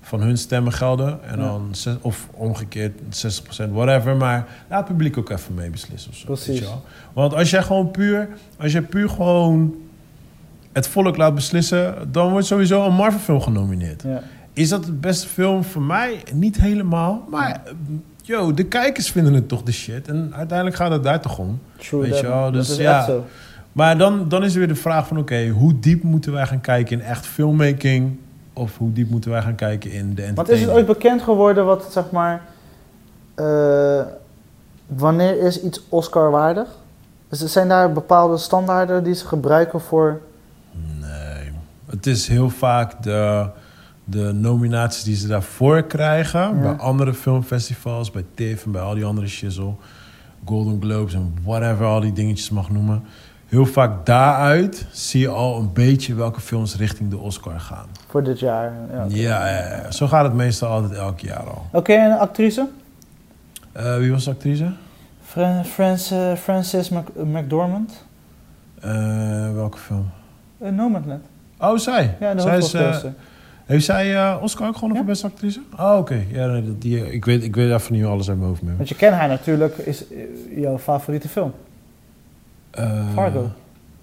van 0.01 0.21
hun 0.21 0.39
stemmen 0.39 0.73
gelden. 0.73 1.25
En 1.25 1.39
Ja. 1.39 1.45
dan, 1.45 1.71
of 2.01 2.29
omgekeerd 2.33 3.01
60%, 3.11 3.71
whatever. 3.73 4.17
Maar 4.17 4.47
laat 4.69 4.79
het 4.79 4.87
publiek 4.89 5.17
ook 5.19 5.31
even 5.31 5.55
meebeslissen. 5.55 6.11
Of 6.11 6.17
zo, 6.17 6.27
Precies. 6.27 6.63
Want 7.13 7.35
als 7.35 7.51
jij 7.51 7.63
gewoon 7.63 7.91
puur, 7.91 8.29
als 8.59 8.73
jij 8.73 8.83
puur 8.83 9.09
gewoon 9.09 9.75
het 10.73 10.89
volk 10.89 11.17
laat 11.17 11.35
beslissen, 11.35 12.09
dan 12.13 12.31
wordt 12.31 12.47
sowieso 12.47 12.85
een 12.87 12.95
Marvel 12.95 13.21
film 13.21 13.41
genomineerd. 13.41 14.03
ja. 14.03 14.23
Is 14.53 14.69
dat 14.69 14.85
het 14.85 15.01
beste 15.01 15.29
film 15.29 15.65
voor 15.65 15.83
mij? 15.83 16.23
Niet 16.33 16.57
helemaal. 16.57 17.25
Maar 17.31 17.63
yo, 18.23 18.55
de 18.55 18.65
kijkers 18.65 19.11
vinden 19.11 19.35
het 19.35 19.49
toch 19.49 19.63
de 19.63 19.73
shit. 19.73 20.09
En 20.09 20.33
uiteindelijk 20.35 20.77
gaat 20.77 20.91
het 20.91 21.03
daar 21.03 21.21
toch 21.21 21.39
om. 21.39 21.61
True 21.77 22.01
Weet 22.01 22.11
that, 22.11 22.21
je 22.21 22.27
wel, 22.27 22.51
dus 22.51 22.69
dat 22.69 22.77
is 22.79 22.83
ja. 22.83 23.05
zo. 23.05 23.25
Maar 23.75 23.99
dan, 23.99 24.29
dan 24.29 24.45
is 24.45 24.53
er 24.53 24.59
weer 24.59 24.69
de 24.69 24.75
vraag 24.75 25.07
van... 25.07 25.19
oké, 25.19 25.49
hoe 25.49 25.79
diep 25.79 26.03
moeten 26.03 26.33
wij 26.33 26.47
gaan 26.47 26.61
kijken 26.61 27.01
in 27.01 27.05
echt 27.05 27.27
filmmaking? 27.27 28.19
Of 28.53 28.79
hoe 28.79 28.93
diep 28.93 29.11
moeten 29.11 29.31
wij 29.31 29.43
gaan 29.43 29.55
kijken 29.55 29.93
in 29.93 30.15
de 30.15 30.23
Want 30.23 30.23
is 30.23 30.35
het 30.35 30.39
entertainment? 30.39 30.89
ooit 30.89 30.99
bekend 30.99 31.23
geworden 31.23 31.65
wat, 31.65 31.87
zeg 31.91 32.11
maar... 32.11 32.43
eh, 33.35 34.01
wanneer 34.87 35.43
is 35.43 35.63
iets 35.63 35.83
Oscar-waardig? 35.89 36.69
Dus 37.29 37.41
er 37.43 37.49
zijn 37.49 37.69
daar 37.69 37.93
bepaalde 37.93 38.37
standaarden 38.37 39.05
die 39.05 39.15
ze 39.15 39.27
gebruiken 39.27 39.81
voor... 39.81 40.21
Nee. 41.01 41.51
Het 41.87 42.07
is 42.07 42.29
heel 42.29 42.51
vaak 42.51 43.03
de, 43.03 43.49
de 44.05 44.33
nominaties 44.33 45.03
die 45.03 45.17
ze 45.17 45.27
daarvoor 45.27 45.83
krijgen... 45.83 46.41
Ja. 46.41 46.61
bij 46.61 46.77
andere 46.77 47.15
filmfestivals, 47.15 48.11
bij 48.11 48.25
TIFF 48.35 48.65
en 48.65 48.73
bij 48.73 48.83
al 48.83 48.95
die 48.95 49.05
andere 49.05 49.27
shizzle... 49.27 49.73
Golden 50.45 50.83
Globes 50.83 51.15
en 51.15 51.35
whatever, 51.43 51.87
al 51.87 52.01
die 52.01 52.13
dingetjes 52.13 52.51
mag 52.51 52.71
noemen... 52.71 53.05
Heel 53.55 53.67
vaak 53.67 54.07
daaruit 54.07 54.87
zie 54.91 55.21
je 55.21 55.29
al 55.29 55.59
een 55.59 55.73
beetje 55.73 56.15
welke 56.15 56.41
films 56.41 56.77
richting 56.77 57.11
de 57.11 57.19
Oscar 57.19 57.61
gaan. 57.61 57.87
voor 58.09 58.23
dit 58.23 58.39
jaar. 58.39 58.73
Ja. 58.93 59.05
Ja, 59.09 59.49
ja, 59.49 59.77
ja. 59.77 59.91
zo 59.91 60.07
gaat 60.07 60.25
het 60.25 60.33
meestal 60.35 60.69
altijd 60.71 60.93
elk 60.93 61.21
jaar 61.21 61.43
al. 61.43 61.67
Oké, 61.73 61.93
en 61.93 62.19
actrice? 62.19 62.69
Eh, 63.73 63.97
wie 63.97 64.11
was 64.11 64.25
de 64.25 64.31
actrice? 64.31 64.73
Fran 65.25 65.65
Frans, 65.65 66.11
eh, 66.11 66.33
Frances 66.35 66.89
Mc- 66.89 67.15
McDormand? 67.25 68.05
Eh, 68.81 69.53
welke 69.53 69.79
film? 69.79 70.11
Uh, 70.63 70.69
Nomadland. 70.71 71.23
Oh, 71.59 71.79
zij. 71.79 72.17
Ja, 72.21 72.35
de 72.35 72.41
zij 72.41 72.59
is, 72.59 72.75
heeft 73.65 73.85
zij 73.85 74.35
Oscar 74.37 74.69
ook 74.69 74.75
gewonnen 74.75 74.97
Ja. 74.97 75.03
voor 75.05 75.13
beste 75.13 75.27
actrice? 75.27 75.61
Oh, 75.79 75.97
oké. 75.99 76.23
Ja, 76.29 76.47
nee, 76.47 76.79
die, 76.79 77.13
ik, 77.13 77.25
weet, 77.25 77.43
ik 77.43 77.55
weet 77.55 77.73
even 77.73 77.95
niet 77.95 78.05
alles 78.05 78.29
uit 78.29 78.37
mijn 78.39 78.49
hoofd 78.49 78.63
meer. 78.63 78.77
Want 78.77 78.89
je 78.89 78.95
kent 78.95 79.15
haar 79.15 79.29
natuurlijk, 79.29 79.77
is 79.77 80.05
jouw 80.57 80.79
favoriete 80.79 81.29
film. 81.29 81.53
Eh, 82.75 83.09
Fargo. 83.15 83.51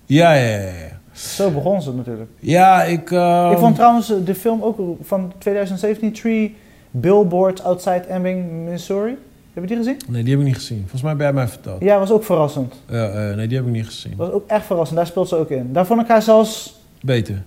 Ja, 0.06 0.34
ja, 0.34 0.48
ja. 0.50 0.58
ja. 0.60 1.00
Zo 1.12 1.52
begon 1.52 1.82
ze 1.82 1.94
natuurlijk. 1.94 2.30
Ja, 2.40 2.84
ik... 2.84 3.12
ehm, 3.12 3.52
Ik 3.52 3.58
vond 3.58 3.76
trouwens 3.76 4.14
de 4.26 4.36
film 4.36 4.62
ook 4.64 4.80
van 5.02 5.34
2017, 5.38 6.12
Three 6.12 6.56
Billboards 6.92 7.64
Outside 7.64 8.04
Ebbing, 8.10 8.52
Missouri. 8.70 9.18
Heb 9.54 9.64
je 9.64 9.68
die 9.70 9.78
gezien? 9.78 9.98
Nee, 10.10 10.22
die 10.24 10.32
heb 10.32 10.40
ik 10.40 10.46
niet 10.48 10.56
gezien. 10.56 10.80
Volgens 10.80 11.02
mij 11.02 11.16
ben 11.16 11.26
jij 11.26 11.34
mij 11.34 11.48
verteld. 11.48 11.82
Ja, 11.84 12.00
was 12.00 12.12
ook 12.12 12.24
verrassend. 12.24 12.74
Ja, 12.90 13.10
eh, 13.10 13.36
nee, 13.36 13.48
die 13.48 13.58
heb 13.58 13.66
ik 13.68 13.72
niet 13.74 13.86
gezien. 13.86 14.14
Was 14.18 14.32
ook 14.32 14.48
echt 14.48 14.66
verrassend. 14.66 14.98
Daar 14.98 15.08
speelt 15.08 15.28
ze 15.28 15.36
ook 15.36 15.50
in. 15.50 15.74
Daar 15.74 15.86
vond 15.86 16.02
ik 16.02 16.08
haar 16.08 16.22
zelfs... 16.22 16.80
Beter. 17.02 17.44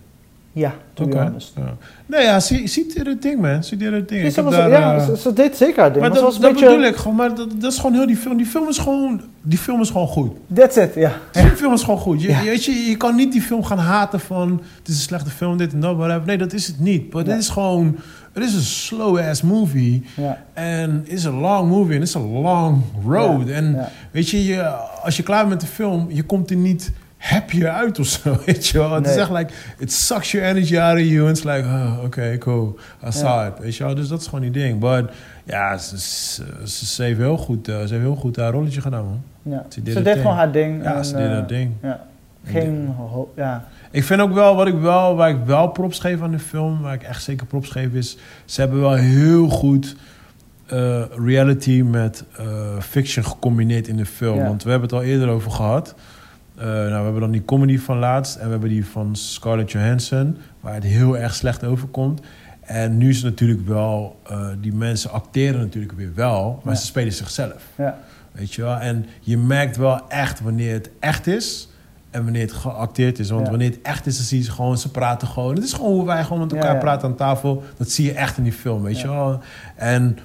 Ja, 0.54 0.74
to 0.92 1.04
honest. 1.10 1.52
Ja. 1.56 1.76
Nee, 2.06 2.22
ja, 2.22 2.40
zie, 2.40 2.66
ziet 2.66 2.98
er 2.98 3.06
het 3.06 3.22
ding, 3.22 3.40
man. 3.40 3.64
Ziet 3.64 3.82
er 3.82 3.92
het 3.92 4.08
ding. 4.08 4.34
Ja, 4.34 4.42
daar, 4.50 4.98
eh, 4.98 5.06
ze, 5.06 5.16
ze 5.16 5.32
deed 5.32 5.56
zeker 5.56 5.80
haar 5.80 5.92
ding. 5.92 6.04
maar 6.04 6.14
dat, 6.14 6.38
beetje... 6.40 6.66
bedoel 6.66 6.84
ik 6.84 6.96
gewoon. 6.96 7.16
Maar 7.16 7.34
dat, 7.34 7.60
dat 7.60 7.72
is 7.72 7.78
gewoon 7.78 7.94
heel 7.96 8.06
die 8.06 8.16
film. 8.16 8.36
Die 8.36 8.46
film 8.46 8.68
is 8.68 8.78
gewoon, 8.78 9.20
die 9.42 9.58
film 9.58 9.80
is 9.80 9.90
gewoon 9.90 10.06
goed. 10.06 10.36
That's 10.54 10.76
it, 10.76 10.94
ja. 10.94 11.12
Die 11.32 11.42
film 11.42 11.72
is 11.72 11.82
gewoon 11.82 12.00
goed. 12.00 12.22
Je, 12.22 12.28
Ja. 12.28 12.42
weet 12.42 12.64
je, 12.64 12.72
je 12.72 12.96
kan 12.96 13.14
niet 13.16 13.32
die 13.32 13.42
film 13.42 13.64
gaan 13.64 13.78
haten 13.78 14.20
van... 14.20 14.62
Het 14.78 14.88
is 14.88 14.94
een 14.94 15.00
slechte 15.00 15.30
film, 15.30 15.56
dit 15.56 15.72
en 15.72 15.80
dat, 15.80 15.96
whatever. 15.96 16.26
Nee, 16.26 16.38
dat 16.38 16.52
is 16.52 16.66
het 16.66 16.80
niet. 16.80 17.12
Maar 17.12 17.24
dit 17.24 17.38
is 17.38 17.48
gewoon... 17.48 17.96
Het 18.32 18.44
is 18.44 18.54
een 18.54 18.60
slow-ass 18.62 19.42
movie. 19.42 20.04
En 20.52 20.90
het 20.90 21.08
is 21.08 21.24
een 21.24 21.38
long 21.40 21.68
movie. 21.70 21.94
En 21.94 22.00
het 22.00 22.08
is 22.08 22.14
een 22.14 22.30
long 22.30 22.82
road. 23.06 23.48
En 23.48 23.88
weet 24.10 24.28
je, 24.30 24.44
je, 24.44 24.62
als 25.02 25.16
je 25.16 25.22
klaar 25.22 25.38
bent 25.38 25.50
met 25.50 25.60
de 25.60 25.66
film... 25.66 26.06
Je 26.10 26.22
komt 26.22 26.50
er 26.50 26.56
niet 26.56 26.92
happier 27.24 27.68
uit 27.68 27.98
of 27.98 28.06
zo, 28.06 28.36
weet 28.46 28.66
je 28.66 28.78
wel. 28.78 28.92
Het 28.92 29.06
is 29.06 29.16
echt 29.16 29.30
like... 29.30 29.52
It 29.78 29.92
sucks 29.92 30.30
your 30.32 30.46
energy 30.46 30.78
out 30.78 30.98
of 30.98 31.04
you. 31.04 31.20
And 31.28 31.36
it's 31.36 31.44
like, 31.44 31.64
oh, 31.66 31.92
oké, 31.96 32.04
okay, 32.06 32.38
cool. 32.38 32.78
I 33.06 33.12
saw 33.12 33.24
Ja. 33.24 33.46
it. 33.46 33.58
Weet 33.58 33.76
je 33.76 33.84
wel. 33.84 33.94
Dus 33.94 34.08
dat 34.08 34.20
is 34.20 34.24
gewoon 34.26 34.40
die 34.40 34.50
ding. 34.50 34.80
Maar 34.80 35.04
ja, 35.44 35.78
ze, 35.78 35.98
ze, 36.00 36.44
ze, 36.64 36.86
ze 36.86 37.02
heeft 37.02 37.18
heel 37.18 37.36
goed, 37.36 37.68
eh, 37.68 37.74
ze 37.74 37.80
heeft 37.80 37.90
heel 38.02 38.14
goed 38.16 38.36
haar 38.36 38.52
rolletje 38.52 38.80
gedaan, 38.80 39.04
man. 39.04 39.22
ja. 39.42 39.66
Ze 39.68 39.92
Ze 39.92 40.02
deed 40.02 40.16
gewoon 40.16 40.36
haar 40.36 40.52
ding. 40.52 40.82
Ja, 40.82 40.96
en, 40.96 41.04
ze 41.04 41.16
deed 41.16 41.26
eh, 41.26 41.32
dat 41.34 41.48
ding. 41.48 41.72
Ja. 41.82 42.06
Geen... 42.46 42.94
Ja. 43.36 43.64
Ik 43.90 44.04
vind 44.04 44.20
ook 44.20 44.32
wel, 44.32 44.56
wat 44.56 44.66
ik 44.66 44.74
wel, 44.80 45.16
waar 45.16 45.30
ik 45.30 45.38
wel 45.44 45.68
props 45.68 45.98
geef 45.98 46.22
aan 46.22 46.30
de 46.30 46.38
film, 46.38 46.80
waar 46.80 46.94
ik 46.94 47.02
echt 47.02 47.22
zeker 47.22 47.46
props 47.46 47.68
geef, 47.70 47.92
is 47.92 48.16
ze 48.44 48.60
hebben 48.60 48.80
wel 48.80 48.94
heel 48.94 49.48
goed 49.48 49.96
eh, 50.66 51.02
reality 51.24 51.82
met 51.82 52.24
eh, 52.36 52.46
fiction 52.80 53.24
gecombineerd 53.24 53.88
in 53.88 53.96
de 53.96 54.06
film. 54.06 54.36
Ja. 54.38 54.46
Want 54.46 54.62
we 54.62 54.70
hebben 54.70 54.88
het 54.88 54.98
al 54.98 55.04
eerder 55.04 55.28
over 55.28 55.50
gehad. 55.50 55.94
Eh, 56.56 56.64
nou, 56.64 56.88
we 56.88 57.02
hebben 57.02 57.20
dan 57.20 57.30
die 57.30 57.44
comedy 57.44 57.78
van 57.78 57.98
laatst 57.98 58.36
en 58.36 58.44
we 58.44 58.50
hebben 58.50 58.68
die 58.68 58.86
van 58.86 59.16
Scarlett 59.16 59.70
Johansson, 59.72 60.36
waar 60.60 60.74
het 60.74 60.84
heel 60.84 61.18
erg 61.18 61.34
slecht 61.34 61.64
overkomt. 61.64 62.20
En 62.60 62.96
nu 62.96 63.08
is 63.08 63.16
het 63.16 63.24
natuurlijk 63.24 63.66
wel, 63.66 64.20
eh, 64.28 64.46
die 64.60 64.72
mensen 64.74 65.10
acteren 65.10 65.60
natuurlijk 65.60 65.92
weer 65.92 66.12
wel, 66.14 66.60
maar 66.64 66.74
Ja. 66.74 66.80
ze 66.80 66.86
spelen 66.86 67.12
zichzelf. 67.12 67.62
Ja. 67.76 67.98
Weet 68.32 68.54
je 68.54 68.62
wel? 68.62 68.76
En 68.76 69.06
je 69.20 69.38
merkt 69.38 69.76
wel 69.76 70.08
echt 70.08 70.40
wanneer 70.40 70.72
het 70.72 70.90
echt 71.00 71.26
is 71.26 71.68
en 72.10 72.22
wanneer 72.22 72.42
het 72.42 72.52
geacteerd 72.52 73.18
is. 73.18 73.30
Want 73.30 73.44
Ja. 73.44 73.50
wanneer 73.50 73.70
het 73.70 73.82
echt 73.82 74.06
is, 74.06 74.16
dan 74.16 74.24
zie 74.26 74.38
je 74.38 74.44
ze 74.44 74.50
gewoon, 74.50 74.78
ze 74.78 74.90
praten 74.90 75.28
gewoon. 75.28 75.54
Het 75.54 75.64
is 75.64 75.72
gewoon 75.72 75.92
hoe 75.92 76.06
wij 76.06 76.24
gewoon 76.24 76.38
met 76.38 76.52
elkaar 76.52 76.78
praten 76.78 77.08
aan 77.08 77.14
tafel. 77.16 77.62
Dat 77.76 77.90
zie 77.90 78.04
je 78.04 78.12
echt 78.12 78.36
in 78.38 78.42
die 78.42 78.52
film, 78.52 78.82
weet 78.82 79.00
je 79.00 79.08
wel? 79.08 79.40
En 79.76 80.18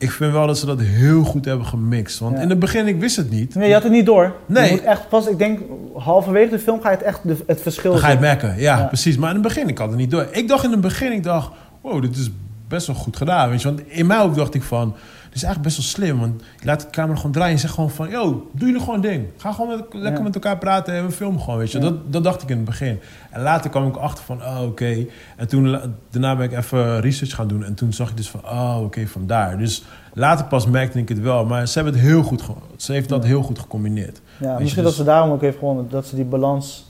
ik 0.00 0.10
vind 0.10 0.32
wel 0.32 0.46
dat 0.46 0.58
ze 0.58 0.66
dat 0.66 0.80
heel 0.80 1.22
goed 1.24 1.44
hebben 1.44 1.66
gemixt. 1.66 2.18
Want 2.18 2.36
Ja. 2.36 2.42
in 2.42 2.50
het 2.50 2.58
begin, 2.58 2.86
ik 2.86 3.00
wist 3.00 3.16
het 3.16 3.30
niet. 3.30 3.54
Nee, 3.54 3.68
je 3.68 3.74
had 3.74 3.82
het 3.82 3.92
niet 3.92 4.06
door. 4.06 4.34
Nee. 4.46 4.64
Je 4.64 4.70
moet 4.70 4.82
echt 4.84 5.08
pas, 5.08 5.26
ik 5.26 5.38
denk, 5.38 5.60
halverwege 5.94 6.50
de 6.50 6.58
film 6.58 6.80
ga 6.80 6.90
je 6.90 6.96
het 6.96 7.04
echt 7.04 7.20
de, 7.22 7.36
het 7.46 7.60
verschil 7.60 7.90
Dan 7.90 8.00
ga 8.00 8.06
je 8.06 8.12
het 8.12 8.20
merken, 8.20 8.48
ja, 8.58 8.78
Ja. 8.78 8.84
precies. 8.84 9.16
Maar 9.16 9.28
in 9.28 9.34
het 9.34 9.44
begin, 9.44 9.68
ik 9.68 9.78
had 9.78 9.88
het 9.88 9.96
niet 9.98 10.10
door. 10.10 10.28
Ik 10.30 10.48
dacht 10.48 10.64
in 10.64 10.70
het 10.70 10.80
begin, 10.80 11.12
ik 11.12 11.22
dacht, 11.22 11.50
wow, 11.80 12.02
dit 12.02 12.16
is 12.16 12.30
best 12.68 12.86
wel 12.86 12.96
goed 12.96 13.16
gedaan. 13.16 13.50
Weet 13.50 13.62
je? 13.62 13.68
Want 13.68 13.80
in 13.86 14.06
mijn 14.06 14.20
hoofd 14.20 14.36
dacht 14.36 14.54
ik 14.54 14.62
van, 14.62 14.94
is 15.32 15.42
eigenlijk 15.42 15.62
best 15.62 15.76
wel 15.76 15.86
slim. 15.86 16.20
Want 16.20 16.42
je 16.60 16.66
laat 16.66 16.80
de 16.80 16.90
camera 16.90 17.16
gewoon 17.16 17.32
draaien 17.32 17.52
en 17.52 17.58
zegt 17.60 17.74
gewoon 17.74 17.90
van, 17.90 18.08
yo, 18.08 18.50
doe 18.52 18.68
je 18.68 18.74
er 18.74 18.80
gewoon 18.80 18.94
een 18.94 19.00
ding. 19.00 19.26
Ga 19.36 19.52
gewoon 19.52 19.76
met, 19.76 19.84
lekker 19.92 20.18
Ja. 20.18 20.22
met 20.22 20.34
elkaar 20.34 20.58
praten 20.58 20.94
en 20.94 21.06
we 21.06 21.12
filmen 21.12 21.40
gewoon, 21.40 21.58
weet 21.58 21.72
je. 21.72 21.78
Ja. 21.78 21.84
Dat, 21.84 22.12
dat 22.12 22.24
dacht 22.24 22.42
ik 22.42 22.48
in 22.48 22.56
het 22.56 22.64
begin. 22.64 23.00
En 23.30 23.42
later 23.42 23.70
kwam 23.70 23.86
ik 23.86 23.96
achter 23.96 24.24
van, 24.24 24.42
oh, 24.42 24.62
oké. 24.62 25.06
En 25.36 25.48
toen, 25.48 25.78
daarna 26.10 26.36
ben 26.36 26.50
ik 26.50 26.58
even 26.58 27.00
research 27.00 27.34
gaan 27.34 27.48
doen. 27.48 27.64
En 27.64 27.74
toen 27.74 27.92
zag 27.92 28.10
ik 28.10 28.16
dus 28.16 28.30
van, 28.30 28.40
oh, 28.44 28.78
oké, 28.82 29.06
vandaar. 29.06 29.58
Dus 29.58 29.84
later 30.14 30.46
pas 30.46 30.66
merkte 30.66 30.98
ik 30.98 31.08
het 31.08 31.20
wel. 31.20 31.44
Maar 31.44 31.68
ze 31.68 31.74
hebben 31.74 31.92
het 31.92 32.02
heel 32.02 32.22
goed, 32.22 32.42
ze 32.76 32.92
heeft 32.92 33.08
dat 33.08 33.24
heel 33.24 33.42
goed 33.42 33.58
gecombineerd. 33.58 34.20
Ja, 34.38 34.58
misschien 34.58 34.82
dus- 34.82 34.90
dat 34.90 34.94
ze 34.94 35.04
daarom 35.04 35.30
ook 35.30 35.40
heeft 35.40 35.58
gewonnen. 35.58 35.86
Dat 35.90 36.06
ze 36.06 36.14
die 36.14 36.24
balans... 36.24 36.88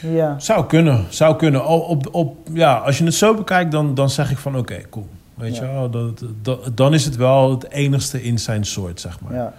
Ja. 0.00 0.38
Zou 0.38 0.66
kunnen, 0.66 1.04
zou 1.08 1.36
kunnen. 1.36 1.66
Op, 1.66 1.88
op, 1.88 2.14
op, 2.14 2.36
ja, 2.52 2.74
als 2.76 2.98
je 2.98 3.04
het 3.04 3.14
zo 3.14 3.34
bekijkt, 3.34 3.72
dan, 3.72 3.94
dan 3.94 4.10
zeg 4.10 4.30
ik 4.30 4.38
van 4.38 4.56
oké, 4.56 4.80
cool. 4.90 5.08
Weet 5.34 5.56
Ja. 5.56 5.64
je 5.64 5.72
wel, 5.72 5.90
dat, 5.90 6.24
dat, 6.42 6.76
dan 6.76 6.94
is 6.94 7.04
het 7.04 7.16
wel 7.16 7.50
het 7.50 7.70
enigste 7.70 8.22
in 8.22 8.38
zijn 8.38 8.64
soort, 8.64 9.00
zeg 9.00 9.20
maar. 9.20 9.34
Ja. 9.34 9.52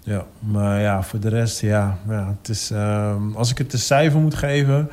ja. 0.00 0.24
maar 0.38 0.80
ja, 0.80 1.02
voor 1.02 1.20
de 1.20 1.28
rest, 1.28 1.60
ja. 1.60 1.98
ja 2.08 2.34
het 2.38 2.48
is, 2.48 2.70
ehm, 2.70 3.32
als 3.34 3.50
ik 3.50 3.58
het 3.58 3.72
een 3.72 3.78
cijfer 3.78 4.20
moet 4.20 4.34
geven... 4.34 4.90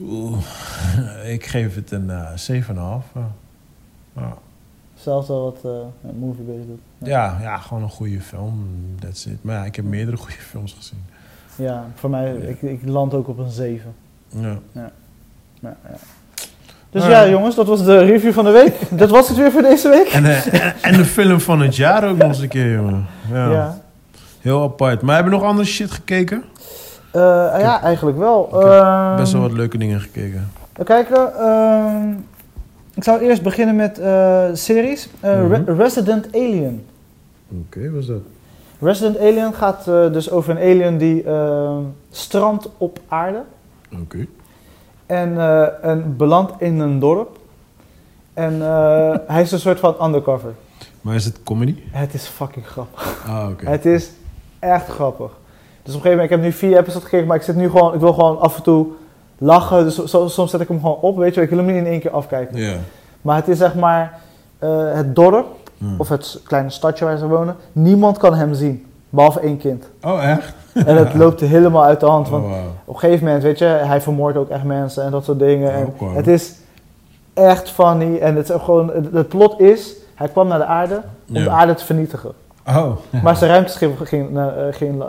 Oeh, 0.00 0.38
ik 1.34 1.46
geef 1.46 1.74
het 1.74 1.90
een 1.90 2.10
eh 2.10 2.30
7,5. 2.50 2.66
Ja. 2.74 3.00
Ja. 4.16 4.34
Zelfs 4.94 5.28
al 5.28 5.42
wat 5.42 5.58
eh 5.64 6.10
een 6.10 6.18
movie 6.18 6.44
bezig 6.44 6.66
doet. 6.66 6.80
Ja, 6.98 7.38
ja, 7.40 7.56
gewoon 7.58 7.82
een 7.82 7.88
goede 7.90 8.20
film. 8.20 8.66
That's 9.00 9.26
it. 9.26 9.44
Maar 9.44 9.54
ja, 9.54 9.64
ik 9.64 9.76
heb 9.76 9.84
meerdere 9.84 10.16
goede 10.16 10.32
films 10.32 10.72
gezien. 10.72 11.04
Ja, 11.56 11.86
voor 11.94 12.10
mij, 12.10 12.34
ik, 12.36 12.62
ik 12.62 12.80
land 12.84 13.14
ook 13.14 13.28
op 13.28 13.38
een 13.38 13.50
7. 13.50 13.94
Ja. 14.28 14.58
Ja, 14.72 14.90
ja. 15.60 15.76
Dus 16.90 17.02
Ah. 17.02 17.08
ja, 17.10 17.28
jongens, 17.28 17.54
dat 17.54 17.66
was 17.66 17.84
de 17.84 17.98
review 17.98 18.32
van 18.32 18.44
de 18.44 18.50
week. 18.50 18.74
dat 19.00 19.10
was 19.10 19.28
het 19.28 19.36
weer 19.36 19.50
voor 19.52 19.62
deze 19.62 19.88
week. 19.88 20.06
En, 20.08 20.24
eh, 20.24 20.62
en, 20.80 20.92
de 20.96 21.04
film 21.04 21.40
van 21.40 21.60
het 21.60 21.76
jaar 21.76 22.08
ook 22.08 22.16
nog 22.16 22.28
eens 22.28 22.38
een 22.40 22.48
keer, 22.48 22.72
jongen. 22.74 23.06
Ja. 23.32 23.50
Ja. 23.50 23.78
Heel 24.40 24.62
apart. 24.62 25.02
Maar 25.02 25.14
hebben 25.14 25.32
we 25.32 25.38
nog 25.38 25.48
andere 25.48 25.68
shit 25.68 25.90
gekeken? 25.90 26.44
Eh, 27.12 27.20
ja, 27.58 27.80
eigenlijk 27.82 28.18
wel. 28.18 28.48
Ehm, 28.62 29.16
Best 29.16 29.32
wel 29.32 29.42
wat 29.42 29.52
leuke 29.52 29.78
dingen 29.78 30.00
gekeken. 30.00 30.50
Even 30.72 30.84
kijken. 30.84 31.38
ehm, 31.38 32.10
ik 32.94 33.04
zou 33.04 33.20
eerst 33.20 33.42
beginnen 33.42 33.76
met 33.76 33.98
eh, 33.98 34.44
series. 34.52 35.08
Re- 35.20 35.42
Mhm. 35.58 35.70
Resident 35.80 36.26
Alien. 36.34 36.86
Oké, 37.66 37.90
wat 37.90 38.00
is 38.00 38.06
dat? 38.06 38.20
Resident 38.80 39.18
Alien 39.18 39.54
gaat 39.54 39.84
dus 39.84 40.30
over 40.30 40.50
een 40.50 40.58
alien 40.80 40.98
die 40.98 41.22
ehm, 41.24 41.80
strandt 42.10 42.68
op 42.78 42.98
aarde. 43.08 43.42
Oké. 44.02 44.26
En, 45.06 45.38
eh, 45.38 45.84
en 45.84 46.16
belandt 46.16 46.52
in 46.58 46.78
een 46.80 46.98
dorp. 46.98 47.38
En 48.34 48.62
eh, 48.62 49.14
hij 49.34 49.42
is 49.42 49.52
een 49.52 49.58
soort 49.60 49.80
van 49.80 49.94
undercover. 50.02 50.52
Maar 51.00 51.14
is 51.14 51.24
het 51.24 51.42
comedy? 51.44 51.76
Het 51.90 52.14
is 52.14 52.26
fucking 52.26 52.66
grappig. 52.66 53.24
Ah, 53.28 53.48
oké. 53.50 53.66
Het 53.70 53.86
is 53.86 54.10
echt 54.58 54.86
grappig. 54.88 55.30
Dus 55.82 55.94
op 55.94 56.04
een 56.04 56.10
gegeven 56.10 56.10
moment, 56.10 56.30
ik 56.30 56.30
heb 56.30 56.40
nu 56.40 56.52
vier 56.52 56.78
episodes 56.78 57.04
gekeken, 57.04 57.26
maar 57.26 57.36
ik 57.36 57.42
zit 57.42 57.56
nu 57.56 57.70
gewoon, 57.70 57.94
ik 57.94 58.00
wil 58.00 58.12
gewoon 58.12 58.38
af 58.40 58.56
en 58.56 58.62
toe 58.62 58.86
lachen. 59.38 59.84
Dus 59.84 60.00
soms 60.34 60.50
zet 60.50 60.60
ik 60.60 60.68
hem 60.68 60.80
gewoon 60.80 61.00
op, 61.00 61.16
weet 61.16 61.34
je. 61.34 61.40
Ik 61.42 61.48
wil 61.48 61.58
hem 61.58 61.66
niet 61.66 61.76
in 61.76 61.86
één 61.86 62.00
keer 62.00 62.10
afkijken. 62.10 62.56
Ja. 62.56 62.76
Maar 63.22 63.36
het 63.36 63.48
is 63.48 63.58
zeg 63.58 63.74
maar 63.74 64.18
eh, 64.58 64.92
het 64.92 65.14
dorp, 65.14 65.46
Hm. 65.78 65.84
of 65.98 66.08
het 66.08 66.40
kleine 66.44 66.70
stadje 66.70 67.04
waar 67.04 67.16
ze 67.16 67.26
wonen. 67.26 67.56
Niemand 67.72 68.18
kan 68.18 68.34
hem 68.34 68.54
zien, 68.54 68.86
behalve 69.10 69.40
één 69.40 69.58
kind. 69.58 69.88
Oh, 70.02 70.24
echt? 70.24 70.54
En 70.86 70.96
het 70.96 71.14
loopt 71.14 71.40
helemaal 71.40 71.84
uit 71.84 72.00
de 72.00 72.06
hand. 72.06 72.28
Want 72.28 72.44
Oh, 72.44 72.50
wow. 72.50 72.58
op 72.84 72.94
een 72.94 73.00
gegeven 73.00 73.24
moment, 73.24 73.42
weet 73.42 73.58
je, 73.58 73.64
hij 73.64 74.00
vermoordt 74.00 74.38
ook 74.38 74.48
echt 74.48 74.64
mensen 74.64 75.04
en 75.04 75.10
dat 75.10 75.24
soort 75.24 75.38
dingen. 75.38 75.72
En 75.72 75.92
het 76.14 76.26
is 76.26 76.54
echt 77.34 77.70
funny. 77.70 78.18
En 78.18 78.36
het, 78.36 78.48
is 78.50 78.56
gewoon, 78.62 78.92
het, 79.12 79.28
plot 79.28 79.60
is, 79.60 79.92
hij 80.14 80.28
kwam 80.28 80.48
naar 80.48 80.58
de 80.58 80.64
aarde 80.64 81.00
om 81.28 81.34
de 81.34 81.50
aarde 81.50 81.74
te 81.74 81.84
vernietigen. 81.84 82.32
Oh. 82.68 82.90
Maar 83.22 83.36
zijn 83.36 83.50
ruimteschip 83.50 83.98
ging, 84.06 84.38
eh, 84.38 84.44
ging, 84.70 85.02
eh, 85.02 85.08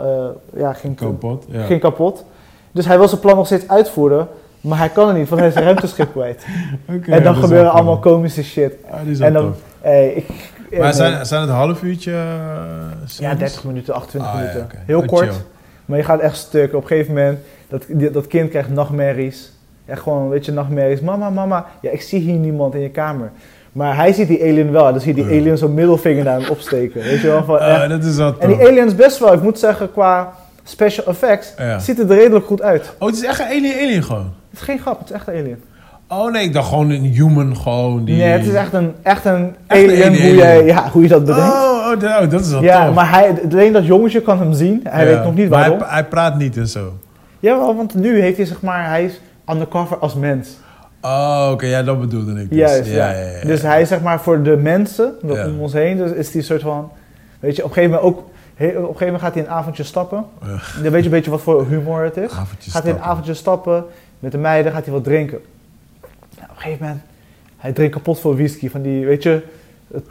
ja, 0.56 0.72
ging, 0.72 0.96
Kapot. 0.96 1.44
Ja. 1.48 1.64
ging 1.64 1.80
kapot. 1.80 2.24
Dus 2.72 2.86
hij 2.86 2.98
wil 2.98 3.08
zijn 3.08 3.20
plan 3.20 3.36
nog 3.36 3.46
steeds 3.46 3.68
uitvoeren. 3.68 4.28
Maar 4.60 4.78
hij 4.78 4.88
kan 4.88 5.08
het 5.08 5.16
niet, 5.16 5.28
want 5.28 5.38
hij 5.40 5.48
is 5.48 5.54
zijn 5.54 5.66
ruimteschip 5.66 6.10
kwijt. 6.12 6.46
En 7.06 7.22
dan 7.22 7.34
gebeuren 7.34 7.70
allemaal 7.72 7.98
cool. 7.98 8.14
komische 8.14 8.44
shit. 8.44 8.72
Ah, 8.90 9.00
die 9.02 9.10
is 9.12 9.20
en 9.20 9.32
dan, 9.32 9.54
hey, 9.80 10.08
ik, 10.68 10.78
Maar 10.78 10.94
zijn, 10.94 11.26
zijn 11.26 11.40
het 11.40 11.50
een 11.50 11.56
half 11.56 11.82
uurtje? 11.82 12.10
eh, 12.12 12.18
Ja, 12.18 13.06
series? 13.06 13.38
30 13.38 13.64
minuten, 13.64 13.94
28 13.94 14.30
Ah, 14.32 14.38
ja, 14.40 14.46
minuten. 14.52 14.78
Heel 14.86 15.00
Oh, 15.00 15.06
kort. 15.06 15.24
chill. 15.28 15.34
Maar 15.88 15.98
je 15.98 16.04
gaat 16.04 16.20
echt 16.20 16.36
stuk. 16.36 16.74
Op 16.74 16.82
een 16.82 16.88
gegeven 16.88 17.14
moment, 17.14 17.38
dat, 17.68 17.84
dat 18.12 18.26
kind 18.26 18.50
krijgt 18.50 18.68
nachtmerries. 18.70 19.52
Echt 19.86 20.02
gewoon, 20.02 20.28
weet 20.28 20.44
je, 20.44 20.52
nachtmerries. 20.52 21.00
Mama, 21.00 21.30
mama, 21.30 21.66
ja, 21.80 21.90
ik 21.90 22.00
zie 22.02 22.20
hier 22.20 22.34
niemand 22.38 22.74
in 22.74 22.80
je 22.80 22.90
kamer. 22.90 23.30
Maar 23.72 23.96
hij 23.96 24.12
ziet 24.12 24.28
die 24.28 24.42
alien 24.42 24.72
wel. 24.72 24.82
Dan 24.92 25.00
zie 25.00 25.16
je 25.16 25.22
die 25.24 25.38
alien 25.40 25.58
zo'n 25.58 25.74
middelvinger 25.74 26.24
naar 26.24 26.40
hem 26.40 26.50
opsteken. 26.50 27.02
Weet 27.02 27.20
je 27.20 27.26
wel? 27.26 27.44
Van. 27.44 27.58
Ah, 27.58 27.88
dat 27.88 28.04
is 28.04 28.16
wel 28.16 28.34
En 28.38 28.48
die 28.48 28.56
tof. 28.58 28.66
alien 28.66 28.86
is 28.86 28.94
best 28.94 29.18
wel, 29.18 29.32
ik 29.32 29.42
moet 29.42 29.58
zeggen, 29.58 29.92
qua 29.92 30.32
special 30.64 31.06
effects, 31.06 31.52
Ja. 31.58 31.78
ziet 31.78 31.98
het 31.98 32.10
er 32.10 32.16
redelijk 32.16 32.46
goed 32.46 32.62
uit. 32.62 32.92
Oh, 32.98 33.06
het 33.08 33.16
is 33.16 33.24
echt 33.24 33.40
een 33.40 33.46
alien 33.46 33.74
alien 33.74 34.02
gewoon? 34.02 34.32
Het 34.50 34.58
is 34.58 34.64
geen 34.64 34.78
grap, 34.78 34.98
het 34.98 35.08
is 35.08 35.14
echt 35.14 35.28
een 35.28 35.34
alien. 35.34 35.62
Oh 36.08 36.32
nee, 36.32 36.42
ik 36.44 36.52
dacht 36.52 36.68
gewoon 36.68 36.90
een 36.90 37.02
human 37.04 37.56
gewoon. 37.56 38.04
Die... 38.04 38.16
Nee, 38.16 38.26
het 38.28 38.46
is 38.46 38.52
echt 38.54 38.72
een, 38.72 38.94
echt 39.02 39.24
een 39.24 39.56
Echt 39.66 39.82
een 39.82 39.88
alien, 39.88 40.04
alien, 40.04 40.22
hoe, 40.22 40.34
je, 40.34 40.62
ja, 40.64 40.90
hoe 40.90 41.02
je 41.02 41.08
dat 41.08 41.24
bedenkt. 41.24 41.52
Oh, 41.52 41.90
oh, 41.92 42.00
dat- 42.00 42.22
oh, 42.22 42.30
dat 42.30 42.40
is 42.40 42.50
wel 42.50 42.62
ja, 42.62 42.86
tof. 42.86 42.94
maar 42.94 43.10
hij, 43.10 43.34
alleen 43.50 43.72
dat 43.72 43.86
jongetje 43.86 44.20
kan 44.22 44.38
hem 44.38 44.52
zien. 44.52 44.80
Hij 44.88 45.06
Ja. 45.08 45.14
weet 45.14 45.24
nog 45.24 45.34
niet 45.34 45.48
waarom. 45.48 45.78
Hij, 45.78 45.88
hij 45.88 46.04
praat 46.04 46.38
niet 46.38 46.56
en 46.56 46.68
zo. 46.68 46.92
Jawel, 47.40 47.76
want 47.76 47.94
nu 47.94 48.20
heeft 48.20 48.36
hij 48.36 48.46
zeg 48.46 48.60
maar, 48.62 48.86
hij 48.88 49.04
is 49.04 49.20
undercover 49.52 49.96
als 49.98 50.14
mens. 50.14 50.48
Oh, 51.02 51.48
oké, 51.52 51.66
ja, 51.66 51.82
dat 51.82 52.00
bedoelde 52.00 52.40
ik 52.40 52.48
dus. 52.50 52.58
Juist, 52.58 52.90
ja. 52.90 53.10
ja. 53.10 53.18
ja. 53.40 53.44
Dus 53.46 53.62
hij 53.62 53.80
is 53.80 53.88
zeg 53.88 54.00
maar 54.00 54.20
voor 54.20 54.42
de 54.42 54.56
mensen 54.56 55.14
om 55.22 55.60
ons 55.60 55.72
heen, 55.72 55.96
dus 55.96 56.10
is 56.10 56.30
die 56.30 56.42
soort 56.42 56.62
van, 56.62 56.90
weet 57.40 57.56
je, 57.56 57.62
op 57.64 57.68
een 57.68 57.74
gegeven 57.74 57.96
moment 57.96 58.16
ook, 58.16 58.24
He- 58.54 58.66
op 58.66 58.74
een 58.74 58.82
gegeven 58.82 59.04
moment 59.06 59.22
gaat 59.22 59.34
hij 59.34 59.42
een 59.42 59.50
avondje 59.50 59.82
stappen. 59.82 60.24
Dan 60.82 60.92
weet 60.92 61.00
je 61.00 61.04
een 61.04 61.10
beetje 61.14 61.30
wat 61.30 61.40
voor 61.40 61.66
humor 61.68 62.02
het 62.02 62.16
is. 62.16 62.30
Avondjes 62.32 62.72
gaat 62.72 62.82
hij 62.82 62.92
een 62.92 63.00
avondje 63.02 63.34
stappen 63.34 63.84
met 64.18 64.32
de 64.32 64.38
meiden, 64.38 64.72
gaat 64.72 64.84
hij 64.84 64.92
wat 64.94 65.04
drinken. 65.04 65.38
Nou, 66.38 66.50
op 66.50 66.56
een 66.56 66.62
gegeven 66.62 66.86
moment, 66.86 67.02
hij 67.56 67.72
drinkt 67.72 67.94
kapot 67.94 68.20
veel 68.20 68.34
whisky. 68.34 68.68
Van 68.68 68.82
die, 68.82 69.06
weet 69.06 69.22
je, 69.22 69.42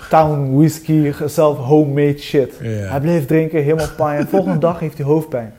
town 0.10 0.56
whisky, 0.56 1.12
zelf 1.26 1.58
homemade 1.58 2.18
shit. 2.18 2.60
Hij 2.62 3.00
bleef 3.00 3.26
drinken, 3.26 3.64
helemaal 3.64 3.96
pijn. 3.98 4.20
En 4.20 4.28
volgende 4.28 4.58
dag 4.60 4.80
heeft 4.80 4.98
hij 4.98 5.06
hoofdpijn. 5.06 5.54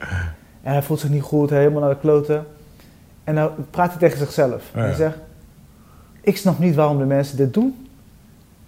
En 0.62 0.72
hij 0.72 0.82
voelt 0.82 1.00
zich 1.00 1.10
niet 1.10 1.22
goed, 1.22 1.50
helemaal 1.50 1.80
naar 1.80 1.90
de 1.90 2.00
kloten. 2.00 2.46
En 3.24 3.34
dan 3.34 3.50
praat 3.70 3.90
hij 3.90 3.98
tegen 3.98 4.18
zichzelf. 4.18 4.70
Ja. 4.74 4.80
Hij 4.80 4.94
zegt, 4.94 5.16
ik 6.20 6.36
snap 6.36 6.58
niet 6.58 6.74
waarom 6.74 6.98
de 6.98 7.04
mensen 7.04 7.36
dit 7.36 7.54
doen. 7.54 7.87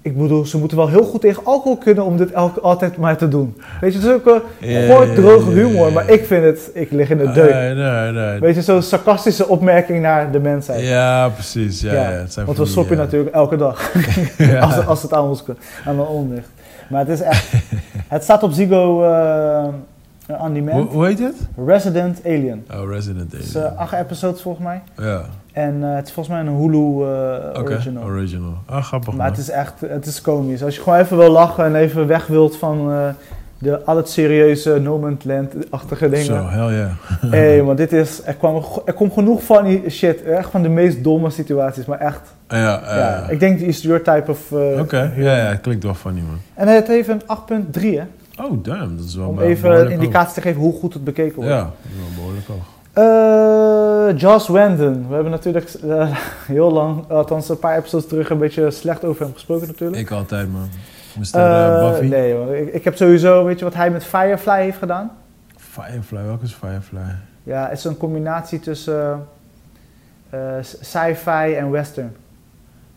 Ik 0.02 0.18
bedoel, 0.18 0.46
ze 0.46 0.58
moeten 0.58 0.76
wel 0.76 0.88
heel 0.88 1.04
goed 1.04 1.20
tegen 1.20 1.44
alcohol 1.44 1.76
kunnen 1.76 2.04
om 2.04 2.16
dit 2.16 2.30
elke, 2.30 2.60
altijd 2.60 2.96
maar 2.96 3.16
te 3.16 3.28
doen. 3.28 3.56
Weet 3.80 3.92
je, 3.92 3.98
het 3.98 4.08
is 4.08 4.14
ook 4.14 4.26
een 4.60 4.70
ja, 4.70 5.14
droge 5.14 5.50
humor, 5.50 5.92
maar 5.92 6.08
ik 6.08 6.24
vind 6.24 6.44
het, 6.44 6.70
ik 6.74 6.90
lig 6.90 7.10
in 7.10 7.18
de 7.18 7.32
deuk. 7.32 7.52
Nee, 7.52 7.74
nee, 7.74 8.12
nee. 8.12 8.40
Weet 8.40 8.54
je, 8.54 8.62
zo'n 8.62 8.82
sarcastische 8.82 9.48
opmerking 9.48 10.02
naar 10.02 10.30
de 10.30 10.38
mensheid. 10.38 10.86
Ja, 10.86 11.28
precies. 11.28 11.80
Ja, 11.80 11.92
Ja, 11.92 12.10
ja. 12.10 12.16
het 12.16 12.32
zijn 12.32 12.46
Want 12.46 12.58
we 12.58 12.66
soppen 12.66 12.96
ja. 12.96 13.02
natuurlijk 13.02 13.34
elke 13.34 13.56
dag. 13.56 13.92
Als, 14.60 14.86
als 14.86 15.02
het 15.02 15.12
aan 15.12 15.24
ons 15.24 15.44
aan 15.84 15.96
de 15.96 16.02
on 16.02 16.32
ligt. 16.34 16.48
Maar 16.88 17.00
het 17.00 17.08
is 17.08 17.20
echt... 17.20 17.52
het 18.08 18.22
staat 18.22 18.42
op 18.42 18.52
Ziggo 18.52 19.04
eh 19.04 19.68
on 20.32 20.38
Hoe, 20.40 20.52
demand. 20.52 20.90
hoe 20.92 21.06
heet 21.06 21.18
het? 21.18 21.34
Resident 21.66 22.20
Alien. 22.24 22.64
Oh, 22.74 22.88
Resident 22.90 23.32
Het 23.32 23.42
is 23.42 23.54
eh, 23.54 23.76
acht 23.76 23.92
episodes 23.92 24.42
volgens 24.42 24.64
mij. 24.64 24.80
ja, 24.96 25.20
En 25.52 25.78
eh, 25.84 25.94
het 25.94 26.06
is 26.06 26.12
volgens 26.12 26.34
mij 26.36 26.44
een 26.46 26.56
Hulu 26.60 27.04
eh, 27.04 27.60
oké. 27.60 27.72
original. 27.72 28.02
Original. 28.04 28.54
Ah, 28.66 28.84
grappig 28.84 29.08
Maar 29.08 29.16
man. 29.16 29.26
het 29.26 29.38
is 29.38 29.50
echt, 29.50 29.74
het 29.86 30.06
is 30.06 30.20
komisch. 30.20 30.62
Als 30.64 30.76
je 30.76 30.82
gewoon 30.82 30.98
even 30.98 31.16
wil 31.16 31.30
lachen 31.30 31.64
en 31.64 31.74
even 31.74 32.06
weg 32.06 32.26
wilt 32.26 32.56
van 32.56 32.90
eh, 32.92 33.08
de 33.58 33.84
al 33.84 33.96
het 33.96 34.08
serieuze 34.08 34.78
No 34.80 34.98
Man's 34.98 35.24
Land-achtige 35.24 36.08
dingen. 36.08 36.24
Zo, 36.24 36.46
hell 36.48 36.74
yeah. 36.76 36.90
Hé, 37.34 37.62
maar 37.62 37.76
dit 37.76 37.92
is, 37.92 38.20
er, 38.24 38.34
kwam, 38.34 38.62
er 38.84 38.92
komt 38.92 39.12
genoeg 39.12 39.42
van 39.44 39.64
die 39.64 39.90
shit. 39.90 40.22
Echt 40.22 40.50
van 40.50 40.62
de 40.62 40.68
meest 40.68 41.04
domme 41.04 41.30
situaties, 41.30 41.84
maar 41.84 41.98
echt. 41.98 42.20
Ja, 42.48 42.80
eh, 42.82 42.96
ja, 42.96 43.28
ik 43.28 43.40
denk 43.40 43.58
die 43.58 43.66
is 43.66 43.82
your 43.82 44.02
type 44.02 44.30
of 44.30 44.52
eh, 44.52 44.80
Oké, 44.80 45.10
humor. 45.14 45.24
ja, 45.30 45.36
ja, 45.36 45.44
het 45.44 45.60
klinkt 45.60 45.84
wel 45.84 45.94
funny 45.94 46.20
man. 46.20 46.38
En 46.54 46.68
het 46.68 46.86
heeft 46.86 47.08
een 47.08 47.20
8.3 47.22 47.80
hè. 47.80 48.02
Oh, 48.44 48.64
damn, 48.64 48.96
dat 48.96 49.06
is 49.06 49.14
wel 49.14 49.28
Om 49.28 49.40
even 49.40 49.80
een 49.80 49.90
indicatie 49.90 50.34
te 50.34 50.40
geven 50.40 50.60
hoe 50.60 50.72
goed 50.72 50.94
het 50.94 51.04
bekeken 51.04 51.34
wordt. 51.34 51.50
Ja, 51.50 51.62
dat 51.62 51.72
is 51.82 51.98
wel 51.98 52.14
behoorlijk 52.14 52.46
hoog. 52.46 52.78
Eh, 52.92 54.18
Joss 54.18 54.48
Whedon. 54.48 55.08
We 55.08 55.14
hebben 55.14 55.30
natuurlijk 55.30 55.72
eh, 55.72 56.16
heel 56.54 56.72
lang, 56.72 57.08
althans 57.08 57.48
een 57.48 57.58
paar 57.58 57.76
episodes 57.76 58.08
terug, 58.08 58.30
een 58.30 58.38
beetje 58.38 58.70
slecht 58.70 59.04
over 59.04 59.24
hem 59.24 59.32
gesproken 59.32 59.66
natuurlijk. 59.66 60.00
Ik 60.00 60.10
altijd 60.10 60.52
man. 60.52 60.68
Mr. 61.18 61.38
Eh, 61.38 61.90
Buffy. 61.90 62.06
nee, 62.06 62.60
ik, 62.60 62.74
ik 62.74 62.84
heb 62.84 62.96
sowieso, 62.96 63.44
weet 63.44 63.58
je 63.58 63.64
wat 63.64 63.74
hij 63.74 63.90
met 63.90 64.04
Firefly 64.04 64.62
heeft 64.62 64.78
gedaan? 64.78 65.10
Firefly, 65.56 66.22
welke 66.22 66.44
is 66.44 66.54
Firefly? 66.54 67.14
Ja, 67.42 67.68
het 67.68 67.78
is 67.78 67.84
een 67.84 67.96
combinatie 67.96 68.60
tussen 68.60 69.26
sci-fi 70.60 71.54
en 71.54 71.70
western. 71.70 72.12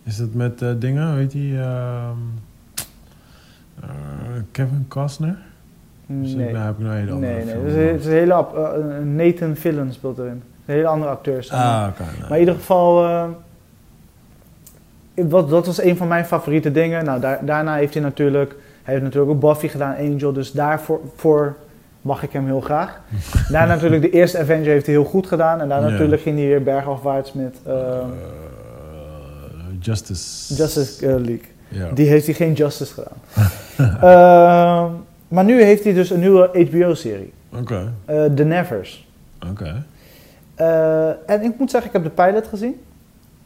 Is 0.04 0.18
dat 0.18 0.34
met 0.34 0.64
dingen, 0.80 1.16
weet 1.16 1.34
je? 1.34 1.66
Eh, 3.84 3.90
Kevin 4.52 4.86
Costner? 4.88 5.38
Dus 6.06 6.34
Nee, 6.34 6.56
heb 6.56 6.78
ik 6.80 6.86
nou 6.86 6.96
een 6.98 7.20
nee, 7.20 7.44
nee. 7.46 7.46
film 7.46 7.64
Het 7.66 7.72
is, 7.74 7.76
een- 7.78 7.88
het 7.88 8.00
is 8.00 8.06
een 8.06 8.12
hele, 8.12 8.34
eh, 8.34 9.04
Nathan 9.06 9.56
Fillion 9.56 9.92
speelt 9.92 10.18
erin. 10.18 10.32
Een 10.66 10.74
hele 10.76 10.88
andere 10.88 11.12
acteur. 11.12 11.48
Ah, 11.52 11.88
oké. 11.90 12.04
Maar 12.22 12.32
in 12.32 12.40
ieder 12.40 12.56
geval, 12.56 13.06
eh, 13.06 13.26
wat, 15.14 15.50
dat 15.50 15.66
was 15.66 15.82
een 15.82 15.98
van 15.98 16.08
mijn 16.08 16.26
favoriete 16.26 16.72
dingen. 16.72 17.06
Nou, 17.06 17.20
daar, 17.20 17.46
daarna 17.46 17.76
heeft 17.76 17.94
hij 17.94 18.04
natuurlijk, 18.04 18.56
hij 18.84 18.94
heeft 18.94 19.06
natuurlijk 19.06 19.32
ook 19.32 19.40
Buffy 19.40 19.68
gedaan, 19.68 19.96
Angel, 19.96 20.34
dus 20.34 20.52
daarvoor 20.52 21.00
voor 21.16 21.56
mag 22.02 22.24
ik 22.24 22.32
hem 22.32 22.46
heel 22.46 22.62
graag. 22.62 23.00
daarna 23.52 23.74
natuurlijk 23.74 24.02
de 24.02 24.10
eerste 24.10 24.40
Avenger 24.40 24.72
heeft 24.72 24.86
hij 24.86 24.96
heel 24.96 25.04
goed 25.04 25.28
gedaan. 25.28 25.62
En 25.62 25.68
daarna 25.70 25.86
Ja. 25.86 25.92
natuurlijk 25.92 26.22
ging 26.22 26.38
hij 26.38 26.48
weer 26.48 26.64
bergafwaarts 26.64 27.34
met 27.34 27.58
Justice. 29.80 30.54
Justice 30.56 31.06
League. 31.08 31.42
Ja. 31.68 31.92
Die 31.94 32.08
heeft 32.08 32.26
hij 32.26 32.36
geen 32.36 32.54
Justice 32.54 32.94
gedaan. 32.94 33.18
Ehm, 34.02 34.92
maar 35.28 35.44
nu 35.44 35.64
heeft 35.64 35.84
hij 35.84 35.94
dus 35.94 36.10
een 36.10 36.20
nieuwe 36.20 36.68
HBO-serie. 36.70 37.34
Oké, 37.60 37.94
eh 38.06 38.26
The 38.26 38.44
Nevers. 38.44 39.08
oké. 39.50 39.86
Eh, 40.56 41.08
en 41.08 41.42
ik 41.44 41.60
moet 41.60 41.72
zeggen, 41.72 41.90
ik 41.90 42.04
heb 42.04 42.16
de 42.16 42.24
pilot 42.24 42.48
gezien. 42.48 42.82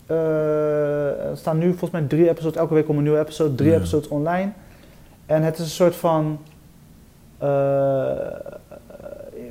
Eh, 0.05 1.29
er 1.29 1.37
staan 1.37 1.57
nu 1.57 1.69
volgens 1.69 1.91
mij 1.91 2.01
drie 2.01 2.29
episodes, 2.29 2.57
elke 2.57 2.73
week 2.73 2.85
komt 2.85 2.97
een 2.97 3.03
nieuwe 3.03 3.19
episode, 3.19 3.55
drie 3.55 3.73
episodes 3.73 4.07
online. 4.07 4.51
En 5.25 5.43
het 5.43 5.53
is 5.57 5.63
een 5.63 5.69
soort 5.69 5.95
van. 5.95 6.39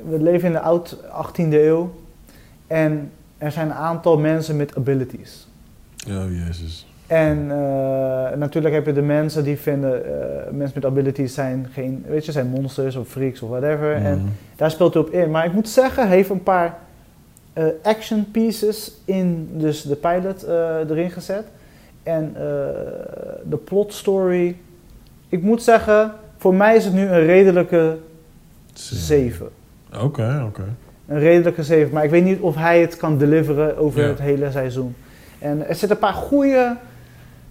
we 0.09 0.17
leven 0.19 0.47
in 0.47 0.53
de 0.53 0.59
oud 0.59 0.97
18e 1.11 1.53
eeuw. 1.53 1.93
En 2.67 3.11
er 3.37 3.51
zijn 3.51 3.67
een 3.67 3.73
aantal 3.73 4.17
mensen 4.17 4.55
met 4.55 4.75
abilities. 4.75 5.47
Oh, 6.09 6.45
jezus. 6.45 6.86
En 7.07 7.51
eh, 7.51 8.37
natuurlijk 8.37 8.73
heb 8.73 8.85
je 8.85 8.93
de 8.93 9.01
mensen 9.01 9.43
die 9.43 9.57
vinden, 9.57 10.05
eh, 10.05 10.51
mensen 10.51 10.81
met 10.81 10.85
abilities 10.91 11.33
zijn 11.33 11.67
geen, 11.71 12.05
weet 12.07 12.25
je, 12.25 12.31
zijn 12.31 12.47
monsters 12.47 12.95
of 12.95 13.07
freaks 13.07 13.41
of 13.41 13.49
whatever. 13.49 13.93
En 13.95 14.17
Mhm. 14.17 14.27
daar 14.55 14.71
speelt 14.71 14.93
hij 14.93 15.03
op 15.03 15.09
in. 15.09 15.31
Maar 15.31 15.45
ik 15.45 15.53
moet 15.53 15.69
zeggen, 15.69 16.07
hij 16.07 16.15
heeft 16.15 16.29
een 16.29 16.43
paar 16.43 16.77
eh, 17.53 17.65
action 17.83 18.31
pieces 18.31 18.91
in 19.05 19.49
dus 19.51 19.81
de 19.81 19.95
pilot 19.95 20.43
erin 20.89 21.11
gezet. 21.11 21.43
En 22.03 22.33
de 23.43 23.57
plot 23.57 23.93
story. 23.93 24.55
Ik 25.29 25.41
moet 25.41 25.63
zeggen, 25.63 26.11
voor 26.37 26.53
mij 26.55 26.75
is 26.75 26.85
het 26.85 26.93
nu 26.93 27.07
een 27.07 27.25
redelijke 27.25 27.97
7. 28.73 29.47
Oké, 30.01 30.43
oké. 30.47 30.63
Een 31.07 31.19
redelijke 31.19 31.63
7. 31.63 31.93
Maar 31.93 32.03
ik 32.03 32.09
weet 32.09 32.23
niet 32.23 32.39
of 32.39 32.55
hij 32.55 32.81
het 32.81 32.97
kan 32.97 33.17
deliveren 33.17 33.77
over 33.77 34.03
het 34.07 34.19
hele 34.19 34.51
seizoen. 34.51 34.95
En 35.39 35.67
er 35.67 35.75
zitten 35.75 35.91
een 35.91 35.97
paar 35.97 36.13
goede, 36.13 36.75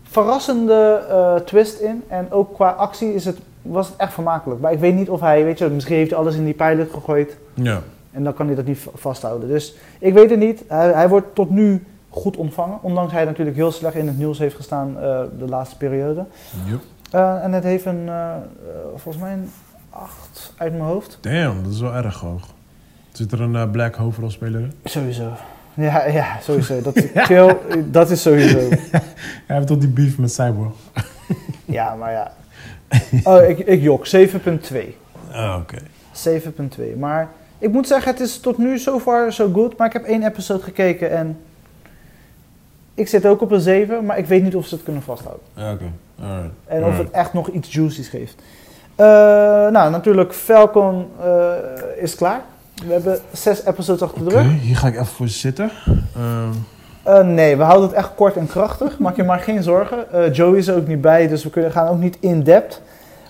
verrassende 0.08 1.04
eh 1.08 1.34
twists 1.34 1.80
in. 1.80 2.02
En 2.08 2.32
ook 2.32 2.54
qua 2.54 2.70
actie 2.70 3.14
is 3.14 3.24
het, 3.24 3.38
was 3.62 3.88
het 3.88 3.96
echt 3.96 4.12
vermakelijk. 4.12 4.60
Maar 4.60 4.72
ik 4.72 4.78
weet 4.78 4.94
niet 4.94 5.10
of 5.10 5.20
hij, 5.20 5.44
weet 5.44 5.58
je, 5.58 5.68
misschien 5.68 5.96
heeft 5.96 6.10
hij 6.10 6.18
alles 6.18 6.34
in 6.34 6.44
die 6.44 6.54
pilot 6.54 6.90
gegooid. 6.90 7.36
Ja. 7.54 7.82
En 8.10 8.24
dan 8.24 8.34
kan 8.34 8.46
hij 8.46 8.54
dat 8.54 8.64
niet 8.64 8.86
vasthouden. 8.94 9.48
Dus 9.48 9.74
ik 9.98 10.14
weet 10.14 10.30
het 10.30 10.38
niet. 10.38 10.62
Hij, 10.68 10.92
hij 10.92 11.08
wordt 11.08 11.34
tot 11.34 11.50
nu 11.50 11.84
goed 12.08 12.36
ontvangen. 12.36 12.78
Ondanks 12.82 13.12
hij 13.12 13.24
natuurlijk 13.24 13.56
heel 13.56 13.72
slecht 13.72 13.94
in 13.94 14.06
het 14.06 14.18
nieuws 14.18 14.38
heeft 14.38 14.56
gestaan 14.56 14.98
eh, 15.00 15.20
de 15.38 15.48
laatste 15.48 15.76
periode. 15.76 16.24
Yep. 16.66 16.80
Eh, 17.10 17.44
en 17.44 17.52
het 17.52 17.64
heeft 17.64 17.84
een, 17.84 18.10
volgens 18.94 19.22
mij 19.22 19.32
een 19.32 19.50
8 19.90 20.52
uit 20.56 20.72
mijn 20.72 20.84
hoofd. 20.84 21.18
Damn, 21.20 21.62
dat 21.62 21.72
is 21.72 21.80
wel 21.80 21.94
erg 21.94 22.20
hoog. 22.20 22.42
Zit 23.12 23.32
er 23.32 23.40
een 23.40 23.70
black 23.70 23.94
hoofdrolspeler 23.94 24.60
in? 24.60 24.72
Sowieso. 24.84 25.32
Ja, 25.76 26.06
ja 26.06 26.38
sowieso. 26.42 26.82
Dat, 26.92 27.02
chill, 27.14 27.56
dat 27.84 28.10
is 28.10 28.22
sowieso. 28.22 28.58
Hij 29.46 29.56
heeft 29.56 29.66
toch 29.66 29.78
die 29.78 29.88
beef 29.88 30.18
met 30.18 30.32
Cyborg? 30.32 30.72
Ja, 31.64 31.94
maar 31.94 32.12
ja. 32.12 32.32
Oh, 33.24 33.48
ik, 33.48 33.58
ik 33.58 33.82
jok. 33.82 34.06
7.2. 34.16 34.78
Ah, 35.32 35.56
oké. 35.60 35.76
7.2. 36.28 36.98
Maar 36.98 37.28
ik 37.58 37.72
moet 37.72 37.86
zeggen, 37.86 38.12
het 38.12 38.20
is 38.20 38.40
tot 38.40 38.58
nu 38.58 38.78
so 38.78 38.98
far 39.00 39.32
so 39.32 39.52
good. 39.52 39.76
Maar 39.76 39.86
ik 39.86 39.92
heb 39.92 40.04
één 40.04 40.26
episode 40.26 40.62
gekeken 40.62 41.10
en 41.10 41.38
ik 42.94 43.08
zit 43.08 43.26
ook 43.26 43.40
op 43.40 43.50
een 43.50 43.60
7, 43.60 44.04
maar 44.04 44.18
ik 44.18 44.26
weet 44.26 44.42
niet 44.42 44.56
of 44.56 44.66
ze 44.66 44.74
het 44.74 44.84
kunnen 44.84 45.02
vasthouden. 45.02 45.44
Oké. 45.56 45.90
Alright. 46.20 46.50
En 46.64 46.84
of 46.84 46.98
het 46.98 47.10
echt 47.10 47.32
nog 47.32 47.48
iets 47.48 47.72
juicy's 47.72 48.08
geeft. 48.08 48.42
Eh, 48.94 49.06
nou, 49.70 49.90
natuurlijk, 49.90 50.32
Falcon 50.34 51.06
eh, 51.22 51.54
is 51.96 52.14
klaar. 52.14 52.40
We 52.84 52.92
hebben 52.92 53.18
zes 53.32 53.64
episodes 53.64 54.02
achter 54.02 54.18
de 54.24 54.30
Oké, 54.34 54.42
rug. 54.42 54.60
hier 54.60 54.76
ga 54.76 54.86
ik 54.86 54.94
even 54.94 55.06
voor 55.06 55.28
zitten. 55.28 55.70
Ehm, 56.16 56.50
Eh, 57.02 57.26
nee, 57.26 57.56
we 57.56 57.62
houden 57.62 57.88
het 57.88 57.96
echt 57.96 58.14
kort 58.14 58.36
en 58.36 58.46
krachtig. 58.46 58.98
Maak 58.98 59.16
je 59.16 59.24
maar 59.24 59.38
geen 59.38 59.62
zorgen. 59.62 60.12
Eh, 60.12 60.32
Joey 60.32 60.58
is 60.58 60.66
er 60.68 60.76
ook 60.76 60.86
niet 60.86 61.00
bij, 61.00 61.28
dus 61.28 61.44
we 61.44 61.50
kunnen, 61.50 61.72
gaan 61.72 61.88
ook 61.88 61.98
niet 61.98 62.16
in 62.20 62.42
depth. 62.42 62.82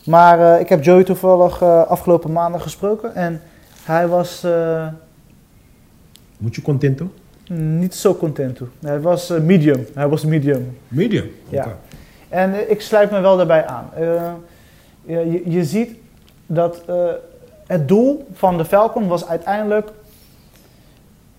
Maar 0.05 0.55
eh, 0.55 0.61
ik 0.61 0.69
heb 0.69 0.85
Joey 0.85 1.05
toevallig 1.05 1.63
eh, 1.63 1.83
afgelopen 1.87 2.33
maandag 2.33 2.63
gesproken. 2.63 3.15
En 3.15 3.41
hij 3.85 4.09
was 4.09 4.45
eh, 4.45 4.87
moet 6.39 6.55
je 6.55 6.63
contento? 6.63 7.11
niet 7.49 7.95
zo 7.95 8.15
content 8.15 8.57
toe. 8.57 8.67
Hij 8.81 9.01
was 9.01 9.29
medium. 9.43 9.87
Hij 9.95 10.09
was 10.09 10.25
medium. 10.25 10.77
Medium. 10.89 11.31
Ja. 11.49 11.67
En 12.29 12.71
ik 12.71 12.81
sluit 12.81 13.11
me 13.11 13.21
wel 13.21 13.37
daarbij 13.37 13.67
aan. 13.67 13.89
Eh, 13.95 14.03
je, 15.05 15.31
je- 15.31 15.51
je 15.51 15.65
ziet 15.65 15.91
dat 16.47 16.83
eh, 16.87 16.95
het 17.67 17.89
doel 17.89 18.27
van 18.33 18.57
de 18.59 18.65
Falcon 18.65 19.07
was 19.07 19.29
uiteindelijk 19.29 19.89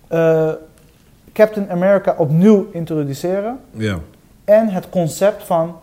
eh, 0.08 0.50
Captain 1.32 1.70
America 1.70 2.14
opnieuw 2.18 2.66
introduceren. 2.72 3.58
Ja. 3.70 3.98
En 4.44 4.68
het 4.68 4.88
concept 4.88 5.42
van 5.42 5.76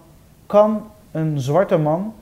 kan 0.46 0.84
een 1.12 1.40
zwarte 1.40 1.78
man 1.78 2.14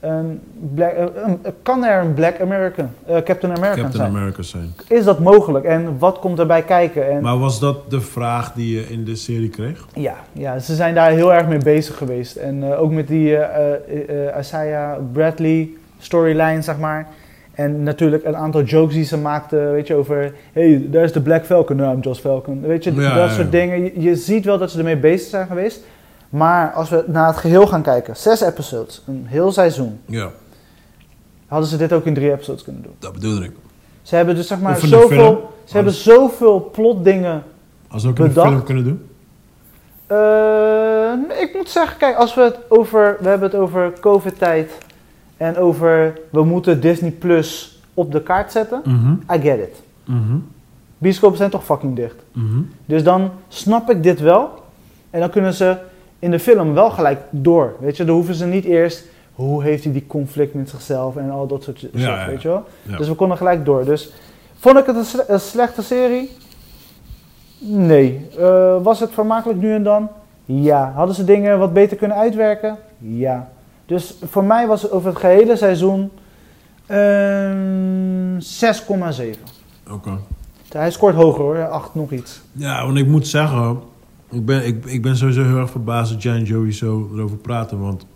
een 0.00 0.40
black, 0.74 0.90
eh, 0.92 1.04
een- 1.26 1.40
kan 1.62 1.84
er 1.84 2.00
een 2.02 2.14
Black 2.14 2.40
American, 2.40 2.88
eh, 3.06 3.16
Captain 3.22 3.52
American 3.56 3.82
Captain 3.82 3.92
zijn? 3.92 4.16
America 4.16 4.42
zijn. 4.42 4.72
Is 4.88 5.04
dat 5.04 5.18
mogelijk 5.18 5.64
en 5.64 5.98
wat 5.98 6.18
komt 6.18 6.38
erbij 6.38 6.62
kijken? 6.62 7.10
En 7.10 7.22
Maar 7.22 7.38
was 7.38 7.60
dat 7.60 7.90
de 7.90 8.00
vraag 8.00 8.52
die 8.52 8.74
je 8.76 8.88
in 8.88 9.04
de 9.04 9.14
serie 9.16 9.48
kreeg? 9.48 9.86
ja, 9.94 10.14
ja, 10.32 10.58
ze 10.58 10.74
zijn 10.74 10.94
daar 10.94 11.10
heel 11.10 11.32
erg 11.34 11.46
mee 11.48 11.58
bezig 11.58 11.96
geweest. 11.96 12.36
En 12.36 12.62
eh, 12.72 12.80
ook 12.80 12.90
met 12.90 13.08
die 13.08 13.36
eh, 13.36 13.72
eh, 13.74 14.28
eh, 14.28 14.38
Isaiah 14.38 14.98
Bradley, 15.12 15.70
storyline, 16.00 16.62
zeg 16.62 16.78
maar. 16.78 17.06
En 17.52 17.82
natuurlijk 17.82 18.24
een 18.24 18.36
aantal 18.36 18.62
jokes 18.62 18.94
die 18.94 19.04
ze 19.04 19.18
maakten, 19.18 19.72
weet 19.72 19.86
je, 19.86 19.94
over... 19.94 20.34
Hey, 20.52 20.86
daar 20.90 21.04
is 21.04 21.12
de 21.12 21.20
Black 21.20 21.44
Falcon, 21.44 21.76
nou, 21.76 21.94
I'm 21.94 22.00
Josh 22.00 22.18
Falcon. 22.18 22.60
Weet 22.60 22.84
je, 22.84 22.94
Ja, 22.94 23.14
dat 23.14 23.28
ja, 23.28 23.34
soort 23.34 23.52
dingen. 23.52 23.82
Je, 23.82 24.00
je 24.00 24.16
ziet 24.16 24.44
wel 24.44 24.58
dat 24.58 24.70
ze 24.70 24.78
ermee 24.78 24.96
bezig 24.96 25.28
zijn 25.28 25.46
geweest. 25.46 25.80
Maar 26.28 26.72
als 26.72 26.88
we 26.90 27.04
naar 27.06 27.26
het 27.26 27.36
geheel 27.36 27.66
gaan 27.66 27.82
kijken, 27.82 28.16
zes 28.16 28.40
episodes, 28.40 29.02
een 29.06 29.24
heel 29.26 29.52
seizoen... 29.52 30.00
Ja, 30.04 30.30
hadden 31.46 31.68
ze 31.68 31.76
dit 31.76 31.92
ook 31.92 32.04
in 32.04 32.14
drie 32.14 32.32
episodes 32.32 32.62
kunnen 32.62 32.82
doen. 32.82 32.94
dat 32.98 33.12
bedoelde 33.12 33.44
ik. 33.44 33.52
Ze 34.02 34.16
hebben 34.16 34.34
dus 34.34 34.46
zeg 34.46 34.60
maar 34.60 34.72
een 34.72 34.78
film. 34.78 35.00
zoveel... 35.00 35.50
Ze 35.64 35.76
hebben 35.76 35.94
zoveel 35.94 36.70
plotdingen 36.72 37.42
Als 37.88 38.06
ook 38.06 38.18
in 38.18 38.24
een 38.24 38.32
film 38.32 38.62
kunnen 38.62 38.84
doen. 38.84 39.08
Eh, 40.06 41.40
ik 41.40 41.50
moet 41.54 41.70
zeggen, 41.70 41.96
kijk, 41.96 42.16
als 42.16 42.34
we 42.34 42.40
het 42.40 42.58
over, 42.68 43.16
we 43.20 43.28
hebben 43.28 43.50
het 43.50 43.58
over 43.58 43.92
COVID-tijd 44.00 44.72
en 45.40 45.56
over 45.56 46.18
we 46.30 46.44
moeten 46.44 46.80
Disney 46.80 47.10
Plus 47.10 47.78
op 47.94 48.12
de 48.12 48.22
kaart 48.22 48.52
zetten. 48.52 48.80
Mhm. 48.84 49.12
I 49.34 49.40
get 49.40 49.58
it. 49.58 49.82
Bioscopen 50.98 51.36
zijn 51.36 51.50
toch 51.50 51.64
fucking 51.64 51.96
dicht. 51.96 52.14
Mhm. 52.32 52.60
Dus 52.84 53.02
dan 53.02 53.30
snap 53.48 53.90
ik 53.90 54.02
dit 54.02 54.20
wel. 54.20 54.50
En 55.10 55.20
dan 55.20 55.30
kunnen 55.30 55.54
ze 55.54 55.76
in 56.18 56.30
de 56.30 56.38
film 56.38 56.74
wel 56.74 56.90
gelijk 56.90 57.20
door. 57.30 57.74
Weet 57.80 57.96
je, 57.96 58.04
dan 58.04 58.14
hoeven 58.14 58.34
ze 58.34 58.46
niet 58.46 58.64
eerst. 58.64 59.04
Hoe 59.34 59.62
heeft 59.62 59.84
hij 59.84 59.92
die 59.92 60.06
conflict 60.06 60.54
met 60.54 60.68
zichzelf 60.68 61.16
en 61.16 61.30
al 61.30 61.46
dat 61.46 61.62
soort 61.62 61.78
shit, 61.78 61.90
Ja, 61.92 62.20
ja. 62.20 62.26
weet 62.26 62.42
je 62.42 62.48
wel? 62.48 62.64
Ja. 62.82 62.96
Dus 62.96 63.08
we 63.08 63.14
konden 63.14 63.36
gelijk 63.36 63.64
door. 63.64 63.84
Dus 63.84 64.12
vond 64.58 64.78
ik 64.78 64.86
het 64.86 64.96
een, 64.96 65.04
sle- 65.04 65.24
een 65.28 65.40
slechte 65.40 65.82
serie? 65.82 66.30
Nee. 67.58 68.26
Eh, 68.38 68.76
was 68.82 69.00
het 69.00 69.10
vermakelijk 69.12 69.58
nu 69.60 69.74
en 69.74 69.82
dan? 69.82 70.08
Ja. 70.44 70.92
Hadden 70.94 71.14
ze 71.14 71.24
dingen 71.24 71.58
wat 71.58 71.72
beter 71.72 71.96
kunnen 71.96 72.16
uitwerken? 72.16 72.76
Ja. 72.98 73.48
Dus 73.90 74.14
voor 74.22 74.44
mij 74.44 74.66
was 74.66 74.82
het 74.82 74.90
over 74.90 75.08
het 75.08 75.18
gehele 75.18 75.56
seizoen 75.56 76.10
ehm 76.86 78.38
6,7. 78.38 79.38
Oké. 79.90 80.18
Hij 80.68 80.90
scoort 80.90 81.14
hoger 81.14 81.40
hoor, 81.40 81.68
8 81.68 81.94
nog 81.94 82.10
iets. 82.12 82.40
Ja, 82.52 82.84
want 82.84 82.98
ik 82.98 83.06
moet 83.06 83.26
zeggen, 83.26 83.78
ik 84.30 84.46
ben, 84.46 84.66
ik, 84.66 84.84
ik 84.84 85.02
ben 85.02 85.16
sowieso 85.16 85.44
heel 85.44 85.58
erg 85.58 85.70
verbaasd 85.70 86.12
dat 86.12 86.22
Jan 86.22 86.34
en 86.34 86.44
Joey 86.44 86.72
zo 86.72 87.10
erover 87.14 87.36
praten. 87.36 87.80
Want 87.80 88.06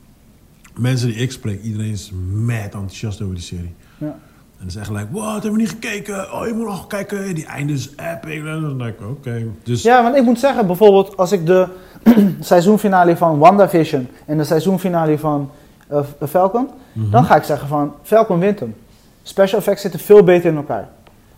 mensen 0.79 1.09
die 1.09 1.17
ik 1.17 1.33
spreek, 1.33 1.63
iedereen 1.63 1.91
is 1.91 2.13
mad 2.33 2.65
enthousiast 2.65 3.23
over 3.23 3.35
die 3.35 3.45
serie. 3.45 3.75
Ja. 3.99 4.19
En 4.61 4.67
is 4.67 4.77
echt 4.77 4.91
like, 4.91 5.09
wat, 5.11 5.33
hebben 5.33 5.53
we 5.53 5.59
niet 5.59 5.69
gekeken? 5.69 6.33
Oh, 6.33 6.47
je 6.47 6.53
moet 6.53 6.67
nog 6.67 6.87
kijken, 6.87 7.35
die 7.35 7.47
einde 7.47 7.73
is 7.73 7.91
epic. 7.97 8.39
En 8.39 8.61
dan 8.61 8.79
denk 8.79 8.99
ik, 8.99 9.09
oké. 9.09 9.47
Dus 9.63 9.83
Ja, 9.83 10.03
want 10.03 10.17
ik 10.17 10.23
moet 10.23 10.39
zeggen, 10.39 10.67
bijvoorbeeld 10.67 11.17
als 11.17 11.33
ik 11.33 11.47
de 11.47 11.67
seizoenfinale 12.41 13.17
van 13.17 13.39
WandaVision 13.39 14.09
en 14.27 14.37
de 14.37 14.45
seizoenfinale 14.45 15.19
van 15.19 15.51
eh, 15.87 16.01
Falcon, 16.29 16.69
dan 16.93 17.25
ga 17.25 17.37
ik 17.37 17.43
zeggen 17.43 17.69
van 17.69 17.95
Falcon 18.03 18.39
wint 18.39 18.61
hem. 18.61 18.75
Special 19.23 19.59
effects 19.59 19.83
zitten 19.83 20.01
veel 20.01 20.23
beter 20.23 20.51
in 20.51 20.57
elkaar. 20.57 20.89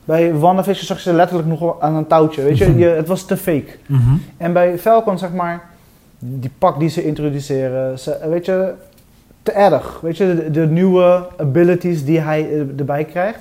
Bij 0.04 0.34
WandaVision 0.34 0.86
zag 0.86 0.96
je 0.96 1.02
ze 1.02 1.16
letterlijk 1.16 1.48
nog 1.48 1.80
aan 1.80 1.94
een 1.94 2.06
touwtje, 2.06 2.42
weet 2.42 2.58
je? 2.58 2.76
je 2.76 2.86
het 2.86 3.08
was 3.08 3.24
te 3.26 3.36
fake. 3.36 3.76
Mhm. 3.86 4.14
En 4.36 4.52
bij 4.52 4.78
Falcon, 4.78 5.18
zeg 5.18 5.32
maar, 5.32 5.68
die 6.18 6.50
pak 6.58 6.78
die 6.78 6.88
ze 6.88 7.04
introduceren, 7.04 7.98
ze, 7.98 8.18
weet 8.28 8.44
je, 8.46 8.72
te 9.42 9.52
erg. 9.52 10.00
Weet 10.00 10.16
je, 10.16 10.34
de, 10.34 10.50
de 10.50 10.66
nieuwe 10.66 11.26
abilities 11.36 12.04
die 12.04 12.20
hij 12.20 12.50
eh, 12.52 12.58
erbij 12.78 13.04
krijgt, 13.04 13.40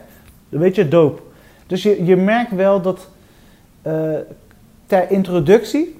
weet 0.49 0.75
je, 0.75 0.87
dope. 0.87 1.21
Dus 1.67 1.83
je, 1.83 2.05
je 2.05 2.15
merkt 2.15 2.51
wel 2.51 2.81
dat 2.81 3.07
eh, 3.81 3.93
ter 4.85 5.11
introductie, 5.11 5.95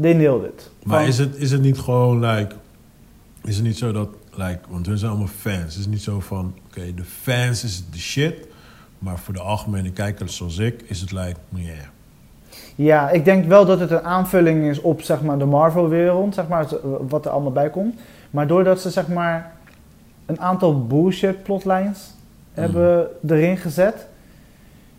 they 0.00 0.12
nailed 0.12 0.44
it. 0.44 0.70
Maar 0.82 0.98
Van- 0.98 1.08
is 1.08 1.18
het, 1.18 1.36
is 1.36 1.50
het 1.50 1.62
niet 1.62 1.78
gewoon, 1.78 2.20
like, 2.26 2.54
is 3.48 3.56
het 3.56 3.64
niet 3.64 3.78
zo 3.78 3.92
dat, 3.92 4.08
like, 4.30 4.58
want 4.68 4.86
hun 4.86 4.98
zijn 4.98 5.10
allemaal 5.10 5.28
fans. 5.40 5.66
Is 5.66 5.76
het 5.76 5.90
niet 5.90 6.02
zo 6.02 6.20
van, 6.20 6.54
oké, 6.66 6.94
de 6.94 7.04
fans 7.04 7.64
is 7.64 7.84
de 7.90 7.98
shit. 7.98 8.46
Maar 8.98 9.18
voor 9.18 9.34
de 9.34 9.40
algemene 9.40 9.90
kijkers 9.90 10.36
zoals 10.36 10.58
ik, 10.58 10.82
is 10.82 11.00
het 11.00 11.12
like, 11.12 11.36
yeah. 11.50 11.76
Ja, 12.74 13.10
ik 13.10 13.24
denk 13.24 13.44
wel 13.46 13.66
dat 13.66 13.80
het 13.80 13.90
een 13.90 14.04
aanvulling 14.04 14.64
is 14.64 14.80
op 14.80 15.02
zeg 15.02 15.22
maar, 15.22 15.38
de 15.38 15.44
Marvel-wereld, 15.44 16.34
zeg 16.34 16.48
maar, 16.48 16.66
wat 17.08 17.24
er 17.24 17.30
allemaal 17.30 17.52
bij 17.52 17.70
komt. 17.70 17.94
Maar 18.30 18.46
doordat 18.46 18.80
ze 18.80 18.90
zeg 18.90 19.08
maar, 19.08 19.52
een 20.26 20.40
aantal 20.40 20.86
bullshit 20.86 21.42
plotlines 21.42 22.14
hebben 22.52 23.08
erin 23.26 23.56
gezet, 23.56 24.06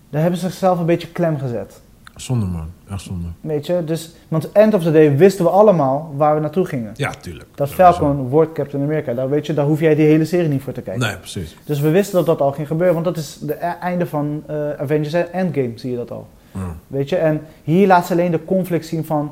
daar 0.09 0.21
hebben 0.21 0.39
ze 0.39 0.49
zichzelf 0.49 0.79
een 0.79 0.85
beetje 0.85 1.11
klem 1.11 1.39
gezet. 1.39 1.81
Zonde 2.21 2.45
man, 2.45 2.67
echt 2.89 3.01
zonde. 3.01 3.27
Weet 3.41 3.65
je, 3.65 3.83
dus, 3.85 4.15
want 4.27 4.51
end 4.51 4.73
of 4.73 4.83
the 4.83 4.91
day 4.91 5.17
wisten 5.17 5.45
we 5.45 5.51
allemaal 5.51 6.13
waar 6.15 6.35
we 6.35 6.41
naartoe 6.41 6.65
gingen. 6.65 6.93
Ja, 6.95 7.09
tuurlijk. 7.09 7.47
Dat. 7.55 7.69
Falcon 7.69 8.27
wordt 8.27 8.53
Captain 8.53 8.83
America, 8.83 9.13
daar, 9.13 9.29
weet 9.29 9.45
je, 9.45 9.53
daar 9.53 9.65
hoef 9.65 9.79
jij 9.79 9.95
die 9.95 10.05
hele 10.05 10.25
serie 10.25 10.49
niet 10.49 10.61
voor 10.61 10.73
te 10.73 10.81
kijken. 10.81 11.07
Nee, 11.07 11.17
precies. 11.17 11.57
Dus 11.65 11.79
we 11.79 11.89
wisten 11.89 12.15
dat 12.15 12.25
dat 12.25 12.41
al 12.41 12.51
ging 12.51 12.67
gebeuren, 12.67 12.93
want 12.93 13.05
dat 13.05 13.17
is 13.17 13.39
het 13.41 13.57
einde 13.79 14.05
van 14.05 14.43
eh, 14.45 14.71
Avengers 14.71 15.13
Endgame, 15.13 15.71
zie 15.75 15.91
je 15.91 15.97
dat 15.97 16.11
al. 16.11 16.27
Ja. 16.51 16.75
Weet 16.87 17.09
je, 17.09 17.15
en 17.15 17.41
hier 17.63 17.87
laat 17.87 18.05
ze 18.05 18.13
alleen 18.13 18.31
de 18.31 18.45
conflict 18.45 18.85
zien 18.85 19.05
van... 19.05 19.31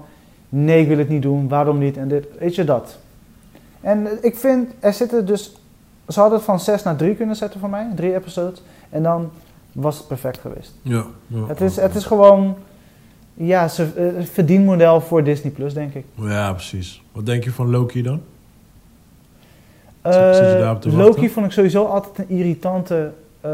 Nee, 0.49 0.81
ik 0.81 0.87
wil 0.87 0.97
het 0.97 1.09
niet 1.09 1.21
doen, 1.21 1.47
waarom 1.47 1.77
niet 1.77 1.97
en 1.97 2.07
dit. 2.07 2.25
Weet 2.39 2.55
je 2.55 2.63
dat? 2.63 2.97
En 3.81 4.07
eh, 4.07 4.11
ik 4.21 4.35
vind, 4.35 4.71
er 4.79 4.93
zitten 4.93 5.25
dus... 5.25 5.55
Ze 6.07 6.19
hadden 6.19 6.37
het 6.37 6.47
van 6.47 6.59
6 6.59 6.83
naar 6.83 6.95
3 6.95 7.15
kunnen 7.15 7.35
zetten 7.35 7.59
voor 7.59 7.69
mij, 7.69 7.87
drie 7.95 8.15
episodes. 8.15 8.61
En 8.89 9.03
dan 9.03 9.31
was 9.71 9.97
het 9.97 10.07
perfect 10.07 10.39
geweest. 10.39 10.73
Ja, 10.81 11.05
ja. 11.27 11.45
Het 11.47 11.61
is, 11.61 11.75
het 11.75 11.95
is 11.95 12.05
gewoon... 12.05 12.55
Ja, 13.37 13.67
ze, 13.67 13.87
eh, 13.95 14.17
een 14.17 14.27
verdienmodel 14.27 15.01
voor 15.01 15.23
Disney 15.23 15.51
Plus, 15.51 15.73
denk 15.73 15.93
ik. 15.93 16.05
Ja, 16.15 16.53
precies. 16.53 17.03
Wat 17.11 17.25
denk 17.25 17.43
je 17.43 17.51
van 17.51 17.69
Loki 17.69 18.01
dan? 18.01 18.21
Eh, 20.01 20.11
Zit- 20.13 20.35
zit 20.35 20.51
je 20.51 20.57
daarop 20.59 20.81
te 20.81 20.89
Loki 20.89 21.03
wachten? 21.11 21.29
vond 21.29 21.45
ik 21.45 21.51
sowieso 21.51 21.85
altijd 21.85 22.17
een 22.29 22.35
irritante... 22.37 23.11
eh, 23.41 23.51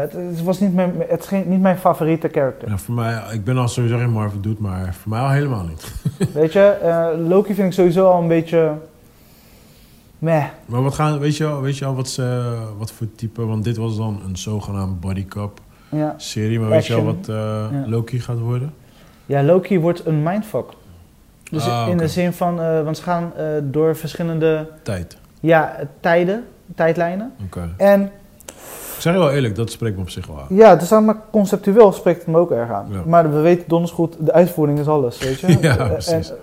het, 0.00 0.12
het 0.12 0.42
was 0.42 0.60
niet 0.60 0.74
mijn, 0.74 0.92
het 1.08 1.26
geen, 1.26 1.44
niet 1.48 1.60
mijn 1.60 1.78
favoriete 1.78 2.28
character. 2.32 2.68
Ja, 2.68 2.78
voor 2.78 2.94
mij, 2.94 3.22
ik 3.32 3.44
ben 3.44 3.56
al 3.58 3.68
sowieso 3.68 3.98
geen 3.98 4.10
Marvel 4.10 4.40
doet, 4.40 4.58
maar 4.58 4.94
voor 4.94 5.10
mij 5.10 5.20
al 5.20 5.30
helemaal 5.30 5.64
niet. 5.64 5.92
Weet 6.34 6.52
je, 6.52 6.76
Loki 7.28 7.54
vind 7.54 7.66
ik 7.66 7.72
sowieso 7.72 8.06
al 8.10 8.20
een 8.22 8.28
beetje... 8.28 8.72
Meh. 10.18 10.44
Maar 10.66 10.82
wat 10.82 10.94
gaan, 10.94 11.18
weet 11.18 11.36
je 11.36 11.46
al, 11.46 11.60
weet 11.60 11.78
je 11.78 11.84
al 11.84 11.94
wat, 11.94 12.08
ze, 12.08 12.52
wat 12.78 12.92
voor 12.92 13.06
type, 13.16 13.44
want 13.46 13.64
dit 13.64 13.76
was 13.76 13.96
dan 13.96 14.20
een 14.26 14.36
zogenaamd 14.36 15.00
bodycup 15.00 15.60
Ja. 15.88 16.14
serie, 16.16 16.60
maar 16.60 16.68
weet 16.68 16.86
je 16.86 16.94
al 16.94 17.04
wat 17.04 17.26
Ja. 17.26 17.84
Loki 17.86 18.20
gaat 18.20 18.38
worden? 18.38 18.74
Ja, 19.32 19.42
Loki 19.42 19.80
wordt 19.80 20.06
een 20.06 20.22
mindfuck. 20.22 20.64
Dus 21.50 21.68
Ah, 21.68 21.88
in 21.88 21.96
de 21.96 22.08
zin 22.08 22.32
van, 22.32 22.60
eh, 22.60 22.82
want 22.82 22.96
ze 22.96 23.02
gaan 23.02 23.32
eh, 23.36 23.44
door 23.62 23.96
verschillende 23.96 24.68
Tijd. 24.82 25.16
ja, 25.40 25.76
tijden, 26.00 26.44
tijdlijnen. 26.74 27.32
Oké. 27.44 27.68
En 27.76 28.02
Ik 28.96 29.08
zeg 29.08 29.12
je 29.12 29.18
wel 29.18 29.30
eerlijk, 29.30 29.54
dat 29.56 29.70
spreekt 29.70 29.96
me 29.96 30.02
op 30.02 30.10
zich 30.10 30.26
wel 30.26 30.38
aan. 30.38 30.56
ja, 30.56 30.76
dus 30.76 30.88
dan 30.88 31.04
maar 31.04 31.16
conceptueel 31.30 31.92
spreekt 31.92 32.18
het 32.18 32.26
me 32.26 32.38
ook 32.38 32.50
erg 32.50 32.70
aan. 32.70 32.86
Ja. 32.90 33.02
Maar 33.06 33.32
we 33.32 33.40
weten 33.40 33.64
donders 33.68 33.92
goed, 33.92 34.16
de 34.18 34.32
uitvoering 34.32 34.78
is 34.78 34.86
alles, 34.86 35.18
weet 35.18 35.40
je. 35.40 35.58
Ja, 35.60 35.74
precies. 35.88 36.28
En 36.30 36.36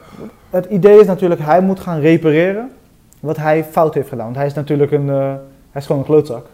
het 0.50 0.66
idee 0.66 1.00
is 1.00 1.06
natuurlijk, 1.06 1.42
hij 1.42 1.62
moet 1.62 1.80
gaan 1.80 2.00
repareren 2.00 2.72
wat 3.20 3.38
hij 3.38 3.64
fout 3.64 3.94
heeft 3.94 4.10
gedaan. 4.10 4.26
Want 4.26 4.38
hij 4.38 4.46
is 4.46 4.54
natuurlijk 4.54 4.92
een, 4.92 5.10
eh, 5.10 5.16
hij 5.72 5.82
is 5.82 5.86
gewoon 5.86 6.02
een 6.02 6.08
klootzak. 6.08 6.46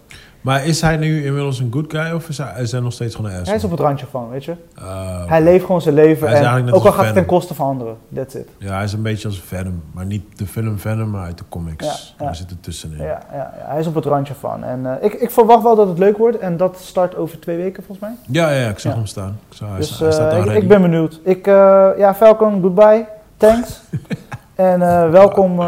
Maar 0.46 0.66
is 0.66 0.82
hij 0.82 0.98
nu 0.98 1.26
inmiddels 1.26 1.60
een 1.60 1.70
good 1.72 1.86
guy 1.88 2.12
of 2.12 2.30
is 2.30 2.38
hij, 2.38 2.62
is 2.62 2.72
hij 2.72 2.82
nog 2.82 2.94
steeds 2.94 3.16
gewoon 3.16 3.32
een 3.32 3.38
asshole? 3.40 3.58
Hij 3.58 3.68
is 3.68 3.72
op 3.72 3.78
het 3.78 3.80
randje 3.80 4.06
van, 4.06 4.30
weet 4.30 4.46
je. 4.46 4.56
Ah, 4.76 5.28
Hij 5.28 5.42
leeft 5.42 5.66
gewoon 5.66 5.82
zijn 5.82 5.96
leven 5.96 6.28
Hij 6.28 6.44
en 6.44 6.74
ook 6.74 6.86
al 6.86 6.92
gaat 6.92 7.06
het 7.06 7.14
ten 7.14 7.26
koste 7.26 7.54
van 7.54 7.68
anderen. 7.68 7.98
That's 8.16 8.34
it. 8.34 8.48
Ja, 8.58 8.76
hij 8.76 8.84
is 8.84 8.94
een 8.94 9.02
beetje 9.02 9.28
als 9.28 9.42
Venom. 9.42 9.84
Maar 9.92 10.06
niet 10.06 10.24
de 10.38 10.48
film 10.48 10.80
Venom, 10.80 11.10
maar 11.10 11.26
uit 11.26 11.38
de 11.38 11.44
comics. 11.50 11.86
Ja, 11.86 11.94
ja. 12.18 12.26
Hij 12.26 12.34
zit 12.34 12.50
er 12.50 12.60
tussenin. 12.60 12.98
Ja, 12.98 13.04
ja, 13.06 13.20
ja, 13.32 13.54
hij 13.56 13.80
is 13.80 13.88
op 13.88 13.96
het 13.96 14.06
randje 14.06 14.34
van. 14.34 14.64
En 14.64 14.86
eh, 14.86 15.06
ik, 15.06 15.14
ik 15.14 15.32
verwacht 15.32 15.64
wel 15.64 15.76
dat 15.76 15.88
het 15.88 15.98
leuk 15.98 16.18
wordt. 16.18 16.38
En 16.38 16.58
dat 16.58 16.78
start 16.80 17.16
over 17.16 17.40
twee 17.40 17.58
weken 17.58 17.84
volgens 17.84 18.08
mij. 18.08 18.16
Ja, 18.28 18.52
ja, 18.52 18.70
ik 18.70 18.80
zag 18.80 18.94
hem 18.94 19.06
staan. 19.06 19.40
Ik, 19.50 19.56
zag, 19.58 19.78
dus 19.78 20.00
hij 20.00 20.12
staat 20.12 20.48
eh, 20.48 20.56
ik, 20.56 20.68
ben 20.68 20.82
benieuwd. 20.82 21.20
Ik, 21.24 21.48
eh, 21.48 21.90
ja, 21.98 22.16
Falcon, 22.16 22.62
goodbye. 22.62 23.06
Thanks. 23.38 23.82
en 24.56 24.80
welkom 25.12 25.60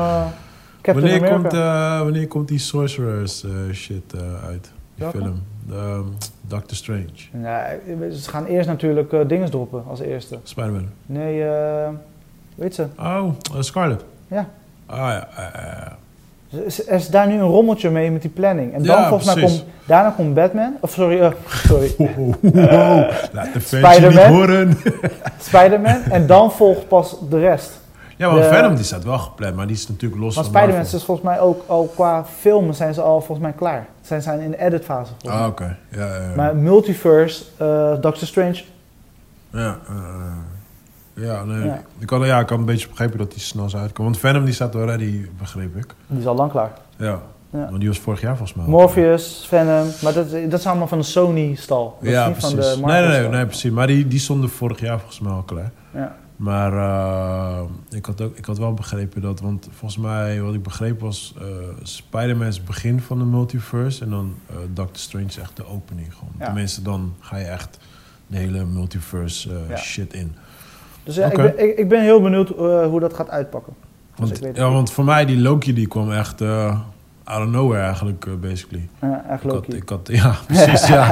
Captain 0.94 1.10
wanneer, 1.10 1.30
America. 1.30 1.50
komt, 1.50 1.54
eh, 1.64 2.00
wanneer 2.02 2.28
komt 2.28 2.48
die 2.48 2.60
Sorcerers 2.60 3.44
eh, 3.44 3.52
shit 3.74 4.14
eh, 4.14 4.48
uit? 4.48 4.72
Die 4.96 5.06
Welke? 5.06 5.18
film. 5.18 5.44
Ehm, 5.72 6.04
Doctor 6.42 6.78
Strange. 6.78 7.12
Ja, 7.44 7.66
ze 8.12 8.30
gaan 8.30 8.46
eerst 8.46 8.68
natuurlijk 8.68 9.30
dingen 9.30 9.50
droppen 9.50 9.84
als 9.90 10.00
eerste. 10.00 10.38
Spider-Man. 10.44 10.88
Nee, 11.06 11.44
weet 12.56 12.76
ze. 12.76 12.86
Oh, 13.00 13.30
Scarlet. 13.60 14.04
Ja. 14.28 14.50
Ah 14.86 14.98
ja, 14.98 15.28
Er 16.88 16.94
is 16.96 17.10
daar 17.10 17.28
nu 17.28 17.34
een 17.34 17.40
rommeltje 17.42 17.90
mee 17.90 18.12
met 18.12 18.22
die 18.22 18.32
planning. 18.32 18.74
En 18.74 18.84
dan 18.84 18.96
Ja, 18.98 19.08
volgens 19.08 19.36
mij 19.36 19.44
komt, 19.44 19.66
daarna 19.86 20.10
komt 20.10 20.34
Batman. 20.34 20.78
Of 20.80 20.92
sorry, 20.92 21.34
sorry. 21.48 21.94
Wow, 21.98 22.34
wow. 22.42 23.10
Laat 23.32 23.54
de 23.54 23.62
fans 23.62 24.00
niet 24.00 24.14
horen. 24.24 24.78
Spider-Man. 25.40 26.02
En 26.04 26.28
dan 26.28 26.52
volgt 26.52 26.88
pas 26.88 27.16
de 27.30 27.40
rest. 27.40 27.72
Ja, 28.18 28.32
maar 28.32 28.42
De- 28.42 28.48
Venom 28.48 28.76
die 28.76 28.84
staat 28.86 29.04
wel 29.04 29.18
gepland, 29.18 29.56
maar 29.56 29.68
die 29.68 29.76
is 29.76 29.88
natuurlijk 29.88 30.22
los 30.22 30.36
Maar 30.36 30.44
van 30.44 30.54
Spider-Man 30.54 30.82
is 30.86 31.04
volgens 31.04 31.22
mij 31.28 31.40
ook 31.40 31.64
al 31.68 31.92
qua 31.96 32.26
filmen 32.26 32.76
zijn 32.76 32.94
ze 32.94 33.02
al 33.02 33.18
volgens 33.22 33.40
mij 33.40 33.52
klaar. 33.58 33.88
Zijn 34.02 34.22
zijn 34.22 34.40
in 34.40 34.52
de 34.52 34.60
editfase 34.62 35.12
volgens. 35.18 35.42
Ah, 35.42 35.48
oké. 35.48 35.78
Ja, 35.92 36.06
ja, 36.16 36.22
ja. 36.30 36.36
Maar 36.36 36.56
Multiverse, 36.56 37.44
eh, 37.58 37.68
Doctor 38.02 38.28
Strange, 38.28 38.64
Ja, 39.52 39.78
eh, 39.88 39.96
ja, 41.26 41.44
nee. 41.44 41.66
Ja. 41.66 41.82
Ik, 42.00 42.10
had, 42.10 42.26
ja, 42.26 42.40
ik 42.40 42.50
had 42.50 42.60
een 42.60 42.66
beetje 42.66 42.88
begrepen 42.88 43.18
dat 43.18 43.32
die 43.32 43.40
snel 43.40 43.70
zou 43.70 43.82
uitkomen. 43.82 44.12
Want 44.12 44.24
Venom 44.24 44.46
die 44.46 44.54
staat 44.54 44.76
al 44.76 44.86
ready, 44.86 45.26
begreep 45.40 45.76
ik. 45.76 45.94
die 46.08 46.20
is 46.20 46.26
al 46.28 46.36
lang 46.36 46.52
klaar. 46.52 46.72
Ja, 46.98 47.20
Ja. 47.50 47.66
Want 47.70 47.80
die 47.80 47.88
was 47.88 48.00
vorig 48.00 48.22
jaar 48.22 48.38
volgens 48.38 48.58
mij. 48.58 48.66
Morpheus, 48.66 49.46
Venom, 49.48 49.88
maar 50.02 50.14
dat, 50.14 50.32
dat 50.32 50.60
is 50.60 50.68
allemaal 50.68 50.88
van 50.88 50.98
de 50.98 51.04
Sony-stal. 51.04 51.98
Ja, 52.02 52.28
niet 52.28 52.38
precies. 52.38 52.56
van 52.56 52.78
de 52.82 52.86
nee, 52.92 53.02
nee, 53.08 53.20
nee, 53.20 53.30
nee, 53.30 53.46
precies. 53.46 53.72
Maar 53.72 53.88
die, 53.88 54.08
die 54.08 54.20
stonden 54.20 54.50
vorig 54.50 54.80
jaar 54.80 54.98
volgens 55.00 55.20
mij 55.20 55.32
al 55.32 55.42
klaar. 55.44 55.72
Ja. 55.94 56.16
Maar 56.38 56.74
eh, 56.74 57.62
ik, 57.90 58.06
had 58.06 58.22
ook, 58.22 58.38
ik 58.38 58.46
had 58.46 58.58
wel 58.58 58.74
begrepen 58.74 59.22
dat, 59.22 59.40
want 59.40 59.68
volgens 59.72 60.02
mij, 60.02 60.42
wat 60.42 60.54
ik 60.54 60.64
begreep 60.64 61.00
was, 61.00 61.34
eh 61.40 61.46
Spider-Man 61.84 62.48
is 62.48 62.56
het 62.58 62.66
begin 62.66 63.00
van 63.02 63.18
de 63.20 63.26
multiverse 63.26 64.04
en 64.04 64.10
dan 64.10 64.34
eh, 64.50 64.56
Doctor 64.74 64.98
Strange 64.98 65.26
is 65.26 65.38
echt 65.38 65.56
de 65.56 65.66
opening. 65.68 66.14
Gewoon. 66.14 66.34
Ja. 66.40 66.46
Tenminste, 66.46 66.82
dan 66.82 67.14
ga 67.20 67.38
je 67.38 67.46
echt 67.46 67.80
de 68.28 68.38
hele 68.38 68.66
multiverse 68.66 69.50
Ja. 69.70 69.76
shit 69.78 70.14
in. 70.14 70.36
Dus 71.04 71.18
ik, 71.18 71.36
ben, 71.36 71.64
ik, 71.70 71.78
ik 71.78 71.90
ben 71.90 72.02
heel 72.02 72.22
benieuwd 72.22 72.50
hoe 72.90 73.00
dat 73.00 73.14
gaat 73.14 73.30
uitpakken. 73.30 73.74
Want, 74.16 74.30
ik 74.32 74.38
weet 74.38 74.48
het 74.48 74.58
ja, 74.58 74.64
niet. 74.66 74.74
want 74.74 74.92
voor 74.92 75.04
mij, 75.06 75.26
die 75.26 75.38
Loki, 75.38 75.74
die 75.74 75.88
kwam 75.88 76.12
echt 76.12 76.42
out 77.24 77.46
of 77.46 77.52
nowhere 77.52 77.82
eigenlijk, 77.84 78.42
basically. 78.42 78.88
Ja, 79.02 79.26
echt 79.30 79.44
Ik 79.44 79.50
had, 79.52 79.54
Loki. 79.54 79.76
ik 79.76 79.90
had, 79.90 80.08
ja, 80.12 80.36
precies, 80.48 80.88
ja. 80.88 81.10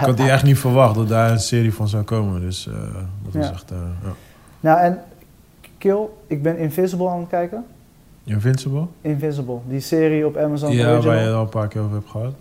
Ik 0.00 0.06
had 0.06 0.16
die 0.16 0.30
echt 0.30 0.44
niet 0.44 0.58
verwacht 0.58 0.94
dat 0.94 1.08
daar 1.08 1.30
een 1.30 1.40
serie 1.40 1.74
van 1.74 1.88
zou 1.88 2.02
komen. 2.02 2.40
Dus 2.40 2.64
dat 3.24 3.32
was 3.34 3.46
Ja. 3.46 3.52
echt, 3.52 3.70
ja. 4.02 4.10
Nou, 4.64 4.78
en 4.80 5.00
Kill, 5.78 5.98
ik 6.26 6.42
ben 6.42 6.56
Invisible 6.58 7.08
aan 7.08 7.18
het 7.20 7.28
kijken. 7.28 7.64
Invincible? 8.24 8.86
Invisible, 9.00 9.58
die 9.68 9.80
serie 9.80 10.26
op 10.26 10.36
Amazon 10.36 10.72
ja, 10.72 10.76
Original. 10.92 11.02
waar 11.04 11.16
je 11.22 11.26
het 11.26 11.34
al 11.34 11.40
een 11.42 11.48
paar 11.48 11.68
keer 11.68 11.80
over 11.82 11.94
hebt 11.94 12.10
gehad. 12.10 12.32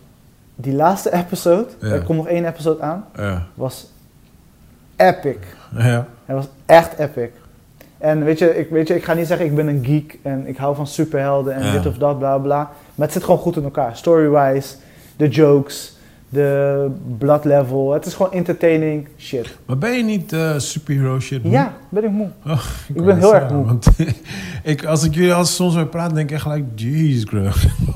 Die 0.55 0.73
laatste 0.73 1.13
episode, 1.13 1.67
Ja. 1.81 1.87
er 1.87 2.03
komt 2.03 2.17
nog 2.17 2.27
één 2.27 2.45
episode 2.45 2.81
aan, 2.81 3.05
Ja. 3.15 3.43
was 3.53 3.91
epic. 4.95 5.37
Ja. 5.77 6.07
Hij 6.25 6.35
was 6.35 6.47
echt 6.65 6.97
epic. 6.99 7.29
En 7.97 8.23
weet 8.23 8.39
je, 8.39 8.57
ik, 8.57 8.69
weet 8.69 8.87
je, 8.87 8.95
ik 8.95 9.03
ga 9.03 9.13
niet 9.13 9.27
zeggen 9.27 9.45
ik 9.45 9.55
ben 9.55 9.67
een 9.67 9.85
geek 9.85 10.19
en 10.21 10.47
ik 10.47 10.57
hou 10.57 10.75
van 10.75 10.87
superhelden 10.87 11.53
en 11.53 11.65
Ja. 11.65 11.71
dit 11.71 11.85
of 11.85 11.97
dat, 11.97 12.17
bla 12.19 12.37
bla. 12.37 12.57
Maar 12.95 13.05
het 13.05 13.11
zit 13.11 13.23
gewoon 13.23 13.39
goed 13.39 13.55
in 13.55 13.63
elkaar. 13.63 13.97
Story-wise, 13.97 14.75
de 15.17 15.27
jokes, 15.27 15.92
de 16.33 16.89
blood 17.17 17.45
level. 17.45 17.93
Het 17.93 18.05
is 18.05 18.13
gewoon 18.13 18.31
entertaining 18.31 19.07
shit. 19.17 19.57
Maar 19.65 19.77
ben 19.77 19.91
je 19.91 20.03
niet 20.03 20.33
eh 20.33 20.57
superhero 20.57 21.19
shit 21.19 21.43
moe? 21.43 21.51
Ja, 21.51 21.73
ben 21.89 22.03
ik 22.03 22.11
moe. 22.11 22.27
ik 22.93 23.05
ben 23.05 23.17
heel 23.17 23.35
erg 23.35 23.51
moe. 23.51 23.65
Want 23.65 23.87
ik, 24.63 24.85
als 24.85 25.03
ik 25.03 25.15
jullie 25.15 25.33
als 25.33 25.55
soms 25.55 25.75
mee 25.75 25.85
praat, 25.85 26.13
denk 26.13 26.29
ik 26.29 26.35
echt 26.35 26.41
gelijk, 26.41 26.65
jeez, 26.75 27.23
bro. 27.23 27.49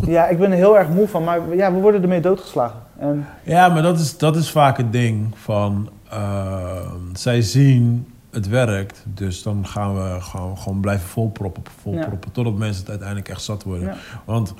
Ja, 0.07 0.27
ik 0.27 0.39
ben 0.39 0.51
er 0.51 0.57
heel 0.57 0.77
erg 0.77 0.89
moe 0.89 1.07
van, 1.07 1.23
maar 1.23 1.55
ja, 1.55 1.73
we 1.73 1.79
worden 1.79 2.01
ermee 2.01 2.21
doodgeslagen. 2.21 2.79
En 2.99 3.25
Ja, 3.43 3.69
maar 3.69 3.81
dat 3.81 3.99
is, 3.99 4.17
dat 4.17 4.35
is 4.35 4.49
vaak 4.51 4.77
het 4.77 4.91
ding 4.91 5.27
van, 5.35 5.89
eh, 6.09 6.91
zij 7.13 7.41
zien 7.41 8.07
het 8.31 8.47
werkt, 8.47 9.03
dus 9.13 9.43
dan 9.43 9.67
gaan 9.67 9.95
we 9.95 10.21
gewoon, 10.21 10.57
gewoon 10.57 10.79
blijven 10.79 11.07
volproppen, 11.07 11.63
volproppen, 11.81 12.31
totdat 12.31 12.57
mensen 12.57 12.81
het 12.81 12.89
uiteindelijk 12.89 13.29
echt 13.29 13.41
zat 13.41 13.63
worden. 13.63 13.87
ja. 13.87 13.95
Want 14.25 14.53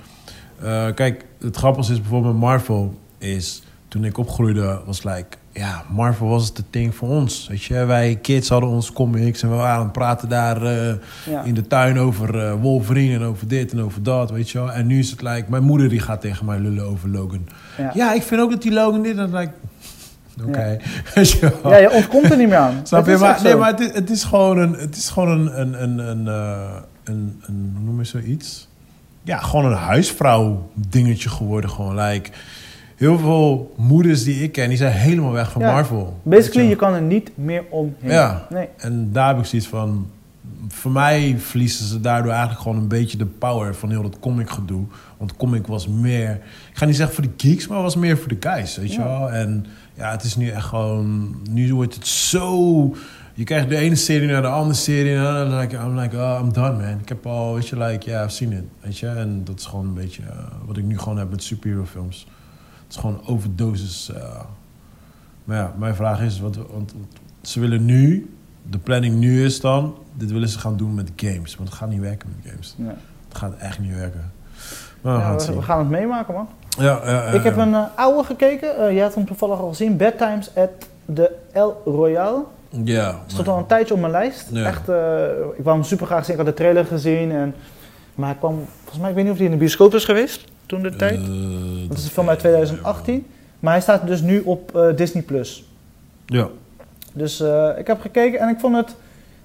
eh, 0.61 0.87
kijk, 0.93 1.25
het 1.39 1.55
grappige 1.55 1.91
is 1.91 2.01
bijvoorbeeld 2.01 2.33
met 2.33 2.41
Marvel 2.41 2.93
is 3.17 3.63
toen 3.87 4.03
ik 4.05 4.17
opgroeide 4.17 4.81
was 4.85 5.03
like 5.03 5.37
ja 5.51 5.83
Marvel 5.89 6.27
was 6.27 6.47
het 6.47 6.63
ding 6.69 6.95
voor 6.95 7.09
ons. 7.09 7.47
Weet 7.47 7.63
je, 7.63 7.85
wij 7.85 8.15
kids 8.21 8.49
hadden 8.49 8.69
ons 8.69 8.91
comics 8.93 9.41
en 9.43 9.49
we 9.49 9.55
waren 9.55 9.91
praten 9.91 10.29
daar 10.29 10.63
eh, 10.63 10.93
Ja. 11.29 11.43
in 11.43 11.53
de 11.53 11.67
tuin 11.67 11.99
over 11.99 12.39
eh, 12.47 12.53
Wolverine 12.61 13.15
en 13.15 13.23
over 13.23 13.47
dit 13.47 13.71
en 13.71 13.81
over 13.81 14.03
dat, 14.03 14.31
weet 14.31 14.49
je 14.49 14.57
wel. 14.57 14.71
En 14.71 14.87
nu 14.87 14.99
is 14.99 15.09
het 15.11 15.21
like 15.21 15.45
mijn 15.47 15.63
moeder 15.63 15.89
die 15.89 15.99
gaat 15.99 16.21
tegen 16.21 16.45
mij 16.45 16.59
lullen 16.59 16.85
over 16.85 17.09
Logan. 17.09 17.47
Ja. 17.77 17.91
Ja, 17.93 18.13
ik 18.13 18.21
vind 18.23 18.41
ook 18.41 18.49
dat 18.51 18.61
die 18.61 18.73
Logan 18.73 19.01
dit 19.01 19.17
en 19.17 19.33
like 19.35 19.51
oké, 20.45 20.77
wel. 21.61 21.71
ja, 21.71 21.77
je 21.77 21.91
ontkomt 21.91 22.31
er 22.31 22.37
niet 22.37 22.47
meer 22.47 22.57
aan. 22.57 22.79
Snap 22.87 23.05
je? 23.07 23.17
Maar, 23.17 23.39
nee, 23.43 23.55
maar 23.55 23.69
het 23.71 23.79
is, 23.79 23.93
het 23.93 24.09
is 24.09 24.23
gewoon 24.23 24.57
een, 24.57 24.73
het 24.73 24.95
is 24.95 25.09
gewoon 25.09 25.29
een, 25.29 25.61
een, 25.61 25.83
een, 25.83 25.97
een, 25.99 26.27
eh, 26.27 26.75
een, 27.03 27.41
een 27.45 27.73
hoe 27.75 27.85
noem 27.85 27.97
je 27.99 28.03
zoiets? 28.05 28.67
Ja, 29.23 29.37
gewoon 29.37 29.65
een 29.65 29.77
huisvrouw 29.77 30.69
dingetje 30.73 31.29
geworden. 31.29 31.69
Gewoon, 31.69 31.95
like, 31.99 32.29
heel 32.97 33.17
veel 33.19 33.73
moeders 33.77 34.23
die 34.23 34.43
ik 34.43 34.51
ken, 34.51 34.69
die 34.69 34.77
zijn 34.77 34.91
helemaal 34.93 35.31
weg 35.31 35.51
van 35.51 35.61
Ja. 35.61 35.71
Marvel. 35.71 36.19
Basically, 36.23 36.69
je 36.69 36.75
kan 36.75 36.93
er 36.93 37.01
niet 37.01 37.31
meer 37.35 37.63
omheen. 37.69 38.11
Ja. 38.11 38.47
Nee. 38.49 38.67
En 38.77 39.09
daar 39.11 39.27
heb 39.27 39.37
ik 39.37 39.45
zoiets 39.45 39.67
van... 39.67 40.07
Voor 40.67 40.91
mij 40.91 41.35
verliezen 41.39 41.85
ze 41.85 41.99
daardoor 42.01 42.31
eigenlijk 42.31 42.61
gewoon 42.61 42.77
een 42.77 42.87
beetje 42.87 43.17
de 43.17 43.25
power 43.25 43.75
van 43.75 43.89
heel 43.89 44.01
dat 44.01 44.19
comic 44.19 44.49
gedoe. 44.49 44.83
Want 45.17 45.35
comic 45.35 45.67
was 45.67 45.87
meer... 45.87 46.31
Ik 46.71 46.77
ga 46.77 46.85
niet 46.85 46.95
zeggen 46.95 47.15
voor 47.15 47.23
de 47.23 47.47
geeks, 47.49 47.67
maar 47.67 47.81
was 47.81 47.95
meer 47.95 48.17
voor 48.17 48.27
de 48.27 48.37
guys, 48.39 48.77
weet 48.77 48.93
je 48.93 48.99
Ja. 48.99 49.07
wel. 49.07 49.31
En 49.31 49.65
ja, 49.93 50.11
het 50.11 50.23
is 50.23 50.35
nu 50.35 50.49
echt 50.49 50.65
gewoon... 50.65 51.35
Nu 51.49 51.73
wordt 51.73 51.93
het 51.95 52.07
zo... 52.07 52.95
Je 53.33 53.43
krijgt 53.43 53.69
de 53.69 53.77
ene 53.77 53.95
serie 53.95 54.27
naar 54.27 54.41
de 54.41 54.47
andere 54.47 54.75
serie. 54.75 55.15
En 55.15 55.23
dan 55.23 55.57
like, 55.59 55.75
I'm 55.75 55.99
like, 55.99 56.15
oh, 56.15 56.39
I'm 56.43 56.53
done, 56.53 56.71
man. 56.71 56.99
Ik 57.01 57.09
heb 57.09 57.25
al, 57.25 57.53
weet 57.53 57.67
je, 57.67 57.77
like, 57.77 58.09
yeah, 58.09 58.23
I've 58.23 58.35
seen 58.35 58.51
it. 58.51 58.63
Weet 58.81 58.97
je, 58.97 59.07
en 59.07 59.41
dat 59.43 59.59
is 59.59 59.65
gewoon 59.65 59.85
een 59.85 59.93
beetje 59.93 60.21
eh, 60.23 60.37
wat 60.65 60.77
ik 60.77 60.83
nu 60.83 60.97
gewoon 60.99 61.17
heb 61.17 61.29
met 61.29 61.43
superhero 61.43 61.85
films. 61.85 62.27
Het 62.87 62.95
is 62.95 63.01
gewoon 63.01 63.21
overdosis. 63.25 64.11
eh. 64.15 64.21
Maar 65.43 65.57
ja, 65.57 65.73
mijn 65.77 65.95
vraag 65.95 66.21
is, 66.21 66.39
want, 66.39 66.57
want 66.71 66.93
ze 67.41 67.59
willen 67.59 67.85
nu, 67.85 68.33
de 68.69 68.77
planning 68.77 69.15
nu 69.15 69.43
is 69.45 69.61
dan, 69.61 69.95
dit 70.13 70.31
willen 70.31 70.49
ze 70.49 70.59
gaan 70.59 70.77
doen 70.77 70.95
met 70.95 71.11
games. 71.15 71.55
Want 71.55 71.69
het 71.69 71.77
gaat 71.77 71.89
niet 71.89 71.99
werken 71.99 72.29
met 72.35 72.51
games. 72.51 72.75
Ja. 72.77 72.95
Het 73.27 73.37
gaat 73.37 73.53
echt 73.59 73.79
niet 73.79 73.95
werken. 73.95 74.31
Maar 75.01 75.13
we 75.13 75.19
Ja, 75.19 75.25
gaan 75.25 75.33
het 75.33 75.41
we, 75.45 75.47
zien. 75.51 75.59
we 75.59 75.65
gaan 75.65 75.79
het 75.79 75.89
meemaken, 75.89 76.33
man. 76.33 76.47
Ja, 76.77 76.99
ja, 77.05 77.11
ja, 77.11 77.21
ik 77.23 77.43
heb 77.43 77.57
een 77.57 77.73
eh, 77.73 77.83
oude 77.95 78.23
gekeken. 78.23 78.77
Eh, 78.77 78.93
jij 78.93 79.03
had 79.03 79.15
hem 79.15 79.25
toevallig 79.25 79.59
al 79.59 79.67
gezien. 79.67 79.97
Bad 79.97 80.17
Times 80.17 80.55
at 80.55 80.69
the 81.13 81.31
El 81.53 81.81
Royale. 81.85 82.43
Ja. 82.83 83.19
Stond 83.27 83.47
al 83.47 83.57
een 83.57 83.65
tijdje 83.65 83.93
op 83.93 83.99
mijn 83.99 84.11
lijst. 84.11 84.51
Echt, 84.51 84.81
ik 85.57 85.63
wou 85.63 85.77
hem 85.77 85.83
super 85.83 86.05
graag 86.05 86.25
zien. 86.25 86.31
Ik 86.31 86.37
had 86.37 86.45
de 86.49 86.53
trailer 86.61 86.85
gezien. 86.85 87.31
En, 87.31 87.55
maar 88.15 88.27
hij 88.29 88.37
kwam, 88.37 88.65
volgens 88.79 88.99
mij, 88.99 89.09
ik 89.09 89.15
weet 89.15 89.23
niet 89.23 89.33
of 89.33 89.37
hij 89.39 89.45
in 89.47 89.51
de 89.53 89.57
bioscoop 89.57 89.93
is 89.93 90.05
geweest 90.05 90.43
toen 90.67 90.81
de 90.81 90.95
tijd. 90.95 91.19
Eh, 91.19 91.27
dat 91.87 91.97
is 91.97 92.03
een 92.03 92.09
film 92.09 92.29
uit 92.29 92.39
2018. 92.39 93.25
Maar 93.59 93.71
hij 93.71 93.81
staat 93.81 94.07
dus 94.07 94.21
nu 94.21 94.41
op 94.45 94.75
eh, 94.75 94.95
Disney+. 94.95 95.23
Plus. 95.23 95.65
Ja. 96.25 96.47
Dus 97.13 97.39
eh, 97.39 97.69
ik 97.77 97.87
heb 97.87 98.01
gekeken 98.01 98.39
en 98.39 98.49
ik 98.49 98.59
vond 98.59 98.75
het 98.75 98.95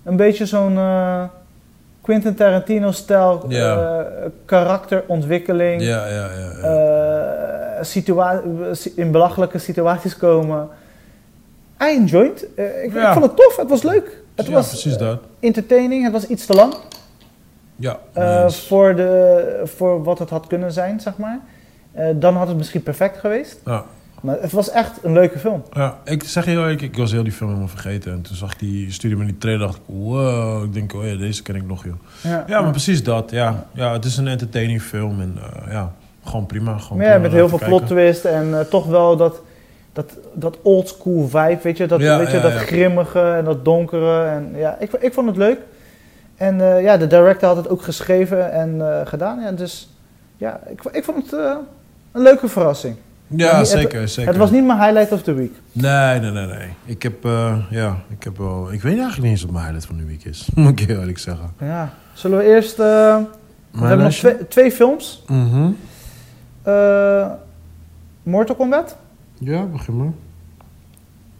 een 0.02 0.16
beetje 0.16 0.46
zo'n 0.46 0.76
eh, 0.76 1.24
Quentin 2.00 2.34
Tarantino-stijl 2.34 3.44
Ja. 3.48 3.98
eh, 3.98 4.26
karakterontwikkeling. 4.44 5.82
Ja, 5.82 6.06
ja, 6.06 6.14
ja. 6.32 6.52
ja. 6.62 7.76
eh, 7.78 7.84
situa- 7.84 8.42
in 8.96 9.10
belachelijke 9.10 9.58
situaties 9.58 10.16
komen. 10.16 10.68
I 11.82 11.96
enjoyed. 11.96 12.46
Ik, 12.82 12.92
Ja. 12.94 13.06
ik 13.06 13.12
vond 13.12 13.24
het 13.24 13.36
tof, 13.36 13.56
het 13.56 13.68
was 13.68 13.82
leuk. 13.82 14.20
Het 14.34 14.46
ja, 14.46 14.52
was 14.52 14.68
precies 14.68 14.96
dat. 14.96 15.20
entertaining, 15.40 16.02
het 16.04 16.12
was 16.12 16.26
iets 16.26 16.46
te 16.46 16.54
lang 16.54 16.74
Ja. 17.76 17.98
nice. 18.14 18.66
voor, 18.66 18.96
de, 18.96 19.60
voor 19.64 20.02
wat 20.02 20.18
het 20.18 20.30
had 20.30 20.46
kunnen 20.46 20.72
zijn, 20.72 21.00
zeg 21.00 21.16
maar. 21.16 21.40
Eh, 21.92 22.06
dan 22.14 22.36
had 22.36 22.48
het 22.48 22.56
misschien 22.56 22.82
perfect 22.82 23.18
geweest. 23.18 23.60
Ja. 23.64 23.84
Maar 24.22 24.40
het 24.40 24.52
was 24.52 24.70
echt 24.70 24.98
een 25.02 25.12
leuke 25.12 25.38
film. 25.38 25.62
Ja, 25.72 25.98
ik 26.04 26.22
zeg 26.22 26.44
je 26.44 26.50
heel 26.50 26.60
eerlijk, 26.60 26.82
ik 26.82 26.96
was 26.96 27.12
heel 27.12 27.22
die 27.22 27.32
film 27.32 27.48
helemaal 27.48 27.70
vergeten. 27.70 28.12
En 28.12 28.22
toen 28.22 28.36
zag 28.36 28.52
ik 28.52 28.58
die 28.58 28.92
studie 28.92 29.16
met 29.16 29.26
die 29.26 29.38
trailer, 29.38 29.66
dacht 29.66 29.76
ik, 29.76 29.82
wow, 29.86 30.64
ik 30.64 30.72
denk, 30.72 30.94
oh 30.94 31.06
ja, 31.06 31.16
deze 31.16 31.42
ken 31.42 31.54
ik 31.54 31.66
nog, 31.66 31.84
joh. 31.84 31.94
Ja, 32.22 32.44
Ja, 32.46 32.60
maar 32.60 32.70
precies 32.70 33.02
dat, 33.02 33.30
ja. 33.30 33.66
Ja, 33.72 33.92
het 33.92 34.04
is 34.04 34.16
een 34.16 34.28
entertaining 34.28 34.82
film 34.82 35.20
en 35.20 35.38
eh, 35.38 35.72
ja, 35.72 35.92
gewoon 36.24 36.46
prima. 36.46 36.78
Gewoon 36.78 37.02
ja, 37.02 37.08
prima 37.08 37.22
met 37.22 37.32
heel 37.32 37.48
veel 37.48 37.58
plot 37.58 37.86
twist 37.86 38.24
en 38.24 38.66
toch 38.70 38.86
wel 38.86 39.16
dat, 39.16 39.40
dat, 39.92 40.18
dat 40.34 40.58
old 40.62 40.88
school 40.88 41.28
vibe, 41.28 41.58
weet 41.62 41.76
je, 41.76 41.86
dat, 41.86 42.00
Ja, 42.00 42.18
weet 42.18 42.30
je, 42.30 42.36
ja, 42.36 42.42
dat 42.42 42.52
ja. 42.52 42.58
grimmige 42.58 43.20
en 43.20 43.44
dat 43.44 43.64
donkere. 43.64 44.24
En, 44.24 44.52
ja, 44.56 44.76
ik, 44.78 44.92
ik 44.92 45.12
vond 45.12 45.26
het 45.26 45.36
leuk. 45.36 45.58
En 46.42 46.60
eh, 46.60 46.82
ja, 46.82 46.96
de 46.96 47.06
director 47.06 47.48
had 47.48 47.56
het 47.56 47.68
ook 47.68 47.82
geschreven 47.82 48.52
en 48.52 48.80
eh, 48.80 49.06
gedaan. 49.06 49.40
Ja, 49.40 49.52
dus 49.52 49.88
ja, 50.36 50.60
ik, 50.68 50.82
ik 50.92 51.04
vond 51.04 51.30
het 51.30 51.40
eh, 51.40 51.54
een 52.12 52.22
leuke 52.22 52.48
verrassing. 52.48 52.96
Ja, 53.26 53.58
Het- 53.58 53.68
zeker, 53.68 54.08
zeker. 54.08 54.30
Het 54.30 54.40
was 54.40 54.50
niet 54.50 54.64
mijn 54.64 54.78
highlight 54.80 55.12
of 55.12 55.22
the 55.22 55.32
week. 55.32 55.52
Nee, 55.72 56.20
nee, 56.20 56.30
nee, 56.30 56.46
nee. 56.46 56.68
Ik 56.84 57.02
heb, 57.02 57.22
ja, 57.70 57.96
ik 58.08 58.22
heb 58.24 58.38
wel... 58.38 58.72
Ik 58.72 58.82
weet 58.82 58.92
eigenlijk 58.92 59.22
niet 59.22 59.30
eens 59.30 59.42
wat 59.42 59.50
mijn 59.50 59.64
highlight 59.64 59.86
van 59.86 59.96
de 59.96 60.04
week 60.04 60.24
is. 60.24 60.48
Moet 60.54 60.80
ik 60.80 60.88
eerlijk 60.88 61.18
zeggen. 61.18 61.52
Ja. 61.58 61.92
Zullen 62.12 62.38
we 62.38 62.44
eerst... 62.44 62.76
we 62.76 63.24
hebben 63.72 64.04
nog 64.04 64.12
twee, 64.12 64.48
twee 64.48 64.72
films. 64.72 65.22
Mhm. 65.26 65.70
Eh, 66.62 67.26
Mortal 68.22 68.56
Kombat. 68.56 68.96
Ja, 69.38 69.62
begin 69.62 69.96
maar. 69.96 70.12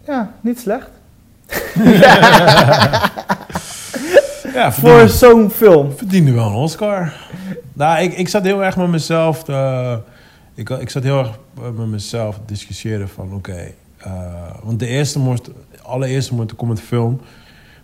Ja, 0.04 0.32
niet 0.40 0.60
slecht. 0.60 0.88
Ja, 4.54 4.72
Voor 4.72 5.08
zo'n 5.08 5.50
film. 5.50 5.92
verdiende 5.92 6.32
wel 6.32 6.46
een 6.46 6.52
Oscar. 6.54 7.12
nou, 7.72 8.02
ik, 8.02 8.12
ik 8.16 8.28
zat 8.28 8.42
heel 8.44 8.64
erg 8.64 8.76
met 8.76 8.88
mezelf 8.88 9.42
te... 9.42 9.98
Ik, 10.54 10.68
ik 10.70 10.90
zat 10.90 11.02
heel 11.02 11.18
erg 11.18 11.38
met 11.76 11.86
mezelf 11.86 12.34
te 12.34 12.40
discussiëren 12.46 13.08
van, 13.08 13.32
oké... 13.34 13.72
eh, 13.98 14.12
want 14.62 14.78
de 14.78 14.86
eerste 14.86 15.18
Mortal, 15.18 15.52
allereerste 15.82 16.34
Mortal 16.34 16.56
Kombat 16.56 16.80
film 16.80 17.20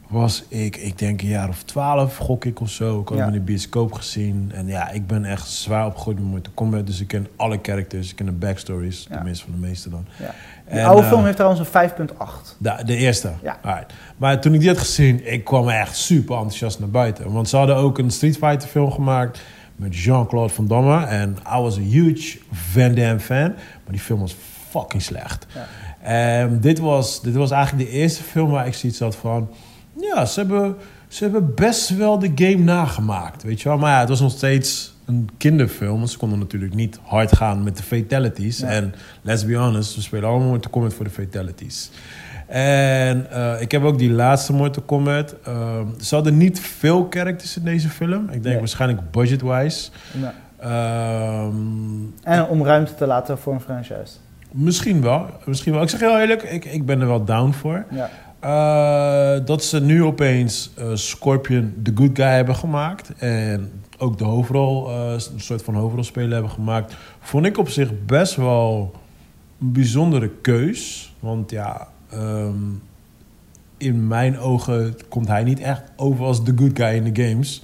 was 0.08 0.44
ik, 0.48 0.76
ik 0.76 0.98
denk 0.98 1.22
een 1.22 1.28
jaar 1.28 1.48
of 1.48 1.62
twaalf, 1.62 2.16
gok 2.16 2.44
ik 2.44 2.60
of 2.60 2.70
zo. 2.70 3.00
Ik 3.00 3.08
had 3.08 3.18
Ja. 3.18 3.24
hem 3.24 3.32
in 3.32 3.38
de 3.38 3.44
bioscoop 3.44 3.92
gezien. 3.92 4.50
En 4.54 4.66
ja, 4.66 4.90
ik 4.90 5.06
ben 5.06 5.24
echt 5.24 5.48
zwaar 5.48 5.86
opgegroeid 5.86 6.18
met 6.18 6.26
Mortal 6.26 6.52
Kombat. 6.54 6.86
Dus 6.86 7.00
ik 7.00 7.08
ken 7.08 7.26
alle 7.36 7.58
characters, 7.62 8.10
ik 8.10 8.16
ken 8.16 8.26
de 8.26 8.32
backstories. 8.32 9.06
Ja. 9.08 9.14
Tenminste, 9.16 9.44
van 9.44 9.60
de 9.60 9.66
meeste 9.66 9.90
dan. 9.90 10.06
Ja. 10.18 10.34
De 10.74 10.84
oude 10.84 11.02
eh, 11.02 11.08
film 11.08 11.24
heeft 11.24 11.36
trouwens 11.36 11.60
een 11.60 11.90
5.8. 11.90 12.56
de, 12.58 12.82
de 12.84 12.96
eerste? 12.96 13.32
Ja. 13.42 13.86
Maar 14.16 14.40
toen 14.40 14.54
ik 14.54 14.60
die 14.60 14.68
had 14.68 14.78
gezien, 14.78 15.32
ik 15.32 15.44
kwam 15.44 15.68
echt 15.68 15.96
super 15.96 16.34
enthousiast 16.36 16.78
naar 16.78 16.90
buiten. 16.90 17.32
Want 17.32 17.48
ze 17.48 17.56
hadden 17.56 17.76
ook 17.76 17.98
een 17.98 18.10
Street 18.10 18.36
Fighter 18.36 18.68
film 18.68 18.90
gemaakt 18.90 19.40
met 19.76 19.96
Jean-Claude 19.96 20.52
Van 20.54 20.66
Damme. 20.66 21.04
En 21.06 21.36
I 21.56 21.60
was 21.60 21.76
a 21.76 21.80
huge 21.80 22.38
Van 22.52 22.94
Damme 22.94 23.20
fan. 23.20 23.48
Maar 23.48 23.90
die 23.90 24.00
film 24.00 24.20
was 24.20 24.36
fucking 24.70 25.02
slecht. 25.02 25.46
Ja. 25.54 25.66
En 26.02 26.60
dit 26.60 26.78
was, 26.78 27.22
dit 27.22 27.34
was 27.34 27.50
eigenlijk 27.50 27.90
de 27.90 27.96
eerste 27.96 28.22
film 28.22 28.50
waar 28.50 28.66
ik 28.66 28.74
zoiets 28.74 28.98
had 28.98 29.16
van... 29.16 29.48
Ja, 30.00 30.24
ze 30.24 30.40
hebben, 30.40 30.76
ze 31.08 31.22
hebben 31.24 31.54
best 31.54 31.96
wel 31.96 32.18
de 32.18 32.32
game 32.34 32.64
nagemaakt, 32.64 33.42
weet 33.42 33.60
je 33.60 33.68
wel. 33.68 33.78
Maar 33.78 33.92
ja, 33.92 34.00
het 34.00 34.08
was 34.08 34.20
nog 34.20 34.30
steeds 34.32 34.94
een 35.06 35.28
kinderfilm. 35.36 35.98
want 35.98 36.10
Ze 36.10 36.18
konden 36.18 36.38
natuurlijk 36.38 36.74
niet 36.74 36.98
hard 37.02 37.36
gaan 37.36 37.62
met 37.62 37.76
de 37.76 37.82
fatalities. 37.82 38.58
Ja. 38.58 38.66
En 38.66 38.94
let's 39.22 39.44
be 39.46 39.54
honest, 39.56 39.94
we 39.94 40.00
spelen 40.00 40.28
allemaal 40.28 40.48
Mortal 40.48 40.70
Kombat 40.70 40.94
voor 40.94 41.04
de 41.04 41.10
fatalities. 41.10 41.90
En 42.46 43.30
eh, 43.30 43.60
ik 43.60 43.70
heb 43.70 43.82
ook 43.84 43.98
die 43.98 44.10
laatste 44.10 44.52
Mortal 44.52 44.82
Kombat. 44.82 45.34
Uh, 45.48 45.80
ze 46.00 46.14
hadden 46.14 46.36
niet 46.36 46.60
veel 46.60 47.06
characters 47.10 47.56
in 47.56 47.64
deze 47.64 47.88
film. 47.88 48.24
Ik 48.24 48.30
denk 48.30 48.44
Nee. 48.44 48.58
waarschijnlijk 48.58 49.10
budget-wise. 49.10 49.90
Ehm, 50.58 51.52
En 52.22 52.46
om 52.48 52.64
ruimte 52.64 52.94
te 52.94 53.06
laten 53.06 53.38
voor 53.38 53.52
een 53.52 53.60
franchise. 53.60 54.12
misschien 54.52 55.02
wel. 55.02 55.26
Misschien 55.44 55.72
wel. 55.72 55.82
Ik 55.82 55.88
zeg 55.88 56.00
heel 56.00 56.18
eerlijk, 56.18 56.42
ik, 56.42 56.64
ik 56.64 56.86
ben 56.86 57.00
er 57.00 57.06
wel 57.06 57.24
down 57.24 57.50
voor. 57.52 57.84
Ja. 57.90 58.10
Eh, 58.40 59.34
dat 59.44 59.64
ze 59.64 59.80
nu 59.80 60.04
opeens 60.04 60.70
eh, 60.76 60.86
Scorpion 60.94 61.74
de 61.82 61.92
good 61.94 62.10
guy 62.12 62.26
hebben 62.26 62.54
gemaakt. 62.54 63.12
En 63.16 63.82
ook 63.98 64.18
de 64.18 64.24
hoofdrol, 64.24 64.88
eh, 64.88 65.12
een 65.12 65.40
soort 65.40 65.62
van 65.62 65.74
hoofdrolspeler 65.74 66.32
hebben 66.32 66.50
gemaakt. 66.50 66.96
Vond 67.20 67.46
ik 67.46 67.58
op 67.58 67.68
zich 67.68 67.90
best 68.06 68.36
wel 68.36 68.94
een 69.60 69.72
bijzondere 69.72 70.30
keus. 70.40 71.14
Want 71.20 71.50
ja, 71.50 71.88
ehm, 72.10 72.54
in 73.76 74.06
mijn 74.06 74.38
ogen 74.38 74.96
komt 75.08 75.28
hij 75.28 75.44
niet 75.44 75.60
echt 75.60 75.82
over 75.96 76.24
als 76.24 76.44
de 76.44 76.52
good 76.56 76.70
guy 76.74 76.94
in 76.94 77.12
de 77.12 77.22
games. 77.22 77.62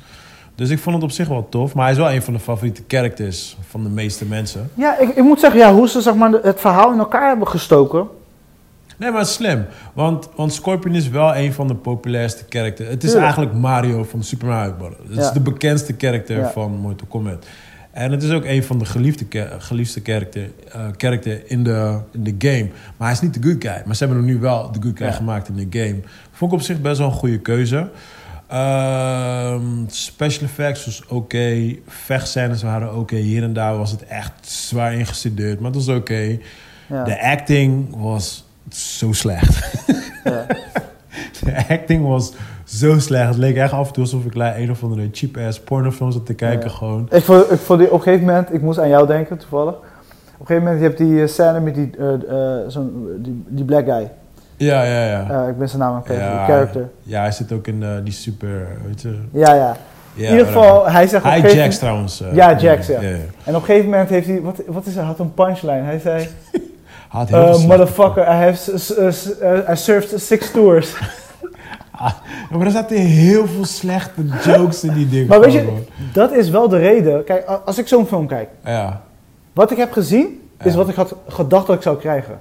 Dus 0.55 0.71
ik 0.71 0.79
vond 0.79 0.95
het 0.95 1.05
op 1.05 1.11
zich 1.11 1.29
wel 1.29 1.49
tof. 1.49 1.75
Maar 1.75 1.85
hij 1.85 1.93
is 1.93 1.99
wel 1.99 2.13
een 2.13 2.23
van 2.23 2.33
de 2.33 2.41
favoriete 2.41 2.83
characters 2.89 3.57
van 3.69 3.83
de 3.83 3.89
meeste 3.89 4.25
mensen. 4.25 4.71
Ja, 4.75 4.99
ik, 4.99 5.09
ik 5.09 5.23
moet 5.23 5.41
zeggen, 5.41 5.61
ja, 5.61 5.75
hoe 5.75 5.89
ze 5.89 6.01
zeg 6.01 6.15
maar, 6.15 6.31
het 6.31 6.61
verhaal 6.61 6.93
in 6.93 6.99
elkaar 6.99 7.29
hebben 7.29 7.49
gestoken. 7.49 8.09
Nee, 8.99 9.11
maar 9.11 9.19
het 9.21 9.29
is 9.29 9.35
slim. 9.35 9.65
Want, 9.93 10.29
want 10.37 10.53
Scorpion 10.53 10.95
is 10.95 11.09
wel 11.09 11.37
een 11.37 11.53
van 11.53 11.67
de 11.69 11.75
populairste 11.75 12.45
characters. 12.49 12.89
Het 12.89 13.03
is 13.05 13.11
Tuurlijk. 13.11 13.25
eigenlijk 13.35 13.55
Mario 13.63 14.05
van 14.05 14.23
Super 14.23 14.47
Mario 14.47 14.73
Bros. 14.79 14.93
Het 15.09 15.19
is 15.19 15.31
de 15.31 15.41
bekendste 15.41 15.95
character 15.99 16.39
Ja. 16.39 16.51
van 16.51 16.73
Mortal 16.73 17.07
Kombat. 17.07 17.47
En 17.91 18.11
het 18.13 18.23
is 18.23 18.31
ook 18.31 18.45
een 18.45 18.65
van 18.65 18.79
de 18.79 18.85
geliefde, 18.85 20.01
character, 20.03 20.51
eh, 20.73 20.87
character 20.97 21.43
in, 21.51 21.65
de, 21.65 21.99
in 22.13 22.25
de 22.25 22.35
game. 22.39 22.69
Maar 22.97 23.09
hij 23.09 23.17
is 23.17 23.21
niet 23.21 23.43
de 23.43 23.49
good 23.49 23.63
guy. 23.65 23.83
Maar 23.87 23.97
ze 23.97 24.05
hebben 24.05 24.25
hem 24.25 24.33
nu 24.35 24.41
wel 24.41 24.73
de 24.73 24.79
good 24.83 24.97
guy 24.97 25.07
Ja. 25.07 25.13
gemaakt 25.13 25.49
in 25.49 25.69
de 25.71 25.79
game. 25.81 26.01
Vond 26.33 26.53
ik 26.53 26.59
op 26.59 26.65
zich 26.65 26.81
best 26.81 26.99
wel 26.99 27.07
een 27.07 27.13
goede 27.13 27.39
keuze. 27.41 27.89
Ehm, 28.49 29.63
special 29.87 30.45
effects 30.45 30.85
was 30.85 31.03
oké. 31.09 31.75
Vechtscènes 31.87 32.63
waren 32.63 32.97
oké. 32.99 33.17
Hier 33.17 33.43
en 33.43 33.53
daar 33.53 33.77
was 33.77 33.91
het 33.91 34.05
echt 34.07 34.33
zwaar 34.41 34.95
ingestudeerd. 34.95 35.61
Maar 35.61 35.71
het 35.73 35.85
was 35.87 35.97
oké. 35.97 36.39
De 36.89 37.23
acting 37.23 37.97
was 37.97 38.44
zo 38.69 39.13
slecht. 39.13 39.83
Ja. 40.25 40.47
De 41.45 41.65
acting 41.69 42.07
was 42.07 42.33
zo 42.65 42.99
slecht. 42.99 43.29
Het 43.29 43.37
leek 43.37 43.57
echt 43.57 43.73
af 43.73 43.87
en 43.87 43.93
toe 43.93 44.03
alsof 44.03 44.25
ik 44.25 44.35
like, 44.35 44.59
een 44.59 44.71
of 44.71 44.83
andere 44.83 45.09
cheap-ass 45.13 45.61
pornofilm 45.61 46.13
zat 46.13 46.27
te 46.27 46.35
kijken. 46.35 46.69
Ja. 46.69 46.77
Gewoon. 46.77 47.09
Ik 47.11 47.23
vond, 47.23 47.51
ik 47.51 47.59
vond 47.59 47.79
die, 47.79 47.89
op 47.91 47.99
een 47.99 48.03
gegeven 48.03 48.27
moment, 48.27 48.55
ik 48.55 48.63
moest 48.63 48.79
aan 48.79 48.89
jou 48.89 49.07
denken 49.07 49.39
toevallig. 49.39 49.75
Op 49.75 50.41
een 50.41 50.47
gegeven 50.47 50.63
moment, 50.63 50.81
je 50.81 50.87
hebt 50.87 50.99
die 50.99 51.23
eh, 51.23 51.29
scène 51.29 51.61
met 51.61 51.75
die, 51.75 51.91
eh, 51.99 52.15
eh, 52.15 52.69
zo'n, 52.69 53.09
die, 53.19 53.45
die 53.49 53.65
black 53.65 53.85
guy. 53.85 54.11
Ja, 54.57 54.83
ja, 54.83 55.05
ja. 55.07 55.47
Ik 55.47 55.59
ben 55.59 55.69
zijn 55.69 55.83
naam 55.83 55.95
het 55.95 56.07
vergeten, 56.07 56.31
ja, 56.31 56.45
character. 56.45 56.89
Ja, 57.03 57.21
hij 57.21 57.33
zit 57.33 57.53
ook 57.53 57.67
in 57.67 57.85
die 58.05 58.13
super... 58.13 58.69
Weet 58.87 59.03
je, 59.03 59.19
Ja, 59.33 59.55
ja. 59.55 59.77
in 60.15 60.31
ieder 60.31 60.47
geval, 60.47 60.91
hij 60.91 61.07
zegt 61.07 61.25
Hij 61.25 61.41
Jax 61.41 61.55
moment... 61.55 61.79
trouwens. 61.79 62.23
Ja, 62.33 62.57
Jax, 62.59 62.87
ja. 62.87 63.01
ja. 63.01 63.09
En 63.45 63.55
op 63.55 63.61
een 63.61 63.63
gegeven 63.63 63.91
moment 63.91 64.09
heeft 64.09 64.27
hij, 64.27 64.41
wat, 64.41 64.63
wat 64.67 64.87
is 64.87 64.97
er, 64.97 65.03
had 65.03 65.19
een 65.19 65.35
punchline. 65.35 65.83
Hij 65.83 65.99
zei, 65.99 66.29
Had 67.15 67.29
heel 67.29 67.39
uh, 67.39 67.45
slechte- 67.47 67.67
motherfucker, 67.67 68.23
I 68.23 68.31
have, 68.35 68.73
uh, 69.43 69.71
I 69.73 69.77
served 69.77 70.21
six 70.21 70.51
tours. 70.51 70.95
Ja, 71.99 72.17
maar 72.59 72.67
er 72.67 72.73
zaten 72.73 72.97
heel 72.97 73.47
veel 73.47 73.65
slechte 73.65 74.23
jokes 74.45 74.85
in 74.85 74.95
die 74.95 75.09
dingen. 75.09 75.27
maar 75.27 75.41
weet 75.41 75.53
je, 75.53 75.83
dat 76.13 76.33
is 76.33 76.49
wel 76.51 76.69
de 76.69 76.79
reden. 76.79 77.25
Kijk, 77.25 77.47
als 77.65 77.79
ik 77.79 77.89
zo'n 77.89 78.07
film 78.07 78.27
kijk, 78.27 78.49
Ja, 78.65 79.01
wat 79.53 79.71
ik 79.71 79.77
heb 79.77 79.93
gezien, 79.93 80.41
is 80.63 80.73
Ja. 80.73 80.79
wat 80.79 80.89
ik 80.89 80.95
had 80.95 81.15
gedacht 81.29 81.67
dat 81.67 81.77
ik 81.77 81.83
zou 81.83 81.97
krijgen. 81.99 82.41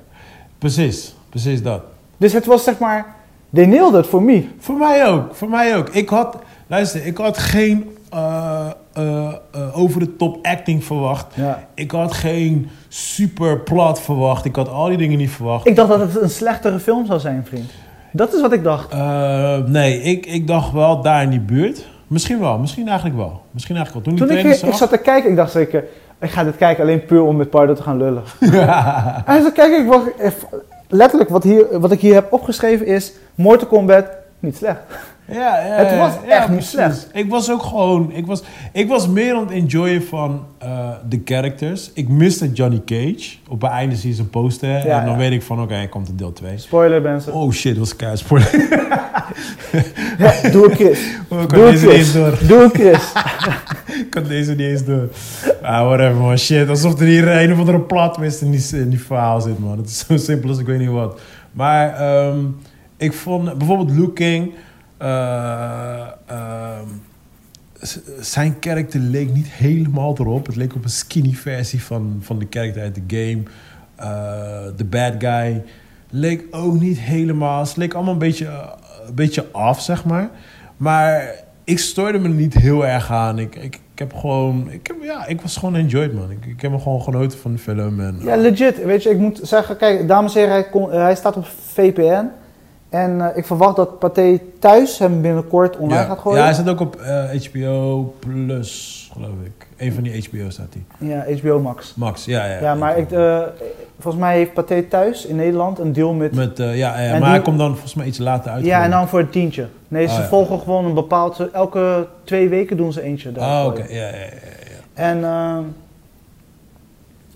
precies. 0.58 1.16
Precies 1.30 1.64
dat. 1.64 1.82
Dus 2.18 2.34
het 2.34 2.46
was 2.46 2.64
zeg 2.64 2.78
maar, 2.78 3.16
they 3.54 3.66
nailed 3.66 4.04
it 4.04 4.08
for 4.10 4.22
me. 4.24 4.48
Voor 4.60 4.78
mij 4.78 5.08
ook, 5.08 5.36
voor 5.36 5.50
mij 5.50 5.78
ook. 5.78 5.90
Ik 5.90 6.10
had, 6.10 6.36
luister, 6.68 7.06
ik 7.06 7.18
had 7.18 7.38
geen 7.38 7.98
eh, 8.10 8.68
eh, 8.94 9.28
eh, 9.52 9.80
over 9.80 10.00
de 10.00 10.16
top 10.16 10.46
acting 10.46 10.84
verwacht. 10.84 11.36
Ja. 11.36 11.68
Ik 11.74 11.92
had 11.92 12.14
geen 12.14 12.70
super 12.88 13.60
plot 13.60 14.00
verwacht. 14.00 14.46
Ik 14.46 14.56
had 14.56 14.70
al 14.70 14.88
die 14.88 14.98
dingen 14.98 15.18
niet 15.18 15.32
verwacht. 15.32 15.68
Ik 15.68 15.76
dacht 15.76 15.90
dat 15.90 16.00
het 16.00 16.22
een 16.22 16.30
slechtere 16.30 16.80
film 16.80 17.06
zou 17.06 17.20
zijn, 17.20 17.46
vriend. 17.46 17.72
Dat 18.12 18.34
is 18.34 18.42
wat 18.42 18.54
ik 18.54 18.64
dacht. 18.64 18.92
Eh, 18.92 19.58
nee, 19.58 20.02
ik, 20.02 20.26
ik 20.26 20.48
dacht 20.48 20.72
wel 20.72 21.02
daar 21.02 21.24
in 21.24 21.30
die 21.30 21.40
buurt. 21.40 21.88
Misschien 22.08 22.40
wel, 22.40 22.58
misschien 22.58 22.88
eigenlijk 22.88 23.18
wel. 23.18 23.42
Misschien 23.52 23.76
eigenlijk 23.76 24.06
wel. 24.06 24.16
Toen, 24.16 24.28
Toen 24.28 24.38
ik, 24.38 24.44
trailer 24.44 24.68
ik 24.68 24.74
zat 24.74 24.90
te 24.90 24.98
kijken, 24.98 25.30
ik 25.30 25.36
dacht 25.36 25.52
zeker, 25.52 25.86
ik 26.20 26.30
ga 26.30 26.44
dit 26.44 26.56
kijken 26.56 26.84
alleen 26.84 27.06
puur 27.06 27.22
om 27.22 27.36
met 27.36 27.50
Pardo 27.50 27.74
te 27.74 27.84
gaan 27.84 27.98
lullen. 27.98 28.24
En 29.26 29.42
zo 29.42 29.50
kijk 29.54 29.78
ik, 29.78 29.88
wat, 29.88 30.02
letterlijk 30.88 31.30
wat, 31.30 31.44
hier, 31.44 31.80
wat 31.80 31.92
ik 31.92 32.00
hier 32.00 32.14
heb 32.14 32.34
opgeschreven 32.34 32.86
is, 32.86 33.14
Mortal 33.36 33.68
Kombat, 33.68 34.06
niet 34.40 34.58
slecht. 34.58 34.80
Ja, 35.28 35.66
ja, 35.66 35.76
Het 35.76 35.98
was 35.98 36.14
ja, 36.26 36.40
echt 36.40 36.50
niet 36.50 36.64
slecht. 36.64 37.08
Ik 37.14 37.30
was 37.30 37.52
ook 37.52 37.64
gewoon... 37.64 38.12
Ik 38.12 38.26
was, 38.26 38.44
ik 38.72 38.88
was 38.88 39.08
meer 39.08 39.36
aan 39.36 39.42
het 39.42 39.52
enjoyen 39.52 40.04
van 40.04 40.46
eh, 40.58 40.90
de 41.10 41.22
characters. 41.26 41.92
Ik 41.94 42.08
miste 42.08 42.52
Johnny 42.52 42.82
Cage. 42.86 43.36
Op 43.50 43.62
het 43.62 43.72
einde 43.72 43.96
zie 43.96 44.10
je 44.10 44.16
zijn 44.16 44.30
poster. 44.30 44.70
Ja, 44.70 45.00
en 45.00 45.06
dan 45.06 45.18
weet 45.18 45.32
ik 45.32 45.42
van, 45.42 45.62
oké, 45.62 45.74
hij 45.74 45.88
komt 45.88 46.10
in 46.10 46.16
deel 46.16 46.34
2. 46.34 46.58
Spoiler 46.58 47.02
mensen. 47.02 47.34
Oh 47.34 47.52
shit, 47.52 47.72
dat 47.72 47.80
was 47.80 47.96
keihard 47.96 48.22
spoiler. 48.22 48.52
Doe 50.52 50.64
het 50.64 50.74
Chris. 50.74 51.00
Oh, 51.30 51.42
ik 51.42 51.50
Doe 51.50 51.64
het 51.64 51.72
deze 51.72 51.86
niet 51.86 51.96
eens 51.96 52.14
door. 52.14 52.38
Doe 52.48 52.62
het 52.62 52.74
Chris. 52.74 53.12
Ik 54.08 54.14
had 54.14 54.28
deze 54.28 54.52
niet 54.52 54.60
eens 54.60 54.86
door. 54.86 55.10
Ah, 55.62 55.86
whatever 55.86 56.16
man. 56.16 56.38
Shit, 56.38 56.70
alsof 56.70 57.00
er 57.00 57.06
hier 57.06 57.28
een 57.28 57.52
of 57.52 57.60
andere 57.60 57.80
plot 57.80 58.14
twist 58.14 58.42
in 58.42 58.52
die, 58.52 58.66
in 58.72 58.90
die 58.90 59.02
verhaal 59.02 59.42
zit 59.42 59.60
man. 59.60 59.78
Het 59.78 59.88
is 59.88 60.06
zo 60.08 60.18
simpel 60.18 60.50
als 60.50 60.60
ik 60.60 60.66
weet 60.66 60.80
niet 60.80 60.90
wat. 60.90 61.20
Maar 61.52 61.96
ehm, 61.96 62.38
ik 62.98 63.14
vond 63.14 63.58
bijvoorbeeld 63.58 63.92
Luke 63.92 64.14
King... 64.14 64.54
eh, 65.04 66.08
ehm, 66.26 66.88
zijn 68.20 68.60
karakter 68.60 69.00
leek 69.00 69.34
niet 69.34 69.48
helemaal 69.48 70.16
erop. 70.20 70.46
Het 70.46 70.56
leek 70.56 70.76
op 70.76 70.84
een 70.84 70.90
skinny 70.90 71.34
versie 71.34 71.84
van, 71.84 72.18
van 72.22 72.40
de 72.40 72.46
karakter 72.46 72.82
uit 72.82 72.96
de 72.96 73.02
game. 73.08 73.44
Eh, 73.96 74.76
De 74.78 74.86
bad 74.86 75.14
guy 75.20 75.64
leek 76.10 76.44
ook 76.52 76.80
niet 76.80 77.00
helemaal. 77.00 77.60
Het 77.64 77.76
leek 77.76 77.94
allemaal 77.94 78.14
een 78.14 78.20
beetje, 78.20 78.46
eh, 78.46 78.68
een 79.08 79.16
beetje 79.16 79.46
af, 79.52 79.82
zeg 79.82 80.06
maar. 80.06 80.30
Maar 80.78 81.36
ik 81.64 81.80
stoorde 81.80 82.20
me 82.20 82.28
niet 82.28 82.54
heel 82.54 82.86
erg 82.88 83.12
aan. 83.12 83.40
Ik, 83.40 83.56
ik, 83.56 83.80
heb 83.96 84.14
gewoon... 84.14 84.68
Ik, 84.72 84.88
heb, 84.88 84.96
ja, 85.04 85.26
ik 85.28 85.42
was 85.42 85.58
gewoon 85.58 85.76
enjoyed, 85.76 86.14
man. 86.14 86.32
Ik, 86.32 86.46
ik 86.46 86.62
heb 86.62 86.72
me 86.72 86.80
gewoon 86.80 87.02
genoten 87.02 87.40
van 87.40 87.52
de 87.52 87.58
film. 87.58 88.00
En, 88.00 88.20
Ja, 88.22 88.36
legit. 88.36 88.84
Weet 88.84 89.04
je, 89.04 89.10
ik 89.10 89.18
moet 89.18 89.40
zeggen, 89.44 89.78
kijk, 89.78 90.08
dames 90.08 90.34
en 90.36 90.40
heren, 90.40 90.54
hij, 90.56 90.70
kon- 90.70 90.92
hij 90.92 91.16
staat 91.16 91.38
op 91.38 91.46
VPN. 91.74 92.26
En 92.94 93.22
eh, 93.22 93.38
ik 93.38 93.46
verwacht 93.46 93.76
dat 93.76 94.00
Pathé 94.00 94.40
thuis 94.60 95.00
hem 95.00 95.22
binnenkort 95.22 95.78
online 95.78 96.02
ja. 96.02 96.08
gaat 96.08 96.20
gooien. 96.20 96.40
Ja, 96.40 96.44
hij 96.46 96.54
staat 96.54 96.70
ook 96.70 96.80
op 96.80 96.96
eh, 96.96 97.24
HBO 97.50 98.14
Plus, 98.20 99.10
geloof 99.14 99.34
ik. 99.44 99.68
Een 99.78 99.94
van 99.94 100.04
die 100.04 100.28
HBO 100.30 100.50
staat 100.50 100.74
hij. 100.74 101.10
Ja, 101.10 101.26
HBO 101.38 101.60
Max. 101.60 101.96
Max, 101.96 102.26
ja, 102.26 102.46
ja. 102.46 102.62
Ja, 102.62 102.76
maar 102.76 102.98
ik, 102.98 103.12
eh, 103.12 103.42
volgens 104.00 104.24
mij 104.24 104.38
heeft 104.38 104.54
Pathé 104.54 104.84
thuis 104.84 105.26
in 105.26 105.36
Nederland 105.36 105.80
een 105.80 105.94
deal 105.94 106.14
met... 106.14 106.36
Met, 106.36 106.58
ja, 106.58 106.92
maar 106.92 107.20
die- 107.20 107.30
hij 107.30 107.42
komt 107.42 107.58
dan 107.58 107.72
volgens 107.72 107.94
mij 107.94 108.06
iets 108.06 108.18
later 108.18 108.52
uit. 108.52 108.66
ja, 108.66 108.84
en 108.84 108.90
dan 108.90 109.08
voor 109.08 109.20
een 109.20 109.30
tientje. 109.30 109.68
Nee, 109.88 110.08
ze 110.08 110.20
Oh, 110.20 110.28
volgen 110.28 110.60
gewoon 110.60 110.86
een 110.86 110.94
bepaald... 110.94 111.52
Elke 111.52 112.08
twee 112.24 112.50
weken 112.50 112.78
doen 112.78 112.94
ze 112.94 113.02
eentje. 113.02 113.30
Oh, 113.30 113.36
daarvoor. 113.36 113.72
oké. 113.72 113.84
Ja, 113.94 114.08
ja, 114.08 114.08
ja, 114.08 114.18
ja. 114.96 115.22
En 115.24 115.76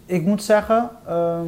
ik 0.05 0.25
moet 0.25 0.43
zeggen, 0.43 0.89
ehm, 1.07 1.45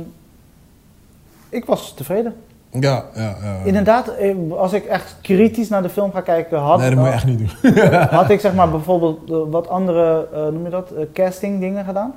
ik 1.50 1.66
was 1.66 1.94
tevreden. 1.94 2.36
Ja, 2.72 3.06
ja, 3.16 3.36
ja. 3.44 3.58
Inderdaad, 3.64 4.08
eh, 4.08 4.36
als 4.58 4.74
ik 4.74 4.86
echt 4.86 5.16
kritisch 5.22 5.70
naar 5.70 5.82
de 5.82 5.90
film 5.90 6.12
ga 6.12 6.22
kijken, 6.22 6.60
had, 6.60 6.80
nee, 6.80 6.90
dat 6.90 6.98
moet 6.98 7.08
je 7.08 7.14
echt 7.14 7.26
niet 7.26 7.38
doen. 7.38 7.78
had 8.20 8.30
ik 8.30 8.40
zeg 8.40 8.54
maar 8.54 8.70
bijvoorbeeld 8.70 9.30
eh, 9.30 9.38
wat 9.50 9.70
andere, 9.70 10.28
eh, 10.34 10.42
noem 10.42 10.64
je 10.64 10.70
dat, 10.70 10.94
casting 11.14 11.60
dingen 11.60 11.86
gedaan. 11.86 12.14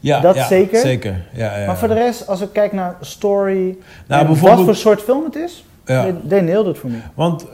Ja, 0.00 0.20
Dat 0.20 0.34
ja, 0.34 0.46
zeker. 0.46 0.80
Zeker, 0.80 1.26
ja, 1.32 1.58
ja. 1.58 1.66
Maar 1.66 1.78
voor 1.78 1.88
de 1.88 1.94
rest, 1.94 2.28
als 2.28 2.40
ik 2.40 2.48
kijk 2.52 2.72
naar 2.72 2.96
story, 3.00 3.76
Nou, 4.06 4.26
wat 4.26 4.60
voor 4.60 4.74
soort 4.74 5.02
film 5.02 5.24
het 5.24 5.36
is, 5.36 5.64
Ja. 5.84 6.06
they, 6.28 6.40
nailed 6.40 6.66
it 6.66 6.78
voor 6.78 6.90
me. 6.90 6.98
Want 7.14 7.46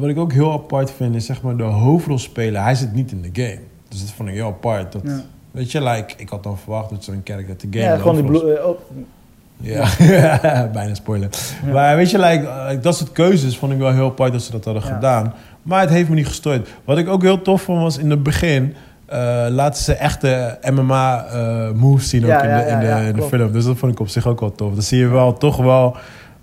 wat 0.00 0.08
ik 0.08 0.18
ook 0.18 0.32
heel 0.32 0.52
apart 0.52 0.90
vind, 0.90 1.14
is 1.14 1.26
zeg 1.26 1.42
maar 1.42 1.56
de 1.56 1.62
hoofdrolspeler. 1.62 2.62
Hij 2.62 2.74
zit 2.74 2.94
niet 2.94 3.12
in 3.12 3.22
de 3.22 3.42
game. 3.42 3.60
Dus 3.88 4.00
dat 4.00 4.10
vond 4.10 4.28
ik 4.28 4.34
heel 4.34 4.46
apart. 4.46 4.92
Dat. 4.92 5.02
Weet 5.50 5.72
je, 5.72 5.82
like, 5.82 6.14
ik 6.16 6.28
had 6.28 6.42
dan 6.42 6.58
verwacht 6.58 6.90
dat 6.90 7.04
zo'n 7.04 7.20
character 7.24 7.48
uit 7.48 7.60
de 7.60 7.78
game... 7.78 7.92
Ja, 7.92 7.96
gewoon 7.96 8.16
die 8.16 8.40
eh, 9.62 9.74
Ja, 9.74 10.68
bijna 10.72 10.94
spoiler. 10.94 11.28
Ja. 11.66 11.72
Maar 11.72 11.96
weet 11.96 12.10
je, 12.10 12.18
like, 12.18 12.46
eh, 12.46 12.82
dat 12.82 12.96
soort 12.96 13.12
keuzes 13.12 13.56
vond 13.56 13.72
ik 13.72 13.78
wel 13.78 13.92
heel 13.92 14.06
apart 14.06 14.32
dat 14.32 14.42
ze 14.42 14.50
dat 14.52 14.64
hadden 14.64 14.82
Ja. 14.86 14.94
gedaan. 14.94 15.34
Maar 15.62 15.80
het 15.80 15.90
heeft 15.90 16.08
me 16.08 16.14
niet 16.14 16.26
gestoord. 16.26 16.68
Wat 16.84 16.98
ik 16.98 17.08
ook 17.08 17.22
heel 17.22 17.42
tof 17.42 17.62
vond 17.62 17.80
was 17.82 17.98
in 17.98 18.10
het 18.10 18.22
begin... 18.22 18.74
eh, 19.06 19.46
laten 19.50 19.82
ze 19.82 19.94
echte 19.94 20.58
MMA-moves 20.70 22.08
zien 22.08 22.22
ook 22.24 22.30
Ja, 22.30 22.42
in, 22.42 22.56
de, 22.56 22.70
in, 22.72 22.80
de, 23.14 23.22
in 23.22 23.28
film. 23.28 23.52
Dus 23.52 23.64
dat 23.64 23.76
vond 23.78 23.92
ik 23.92 24.00
op 24.00 24.08
zich 24.08 24.26
ook 24.26 24.40
wel 24.40 24.52
tof. 24.52 24.72
Dan 24.72 24.82
zie 24.82 24.98
je 24.98 25.08
wel 25.08 25.32
toch 25.32 25.56
wel 25.56 25.96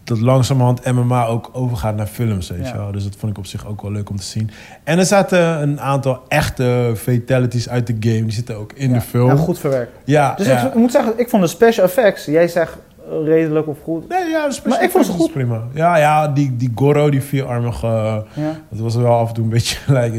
dat 0.04 0.20
langzamerhand 0.20 0.86
MMA 0.92 1.26
ook 1.26 1.50
overgaat 1.54 1.96
naar 1.96 2.06
films, 2.08 2.50
weet 2.50 2.68
je 2.68 2.78
wel. 2.78 2.92
Dus 2.92 3.04
dat 3.04 3.16
vond 3.18 3.32
ik 3.32 3.38
op 3.38 3.46
zich 3.46 3.68
ook 3.68 3.82
wel 3.82 3.92
leuk 3.92 4.10
om 4.10 4.16
te 4.18 4.24
zien. 4.24 4.50
En 4.84 5.00
er 5.00 5.06
zaten 5.06 5.62
een 5.62 5.82
aantal 5.82 6.22
echte 6.28 6.94
fatalities 6.96 7.70
uit 7.70 7.88
de 7.88 7.96
game. 8.00 8.22
Die 8.24 8.32
zitten 8.32 8.58
ook 8.58 8.74
in 8.74 8.94
de 8.94 9.02
film. 9.02 9.38
Goed 9.38 9.60
verwerkt. 9.60 9.92
Ja, 10.06 10.34
Dus 10.36 10.48
ik, 10.48 10.74
moet 10.76 10.92
zeggen, 10.92 11.14
ik 11.20 11.30
vond 11.30 11.42
de 11.44 11.48
special 11.50 11.86
effects, 11.86 12.26
jij 12.26 12.48
zegt 12.48 12.72
eh, 12.74 12.78
redelijk 13.26 13.68
of 13.68 13.78
goed. 13.84 14.08
Nee, 14.10 14.30
ja, 14.30 14.48
de 14.50 14.60
Maar 14.66 14.84
ik 14.84 14.90
vond 14.92 15.06
ze 15.06 15.12
goed. 15.12 15.32
prima. 15.32 15.64
Ja, 15.74 15.98
ja 15.98 16.28
die, 16.28 16.56
die 16.56 16.72
Goro, 16.76 17.10
die 17.10 17.22
vierarmige... 17.22 17.88
Ja, 18.34 18.60
Dat 18.70 18.80
was 18.80 18.96
wel 18.96 19.14
af 19.14 19.28
en 19.28 19.34
toe 19.34 19.44
een 19.44 19.50
beetje 19.50 19.76
gelijk. 19.86 20.14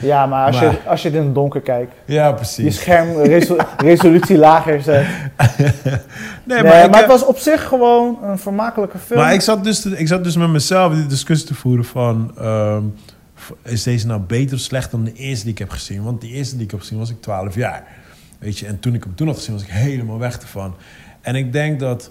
ja 0.00 0.26
maar, 0.26 0.46
als, 0.46 0.60
Maar- 0.60 0.70
Je, 0.70 0.78
als 0.86 1.02
je 1.02 1.08
het 1.08 1.16
in 1.18 1.24
het 1.24 1.34
donker 1.34 1.60
kijkt, 1.60 1.92
ja, 2.04 2.28
je 2.28 2.34
precies. 2.34 2.76
schermresolutie 2.80 4.38
lager 4.48 4.82
zet. 4.82 5.06
Nee, 5.06 5.62
Nee, 6.44 6.62
maar, 6.62 6.64
maar, 6.64 6.76
ik, 6.78 6.82
het 6.90 6.94
heb- 6.94 7.06
was 7.06 7.24
op 7.24 7.38
zich 7.38 7.64
gewoon 7.68 8.18
een 8.24 8.38
vermakelijke 8.38 8.98
film. 8.98 9.20
maar 9.20 9.34
ik, 9.34 9.40
zat 9.40 9.64
dus 9.64 9.80
te- 9.80 9.98
ik 9.98 10.08
zat 10.08 10.24
dus 10.24 10.36
met 10.36 10.48
mezelf 10.48 10.94
die 10.94 11.06
discussie 11.06 11.46
te 11.48 11.54
voeren 11.54 11.84
van... 11.84 12.32
ehm, 12.38 12.82
is 13.64 13.82
deze 13.82 14.06
nou 14.06 14.20
beter 14.20 14.54
of 14.56 14.60
slechter 14.62 14.90
dan 14.90 15.04
de 15.04 15.12
eerste 15.12 15.44
die 15.44 15.52
ik 15.52 15.58
heb 15.58 15.70
gezien? 15.70 16.02
Want 16.02 16.20
die 16.20 16.30
eerste 16.32 16.54
die 16.56 16.64
ik 16.64 16.70
heb 16.70 16.80
gezien 16.80 16.98
was 16.98 17.10
ik 17.10 17.20
12 17.22 17.54
jaar. 17.54 17.84
Weet 18.38 18.58
je, 18.58 18.66
en 18.66 18.80
toen 18.80 18.94
ik 18.94 19.04
hem 19.04 19.14
toen 19.14 19.26
had 19.26 19.36
gezien 19.36 19.54
was 19.54 19.62
ik 19.62 19.68
helemaal 19.70 20.18
weg 20.18 20.38
ervan. 20.38 20.74
En 21.20 21.34
ik 21.34 21.52
denk 21.52 21.80
dat... 21.80 22.10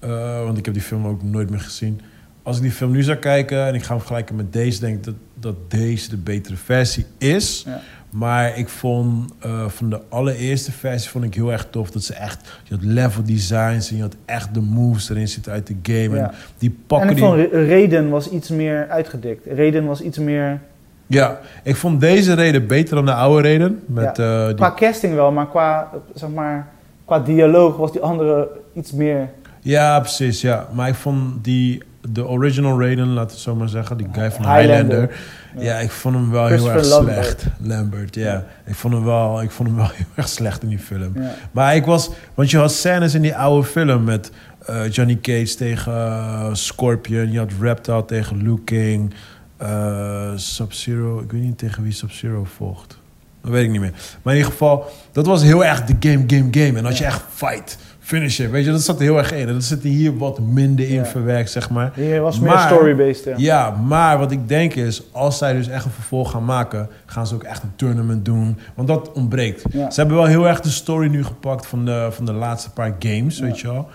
eh, 0.00 0.44
want 0.44 0.58
ik 0.58 0.64
heb 0.64 0.74
die 0.74 0.82
film 0.82 1.06
ook 1.06 1.22
nooit 1.22 1.50
meer 1.50 1.60
gezien. 1.60 2.00
Als 2.42 2.56
ik 2.56 2.62
die 2.62 2.72
film 2.72 2.90
nu 2.90 3.02
zou 3.02 3.18
kijken 3.18 3.66
en 3.66 3.74
ik 3.74 3.82
ga 3.82 3.88
hem 3.88 3.98
vergelijken 3.98 4.36
met 4.36 4.52
deze... 4.52 4.80
denk 4.80 4.96
ik 4.96 5.04
dat, 5.04 5.14
dat 5.34 5.70
deze 5.70 6.10
de 6.10 6.16
betere 6.16 6.56
versie 6.56 7.04
is... 7.18 7.64
Ja. 7.66 7.80
Maar 8.10 8.58
ik 8.58 8.68
vond 8.68 9.32
eh, 9.38 9.68
van 9.68 9.90
de 9.90 10.00
allereerste 10.08 10.72
versie 10.72 11.10
vond 11.10 11.24
ik 11.24 11.34
heel 11.34 11.52
erg 11.52 11.66
tof 11.70 11.90
dat 11.90 12.02
ze 12.02 12.14
echt 12.14 12.60
je 12.64 12.74
had 12.74 12.84
level 12.84 13.22
designs 13.24 13.90
en 13.90 13.96
je 13.96 14.02
had 14.02 14.16
echt 14.24 14.54
de 14.54 14.60
moves 14.60 15.10
erin 15.10 15.28
zitten 15.28 15.52
uit 15.52 15.66
de 15.66 15.76
game 15.82 16.16
Ja. 16.16 16.30
en 16.30 16.34
die 16.58 16.68
en 16.68 16.82
pakken 16.86 17.10
ik 17.10 17.16
die 17.16 17.24
vond 17.24 17.52
Raiden 17.52 18.10
was 18.10 18.30
iets 18.30 18.48
meer 18.48 18.86
uitgedikt. 18.88 19.46
Raiden 19.46 19.86
was 19.86 20.00
iets 20.00 20.18
meer... 20.18 20.60
ja 21.06 21.40
ik 21.62 21.76
vond 21.76 22.00
deze 22.00 22.34
reden 22.34 22.66
beter 22.66 22.94
dan 22.94 23.04
de 23.04 23.14
oude 23.14 23.42
reden 23.48 23.82
met 23.86 24.18
eh, 24.18 24.46
die 24.46 24.54
Qua 24.54 24.72
casting 24.76 25.14
wel, 25.14 25.32
maar 25.32 25.48
qua, 25.48 25.90
zeg 26.14 26.30
maar, 26.30 26.68
qua 27.04 27.18
dialoog 27.18 27.76
was 27.76 27.92
die 27.92 28.00
andere 28.00 28.48
iets 28.72 28.92
meer... 28.92 29.28
ja 29.60 30.00
precies 30.00 30.40
ja 30.40 30.68
maar 30.72 30.88
ik 30.88 30.94
vond 30.94 31.44
die 31.44 31.82
de 32.12 32.26
original 32.26 32.80
Raiden 32.80 33.06
laten 33.06 33.26
we 33.26 33.32
het 33.32 33.42
zo 33.42 33.54
maar 33.54 33.68
zeggen 33.68 33.96
die 33.96 34.08
guy 34.12 34.30
van 34.30 34.56
Highlander. 34.56 35.00
Highlander, 35.00 35.16
ja. 35.58 35.78
ik 35.78 35.90
vond 35.90 36.14
hem 36.14 36.30
wel 36.30 36.46
heel 36.46 36.70
erg 36.70 36.86
Lambert. 36.86 37.16
slecht 37.16 37.46
Lambert 37.58 38.14
ja. 38.14 38.32
Ja. 38.32 38.44
ik 38.64 38.74
vond 38.74 38.94
hem 38.94 39.04
wel 39.04 39.42
ik 39.42 39.50
vond 39.50 39.68
hem 39.68 39.76
wel 39.76 39.90
heel 39.94 40.06
erg 40.14 40.28
slecht 40.28 40.62
in 40.62 40.68
die 40.68 40.78
film 40.78 41.12
Ja. 41.14 41.34
Maar 41.50 41.76
ik 41.76 41.84
was, 41.84 42.10
want 42.34 42.50
je 42.50 42.56
had 42.58 42.72
scènes 42.72 43.14
in 43.14 43.22
die 43.22 43.36
oude 43.36 43.66
film 43.66 44.04
met 44.04 44.30
eh, 44.66 44.90
Johnny 44.90 45.18
Cage 45.22 45.54
tegen 45.54 45.92
eh, 45.92 46.48
Scorpion, 46.52 47.32
je 47.32 47.38
had 47.38 47.50
Reptile 47.60 48.04
tegen 48.04 48.42
Liu 48.42 48.58
Kang, 48.64 49.14
eh, 49.56 50.30
Sub-Zero, 50.36 51.20
ik 51.20 51.32
weet 51.32 51.42
niet 51.42 51.58
tegen 51.58 51.82
wie 51.82 51.92
Sub-Zero 51.92 52.44
vocht. 52.56 52.98
Dat 53.42 53.50
weet 53.50 53.64
ik 53.64 53.70
niet 53.70 53.80
meer. 53.80 53.92
Maar 54.22 54.32
in 54.32 54.38
ieder 54.38 54.52
geval, 54.52 54.90
dat 55.12 55.26
was 55.26 55.42
heel 55.42 55.64
erg 55.64 55.84
de 55.84 55.96
game, 56.00 56.24
game, 56.26 56.48
game. 56.50 56.78
En 56.78 56.82
dat 56.82 56.98
je 56.98 57.04
echt 57.04 57.22
fight, 57.34 57.78
finisher, 58.10 58.50
weet 58.50 58.64
je, 58.64 58.70
dat 58.70 58.82
zat 58.82 58.96
er 58.96 59.02
heel 59.02 59.18
erg 59.18 59.32
in. 59.32 59.48
En 59.48 59.52
dat 59.54 59.64
zit 59.64 59.82
er 59.82 59.88
hier 59.88 60.16
wat 60.18 60.38
minder 60.40 60.88
in 60.88 60.94
Ja. 60.94 61.04
verwerkt, 61.04 61.50
zeg 61.50 61.70
maar. 61.70 61.92
Hier 61.94 62.20
was 62.20 62.40
meer 62.40 62.58
story-based, 62.58 63.24
ja. 63.24 63.34
Ja, 63.36 63.70
maar 63.70 64.18
wat 64.18 64.30
ik 64.30 64.48
denk 64.48 64.74
is, 64.74 65.02
als 65.12 65.38
zij 65.38 65.52
dus 65.52 65.68
echt 65.68 65.84
een 65.84 65.90
vervolg 65.90 66.30
gaan 66.30 66.44
maken, 66.44 66.88
gaan 67.06 67.26
ze 67.26 67.34
ook 67.34 67.42
echt 67.42 67.62
een 67.62 67.72
tournament 67.76 68.24
doen. 68.24 68.58
Want 68.74 68.88
dat 68.88 69.12
ontbreekt. 69.12 69.62
Ja. 69.72 69.90
Ze 69.90 70.00
hebben 70.00 70.18
wel 70.18 70.26
heel 70.26 70.48
erg 70.48 70.60
de 70.60 70.70
story 70.70 71.08
nu 71.08 71.24
gepakt 71.24 71.66
van 71.66 71.84
de, 71.84 72.08
van 72.10 72.24
de 72.24 72.32
laatste 72.32 72.70
paar 72.70 72.94
games, 72.98 73.38
weet 73.40 73.58
je 73.60 73.66
wel. 73.66 73.88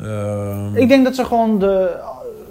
Ehm, 0.00 0.76
Ik 0.76 0.88
denk 0.88 1.04
dat 1.04 1.14
ze 1.14 1.24
gewoon 1.24 1.58
de... 1.58 1.96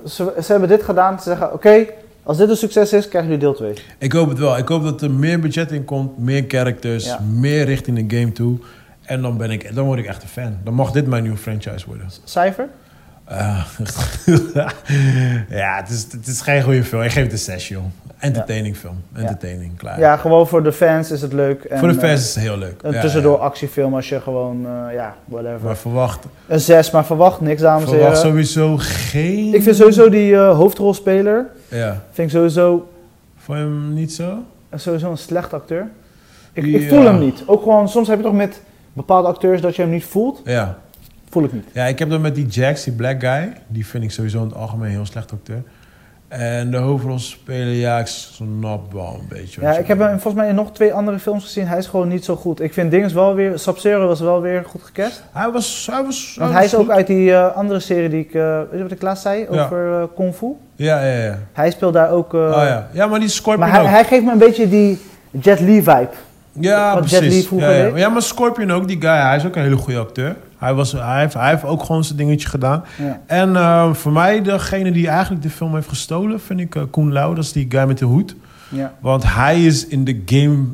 Ze, 0.07 0.33
ze 0.43 0.51
hebben 0.51 0.69
dit 0.69 0.83
gedaan, 0.83 1.17
ze 1.19 1.29
zeggen, 1.29 1.53
oké, 1.53 1.85
als 2.23 2.37
dit 2.37 2.49
een 2.49 2.55
succes 2.57 2.93
is, 2.93 3.07
krijgen 3.07 3.29
jullie 3.31 3.45
deel 3.45 3.53
2. 3.55 3.73
ik 3.97 4.11
hoop 4.13 4.29
het 4.29 4.39
wel. 4.39 4.57
Ik 4.57 4.67
hoop 4.67 4.83
dat 4.83 5.01
er 5.01 5.11
meer 5.11 5.39
budget 5.39 5.71
in 5.71 5.85
komt, 5.85 6.17
meer 6.17 6.43
characters, 6.47 7.15
meer 7.33 7.65
richting 7.65 8.07
de 8.07 8.17
game 8.17 8.31
toe. 8.31 8.57
En 9.09 9.21
dan, 9.21 9.37
ben 9.37 9.51
ik, 9.51 9.75
dan 9.75 9.85
word 9.85 9.99
ik 9.99 10.05
echt 10.05 10.23
een 10.23 10.29
fan. 10.29 10.57
Dan 10.63 10.73
mag 10.73 10.91
dit 10.91 11.07
mijn 11.07 11.21
nieuwe 11.23 11.37
franchise 11.37 11.85
worden. 11.87 12.05
Cijfer? 12.23 12.67
Eh, 13.25 13.65
ja, 15.49 15.75
het 15.77 15.89
is, 15.89 16.07
het 16.11 16.27
is 16.27 16.41
geen 16.41 16.63
goede 16.63 16.83
film. 16.83 17.01
Ik 17.01 17.11
geef 17.11 17.23
het 17.23 17.31
een 17.31 17.37
6, 17.37 17.67
joh. 17.67 17.83
Entertaining 18.19 18.77
film. 18.77 18.95
Entertaining, 19.15 19.77
klaar. 19.77 19.99
Ja, 19.99 20.15
gewoon 20.17 20.47
voor 20.47 20.63
de 20.63 20.71
fans 20.71 21.11
is 21.11 21.21
het 21.21 21.33
leuk. 21.33 21.63
En, 21.63 21.79
Voor 21.79 21.87
de 21.87 21.93
eh, 21.93 21.99
fans 21.99 22.19
is 22.21 22.35
het 22.35 22.43
heel 22.43 22.57
leuk. 22.57 22.81
Een 22.81 22.91
Ja, 22.93 23.01
tussendoor 23.01 23.37
ja. 23.37 23.43
actiefilm 23.43 23.95
als 23.95 24.09
je 24.09 24.21
gewoon, 24.21 24.65
eh, 24.65 24.93
ja, 24.93 25.15
whatever. 25.25 25.59
Maar 25.63 25.77
verwacht, 25.77 26.25
Een 26.47 26.59
6, 26.59 26.91
maar 26.91 27.05
verwacht 27.05 27.41
niks, 27.41 27.61
dames 27.61 27.83
en 27.83 27.89
verwacht 27.89 28.15
heren. 28.15 28.29
sowieso 28.29 28.77
geen... 28.79 29.53
Ik 29.53 29.63
vind 29.63 29.75
sowieso 29.75 30.09
die 30.09 30.35
eh, 30.35 30.55
hoofdrolspeler, 30.55 31.45
Ja. 31.67 32.01
vind 32.11 32.27
ik 32.27 32.33
sowieso, 32.35 32.89
Vond 33.37 33.57
je 33.57 33.63
hem 33.63 33.93
niet 33.93 34.13
zo? 34.13 34.43
sowieso 34.75 35.11
een 35.11 35.17
slecht 35.17 35.53
acteur. 35.53 35.87
Ik, 36.53 36.65
Ja. 36.65 36.77
ik 36.79 36.89
voel 36.89 37.03
hem 37.05 37.19
niet. 37.19 37.43
Ook 37.45 37.61
gewoon, 37.63 37.89
soms 37.89 38.07
heb 38.07 38.17
je 38.17 38.23
toch 38.23 38.33
met 38.33 38.61
bepaalde 38.99 39.27
acteurs 39.27 39.61
dat 39.61 39.75
je 39.75 39.81
hem 39.81 39.91
niet 39.91 40.05
voelt. 40.05 40.41
Ja. 40.43 40.77
Voel 41.29 41.43
ik 41.43 41.53
niet. 41.53 41.65
Ja, 41.71 41.85
ik 41.85 41.99
heb 41.99 42.09
dat 42.09 42.19
met 42.19 42.35
die 42.35 42.45
Jax, 42.45 42.83
die 42.83 42.93
black 42.93 43.19
guy. 43.19 43.53
Die 43.67 43.85
vind 43.85 44.03
ik 44.03 44.11
sowieso 44.11 44.37
in 44.37 44.45
het 44.45 44.55
algemeen 44.55 44.87
een 44.87 44.95
heel 44.95 45.05
slecht 45.05 45.31
acteur. 45.31 45.63
En 46.27 46.71
de 46.71 46.77
hoofdrolspeler, 46.77 47.73
ja, 47.73 47.99
ik 47.99 48.07
snap 48.07 48.93
wel 48.93 49.17
een 49.19 49.27
beetje. 49.29 49.61
Ja, 49.61 49.77
ik 49.77 49.87
heb 49.87 49.99
hem 49.99 50.19
volgens 50.19 50.33
mij 50.33 50.47
in 50.47 50.55
nog 50.55 50.71
twee 50.71 50.93
andere 50.93 51.19
films 51.19 51.43
gezien. 51.43 51.67
Hij 51.67 51.77
is 51.77 51.87
gewoon 51.87 52.07
niet 52.07 52.25
zo 52.25 52.35
goed. 52.35 52.61
Ik 52.61 52.73
vind 52.73 52.91
Dinges 52.91 53.13
wel 53.13 53.33
weer, 53.33 53.59
Sub-Zero 53.59 54.07
was 54.07 54.19
wel 54.19 54.41
weer 54.41 54.65
goed 54.65 54.83
gecast. 54.83 55.23
Hij 55.31 55.51
was... 55.51 55.87
Hij 55.91 56.03
was 56.03 56.35
Want 56.39 56.53
hij 56.53 56.65
is 56.65 56.75
ook 56.75 56.89
uit 56.89 57.07
die 57.07 57.33
eh, 57.33 57.55
andere 57.55 57.79
serie 57.79 58.09
die 58.09 58.19
ik, 58.19 58.33
eh, 58.33 58.57
weet 58.57 58.77
je 58.77 58.81
wat 58.81 58.91
ik 58.91 59.01
laatst 59.01 59.23
zei? 59.23 59.47
Ja. 59.51 59.63
Over 59.63 60.01
eh, 60.01 60.07
Kung 60.15 60.35
Fu. 60.35 60.47
Ja, 60.75 61.05
ja, 61.05 61.23
ja. 61.23 61.37
Hij 61.53 61.71
speelt 61.71 61.93
daar 61.93 62.11
ook... 62.11 62.33
oh 62.33 62.51
ja. 62.53 62.87
Ja, 62.91 63.07
maar 63.07 63.19
die 63.19 63.29
Scorpion 63.29 63.69
Maar 63.69 63.81
hij, 63.81 63.91
hij 63.91 64.03
geeft 64.03 64.23
me 64.23 64.31
een 64.31 64.37
beetje 64.37 64.69
die 64.69 64.99
Jet 65.31 65.59
Li 65.59 65.83
vibe. 65.83 66.09
Ja, 66.59 66.93
wat 66.93 67.05
precies. 67.05 67.49
ja, 67.49 67.71
ja. 67.95 68.09
maar 68.09 68.21
Scorpion 68.21 68.71
ook, 68.71 68.87
die 68.87 69.01
guy. 69.01 69.09
Hij 69.09 69.35
is 69.35 69.45
ook 69.45 69.55
een 69.55 69.61
hele 69.61 69.75
goede 69.75 69.99
acteur. 69.99 70.35
Hij, 70.57 70.73
was, 70.73 70.91
hij, 70.91 71.19
heeft, 71.19 71.33
hij 71.33 71.49
heeft 71.49 71.63
ook 71.63 71.83
gewoon 71.83 72.03
zijn 72.03 72.17
dingetje 72.17 72.47
gedaan. 72.47 72.83
Ja. 72.97 73.21
En 73.25 73.55
eh, 73.55 73.93
voor 73.93 74.11
mij, 74.11 74.41
degene 74.41 74.91
die 74.91 75.07
eigenlijk 75.07 75.41
de 75.41 75.49
film 75.49 75.73
heeft 75.75 75.87
gestolen, 75.87 76.39
vind 76.39 76.59
ik 76.59 76.75
eh, 76.75 76.81
Koen 76.91 77.11
Lau. 77.11 77.35
Dat 77.35 77.43
is 77.43 77.51
die 77.51 77.65
guy 77.69 77.83
met 77.83 77.97
de 77.97 78.05
hoed. 78.05 78.35
Ja, 78.69 78.93
Want 78.99 79.23
hij 79.33 79.65
is 79.65 79.87
in 79.87 80.03
de 80.03 80.21
game... 80.25 80.65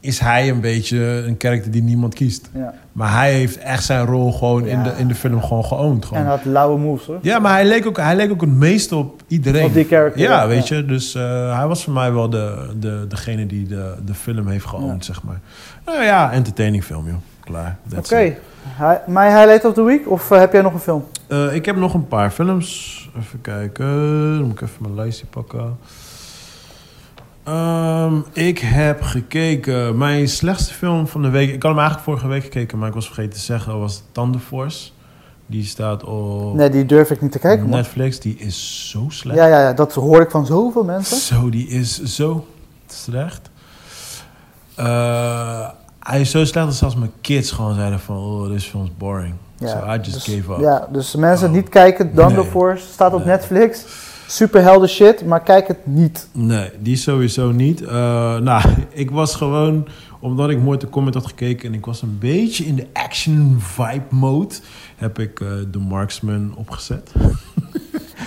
Is 0.00 0.18
hij 0.18 0.48
een 0.48 0.60
beetje 0.60 0.98
een 1.26 1.36
karakter 1.36 1.70
die 1.70 1.82
niemand 1.82 2.14
kiest. 2.14 2.50
ja. 2.54 2.74
Maar 2.92 3.12
hij 3.12 3.32
heeft 3.32 3.58
echt 3.58 3.84
zijn 3.84 4.04
rol 4.06 4.32
gewoon 4.32 4.66
in, 4.66 4.82
de, 4.82 4.92
in 4.98 5.08
de 5.08 5.14
film 5.14 5.42
gewoon 5.42 5.64
geowned. 5.64 6.04
Gewoon. 6.04 6.22
En 6.22 6.28
had 6.28 6.44
lauwe 6.44 6.78
moves 6.78 7.06
hoor. 7.06 7.18
Ja, 7.22 7.38
maar 7.38 7.52
hij 7.52 7.64
leek, 7.64 7.86
ook, 7.86 7.96
hij 7.96 8.16
leek 8.16 8.30
ook 8.30 8.40
het 8.40 8.50
meeste 8.50 8.96
op 8.96 9.22
iedereen. 9.26 9.64
Op 9.64 9.74
die 9.74 9.84
character, 9.84 10.20
Ja, 10.22 10.40
ja. 10.42 10.46
weet 10.48 10.68
je. 10.68 10.84
Dus 10.84 11.14
eh, 11.14 11.56
hij 11.58 11.66
was 11.66 11.84
voor 11.84 11.92
mij 11.92 12.12
wel 12.12 12.30
de, 12.30 12.70
de, 12.80 13.04
degene 13.08 13.46
die 13.46 13.66
de, 13.66 13.94
de 14.04 14.14
film 14.14 14.48
heeft 14.48 14.66
geowned, 14.66 15.06
Ja. 15.06 15.12
zeg 15.12 15.22
maar. 15.22 15.40
Nou 15.86 16.02
ja, 16.02 16.32
entertaining 16.32 16.84
film, 16.84 17.06
joh. 17.06 17.14
Klaar. 17.44 17.76
Oké. 17.96 18.34
Mijn 19.06 19.36
highlight 19.36 19.64
of 19.64 19.74
the 19.74 19.82
week? 19.82 20.10
Of 20.10 20.30
eh, 20.30 20.38
heb 20.38 20.52
jij 20.52 20.62
nog 20.62 20.72
een 20.72 20.80
film? 20.80 21.04
Eh, 21.26 21.54
ik 21.54 21.64
heb 21.66 21.76
nog 21.76 21.94
een 21.94 22.08
paar 22.08 22.30
films. 22.30 22.96
Even 23.18 23.40
kijken. 23.40 23.86
Dan 24.38 24.42
moet 24.42 24.52
ik 24.52 24.60
even 24.60 24.76
mijn 24.82 24.94
lijstje 24.94 25.26
pakken. 25.26 25.76
Ehm, 27.48 28.14
ik 28.32 28.58
heb 28.58 29.02
gekeken. 29.02 29.98
Mijn 29.98 30.28
slechtste 30.28 30.74
film 30.74 31.06
van 31.06 31.22
de 31.22 31.28
week. 31.28 31.48
Ik 31.48 31.62
had 31.62 31.70
hem 31.70 31.80
eigenlijk 31.80 32.04
vorige 32.08 32.28
week 32.28 32.42
gekeken, 32.42 32.78
maar 32.78 32.88
ik 32.88 32.94
was 32.94 33.06
vergeten 33.06 33.32
te 33.32 33.38
zeggen. 33.38 33.78
Was 33.78 34.02
Thunderforce. 34.12 34.90
Die 35.46 35.64
staat 35.64 36.04
op 36.04 36.54
Nee, 36.54 36.70
die 36.70 36.86
durf 36.86 37.10
ik 37.10 37.20
niet 37.20 37.32
te 37.32 37.38
kijken. 37.38 37.66
man. 37.66 37.76
Netflix. 37.78 38.20
Die 38.20 38.36
is 38.38 38.88
zo 38.90 39.04
slecht. 39.08 39.38
Ja, 39.38 39.46
ja, 39.46 39.60
ja, 39.60 39.72
dat 39.72 39.92
hoor 39.94 40.20
ik 40.20 40.30
van 40.30 40.46
zoveel 40.46 40.84
mensen. 40.84 41.16
Zo, 41.16 41.50
die 41.50 41.68
is 41.68 42.02
zo 42.02 42.46
slecht. 42.86 43.50
Eh, 44.74 45.68
hij 46.00 46.20
is 46.20 46.30
zo 46.30 46.44
slecht 46.44 46.66
dat 46.66 46.74
zelfs 46.74 46.96
mijn 46.96 47.12
kids 47.20 47.50
gewoon 47.50 47.74
zeiden 47.74 48.00
van... 48.00 48.16
Oh, 48.16 48.50
this 48.50 48.64
film 48.64 48.84
is 48.84 48.90
boring. 48.98 49.34
Ja, 49.58 49.68
so 49.68 49.92
I 49.94 49.96
just 49.96 50.12
dus, 50.26 50.34
gave 50.36 50.52
up. 50.52 50.60
Ja, 50.60 50.88
dus 50.92 51.14
mensen 51.14 51.48
Oh. 51.48 51.54
niet 51.54 51.68
kijken. 51.68 52.14
Thunder 52.14 52.36
Nee. 52.42 52.50
Force 52.50 52.86
staat 52.92 53.12
op 53.12 53.18
Nee. 53.24 53.28
Netflix. 53.28 53.84
Superhelden 54.30 54.88
shit, 54.88 55.24
maar 55.24 55.42
kijk 55.42 55.68
het 55.68 55.86
niet. 55.86 56.28
Nee, 56.32 56.70
die 56.80 56.96
sowieso 56.96 57.50
niet. 57.50 57.82
Eh, 57.82 58.36
nou, 58.38 58.62
ik 58.90 59.10
was 59.10 59.34
gewoon... 59.34 59.88
Omdat 60.20 60.50
ik 60.50 60.58
Mortal 60.58 60.88
Kombat 60.88 61.14
had 61.14 61.26
gekeken... 61.26 61.68
en 61.68 61.74
ik 61.74 61.86
was 61.86 62.02
een 62.02 62.16
beetje 62.20 62.64
in 62.64 62.74
de 62.76 62.86
action 62.92 63.56
vibe 63.58 64.04
mode... 64.10 64.54
heb 64.96 65.18
ik 65.18 65.40
eh 65.40 65.48
The 65.70 65.78
Marksman 65.78 66.54
opgezet. 66.56 67.12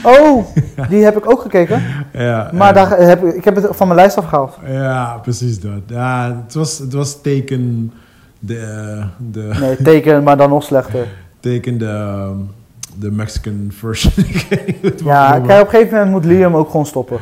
Oh, 0.04 0.46
die 0.90 1.04
heb 1.04 1.18
ik 1.18 1.30
ook 1.30 1.42
gekeken. 1.42 1.84
ja, 2.14 2.50
Maar 2.54 2.74
daar 2.74 2.98
heb, 2.98 3.24
ik 3.24 3.36
ik 3.36 3.46
heb 3.46 3.56
het 3.56 3.68
van 3.70 3.88
mijn 3.88 4.00
lijst 4.00 4.18
afgehaald. 4.18 4.58
Ja, 4.66 5.20
precies 5.22 5.60
dat. 5.60 5.82
Ja, 5.88 6.42
het 6.46 6.54
was, 6.54 6.78
het 6.78 6.94
was 6.94 7.22
teken... 7.22 7.94
De, 8.40 8.58
eh, 8.58 9.06
de, 9.32 9.58
Nee, 9.60 9.76
teken, 9.82 10.24
maar 10.24 10.38
dan 10.38 10.50
nog 10.50 10.64
slechter. 10.64 11.08
teken 11.40 11.78
de, 11.78 11.86
ehm, 11.86 12.38
de 13.02 13.12
Mexican 13.12 13.72
version. 13.78 14.14
Ja, 15.06 15.38
op 15.38 15.50
een 15.50 15.68
gegeven 15.70 15.90
moment 15.98 16.12
moet 16.12 16.26
Liam 16.26 16.56
ook 16.56 16.70
gewoon 16.70 16.86
stoppen. 16.86 17.18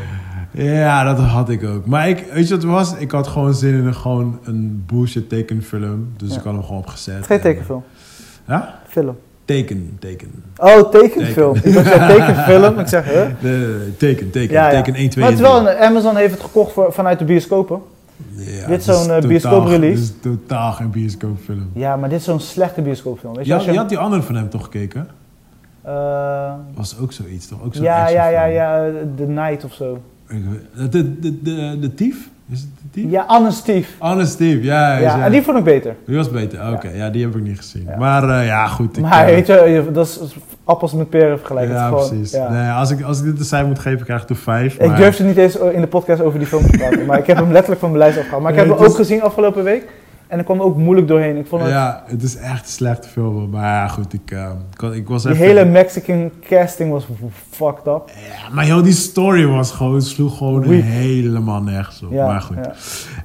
Ja, 0.51 1.03
dat 1.03 1.17
had 1.25 1.49
ik 1.49 1.63
ook. 1.63 1.85
Maar 1.85 2.09
ik, 2.09 2.25
weet 2.33 2.47
je 2.47 2.53
wat 2.53 2.63
het 2.63 2.71
was? 2.71 2.95
Ik 2.97 3.11
had 3.11 3.27
gewoon 3.27 3.53
zin 3.53 3.73
in 3.73 3.85
een, 3.85 3.93
gewoon 3.95 4.39
een 4.43 4.83
bullshit 4.87 5.29
tekenfilm. 5.29 6.09
Dus 6.17 6.29
Ja. 6.29 6.37
ik 6.37 6.43
had 6.43 6.53
hem 6.53 6.63
gewoon 6.63 6.77
opgezet. 6.77 7.25
Geen 7.25 7.37
En- 7.37 7.43
tekenfilm. 7.43 7.83
Ja? 8.47 8.79
Film. 8.87 9.17
Teken, 9.45 9.97
teken. 9.99 10.43
Oh, 10.57 10.89
tekenfilm. 10.91 11.55
Ik 11.55 11.73
zei 11.73 12.07
tekenfilm. 12.17 12.79
Ik 12.79 12.87
zeg, 12.87 13.05
huh? 13.05 13.13
Nee, 13.39 13.57
nee, 13.57 13.67
nee, 13.67 13.97
teken, 13.97 14.29
teken. 14.31 14.53
Ja, 14.53 14.69
ja. 14.71 14.75
Teken 14.81 14.93
1, 14.99 15.09
2 15.09 15.23
Maar 15.23 15.33
het 15.33 15.43
is 15.43 15.47
wel, 15.47 15.61
3. 15.63 15.75
een- 15.75 15.81
Amazon 15.83 16.15
heeft 16.15 16.33
het 16.33 16.41
gekocht 16.41 16.71
voor, 16.73 16.93
vanuit 16.93 17.19
de 17.19 17.25
bioscopen. 17.25 17.81
Ja, 18.35 18.67
dit 18.67 18.79
is 18.79 18.85
zo'n, 18.85 18.95
eh, 18.95 19.01
totaal- 19.05 19.27
bioscooprelease. 19.27 19.95
Dit 20.01 20.03
is 20.03 20.13
totaal 20.21 20.71
geen 20.71 20.89
bioscoopfilm. 20.89 21.69
Ja, 21.73 21.95
maar 21.95 22.09
dit 22.09 22.19
is 22.19 22.25
zo'n 22.25 22.39
slechte 22.39 22.81
bioscoopfilm. 22.81 23.33
Weet 23.35 23.45
je, 23.45 23.71
je 23.71 23.77
had 23.77 23.89
die 23.89 23.97
andere 23.97 24.21
van 24.21 24.35
hem 24.35 24.49
toch 24.49 24.63
gekeken? 24.63 25.07
Eh, 25.89 26.53
Was 26.75 26.99
ook 27.01 27.11
zoiets, 27.11 27.47
toch? 27.47 27.63
Ook 27.65 27.75
zo'n 27.75 27.83
ja, 27.83 28.09
ja, 28.09 28.27
ja, 28.27 28.45
ja, 28.45 28.91
The 29.15 29.23
Night 29.23 29.63
of 29.63 29.73
zo. 29.73 30.01
De, 30.89 31.19
de, 31.19 31.41
de, 31.41 31.77
de 31.79 31.93
Thief? 31.93 32.29
Is 32.51 32.59
het 32.59 32.69
de 32.81 32.89
Thief? 32.91 33.11
Ja, 33.11 33.23
Anne 33.27 33.51
Steve. 33.51 33.91
Honest 33.99 34.37
Thief, 34.37 34.63
ja. 34.63 34.97
Ja, 34.97 34.97
ja. 34.97 35.25
en 35.25 35.31
die 35.31 35.41
vond 35.41 35.57
ik 35.57 35.63
beter. 35.63 35.95
Die 36.05 36.15
was 36.15 36.31
beter, 36.31 36.71
oké. 36.73 36.89
Ja. 36.89 37.09
die 37.09 37.25
heb 37.25 37.35
ik 37.35 37.41
niet 37.41 37.57
gezien. 37.57 37.89
Maar 37.97 38.29
eh, 38.29 38.45
ja, 38.45 38.67
goed. 38.67 38.99
Maar 38.99 39.27
eh, 39.27 39.33
weet 39.33 39.47
je, 39.47 39.89
dat 39.91 40.07
is 40.07 40.35
appels 40.63 40.93
met 40.93 41.09
peren 41.09 41.37
vergelijken. 41.37 41.75
Ja, 41.75 41.91
precies. 41.91 42.31
Nee, 42.31 42.69
als, 42.69 42.91
ik, 42.91 43.01
als 43.01 43.19
ik 43.19 43.25
dit 43.25 43.39
een 43.39 43.45
cijfer 43.45 43.67
moet 43.67 43.79
geven, 43.79 44.05
krijg 44.05 44.23
ik 44.23 44.29
er 44.29 44.35
vijf. 44.35 44.77
Ik 44.79 44.95
durfde 44.95 45.23
niet 45.23 45.37
eens 45.37 45.55
in 45.55 45.81
de 45.81 45.87
podcast 45.87 46.21
over 46.21 46.39
die 46.39 46.47
film 46.47 46.65
te 46.71 46.77
praten. 46.77 47.05
maar 47.05 47.17
ik 47.17 47.27
heb 47.27 47.37
hem 47.37 47.51
letterlijk 47.51 47.81
van 47.81 47.89
mijn 47.89 48.01
lijst 48.03 48.17
afgehaald. 48.17 48.43
Maar 48.43 48.51
ik 48.51 48.57
heb 48.57 48.67
hem 48.67 48.77
ook 48.85 48.95
gezien 48.95 49.21
afgelopen 49.21 49.63
week. 49.63 49.85
En 50.29 50.39
ik 50.39 50.45
kwam 50.45 50.57
er 50.57 50.63
ook 50.63 50.77
moeilijk 50.77 51.07
doorheen. 51.07 51.37
Ik 51.37 51.47
vond 51.47 51.61
het, 51.61 51.71
Ja, 51.71 52.03
het 52.05 52.23
is 52.23 52.35
echt 52.37 52.61
een 52.61 52.71
slechte 52.71 53.07
film. 53.09 53.49
Maar 53.49 53.63
ja, 53.63 53.87
goed, 53.87 54.13
ik, 54.13 54.31
ik, 54.31 54.79
was- 54.81 54.95
ik 54.95 55.07
was 55.07 55.23
die 55.23 55.31
even... 55.31 55.45
hele 55.45 55.65
Mexican 55.65 56.31
casting 56.49 56.91
was 56.91 57.07
fucked 57.51 57.87
up. 57.87 58.01
Ja, 58.07 58.53
maar 58.53 58.65
joh, 58.65 58.83
die 58.83 58.93
story 58.93 59.45
was 59.45 59.71
gewoon, 59.71 60.01
sloeg 60.01 60.37
gewoon 60.37 60.63
helemaal 60.71 61.61
nergens 61.61 62.03
op. 62.03 62.11
Ja, 62.11 62.25
maar 62.25 62.41
goed. 62.41 62.57
ja. 62.63 62.73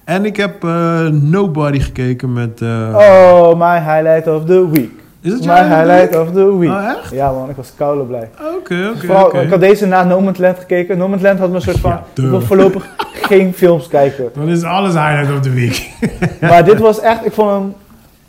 En 0.04 0.24
ik 0.24 0.36
heb 0.36 0.64
eh, 0.64 1.06
Nobody 1.08 1.80
gekeken 1.80 2.32
met... 2.32 2.60
eh, 2.60 2.94
Oh, 2.94 3.58
my 3.58 3.78
highlight 3.92 4.26
of 4.28 4.44
the 4.44 4.70
week. 4.70 4.90
Is 5.24 5.32
het 5.32 5.44
jouw 5.44 5.64
highlight 5.64 6.16
of 6.16 6.32
the 6.32 6.58
week. 6.58 6.70
Oh, 6.70 6.88
echt? 6.88 7.10
Ja 7.10 7.32
man, 7.32 7.50
ik 7.50 7.56
was 7.56 7.72
koude 7.76 8.04
blij. 8.04 8.30
Oké, 8.56 8.92
oké. 8.94 9.40
Ik 9.40 9.50
had 9.50 9.60
deze 9.60 9.86
na 9.86 10.04
No 10.04 10.20
Man's 10.20 10.38
Land 10.38 10.58
gekeken. 10.58 10.98
No 10.98 11.08
Man's 11.08 11.22
Land 11.22 11.38
had 11.38 11.48
me 11.48 11.54
een 11.54 11.60
soort 11.60 11.78
van... 11.80 11.90
Ja, 11.90 12.04
ik 12.14 12.30
wil 12.30 12.40
voorlopig 12.40 12.88
geen 13.28 13.54
films 13.54 13.88
kijken. 13.88 14.30
Dan 14.34 14.48
is 14.48 14.62
alles 14.62 14.92
highlight 14.92 15.32
of 15.32 15.40
the 15.40 15.50
week. 15.50 15.90
Maar 16.40 16.64
dit 16.64 16.78
was 16.78 17.00
echt... 17.00 17.26
Ik 17.26 17.32
vond 17.32 17.50
hem... 17.50 17.74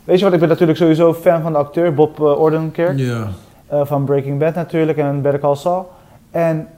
Weet 0.04 0.18
je 0.18 0.24
wat, 0.24 0.34
ik 0.34 0.40
ben 0.40 0.48
natuurlijk 0.48 0.78
sowieso 0.78 1.14
fan 1.14 1.42
van 1.42 1.52
de 1.52 1.58
acteur 1.58 1.94
Bob 1.94 2.18
uh, 2.18 2.40
Odenkirk. 2.40 2.98
ja. 2.98 3.28
eh, 3.66 3.80
van 3.84 4.04
Breaking 4.04 4.38
Bad 4.38 4.54
natuurlijk 4.54 4.98
en 4.98 5.22
Better 5.22 5.40
Call 5.40 5.56
Saul. 5.56 5.92
En 6.30 6.68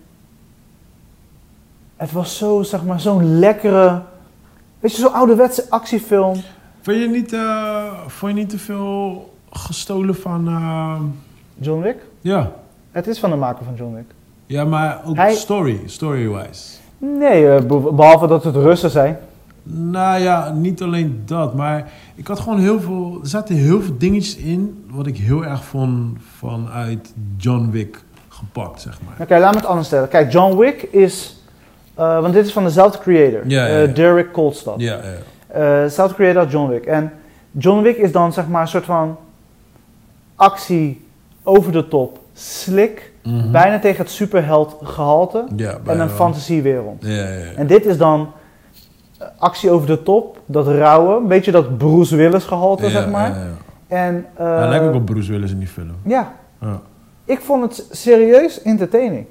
het 1.96 2.12
was 2.12 2.36
zo, 2.36 2.62
zeg 2.62 2.84
maar, 2.84 3.00
zo'n 3.00 3.38
lekkere... 3.38 4.00
Weet 4.80 4.96
je, 4.96 5.00
zo'n 5.00 5.12
ouderwetse 5.12 5.64
actiefilm. 5.68 6.42
Vond 6.82 6.96
je 6.96 7.08
niet, 7.08 7.32
eh, 7.32 7.84
vond 8.06 8.32
je 8.32 8.38
niet 8.38 8.50
te 8.50 8.58
veel 8.58 9.36
gestolen 9.50 10.14
van... 10.14 10.48
eh, 10.48 11.00
John 11.54 11.82
Wick? 11.82 11.96
ja. 12.20 12.50
Het 12.90 13.06
is 13.06 13.18
van 13.18 13.30
de 13.30 13.36
maker 13.36 13.64
van 13.64 13.74
John 13.74 13.94
Wick. 13.94 14.04
ja, 14.46 14.64
maar 14.64 15.00
ook 15.06 15.16
Hij- 15.16 15.34
story, 15.34 15.80
story-wise. 15.86 16.76
Nee, 16.98 17.48
eh, 17.50 17.62
be- 17.62 17.92
behalve 17.92 18.26
dat 18.26 18.44
het 18.44 18.54
Russen 18.56 18.90
zijn. 18.90 19.18
Nou 19.62 20.20
ja, 20.20 20.52
niet 20.52 20.82
alleen 20.82 21.22
dat, 21.24 21.54
maar 21.54 21.90
ik 22.14 22.26
had 22.26 22.40
gewoon 22.40 22.58
heel 22.58 22.80
veel... 22.80 23.18
Er 23.22 23.28
zaten 23.28 23.54
heel 23.56 23.80
veel 23.82 23.94
dingetjes 23.98 24.36
in 24.36 24.84
wat 24.90 25.06
ik 25.06 25.16
heel 25.16 25.44
erg 25.44 25.64
vond 25.64 26.18
vanuit 26.36 27.12
John 27.36 27.68
Wick 27.70 28.02
gepakt, 28.28 28.80
zeg 28.80 28.98
maar. 29.06 29.14
Oké, 29.20 29.38
laat 29.38 29.52
me 29.52 29.58
het 29.58 29.66
anders 29.68 29.86
stellen. 29.86 30.08
Kijk, 30.08 30.32
John 30.32 30.56
Wick 30.56 30.82
is... 30.82 31.42
eh, 31.94 32.20
want 32.20 32.34
dit 32.34 32.46
is 32.46 32.52
van 32.52 32.64
dezelfde 32.64 32.98
creator. 32.98 33.40
Ja, 33.46 33.66
ja, 33.66 33.74
eh, 33.74 33.86
ja. 33.86 33.92
Derek 33.92 34.32
Kolstad. 34.32 34.74
Ja, 34.80 34.98
ja. 35.52 35.82
Dezelfde 35.82 36.14
creator 36.14 36.42
als 36.42 36.52
John 36.52 36.70
Wick. 36.70 36.84
En 36.86 37.12
John 37.50 37.82
Wick 37.82 37.96
is 37.96 38.12
dan, 38.12 38.32
zeg 38.32 38.48
maar, 38.48 38.62
een 38.62 38.68
soort 38.68 38.84
van... 38.84 39.16
Actie 40.38 41.06
over 41.42 41.72
de 41.72 41.88
top. 41.88 42.18
Slick. 42.32 43.12
Mhm. 43.22 43.50
Bijna 43.50 43.78
tegen 43.78 43.98
het 44.04 44.10
superheld 44.12 44.76
gehalte. 44.82 45.44
Ja, 45.56 45.78
En 45.86 46.00
een 46.00 46.08
fantasiewereld. 46.10 46.96
Ja, 47.00 47.10
ja, 47.12 47.28
ja. 47.28 47.52
En 47.56 47.66
dit 47.66 47.86
is 47.86 47.96
dan 47.98 48.32
eh, 49.18 49.26
actie 49.38 49.70
over 49.70 49.86
de 49.86 50.02
top, 50.02 50.40
dat 50.46 50.66
rauwe, 50.66 51.16
een 51.20 51.26
beetje 51.28 51.50
dat 51.50 51.78
Bruce 51.78 52.16
Willis 52.16 52.44
gehalte, 52.44 52.90
zeg 52.90 53.08
maar. 53.10 53.28
ja, 53.30 53.36
ja. 53.36 53.96
En 53.96 54.26
eh, 54.34 54.58
Hij 54.58 54.68
lijkt 54.68 54.84
ook 54.84 54.94
op 54.94 55.04
Bruce 55.04 55.32
Willis 55.32 55.50
in 55.50 55.58
die 55.58 55.68
film. 55.68 55.94
ja, 56.04 56.32
Ja. 56.60 56.80
ik 57.24 57.40
vond 57.40 57.62
het 57.62 57.86
serieus 57.90 58.62
entertaining. 58.62 59.26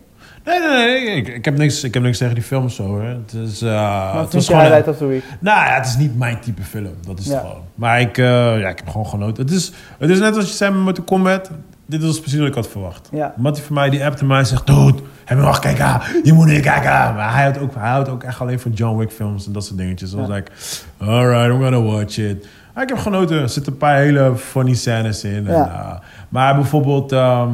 Nee, 0.47 0.59
nee, 0.59 1.05
nee. 1.05 1.15
Ik, 1.15 1.27
ik, 1.27 1.45
heb 1.45 1.57
niks, 1.57 1.83
ik 1.83 1.93
heb 1.93 2.03
niks 2.03 2.17
tegen 2.17 2.33
die 2.33 2.43
film 2.43 2.69
zo 2.69 2.83
hoor. 2.83 3.01
Het 3.03 3.33
is, 3.33 3.61
Wat 3.61 4.21
het 4.23 4.33
was 4.33 4.45
gewoon 4.45 4.61
een- 4.61 4.65
highlight 4.67 4.87
of 4.87 4.97
the 4.97 5.05
week? 5.05 5.23
Nou 5.39 5.65
ja, 5.67 5.73
het 5.75 5.85
is 5.85 5.97
niet 5.97 6.17
mijn 6.17 6.39
type 6.39 6.61
film. 6.61 6.93
Dat 7.07 7.19
is 7.19 7.25
Ja. 7.25 7.31
het 7.31 7.41
gewoon. 7.41 7.61
Maar 7.75 8.01
ik, 8.01 8.17
eh, 8.17 8.25
ja, 8.59 8.69
ik 8.69 8.77
heb 8.77 8.89
gewoon 8.89 9.07
genoten. 9.07 9.43
Het 9.43 9.53
is, 9.53 9.71
het 9.99 10.09
is 10.09 10.19
net 10.19 10.35
als 10.35 10.45
je 10.47 10.53
zei 10.53 10.71
met 10.71 10.81
Mortal 10.81 11.03
Kombat. 11.03 11.51
Dit 11.85 12.03
was 12.03 12.19
precies 12.19 12.39
wat 12.39 12.47
ik 12.47 12.53
had 12.53 12.67
verwacht. 12.67 13.09
Ja. 13.11 13.33
Mattie 13.37 13.63
van 13.63 13.75
mij 13.75 13.89
die 13.89 14.05
appte 14.05 14.25
mij 14.25 14.39
en 14.39 14.45
zegt... 14.45 14.67
Dude, 14.67 14.99
heb 15.25 15.37
je 15.37 15.43
nog 15.43 15.55
gekeken? 15.55 16.01
Je 16.23 16.33
moet 16.33 16.45
niet 16.45 16.61
kijken. 16.61 16.89
Maar 16.91 17.33
hij 17.33 17.41
houdt 17.43 17.59
ook, 17.59 17.73
hij 17.75 17.89
houdt 17.89 18.09
ook 18.09 18.23
echt 18.23 18.39
alleen 18.41 18.59
van 18.59 18.71
John 18.71 18.97
Wick 18.97 19.11
films 19.11 19.45
en 19.45 19.51
dat 19.53 19.65
soort 19.65 19.77
dingetjes. 19.77 20.11
Dus 20.11 20.19
Ja. 20.19 20.27
was 20.27 20.35
like, 20.35 20.51
alright, 20.97 21.53
I'm 21.53 21.61
gonna 21.61 21.81
watch 21.81 22.17
it. 22.17 22.47
Maar 22.73 22.83
ik 22.83 22.89
heb 22.89 22.97
genoten. 22.97 23.41
Er 23.41 23.49
zitten 23.49 23.71
een 23.71 23.77
paar 23.77 23.97
hele 23.97 24.33
funny 24.35 24.73
scènes 24.73 25.23
in. 25.23 25.47
En, 25.47 25.53
Ja. 25.55 25.65
eh, 26.01 26.07
maar 26.29 26.55
bijvoorbeeld... 26.55 27.11
ehm 27.11 27.49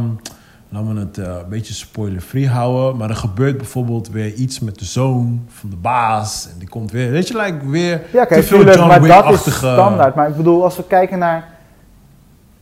Laten 0.73 0.93
we 0.95 0.99
het 0.99 1.17
eh, 1.17 1.25
een 1.25 1.49
beetje 1.49 1.73
spoiler-free 1.73 2.49
houden. 2.49 2.97
Maar 2.97 3.09
er 3.09 3.15
gebeurt 3.15 3.57
bijvoorbeeld 3.57 4.09
weer 4.09 4.33
iets 4.33 4.59
met 4.59 4.79
de 4.79 4.85
zoon 4.85 5.45
van 5.47 5.69
de 5.69 5.75
baas. 5.75 6.47
En 6.51 6.59
die 6.59 6.69
komt 6.69 6.91
weer... 6.91 7.11
Weet 7.11 7.27
je, 7.27 7.37
like, 7.37 7.69
weer 7.69 8.01
Ja, 8.11 8.21
te 8.21 8.27
kijk, 8.27 8.43
veel 8.43 8.57
tuurlijk, 8.57 8.77
John 8.77 8.87
maar 8.87 9.07
dat 9.07 9.33
is 9.47 9.55
standaard. 9.55 10.15
Maar 10.15 10.29
ik 10.29 10.35
bedoel, 10.35 10.63
als 10.63 10.77
we 10.77 10.83
kijken 10.83 11.19
naar, 11.19 11.49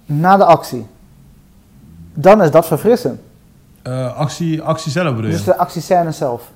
naar 0.06 0.38
de 0.38 0.46
actie, 0.46 0.86
dan 2.14 2.42
is 2.42 2.52
dat 2.52 2.68
verfrissend. 2.68 3.20
Eh, 3.82 4.16
actie, 4.18 4.62
actie 4.62 4.92
zelf 4.92 5.16
bedoel 5.16 5.30
je? 5.30 5.36
Dus 5.36 5.44
de 5.44 5.58
actiescène 5.58 6.12
zelf. 6.12 6.52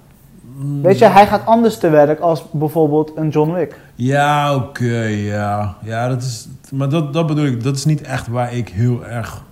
Mm, 0.55 0.81
Weet 0.81 0.97
je, 0.97 1.05
hij 1.05 1.27
gaat 1.27 1.45
anders 1.45 1.77
te 1.77 1.89
werk 1.89 2.19
als 2.19 2.43
bijvoorbeeld 2.51 3.11
een 3.15 3.29
John 3.29 3.51
Wick. 3.51 3.79
Ja, 3.95 4.55
oké, 4.55 5.01
ja. 5.03 5.75
Ja, 5.83 6.07
dat 6.07 6.21
is... 6.21 6.47
Maar 6.71 6.89
dat, 6.89 7.13
dat 7.13 7.27
bedoel 7.27 7.45
ik. 7.45 7.63
Dat 7.63 7.75
is 7.75 7.85
niet 7.85 8.01
echt 8.01 8.27
waar 8.27 8.53
ik 8.53 8.69
heel 8.69 9.05
erg 9.05 9.43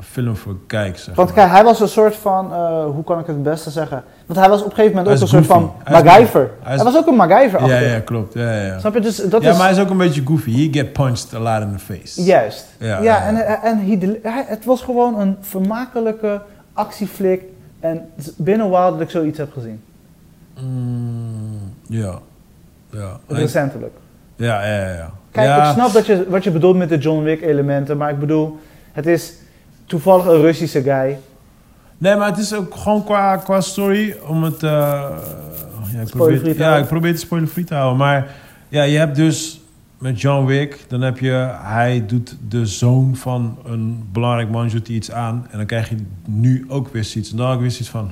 film 0.00 0.36
voor 0.36 0.56
kijk, 0.66 0.98
zeg 0.98 1.14
Want 1.14 1.28
maar. 1.28 1.36
kijk, 1.38 1.50
hij 1.50 1.64
was 1.64 1.80
een 1.80 1.88
soort 1.88 2.16
van, 2.16 2.52
eh, 2.52 2.84
hoe 2.84 3.04
kan 3.04 3.18
ik 3.18 3.26
het 3.26 3.34
het 3.34 3.44
beste 3.44 3.70
zeggen? 3.70 4.04
Want 4.26 4.38
hij 4.38 4.48
was 4.48 4.60
op 4.60 4.66
een 4.70 4.74
gegeven 4.74 4.96
moment 4.96 5.14
ook 5.16 5.22
een 5.22 5.28
soort 5.28 5.46
van. 5.46 5.72
Hij 5.84 6.02
MacGyver. 6.02 6.40
Hij 6.40 6.50
Hij, 6.62 6.74
is- 6.76 6.82
was 6.82 6.96
ook 6.96 7.06
een 7.06 7.14
MacGyver 7.14 7.58
Ja, 7.66 7.74
achter. 7.74 7.88
ja, 7.90 8.00
klopt. 8.00 8.34
Ja, 8.34 8.52
ja. 8.62 8.78
Snap 8.78 8.94
je? 8.94 9.00
Dus 9.00 9.16
dat 9.16 9.42
ja, 9.42 9.50
is 9.50 9.56
maar 9.56 9.66
hij 9.66 9.76
is 9.76 9.82
ook 9.82 9.90
een 9.90 9.96
beetje 9.96 10.22
goofy. 10.26 10.52
He 10.52 10.68
get 10.72 10.92
punched 10.92 11.34
a 11.34 11.38
lot 11.38 11.62
in 11.62 11.72
the 11.76 11.78
face. 11.78 12.22
juist. 12.22 12.66
Ja, 12.78 13.00
Ja, 13.02 13.26
en, 13.26 13.62
en 13.62 13.78
hij 14.22 14.44
het 14.46 14.64
was 14.64 14.82
gewoon 14.82 15.20
een 15.20 15.36
vermakelijke 15.40 16.40
actieflik. 16.72 17.42
En 17.80 18.08
binnen 18.36 18.66
een 18.66 18.72
while 18.72 18.90
dat 18.90 19.00
ik 19.00 19.10
zoiets 19.10 19.38
heb 19.38 19.52
gezien. 19.52 19.80
Mm, 20.60 21.72
ja. 21.86 22.18
Ja. 22.90 23.18
Recentelijk. 23.28 23.92
ja, 24.36 24.66
ja, 24.66 24.80
ja, 24.80 24.92
ja. 24.94 25.10
Kijk, 25.30 25.46
ja. 25.46 25.66
ik 25.68 25.72
snap 25.74 25.92
dat 25.92 26.06
je, 26.06 26.26
wat 26.28 26.44
je 26.44 26.50
bedoelt 26.50 26.76
met 26.76 26.88
de 26.88 26.98
John 26.98 27.22
Wick 27.22 27.42
elementen. 27.42 27.96
Maar 27.96 28.10
ik 28.10 28.18
bedoel, 28.18 28.58
het 28.96 29.06
is 29.06 29.32
toevallig 29.86 30.26
een 30.26 30.40
Russische 30.40 30.82
guy. 30.82 31.18
Nee, 31.98 32.16
maar 32.16 32.28
het 32.28 32.38
is 32.38 32.54
ook 32.54 32.74
gewoon 32.74 33.04
qua, 33.04 33.36
qua 33.36 33.60
story 33.60 34.16
om 34.26 34.42
het... 34.42 34.62
eh, 34.62 34.70
ja, 35.92 36.00
ik 36.00 36.08
probeer, 36.08 36.58
ja, 36.58 36.76
ik 36.76 36.86
probeer 36.86 37.10
het 37.10 37.20
spoilerfree 37.20 37.64
te 37.64 37.74
houden. 37.74 37.98
Maar 37.98 38.34
ja, 38.68 38.82
je 38.82 38.98
hebt 38.98 39.16
dus 39.16 39.60
met 40.06 40.20
John 40.20 40.46
Wick... 40.46 40.78
Dan 40.88 41.00
heb 41.00 41.18
je... 41.18 41.48
Hij 41.62 42.04
doet 42.06 42.36
de 42.48 42.66
zoon 42.66 43.16
van 43.16 43.58
een 43.64 44.08
belangrijk 44.12 44.50
man 44.50 44.68
doet 44.68 44.86
hij 44.86 44.96
iets 44.96 45.12
aan. 45.12 45.46
En 45.50 45.56
dan 45.56 45.66
krijg 45.66 45.88
je 45.88 45.96
nu 46.28 46.64
ook 46.68 46.88
weer 46.92 47.04
zoiets. 47.04 47.30
En 47.30 47.36
dan 47.36 47.52
ook 47.52 47.60
weer 47.60 47.70
zoiets 47.70 47.88
van... 47.88 48.10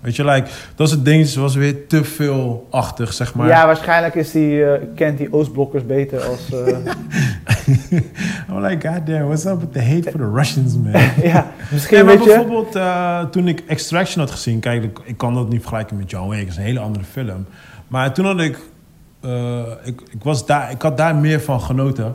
weet 0.00 0.16
je, 0.16 0.24
like, 0.24 0.48
dat 0.74 0.88
soort 0.88 1.04
dingen 1.04 1.40
was 1.40 1.54
weer 1.54 1.86
te 1.86 2.04
veel 2.04 2.66
achtig, 2.70 3.12
zeg 3.12 3.34
maar. 3.34 3.48
Ja, 3.48 3.66
waarschijnlijk 3.66 4.14
is 4.14 4.30
die, 4.30 4.64
eh, 4.64 4.82
kent 4.94 5.18
die 5.18 5.32
Oostblokkers 5.32 5.86
beter 5.86 6.22
als... 6.22 6.52
eh, 6.52 6.78
I'm 8.48 8.60
like, 8.66 8.88
god 8.88 9.06
damn, 9.06 9.26
what's 9.26 9.44
up 9.44 9.60
with 9.60 9.72
the 9.72 9.82
hate 9.82 10.10
for 10.10 10.20
the 10.20 10.30
Russians, 10.34 10.76
man? 10.76 10.92
ja, 11.32 11.52
misschien 11.72 11.96
Nee, 11.96 12.04
maar 12.04 12.16
weet 12.16 12.24
je... 12.24 12.30
bijvoorbeeld 12.30 12.74
eh, 12.74 13.24
toen 13.24 13.48
ik 13.48 13.62
Extraction 13.66 14.20
had 14.20 14.30
gezien, 14.30 14.60
kijk, 14.60 14.82
ik, 14.82 14.98
ik 15.04 15.16
kan 15.16 15.34
dat 15.34 15.48
niet 15.48 15.60
vergelijken 15.60 15.96
met 15.96 16.10
John 16.10 16.28
Wick, 16.28 16.40
het 16.40 16.48
is 16.48 16.56
een 16.56 16.62
hele 16.62 16.80
andere 16.80 17.04
film. 17.04 17.46
Maar 17.88 18.12
toen 18.12 18.24
had 18.24 18.40
ik, 18.40 18.58
eh, 19.26 19.62
ik, 19.84 20.00
ik, 20.10 20.22
was 20.22 20.46
daar, 20.46 20.70
ik 20.70 20.82
had 20.82 20.96
daar 20.96 21.14
meer 21.16 21.40
van 21.40 21.60
genoten, 21.60 22.14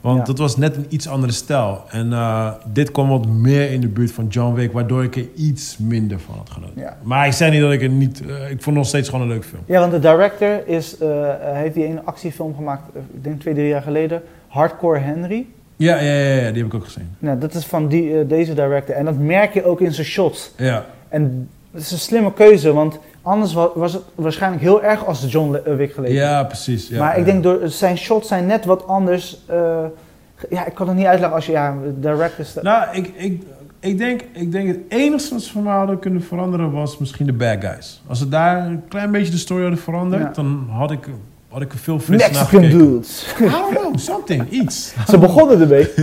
want 0.00 0.18
Ja. 0.18 0.24
dat 0.24 0.38
was 0.38 0.56
net 0.56 0.76
een 0.76 0.86
iets 0.88 1.08
andere 1.08 1.32
stijl. 1.32 1.84
En 1.88 2.12
eh, 2.12 2.50
dit 2.72 2.90
kwam 2.90 3.08
wat 3.08 3.26
meer 3.26 3.70
in 3.70 3.80
de 3.80 3.88
buurt 3.88 4.12
van 4.12 4.26
John 4.26 4.54
Wick, 4.54 4.72
waardoor 4.72 5.02
ik 5.04 5.16
er 5.16 5.26
iets 5.34 5.76
minder 5.78 6.20
van 6.20 6.34
had 6.34 6.50
genoten. 6.50 6.80
Ja. 6.80 6.96
Maar 7.02 7.26
ik 7.26 7.32
zei 7.32 7.50
niet 7.50 7.60
dat 7.60 7.72
ik 7.72 7.82
er 7.82 7.88
niet, 7.88 8.20
eh, 8.26 8.28
ik 8.42 8.48
vond 8.48 8.64
het 8.64 8.74
nog 8.74 8.86
steeds 8.86 9.08
gewoon 9.08 9.24
een 9.24 9.32
leuk 9.32 9.44
film. 9.44 9.62
Ja, 9.66 9.80
want 9.80 9.92
de 9.92 9.98
director 9.98 10.66
is, 10.68 10.96
hij 10.98 11.60
heeft 11.60 11.74
die 11.74 11.84
ene 11.84 12.02
actiefilm 12.04 12.54
gemaakt, 12.54 12.82
ik 13.14 13.24
denk 13.24 13.40
twee, 13.40 13.54
drie 13.54 13.68
jaar 13.68 13.82
geleden. 13.82 14.22
Hardcore 14.48 14.98
Henry. 14.98 15.46
Ja, 15.76 15.96
ja, 16.00 16.12
ja, 16.12 16.34
ja, 16.34 16.50
die 16.50 16.62
heb 16.62 16.66
ik 16.66 16.74
ook 16.74 16.84
gezien. 16.84 17.08
Nou, 17.18 17.38
dat 17.38 17.54
is 17.54 17.64
van 17.64 17.88
die, 17.88 18.26
deze 18.26 18.54
director. 18.54 18.94
En 18.94 19.04
dat 19.04 19.18
merk 19.18 19.54
je 19.54 19.64
ook 19.64 19.80
in 19.80 19.92
zijn 19.92 20.06
shots. 20.06 20.52
Ja, 20.56 20.84
En 21.08 21.48
het 21.72 21.82
is 21.82 21.90
een 21.90 21.98
slimme 21.98 22.32
keuze, 22.32 22.72
want 22.72 22.98
Anders 23.22 23.52
wa- 23.52 23.70
was 23.74 23.92
het 23.92 24.02
waarschijnlijk 24.14 24.62
heel 24.62 24.82
erg 24.82 25.06
als 25.06 25.24
John 25.32 25.50
Le- 25.64 25.74
Wick 25.76 25.92
geleden. 25.92 26.16
Ja, 26.16 26.44
precies. 26.44 26.88
Ja, 26.88 26.98
maar 26.98 27.12
ik 27.18 27.26
ja. 27.26 27.32
denk 27.32 27.42
door 27.42 27.58
zijn 27.64 27.98
shots 27.98 28.28
zijn 28.28 28.46
net 28.46 28.64
wat 28.64 28.86
anders. 28.86 29.38
eh, 29.46 29.78
ja, 30.50 30.66
ik 30.66 30.74
kan 30.74 30.88
het 30.88 30.96
niet 30.96 31.06
uitleggen 31.06 31.36
als 31.36 31.46
je 31.46 31.52
ja, 31.52 31.74
direct 31.96 32.38
is. 32.38 32.56
Nou, 32.62 32.84
ik, 32.92 33.10
ik, 33.16 33.42
ik, 33.80 33.98
denk, 33.98 34.20
ik 34.32 34.52
denk 34.52 34.68
het 34.68 34.78
enigste 34.88 35.34
wat 35.34 35.42
ze 35.42 35.52
van 35.52 35.62
mij 35.62 35.72
hadden 35.76 35.98
kunnen 35.98 36.22
veranderen 36.22 36.72
was 36.72 36.98
misschien 36.98 37.26
de 37.26 37.32
bad 37.32 37.56
guys. 37.60 38.02
Als 38.06 38.18
ze 38.18 38.28
daar 38.28 38.66
een 38.66 38.82
klein 38.88 39.10
beetje 39.10 39.32
de 39.32 39.38
story 39.38 39.60
hadden 39.62 39.78
veranderd, 39.80 40.22
Ja. 40.22 40.30
dan 40.42 40.66
had 40.70 40.90
ik, 40.90 41.08
had 41.48 41.60
ik 41.62 41.72
er 41.72 41.78
veel 41.78 41.98
frisser 41.98 42.32
naar 42.32 42.44
gekeken. 42.44 42.78
dudes. 42.78 43.34
I 43.40 43.48
don't 43.50 43.78
know, 43.78 43.98
something, 43.98 44.50
iets. 44.50 44.94
Ze 45.08 45.18
begonnen 45.18 45.60
ermee. 45.60 45.88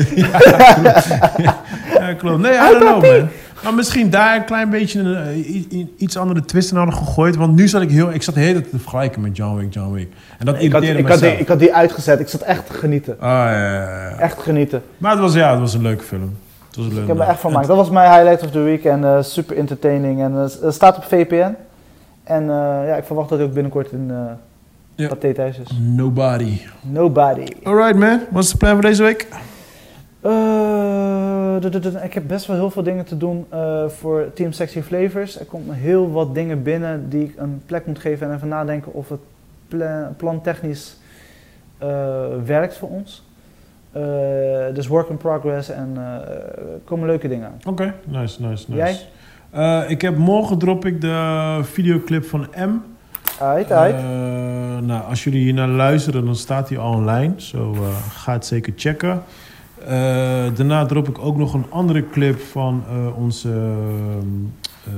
Ja, 2.00 2.14
klopt. 2.14 2.42
Nee, 2.42 2.54
I 2.54 2.58
don't 2.58 2.80
know, 2.80 3.02
man. 3.02 3.30
Maar 3.64 3.74
misschien 3.74 4.10
daar 4.10 4.36
een 4.36 4.46
klein 4.46 4.70
beetje 4.70 5.00
een, 5.00 5.16
eh, 5.16 5.86
iets 5.98 6.18
andere 6.18 6.46
twist 6.46 6.72
in 6.72 6.78
hadden 6.78 6.96
gegooid. 6.96 7.36
Want 7.36 7.56
nu 7.56 7.68
zat 7.68 7.82
ik 7.82 7.90
heel... 7.92 8.14
Ik 8.14 8.24
zat 8.24 8.34
de 8.34 8.40
hele 8.40 8.60
tijd 8.60 8.70
te 8.70 8.80
vergelijken 8.80 9.22
met 9.22 9.38
John 9.38 9.58
Wick, 9.58 9.74
John 9.74 9.94
Wick. 9.94 10.12
En 10.38 10.46
dat 10.46 10.62
Ik 10.62 10.72
had, 10.72 10.84
ik, 10.84 11.08
had 11.08 11.20
die, 11.20 11.38
ik 11.38 11.48
had 11.48 11.60
die 11.60 11.74
uitgezet. 11.74 12.20
Ik 12.20 12.28
zat 12.28 12.42
echt 12.42 12.68
te 12.68 12.74
genieten. 12.74 13.16
Ah, 13.20 13.30
ja, 13.30 13.52
ja, 13.52 14.10
ja. 14.10 14.18
Echt 14.18 14.40
genieten. 14.42 14.82
Maar 14.98 15.12
het 15.12 15.20
was, 15.20 15.34
ja, 15.34 15.52
het 15.52 15.60
was 15.60 15.74
een 15.74 15.82
leuke 15.82 16.04
film. 16.04 16.38
Het 16.68 16.76
was 16.76 16.86
een 16.86 16.94
leuke 16.94 17.12
Ik 17.12 17.18
heb 17.18 17.26
er 17.26 17.32
echt 17.32 17.40
van 17.40 17.50
gemaakt. 17.50 17.68
Dat 17.68 17.78
was 17.78 17.90
mijn 17.90 18.12
highlight 18.12 18.44
of 18.44 18.52
the 18.52 18.60
week. 18.60 18.86
En 18.86 19.04
eh, 19.04 19.22
super 19.22 19.58
entertaining. 19.58 20.22
En 20.22 20.34
eh, 20.34 20.62
het 20.62 20.74
staat 20.74 20.98
op 20.98 21.04
VPN. 21.04 21.56
En 22.24 22.46
ja, 22.86 22.96
ik 22.96 23.04
verwacht 23.04 23.30
dat 23.30 23.38
hij 23.38 23.48
ook 23.48 23.54
binnenkort 23.54 23.92
in 23.92 24.12
Ja. 24.96 25.08
Pathé 25.08 25.34
thuis 25.34 25.60
is. 25.60 25.68
Nobody. 25.80 26.62
Nobody. 26.82 27.46
Alright, 27.64 27.96
man. 27.96 28.20
Wat 28.30 28.44
is 28.44 28.52
de 28.52 28.58
plan 28.58 28.74
voor 28.74 28.82
deze 28.82 29.04
week? 29.04 29.28
Eh, 30.22 32.04
ik 32.04 32.14
heb 32.14 32.28
best 32.28 32.46
wel 32.46 32.56
heel 32.56 32.70
veel 32.70 32.84
dingen 32.84 33.06
te 33.06 33.18
doen 33.18 33.46
eh, 33.50 33.88
voor 33.88 34.34
Team 34.34 34.52
Sexy 34.52 34.82
Flavors. 34.82 35.40
Er 35.40 35.46
komt 35.46 35.74
heel 35.74 36.12
wat 36.12 36.34
dingen 36.34 36.64
binnen 36.64 37.10
die 37.10 37.24
ik 37.24 37.34
een 37.38 37.62
plek 37.66 37.86
moet 37.86 38.00
geven 38.00 38.28
en 38.28 38.36
even 38.36 38.48
nadenken 38.48 38.94
of 38.94 39.10
het 39.10 39.20
pla 39.68 40.14
plantechnisch 40.18 40.98
eh, 41.78 41.88
werkt 42.46 42.78
voor 42.78 42.90
ons. 42.90 43.26
Dus 44.74 44.88
work 44.88 45.10
in 45.10 45.18
progress 45.18 45.70
en 45.70 45.98
komen 46.84 47.08
leuke 47.08 47.28
dingen 47.28 47.48
aan. 47.48 47.72
Oké, 47.72 47.94
nice, 48.04 48.42
nice, 48.42 48.66
nice. 48.72 49.06
Jij? 49.52 49.86
Ik 49.88 50.02
heb 50.02 50.18
morgen 50.18 50.58
drop 50.58 50.86
ik 50.86 51.02
de 51.02 51.60
videoclip 51.64 52.26
van 52.26 52.48
M. 52.56 52.72
Uit, 53.40 53.72
uit. 53.72 53.96
Nou, 54.82 55.04
als 55.10 55.24
jullie 55.24 55.42
hier 55.42 55.54
naar 55.54 55.68
luisteren, 55.68 56.26
dan 56.26 56.36
staat 56.36 56.70
hij 56.70 56.78
al 56.78 56.94
online. 56.94 57.34
Zo 57.36 57.76
ga 58.12 58.34
het 58.34 58.46
zeker 58.46 58.74
checken. 58.76 59.24
Eh, 59.86 59.90
daarna 60.56 60.86
drop 60.86 61.08
ik 61.08 61.20
ook 61.20 61.38
nog 61.38 61.54
een 61.54 61.66
andere 61.70 62.10
clip 62.12 62.40
van 62.42 62.84
eh, 62.90 63.18
onze 63.18 63.50
ehm, 63.50 64.28
ehm, 64.86 64.96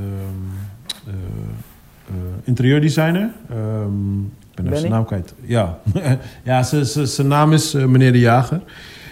eh, 1.07 2.14
interieurdesigner. 2.43 3.30
Ehm, 3.49 4.19
ik 4.19 4.56
ben 4.56 4.65
even 4.65 4.69
zijn 4.69 4.72
Benny? 4.81 4.88
naam 4.89 5.06
kwijt. 5.06 5.34
Ja, 5.41 5.77
ja 6.43 6.64
zijn 7.03 7.27
naam 7.27 7.53
is 7.53 7.73
meneer 7.73 8.11
De 8.11 8.19
Jager. 8.19 8.61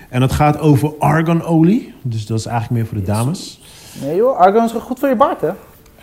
En 0.10 0.20
dat 0.20 0.32
gaat 0.32 0.60
over 0.60 0.94
argonolie. 1.00 1.94
Dus 2.02 2.26
dat 2.26 2.40
is 2.40 2.46
eigenlijk 2.46 2.82
meer 2.82 2.90
voor 2.92 2.98
de 3.06 3.12
Yes. 3.12 3.18
dames. 3.24 3.62
Nee 4.02 4.16
joh, 4.16 4.38
argon 4.38 4.64
is 4.64 4.72
goed 4.72 5.00
voor 5.00 5.10
je 5.10 5.16
baard 5.16 5.42
hè? 5.42 5.50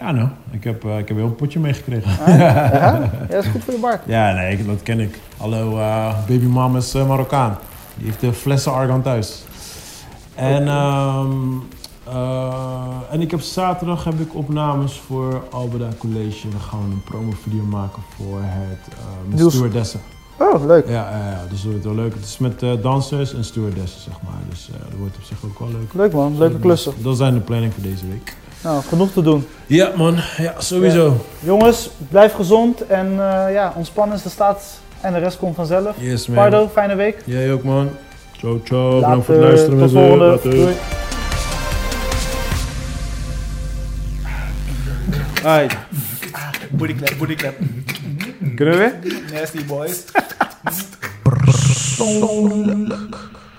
Ja, 0.00 0.10
nou, 0.12 0.28
ik 0.50 0.64
heb, 0.64 0.84
ik 0.84 1.08
heb 1.08 1.16
heel 1.16 1.26
een 1.26 1.34
potje 1.34 1.58
meegekregen. 1.60 2.10
Ah, 2.24 2.28
ja? 2.28 2.34
ja, 2.72 3.10
dat 3.28 3.44
is 3.44 3.50
goed 3.50 3.64
voor 3.64 3.74
je 3.74 3.80
baard. 3.80 4.00
Ja, 4.16 4.32
nee, 4.32 4.52
ik- 4.58 4.66
dat 4.66 4.82
ken 4.82 5.00
ik. 5.00 5.18
Hallo, 5.36 5.78
eh 5.78 6.14
baby 6.28 6.44
mom 6.46 6.76
is 6.76 6.92
Marokkaan. 6.92 7.58
Die 7.96 8.06
heeft 8.06 8.20
de 8.20 8.32
flessen 8.32 8.72
argan 8.72 9.02
thuis. 9.02 9.44
En, 10.34 10.68
ehm, 10.68 11.30
eh, 12.04 12.90
en 13.10 13.20
ik 13.20 13.30
heb 13.30 13.40
zaterdag 13.40 14.04
heb 14.04 14.20
ik 14.20 14.34
opnames 14.34 15.00
voor 15.06 15.42
Alberda 15.50 15.88
College. 15.98 16.48
Dan 16.48 16.60
gaan 16.60 16.78
we 16.88 16.92
een 16.94 17.02
promovideo 17.04 17.62
maken 17.62 18.02
voor 18.16 18.38
het 18.42 18.92
uh, 18.92 19.40
met 19.40 19.52
stewardessen. 19.52 20.00
Oh, 20.38 20.66
leuk. 20.66 20.88
Ja, 20.88 21.10
ja, 21.10 21.30
ja, 21.30 21.44
dus 21.50 21.62
dat 21.62 21.70
wordt 21.70 21.84
wel 21.84 21.94
leuk. 21.94 22.14
Het 22.14 22.24
is 22.24 22.38
met 22.38 22.62
eh, 22.62 22.70
dansers 22.82 23.34
en 23.34 23.44
stewardessen, 23.44 24.00
zeg 24.00 24.14
maar. 24.22 24.40
Dus 24.48 24.68
dat 24.88 24.98
wordt 24.98 25.16
op 25.16 25.22
zich 25.22 25.38
ook 25.44 25.58
wel 25.58 25.68
leuk. 25.68 25.92
Leuk 25.92 26.12
man, 26.12 26.38
leuke 26.38 26.58
klussen. 26.58 26.92
Dat 27.02 27.16
zijn 27.16 27.34
de 27.34 27.40
planning 27.40 27.72
voor 27.72 27.82
deze 27.82 28.06
week. 28.06 28.36
Nou, 28.62 28.82
genoeg 28.82 29.12
te 29.12 29.22
doen. 29.22 29.46
Ja, 29.66 29.90
man. 29.96 30.16
Ja, 30.36 30.54
sowieso. 30.58 31.16
Jongens, 31.40 31.90
blijf 32.08 32.34
gezond 32.34 32.86
en 32.86 33.12
ja, 33.52 33.72
ontspannen 33.76 34.16
is 34.16 34.22
de 34.22 34.28
staat 34.28 34.80
en 35.00 35.12
de 35.12 35.18
rest 35.18 35.38
komt 35.38 35.54
vanzelf. 35.54 35.96
Yes, 35.98 36.26
man. 36.26 36.36
Pardo, 36.36 36.68
fijne 36.68 36.94
week. 36.94 37.22
Jij 37.24 37.52
ook, 37.52 37.62
man. 37.62 37.88
Ciao, 38.44 38.60
ciao. 38.64 39.00
Later, 39.00 39.00
Bedankt 39.00 39.26
voor 39.26 39.34
het 39.34 39.44
luisteren, 39.44 39.78
tot 39.78 39.90
volgende. 39.90 40.24
Later. 40.24 40.50
Doei. 40.50 40.74
Alright. 45.44 45.76
Booty 46.70 46.94
clap, 46.94 47.18
booty 47.18 47.34
clap. 47.34 47.54
Kunnen 48.54 48.78
we? 48.78 49.22
Nasty 49.32 49.64
boys. 49.64 50.04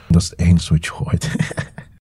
Dat 0.07 0.21
is 0.21 0.29
het 0.29 0.39
enige 0.39 0.73
wat 0.73 0.85
je 0.85 0.91
gooit. 0.91 1.29